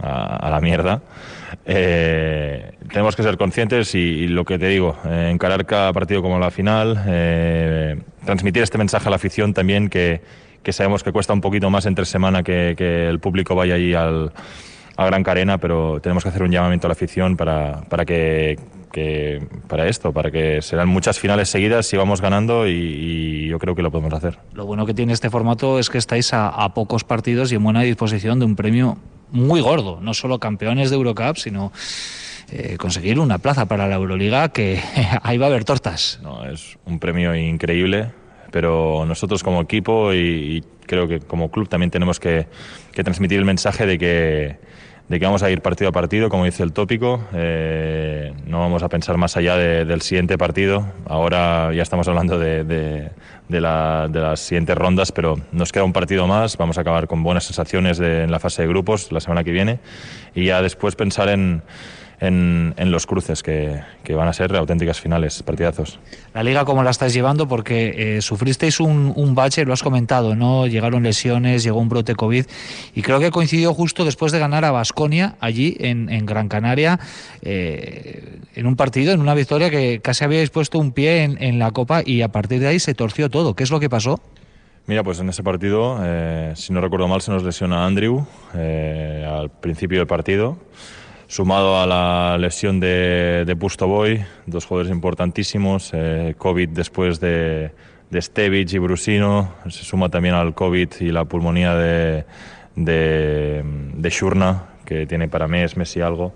a, 0.02 0.36
a 0.48 0.50
la 0.50 0.60
mierda. 0.60 1.02
Eh, 1.66 2.72
tenemos 2.88 3.14
que 3.14 3.22
ser 3.22 3.36
conscientes 3.36 3.94
y, 3.94 3.98
y 4.00 4.26
lo 4.26 4.44
que 4.44 4.58
te 4.58 4.66
digo, 4.66 4.96
eh, 5.06 5.30
encarar 5.32 5.64
cada 5.66 5.92
partido 5.92 6.20
como 6.20 6.40
la 6.40 6.50
final, 6.50 7.00
eh, 7.06 7.96
transmitir 8.24 8.64
este 8.64 8.76
mensaje 8.76 9.06
a 9.06 9.10
la 9.10 9.16
afición 9.16 9.54
también 9.54 9.88
que, 9.88 10.20
que 10.64 10.72
sabemos 10.72 11.04
que 11.04 11.12
cuesta 11.12 11.32
un 11.32 11.40
poquito 11.40 11.70
más 11.70 11.86
entre 11.86 12.04
semana 12.06 12.42
que, 12.42 12.74
que 12.76 13.06
el 13.08 13.20
público 13.20 13.54
vaya 13.54 13.76
allí 13.76 13.94
al 13.94 14.32
a 14.96 15.06
Gran 15.06 15.22
Carena, 15.22 15.58
pero 15.58 16.00
tenemos 16.00 16.22
que 16.22 16.28
hacer 16.28 16.42
un 16.42 16.50
llamamiento 16.50 16.86
a 16.86 16.90
la 16.90 16.92
afición 16.92 17.36
para, 17.36 17.82
para 17.88 18.04
que, 18.04 18.58
que, 18.92 19.46
para 19.68 19.88
esto, 19.88 20.12
para 20.12 20.30
que 20.30 20.62
serán 20.62 20.88
muchas 20.88 21.18
finales 21.18 21.48
seguidas 21.48 21.86
si 21.86 21.96
vamos 21.96 22.20
ganando 22.20 22.68
y, 22.68 22.72
y, 22.72 23.48
yo 23.48 23.58
creo 23.58 23.74
que 23.74 23.82
lo 23.82 23.90
podemos 23.90 24.12
hacer. 24.14 24.38
Lo 24.52 24.66
bueno 24.66 24.86
que 24.86 24.94
tiene 24.94 25.12
este 25.12 25.30
formato 25.30 25.78
es 25.78 25.90
que 25.90 25.98
estáis 25.98 26.32
a, 26.32 26.48
a 26.48 26.74
pocos 26.74 27.04
partidos 27.04 27.50
y 27.52 27.56
en 27.56 27.64
buena 27.64 27.82
disposición 27.82 28.38
de 28.38 28.44
un 28.44 28.56
premio 28.56 28.98
muy 29.30 29.60
gordo, 29.60 29.98
no 30.00 30.14
solo 30.14 30.38
campeones 30.38 30.90
de 30.90 30.96
Eurocup, 30.96 31.36
sino 31.36 31.72
eh, 32.52 32.76
conseguir 32.78 33.18
una 33.18 33.38
plaza 33.38 33.66
para 33.66 33.88
la 33.88 33.96
Euroliga 33.96 34.50
que 34.50 34.80
ahí 35.22 35.38
va 35.38 35.46
a 35.46 35.48
haber 35.48 35.64
tortas. 35.64 36.20
No, 36.22 36.44
es 36.46 36.78
un 36.84 37.00
premio 37.00 37.34
increíble, 37.34 38.12
pero 38.52 39.04
nosotros 39.06 39.42
como 39.42 39.60
equipo 39.60 40.12
y, 40.12 40.18
y 40.18 40.64
creo 40.86 41.08
que 41.08 41.18
como 41.18 41.50
club 41.50 41.68
también 41.68 41.90
tenemos 41.90 42.20
que, 42.20 42.46
que 42.92 43.02
transmitir 43.02 43.38
el 43.38 43.44
mensaje 43.44 43.86
de 43.86 43.98
que 43.98 44.73
de 45.08 45.20
que 45.20 45.26
vamos 45.26 45.42
a 45.42 45.50
ir 45.50 45.60
partido 45.60 45.90
a 45.90 45.92
partido, 45.92 46.30
como 46.30 46.44
dice 46.44 46.62
el 46.62 46.72
tópico. 46.72 47.20
Eh, 47.34 48.32
no 48.46 48.60
vamos 48.60 48.82
a 48.82 48.88
pensar 48.88 49.16
más 49.18 49.36
allá 49.36 49.56
de, 49.56 49.84
del 49.84 50.00
siguiente 50.00 50.38
partido. 50.38 50.86
Ahora 51.06 51.72
ya 51.74 51.82
estamos 51.82 52.08
hablando 52.08 52.38
de, 52.38 52.64
de, 52.64 53.10
de, 53.48 53.60
la, 53.60 54.08
de, 54.08 54.20
las 54.20 54.40
siguientes 54.40 54.76
rondas, 54.76 55.12
pero 55.12 55.38
nos 55.52 55.72
queda 55.72 55.84
un 55.84 55.92
partido 55.92 56.26
más. 56.26 56.56
Vamos 56.56 56.78
a 56.78 56.80
acabar 56.80 57.06
con 57.06 57.22
buenas 57.22 57.44
sensaciones 57.44 58.00
en 58.00 58.30
la 58.30 58.38
fase 58.38 58.62
de 58.62 58.68
grupos 58.68 59.12
la 59.12 59.20
semana 59.20 59.44
que 59.44 59.50
viene 59.50 59.78
y 60.34 60.46
ya 60.46 60.62
después 60.62 60.96
pensar 60.96 61.28
en 61.28 61.62
en, 62.20 62.74
en 62.76 62.90
los 62.90 63.06
cruces 63.06 63.42
que, 63.42 63.80
que, 64.02 64.14
van 64.14 64.28
a 64.28 64.32
ser 64.32 64.54
auténticas 64.56 65.00
finales, 65.00 65.42
partidazos. 65.42 65.98
La 66.32 66.42
liga, 66.42 66.64
¿cómo 66.64 66.82
la 66.82 66.90
estáis 66.90 67.12
llevando? 67.12 67.48
Porque 67.48 68.16
eh, 68.16 68.22
sufristeis 68.22 68.80
un, 68.80 69.12
un, 69.14 69.34
bache, 69.34 69.64
lo 69.64 69.72
has 69.72 69.82
comentado, 69.82 70.34
¿no? 70.34 70.66
Llegaron 70.66 71.02
lesiones, 71.02 71.62
llegó 71.62 71.78
un 71.78 71.88
brote 71.88 72.14
COVID 72.14 72.46
y 72.94 73.02
creo 73.02 73.20
que 73.20 73.30
coincidió 73.30 73.74
justo 73.74 74.04
después 74.04 74.32
de 74.32 74.38
ganar 74.38 74.64
a 74.64 74.70
Basconia 74.70 75.36
allí 75.40 75.76
en, 75.80 76.08
en, 76.08 76.26
Gran 76.26 76.48
Canaria, 76.48 76.98
eh, 77.42 78.38
en 78.54 78.66
un 78.66 78.76
partido, 78.76 79.12
en 79.12 79.20
una 79.20 79.34
victoria 79.34 79.70
que 79.70 80.00
casi 80.00 80.24
habíais 80.24 80.50
puesto 80.50 80.78
un 80.78 80.92
pie 80.92 81.24
en, 81.24 81.42
en 81.42 81.58
la 81.58 81.70
Copa 81.70 82.02
y 82.04 82.22
a 82.22 82.28
partir 82.28 82.60
de 82.60 82.68
ahí 82.68 82.78
se 82.78 82.94
torció 82.94 83.30
todo. 83.30 83.54
¿Qué 83.54 83.64
es 83.64 83.70
lo 83.70 83.80
que 83.80 83.90
pasó? 83.90 84.20
Mira, 84.86 85.02
pues 85.02 85.18
en 85.18 85.30
ese 85.30 85.42
partido, 85.42 85.98
eh, 86.02 86.52
si 86.56 86.72
no 86.72 86.82
recuerdo 86.82 87.08
mal, 87.08 87.22
se 87.22 87.30
nos 87.30 87.42
lesiona 87.42 87.86
Andrew 87.86 88.26
eh, 88.54 89.26
al 89.26 89.50
principio 89.50 89.98
del 89.98 90.06
partido 90.06 90.58
sumado 91.34 91.80
a 91.80 91.84
la 91.84 92.38
lesión 92.38 92.78
de, 92.78 93.42
de 93.44 93.56
Pustoboy, 93.56 94.24
dos 94.46 94.66
jugadores 94.66 94.92
importantísimos, 94.92 95.90
eh, 95.92 96.36
COVID 96.38 96.68
después 96.68 97.18
de, 97.18 97.72
de 98.08 98.22
Stevic 98.22 98.72
y 98.72 98.78
Brusino, 98.78 99.52
se 99.68 99.82
suma 99.82 100.08
también 100.08 100.36
al 100.36 100.54
COVID 100.54 100.90
y 101.00 101.10
la 101.10 101.24
pulmonía 101.24 101.74
de, 101.74 102.24
de, 102.76 103.64
de 103.64 104.10
Shurna, 104.10 104.66
que 104.84 105.06
tiene 105.06 105.26
para 105.26 105.48
mes, 105.48 105.76
mes 105.76 105.96
y 105.96 106.02
algo. 106.02 106.34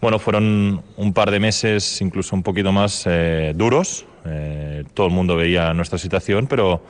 Bueno, 0.00 0.18
fueron 0.18 0.82
un 0.96 1.12
par 1.12 1.30
de 1.30 1.38
meses, 1.38 2.00
incluso 2.00 2.34
un 2.34 2.42
poquito 2.42 2.72
más 2.72 3.04
eh, 3.06 3.52
duros. 3.54 4.04
Eh, 4.24 4.82
todo 4.94 5.06
el 5.06 5.12
mundo 5.12 5.36
veía 5.36 5.72
nuestra 5.74 5.96
situación, 5.96 6.48
pero 6.48 6.82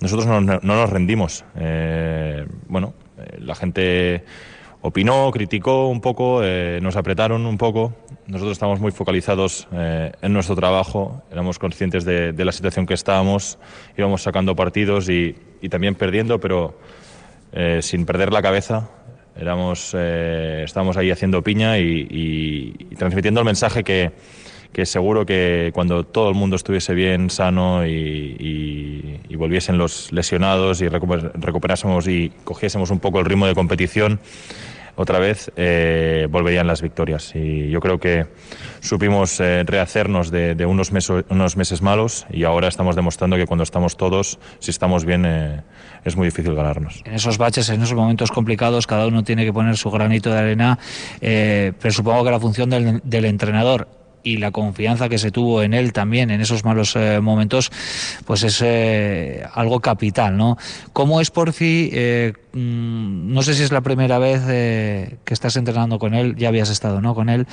nosotros 0.00 0.28
no, 0.28 0.40
no 0.40 0.60
nos 0.60 0.90
rendimos. 0.90 1.44
Eh, 1.56 2.46
bueno, 2.68 2.94
la 3.40 3.56
gente 3.56 4.22
opinó, 4.86 5.30
criticó 5.30 5.88
un 5.88 6.02
poco, 6.02 6.42
eh, 6.44 6.78
nos 6.82 6.94
apretaron 6.96 7.46
un 7.46 7.56
poco. 7.56 7.94
Nosotros 8.26 8.52
estamos 8.52 8.80
muy 8.80 8.92
focalizados 8.92 9.66
eh, 9.72 10.12
en 10.20 10.32
nuestro 10.34 10.54
trabajo, 10.54 11.22
éramos 11.32 11.58
conscientes 11.58 12.04
de, 12.04 12.32
de, 12.34 12.44
la 12.44 12.52
situación 12.52 12.84
que 12.84 12.92
estábamos, 12.92 13.58
íbamos 13.96 14.22
sacando 14.22 14.54
partidos 14.54 15.08
y, 15.08 15.36
y 15.62 15.70
también 15.70 15.94
perdiendo, 15.94 16.38
pero 16.38 16.78
eh, 17.52 17.80
sin 17.80 18.04
perder 18.04 18.30
la 18.30 18.42
cabeza. 18.42 18.90
Éramos, 19.36 19.94
eh, 19.96 20.62
estábamos 20.66 20.98
ahí 20.98 21.10
haciendo 21.10 21.42
piña 21.42 21.78
y, 21.78 22.06
y, 22.10 22.86
y, 22.90 22.94
transmitiendo 22.96 23.40
el 23.40 23.46
mensaje 23.46 23.82
que, 23.84 24.12
que 24.70 24.84
seguro 24.84 25.24
que 25.24 25.70
cuando 25.72 26.04
todo 26.04 26.28
el 26.28 26.34
mundo 26.34 26.56
estuviese 26.56 26.92
bien, 26.94 27.30
sano 27.30 27.86
y, 27.86 29.20
volviesen 29.36 29.76
los 29.76 30.12
lesionados 30.12 30.80
y 30.80 30.86
recuper- 30.86 31.32
recuperásemos 31.34 32.06
y 32.06 32.32
cogiésemos 32.44 32.90
un 32.90 33.00
poco 33.00 33.18
el 33.18 33.26
ritmo 33.26 33.46
de 33.46 33.54
competición, 33.54 34.20
otra 34.96 35.18
vez 35.18 35.50
eh, 35.56 36.26
volverían 36.30 36.66
las 36.66 36.82
victorias. 36.82 37.32
Y 37.34 37.68
yo 37.70 37.80
creo 37.80 37.98
que 37.98 38.26
supimos 38.80 39.40
eh, 39.40 39.62
rehacernos 39.66 40.30
de, 40.30 40.66
unos, 40.66 40.92
meso- 40.92 41.24
unos 41.30 41.56
meses 41.56 41.82
malos 41.82 42.26
y 42.30 42.44
ahora 42.44 42.68
estamos 42.68 42.96
demostrando 42.96 43.36
que 43.36 43.46
cuando 43.46 43.64
estamos 43.64 43.96
todos, 43.96 44.38
si 44.58 44.70
estamos 44.70 45.04
bien, 45.04 45.24
eh, 45.26 45.62
es 46.04 46.16
muy 46.16 46.26
difícil 46.26 46.54
ganarnos. 46.54 47.02
En 47.04 47.14
esos 47.14 47.38
baches, 47.38 47.68
en 47.70 47.82
esos 47.82 47.94
momentos 47.94 48.30
complicados, 48.30 48.86
cada 48.86 49.06
uno 49.06 49.24
tiene 49.24 49.44
que 49.44 49.52
poner 49.52 49.76
su 49.76 49.90
granito 49.90 50.30
de 50.30 50.38
arena, 50.38 50.78
eh, 51.20 51.72
pero 51.80 51.92
supongo 51.92 52.24
que 52.24 52.30
la 52.30 52.40
función 52.40 52.70
del 52.70 53.24
entrenador 53.24 53.88
y 54.24 54.38
la 54.38 54.50
confianza 54.50 55.08
que 55.08 55.18
se 55.18 55.30
tuvo 55.30 55.62
en 55.62 55.74
él 55.74 55.92
también 55.92 56.30
en 56.30 56.40
esos 56.40 56.64
malos 56.64 56.96
eh, 56.96 57.20
momentos, 57.20 57.70
pues 58.24 58.42
es 58.42 58.60
eh, 58.64 59.44
algo 59.52 59.80
capital, 59.80 60.36
¿no? 60.36 60.56
¿Cómo 60.92 61.20
es 61.20 61.30
Porfi? 61.30 61.90
Eh, 61.92 62.32
mm, 62.54 63.32
no 63.32 63.42
sé 63.42 63.54
si 63.54 63.62
es 63.62 63.70
la 63.70 63.82
primera 63.82 64.18
vez 64.18 64.42
eh, 64.48 65.18
que 65.24 65.34
estás 65.34 65.56
entrenando 65.56 65.98
con 65.98 66.14
él, 66.14 66.34
ya 66.36 66.48
habías 66.48 66.70
estado, 66.70 67.00
¿no? 67.00 67.14
Con 67.14 67.28
él, 67.28 67.46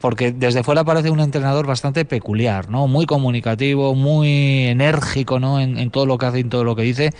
porque 0.00 0.32
desde 0.32 0.62
fuera 0.62 0.84
parece 0.84 1.10
un 1.10 1.20
entrenador 1.20 1.66
bastante 1.66 2.04
peculiar, 2.04 2.70
¿no? 2.70 2.86
Muy 2.86 3.04
comunicativo, 3.04 3.94
muy 3.94 4.66
enérgico, 4.68 5.40
¿no? 5.40 5.60
En, 5.60 5.90
todo 5.90 6.06
lo 6.06 6.16
que 6.18 6.26
hace 6.26 6.38
y 6.38 6.40
en 6.42 6.50
todo 6.50 6.64
lo 6.64 6.76
que 6.76 6.82
dice. 6.82 7.10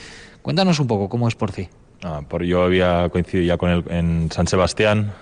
Cuéntanos 0.42 0.78
un 0.78 0.86
poco 0.86 1.08
cómo 1.08 1.26
es 1.26 1.34
Porfi. 1.34 1.68
Ah, 2.04 2.20
por, 2.26 2.44
yo 2.44 2.62
había 2.62 3.08
coincidido 3.08 3.46
ya 3.46 3.56
con 3.56 3.70
él 3.70 3.84
en 3.88 4.30
San 4.30 4.46
Sebastián. 4.46 5.12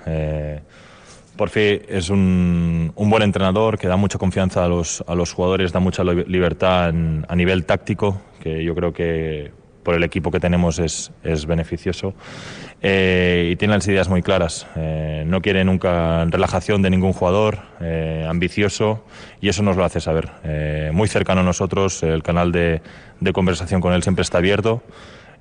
Porfi 1.37 1.80
es 1.89 2.11
un, 2.11 2.93
buen 2.97 3.22
entrenador 3.22 3.78
que 3.78 3.89
da 3.89 3.97
mucha 3.97 4.18
confianza 4.18 4.64
a 4.64 4.68
los, 4.68 5.03
a 5.07 5.14
los 5.14 5.33
jugadores, 5.33 5.72
da 5.72 5.80
mucha 5.80 6.05
li- 6.05 6.24
libertad 6.26 6.93
a 7.28 7.37
nivel 7.37 7.64
táctico, 7.64 8.20
que 8.43 8.62
yo 8.62 8.74
creo 8.74 8.93
que 8.93 9.51
por 9.83 9.95
el 9.95 10.05
equipo 10.05 10.30
que 10.30 10.39
tenemos 10.39 10.78
es, 10.78 11.11
es 11.24 11.47
beneficioso. 11.47 12.14
Eh, 12.83 13.51
y 13.53 13.57
tiene 13.57 13.74
las 13.74 13.87
ideas 13.89 14.09
muy 14.09 14.22
claras. 14.22 14.66
Eh, 14.76 15.24
no 15.26 15.41
quiere 15.41 15.64
nunca 15.64 16.24
relajación 16.26 16.83
de 16.83 16.91
ningún 16.91 17.12
jugador, 17.12 17.59
eh, 17.80 18.26
ambicioso, 18.28 19.05
y 19.41 19.49
eso 19.49 19.62
nos 19.62 19.76
lo 19.76 19.85
hace 19.85 20.01
saber. 20.01 20.28
Muy 20.93 21.09
cercano 21.09 21.41
a 21.41 21.45
nosotros, 21.45 22.03
el 22.03 22.22
canal 22.22 22.53
de, 22.53 22.83
de 23.20 23.33
conversación 23.33 23.80
con 23.80 23.93
él 23.93 24.03
siempre 24.03 24.22
está 24.22 24.39
abierto 24.39 24.83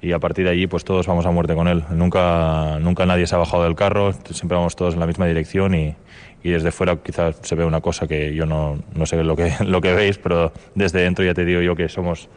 y 0.02 0.12
a 0.14 0.20
partir 0.20 0.46
de 0.46 0.52
allí 0.52 0.68
pues 0.68 0.84
todos 0.84 1.06
vamos 1.08 1.26
a 1.26 1.32
muerte 1.32 1.54
con 1.56 1.68
él. 1.68 1.84
Nunca, 1.92 2.78
nunca 2.80 3.06
nadie 3.06 3.28
se 3.28 3.36
ha 3.36 3.38
bajado 3.38 3.64
del 3.64 3.76
carro, 3.76 4.14
siempre 4.32 4.58
vamos 4.58 4.76
todos 4.76 4.94
en 4.96 5.00
la 5.00 5.08
misma 5.08 5.28
dirección 5.28 5.76
y, 5.76 5.96
y 6.44 6.50
desde 6.50 6.72
fuera 6.72 6.96
quizás 6.98 7.38
se 7.42 7.56
ve 7.56 7.66
una 7.66 7.82
cosa 7.82 8.08
que 8.08 8.34
yo 8.34 8.46
no, 8.46 8.80
no 8.96 9.06
sé 9.06 9.24
lo 9.24 9.36
que, 9.36 9.54
lo 9.66 9.80
que 9.82 9.94
veis, 9.94 10.18
pero 10.18 10.52
desde 10.76 11.02
dentro 11.02 11.24
ya 11.24 11.34
te 11.34 11.46
digo 11.46 11.62
yo 11.62 11.76
que 11.76 11.88
somos 11.90 12.30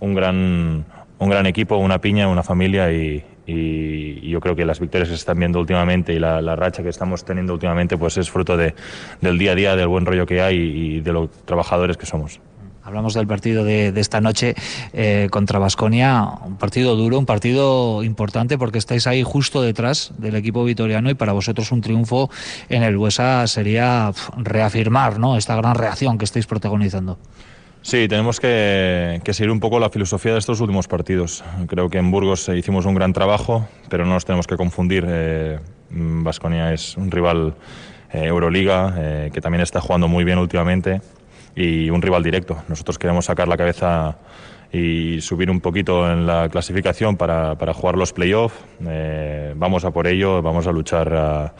un 0.00 0.14
gran, 0.14 0.84
un 1.18 1.28
gran 1.30 1.46
equipo, 1.46 1.76
una 1.76 2.00
piña, 2.00 2.28
una 2.28 2.42
familia 2.42 2.92
y, 2.92 3.24
y- 3.46 4.28
yo 4.28 4.40
creo 4.40 4.54
que 4.54 4.66
las 4.66 4.78
victorias 4.78 5.08
que 5.08 5.14
se 5.14 5.20
están 5.20 5.38
viendo 5.38 5.58
últimamente 5.58 6.12
y 6.12 6.18
la, 6.18 6.42
la 6.42 6.54
racha 6.54 6.82
que 6.82 6.90
estamos 6.90 7.24
teniendo 7.24 7.54
últimamente 7.54 7.96
pues 7.96 8.18
es 8.18 8.30
fruto 8.30 8.58
de, 8.58 8.74
del 9.22 9.38
día 9.38 9.52
a 9.52 9.54
día, 9.54 9.76
del 9.76 9.88
buen 9.88 10.04
rollo 10.04 10.26
que 10.26 10.42
hay 10.42 10.56
y 10.58 11.00
de 11.00 11.12
los 11.14 11.30
trabajadores 11.46 11.96
que 11.96 12.04
somos. 12.04 12.40
Hablamos 12.88 13.12
del 13.12 13.26
partido 13.26 13.64
de, 13.64 13.92
de 13.92 14.00
esta 14.00 14.22
noche 14.22 14.54
eh, 14.94 15.28
contra 15.30 15.58
Basconia, 15.58 16.24
un 16.42 16.56
partido 16.56 16.96
duro, 16.96 17.18
un 17.18 17.26
partido 17.26 18.02
importante 18.02 18.56
porque 18.56 18.78
estáis 18.78 19.06
ahí 19.06 19.22
justo 19.22 19.60
detrás 19.60 20.12
del 20.16 20.36
equipo 20.36 20.64
vitoriano 20.64 21.10
y 21.10 21.14
para 21.14 21.34
vosotros 21.34 21.70
un 21.70 21.82
triunfo 21.82 22.30
en 22.70 22.82
el 22.82 22.96
Buesa 22.96 23.46
sería 23.46 24.10
reafirmar 24.38 25.18
¿no? 25.18 25.36
esta 25.36 25.54
gran 25.54 25.74
reacción 25.74 26.16
que 26.16 26.24
estáis 26.24 26.46
protagonizando. 26.46 27.18
Sí, 27.82 28.08
tenemos 28.08 28.40
que, 28.40 29.20
que 29.22 29.34
seguir 29.34 29.50
un 29.50 29.60
poco 29.60 29.78
la 29.78 29.90
filosofía 29.90 30.32
de 30.32 30.38
estos 30.38 30.58
últimos 30.62 30.88
partidos. 30.88 31.44
Creo 31.66 31.90
que 31.90 31.98
en 31.98 32.10
Burgos 32.10 32.48
eh, 32.48 32.56
hicimos 32.56 32.86
un 32.86 32.94
gran 32.94 33.12
trabajo, 33.12 33.68
pero 33.90 34.06
no 34.06 34.14
nos 34.14 34.24
tenemos 34.24 34.46
que 34.46 34.56
confundir. 34.56 35.06
Vasconia 35.90 36.72
es 36.72 36.96
un 36.96 37.10
rival 37.10 37.54
eh, 38.12 38.24
Euroliga 38.24 38.94
eh, 38.96 39.30
que 39.32 39.42
también 39.42 39.60
está 39.60 39.82
jugando 39.82 40.08
muy 40.08 40.24
bien 40.24 40.38
últimamente 40.38 41.02
y 41.60 41.90
un 41.90 42.00
rival 42.00 42.22
directo. 42.22 42.56
Nosotros 42.68 42.98
queremos 42.98 43.24
sacar 43.24 43.48
la 43.48 43.56
cabeza 43.56 44.16
y 44.72 45.20
subir 45.20 45.50
un 45.50 45.60
poquito 45.60 46.10
en 46.10 46.26
la 46.26 46.48
clasificación 46.48 47.16
para, 47.16 47.56
para 47.56 47.74
jugar 47.74 47.96
los 47.96 48.12
playoffs. 48.12 48.54
Eh, 48.86 49.54
vamos 49.56 49.84
a 49.84 49.90
por 49.90 50.06
ello, 50.06 50.40
vamos 50.42 50.66
a 50.66 50.72
luchar 50.72 51.12
a- 51.14 51.52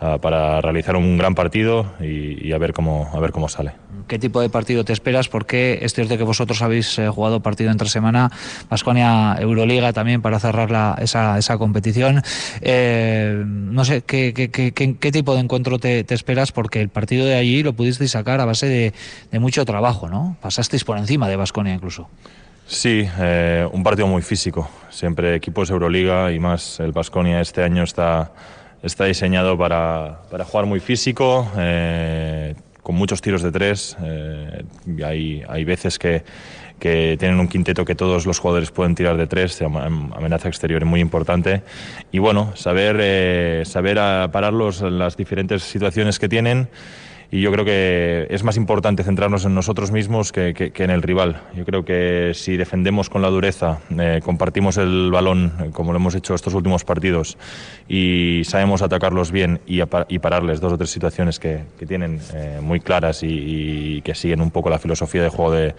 a- 0.00 0.18
para 0.18 0.60
realizar 0.60 0.96
un 0.96 1.16
gran 1.18 1.34
partido 1.34 1.86
y, 2.00 2.46
y 2.46 2.52
a, 2.52 2.58
ver 2.58 2.72
cómo, 2.72 3.10
a 3.14 3.20
ver 3.20 3.32
cómo 3.32 3.48
sale. 3.48 3.72
¿Qué 4.06 4.18
tipo 4.20 4.40
de 4.40 4.48
partido 4.48 4.84
te 4.84 4.92
esperas? 4.92 5.28
Porque 5.28 5.80
es 5.82 5.92
cierto 5.92 6.16
que 6.16 6.22
vosotros 6.22 6.62
habéis 6.62 6.96
eh, 6.98 7.08
jugado 7.08 7.40
partido 7.40 7.72
entre 7.72 7.88
semana, 7.88 8.30
Basconia 8.70 9.34
Euroliga 9.40 9.92
también 9.92 10.22
para 10.22 10.38
cerrar 10.38 10.70
la- 10.70 10.96
esa, 11.00 11.38
esa 11.38 11.58
competición. 11.58 12.22
Eh, 12.60 13.42
no 13.44 13.84
sé, 13.84 14.02
¿qué, 14.02 14.32
qué, 14.32 14.50
qué- 14.50 14.72
qué- 14.72 15.12
tipo 15.12 15.34
de 15.34 15.40
encuentro 15.40 15.78
te, 15.78 16.04
te 16.04 16.14
esperas? 16.14 16.52
Porque 16.52 16.80
el 16.80 16.88
partido 16.88 17.26
de 17.26 17.34
allí 17.34 17.62
lo 17.64 17.72
pudisteis 17.72 18.12
sacar 18.12 18.40
a 18.40 18.44
base 18.44 18.66
de, 18.66 18.92
de 19.32 19.38
mucho 19.40 19.64
trabajo, 19.64 20.08
¿no? 20.08 20.36
Pasasteis 20.40 20.84
por 20.84 20.98
encima 20.98 21.28
de 21.28 21.36
Basconia 21.36 21.74
incluso. 21.74 22.08
Sí, 22.68 23.08
eh, 23.18 23.66
un 23.72 23.82
partido 23.82 24.06
muy 24.06 24.22
físico. 24.22 24.68
Siempre 24.90 25.34
equipos 25.34 25.70
Euroliga 25.70 26.30
y 26.32 26.38
más 26.38 26.78
el 26.80 26.92
Basconia 26.92 27.40
este 27.40 27.62
año 27.62 27.82
está, 27.84 28.32
está 28.86 29.04
diseñado 29.04 29.56
para, 29.58 30.20
para 30.30 30.44
jugar 30.44 30.66
muy 30.66 30.80
físico, 30.80 31.50
eh, 31.58 32.54
con 32.82 32.94
muchos 32.94 33.20
tiros 33.20 33.42
de 33.42 33.50
tres. 33.52 33.96
eh, 34.02 34.64
y 34.86 35.02
hay, 35.02 35.42
hay 35.48 35.64
veces 35.64 35.98
que, 35.98 36.22
que 36.78 37.16
tienen 37.18 37.40
un 37.40 37.48
quinteto 37.48 37.84
que 37.84 37.94
todos 37.94 38.26
los 38.26 38.38
jugadores 38.38 38.70
pueden 38.70 38.94
tirar 38.94 39.16
de 39.16 39.26
tres, 39.26 39.60
am- 39.62 40.12
amenaza 40.14 40.48
exterior 40.48 40.84
muy 40.84 41.00
importante. 41.00 41.62
Y 42.12 42.18
bueno, 42.18 42.52
saber, 42.54 42.96
eh, 43.00 43.62
saber 43.64 43.98
a 43.98 44.30
pararlos 44.30 44.82
en 44.82 44.98
las 44.98 45.16
diferentes 45.16 45.62
situaciones 45.62 46.18
que 46.18 46.28
tienen 46.28 46.68
y 47.30 47.40
yo 47.40 47.50
creo 47.52 47.64
que 47.64 48.26
es 48.30 48.42
más 48.44 48.56
importante 48.56 49.02
centrarnos 49.02 49.44
en 49.44 49.54
nosotros 49.54 49.90
mismos 49.90 50.32
que, 50.32 50.54
que- 50.54 50.84
en 50.84 50.90
el 50.90 51.02
rival. 51.02 51.42
Yo 51.54 51.64
creo 51.64 51.84
que 51.84 52.32
si 52.34 52.56
defendemos 52.56 53.10
con 53.10 53.22
la 53.22 53.28
dureza, 53.28 53.78
eh, 53.98 54.20
compartimos 54.22 54.76
el 54.76 55.10
balón 55.10 55.52
eh, 55.60 55.70
como 55.72 55.92
lo 55.92 55.98
hemos 55.98 56.14
hecho 56.14 56.34
estos 56.34 56.54
últimos 56.54 56.84
partidos 56.84 57.36
y 57.88 58.42
sabemos 58.44 58.82
atacarlos 58.82 59.32
bien 59.32 59.60
y, 59.66 59.80
y 60.08 60.18
pararles 60.18 60.60
dos 60.60 60.72
o 60.72 60.78
tres 60.78 60.90
situaciones 60.90 61.38
que, 61.40 61.60
que 61.78 61.86
tienen 61.86 62.20
eh, 62.34 62.60
muy 62.62 62.80
claras 62.80 63.22
y 63.22 64.02
que 64.02 64.14
siguen 64.14 64.40
un 64.40 64.50
poco 64.50 64.70
la 64.70 64.78
filosofía 64.78 65.22
de 65.22 65.28
juego 65.28 65.52
de, 65.52 65.74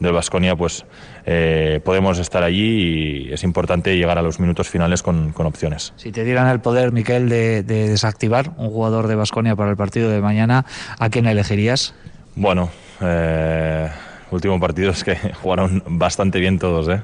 del 0.00 0.12
Vasconia, 0.12 0.56
pues 0.56 0.84
eh, 1.26 1.80
podemos 1.84 2.18
estar 2.18 2.42
allí 2.42 3.28
y 3.28 3.32
es 3.32 3.44
importante 3.44 3.96
llegar 3.96 4.18
a 4.18 4.22
los 4.22 4.40
minutos 4.40 4.68
finales 4.68 5.02
con, 5.02 5.32
con 5.32 5.46
opciones. 5.46 5.92
Si 5.96 6.12
te 6.12 6.24
dieran 6.24 6.48
el 6.48 6.60
poder, 6.60 6.92
Miquel, 6.92 7.28
de, 7.28 7.62
de 7.62 7.88
desactivar 7.88 8.52
un 8.56 8.70
jugador 8.70 9.06
de 9.06 9.14
Basconia 9.14 9.56
para 9.56 9.70
el 9.70 9.76
partido 9.76 10.10
de 10.10 10.20
mañana, 10.20 10.66
¿a 10.98 11.08
quién 11.10 11.26
elegirías? 11.26 11.94
Bueno, 12.36 12.70
eh, 13.00 13.88
último 14.30 14.58
partido 14.60 14.90
es 14.90 15.04
que 15.04 15.16
jugaron 15.42 15.82
bastante 15.86 16.38
bien 16.40 16.58
todos, 16.58 16.88
¿eh? 16.88 17.02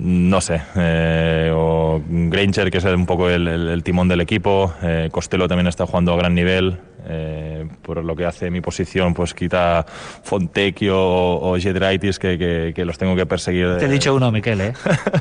No 0.00 0.40
sé, 0.40 0.60
eh, 0.76 1.50
o 1.52 2.00
Granger, 2.08 2.70
que 2.70 2.78
es 2.78 2.84
un 2.84 3.04
poco 3.04 3.28
el, 3.28 3.48
el- 3.48 3.68
el 3.68 3.82
timón 3.82 4.06
del 4.06 4.20
equipo, 4.20 4.72
eh, 4.80 5.08
Costello 5.10 5.48
también 5.48 5.66
está 5.66 5.86
jugando 5.86 6.12
a 6.14 6.16
gran 6.16 6.36
nivel, 6.36 6.78
eh, 7.08 7.66
por 7.82 8.04
lo 8.04 8.14
que 8.14 8.24
hace 8.24 8.48
mi 8.50 8.60
posición, 8.60 9.12
pues 9.12 9.34
quita 9.34 9.84
Fontecchio 10.22 10.96
o, 10.96 11.52
o 11.52 11.58
Jedraitis, 11.58 12.20
que, 12.20 12.38
que- 12.38 12.72
que 12.76 12.84
los 12.84 12.96
tengo 12.96 13.16
que 13.16 13.26
perseguir. 13.26 13.76
Te 13.78 13.86
he 13.86 13.88
dicho 13.88 14.14
uno, 14.14 14.30
Miquel, 14.30 14.60
¿eh? 14.60 14.72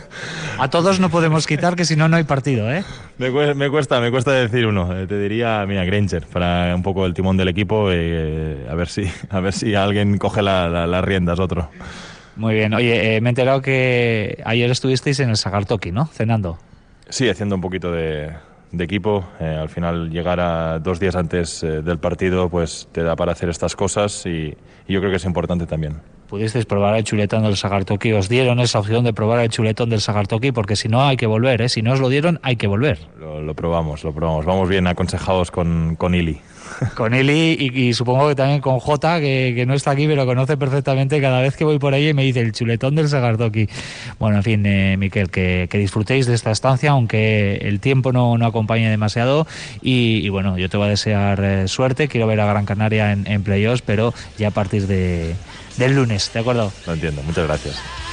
A 0.59 0.69
todos 0.69 0.99
no 0.99 1.09
podemos 1.09 1.47
quitar, 1.47 1.75
que 1.75 1.83
si 1.85 1.95
no, 1.95 2.07
no 2.07 2.17
hay 2.17 2.25
partido, 2.25 2.71
¿eh? 2.71 2.83
Me 3.17 3.31
cuesta, 3.31 3.53
me 3.55 3.69
cuesta, 3.71 3.99
me 3.99 4.11
cuesta 4.11 4.31
decir 4.33 4.67
uno. 4.67 4.95
Eh, 4.95 5.07
Te 5.07 5.17
diría, 5.19 5.65
mira, 5.67 5.85
Granger, 5.85 6.27
para 6.27 6.75
un 6.75 6.83
poco 6.83 7.07
el 7.07 7.15
timón 7.15 7.35
del 7.37 7.47
equipo, 7.47 7.89
eh, 7.91 8.67
a 8.69 8.75
ver 8.75 8.89
si, 8.89 9.09
a 9.31 9.39
ver 9.39 9.53
si 9.53 9.73
alguien 9.73 10.19
coge 10.19 10.43
la- 10.43 10.69
la- 10.69 10.85
las 10.85 11.03
riendas, 11.03 11.39
otro. 11.39 11.69
Muy 12.37 12.53
bien. 12.53 12.73
Oye, 12.73 13.15
eh, 13.15 13.21
me 13.21 13.29
he 13.29 13.31
enterado 13.31 13.61
que 13.61 14.41
ayer 14.45 14.69
estuvisteis 14.69 15.19
en 15.19 15.29
el 15.29 15.37
Sagartoki, 15.37 15.91
¿no? 15.91 16.05
Cenando. 16.05 16.57
Sí, 17.09 17.27
haciendo 17.27 17.55
un 17.55 17.61
poquito 17.61 17.91
de, 17.91 18.31
de 18.71 18.83
equipo. 18.83 19.25
Eh, 19.39 19.57
al 19.59 19.69
final, 19.69 20.09
llegar 20.11 20.39
a 20.39 20.79
dos 20.79 20.99
días 20.99 21.15
antes 21.15 21.63
eh, 21.63 21.81
del 21.81 21.97
partido, 21.97 22.47
pues 22.49 22.87
te 22.91 23.01
da 23.03 23.15
para 23.15 23.31
hacer 23.31 23.49
estas 23.49 23.75
cosas 23.75 24.25
y, 24.25 24.55
y 24.87 24.93
yo 24.93 24.99
creo 24.99 25.09
que 25.09 25.17
es 25.17 25.25
importante 25.25 25.65
también. 25.65 25.95
Pudisteis 26.27 26.65
probar 26.65 26.95
el 26.97 27.05
chuletón 27.05 27.43
del 27.43 27.55
Sagartoki. 27.55 28.11
Os 28.11 28.27
dieron 28.27 28.59
esa 28.59 28.79
opción 28.79 29.05
de 29.05 29.13
probar 29.13 29.39
el 29.39 29.49
chuletón 29.49 29.89
del 29.89 30.01
Sagartoki 30.01 30.51
porque 30.51 30.75
si 30.75 30.89
no 30.89 31.01
hay 31.03 31.15
que 31.15 31.25
volver, 31.25 31.61
¿eh? 31.61 31.69
Si 31.69 31.81
no 31.81 31.93
os 31.93 32.01
lo 32.01 32.09
dieron, 32.09 32.39
hay 32.43 32.57
que 32.57 32.67
volver. 32.67 32.99
Lo, 33.17 33.41
lo 33.41 33.53
probamos, 33.55 34.03
lo 34.03 34.13
probamos. 34.13 34.45
Vamos 34.45 34.67
bien 34.67 34.87
aconsejados 34.87 35.49
con, 35.51 35.95
con 35.95 36.13
Ili. 36.13 36.41
Con 36.95 37.13
Eli 37.13 37.71
y, 37.73 37.93
supongo 37.93 38.27
que 38.29 38.35
también 38.35 38.61
con 38.61 38.79
Jota, 38.79 39.19
que, 39.19 39.63
no 39.67 39.73
está 39.73 39.91
aquí, 39.91 40.07
pero 40.07 40.25
conoce 40.25 40.57
perfectamente 40.57 41.19
cada 41.21 41.41
vez 41.41 41.55
que 41.55 41.63
voy 41.63 41.79
por 41.79 41.93
ahí 41.93 42.09
y 42.09 42.13
me 42.13 42.23
dice 42.23 42.41
el 42.41 42.51
chuletón 42.51 42.95
del 42.95 43.09
Sagardoki. 43.09 43.67
Bueno, 44.19 44.37
en 44.37 44.43
fin, 44.43 44.65
eh, 44.65 44.97
Miquel, 44.97 45.29
que, 45.29 45.67
disfrutéis 45.71 46.25
de 46.25 46.33
esta 46.33 46.51
estancia, 46.51 46.91
aunque 46.91 47.55
el 47.63 47.79
tiempo 47.79 48.11
no, 48.11 48.37
no 48.37 48.45
acompañe 48.45 48.89
demasiado. 48.89 49.47
Y, 49.81 50.27
bueno, 50.29 50.57
yo 50.57 50.69
te 50.69 50.77
voy 50.77 50.87
a 50.87 50.89
desear 50.89 51.43
eh, 51.43 51.67
suerte. 51.67 52.07
Quiero 52.07 52.27
ver 52.27 52.39
a 52.41 52.45
Gran 52.45 52.65
Canaria 52.65 53.11
en, 53.11 53.43
playoffs, 53.43 53.81
pero 53.81 54.13
ya 54.37 54.49
a 54.49 54.51
partir 54.51 54.87
de, 54.87 55.35
del 55.77 55.95
lunes, 55.95 56.31
¿de 56.33 56.39
acuerdo? 56.39 56.71
Lo 56.85 56.93
entiendo, 56.93 57.21
muchas 57.23 57.47
gracias. 57.47 58.06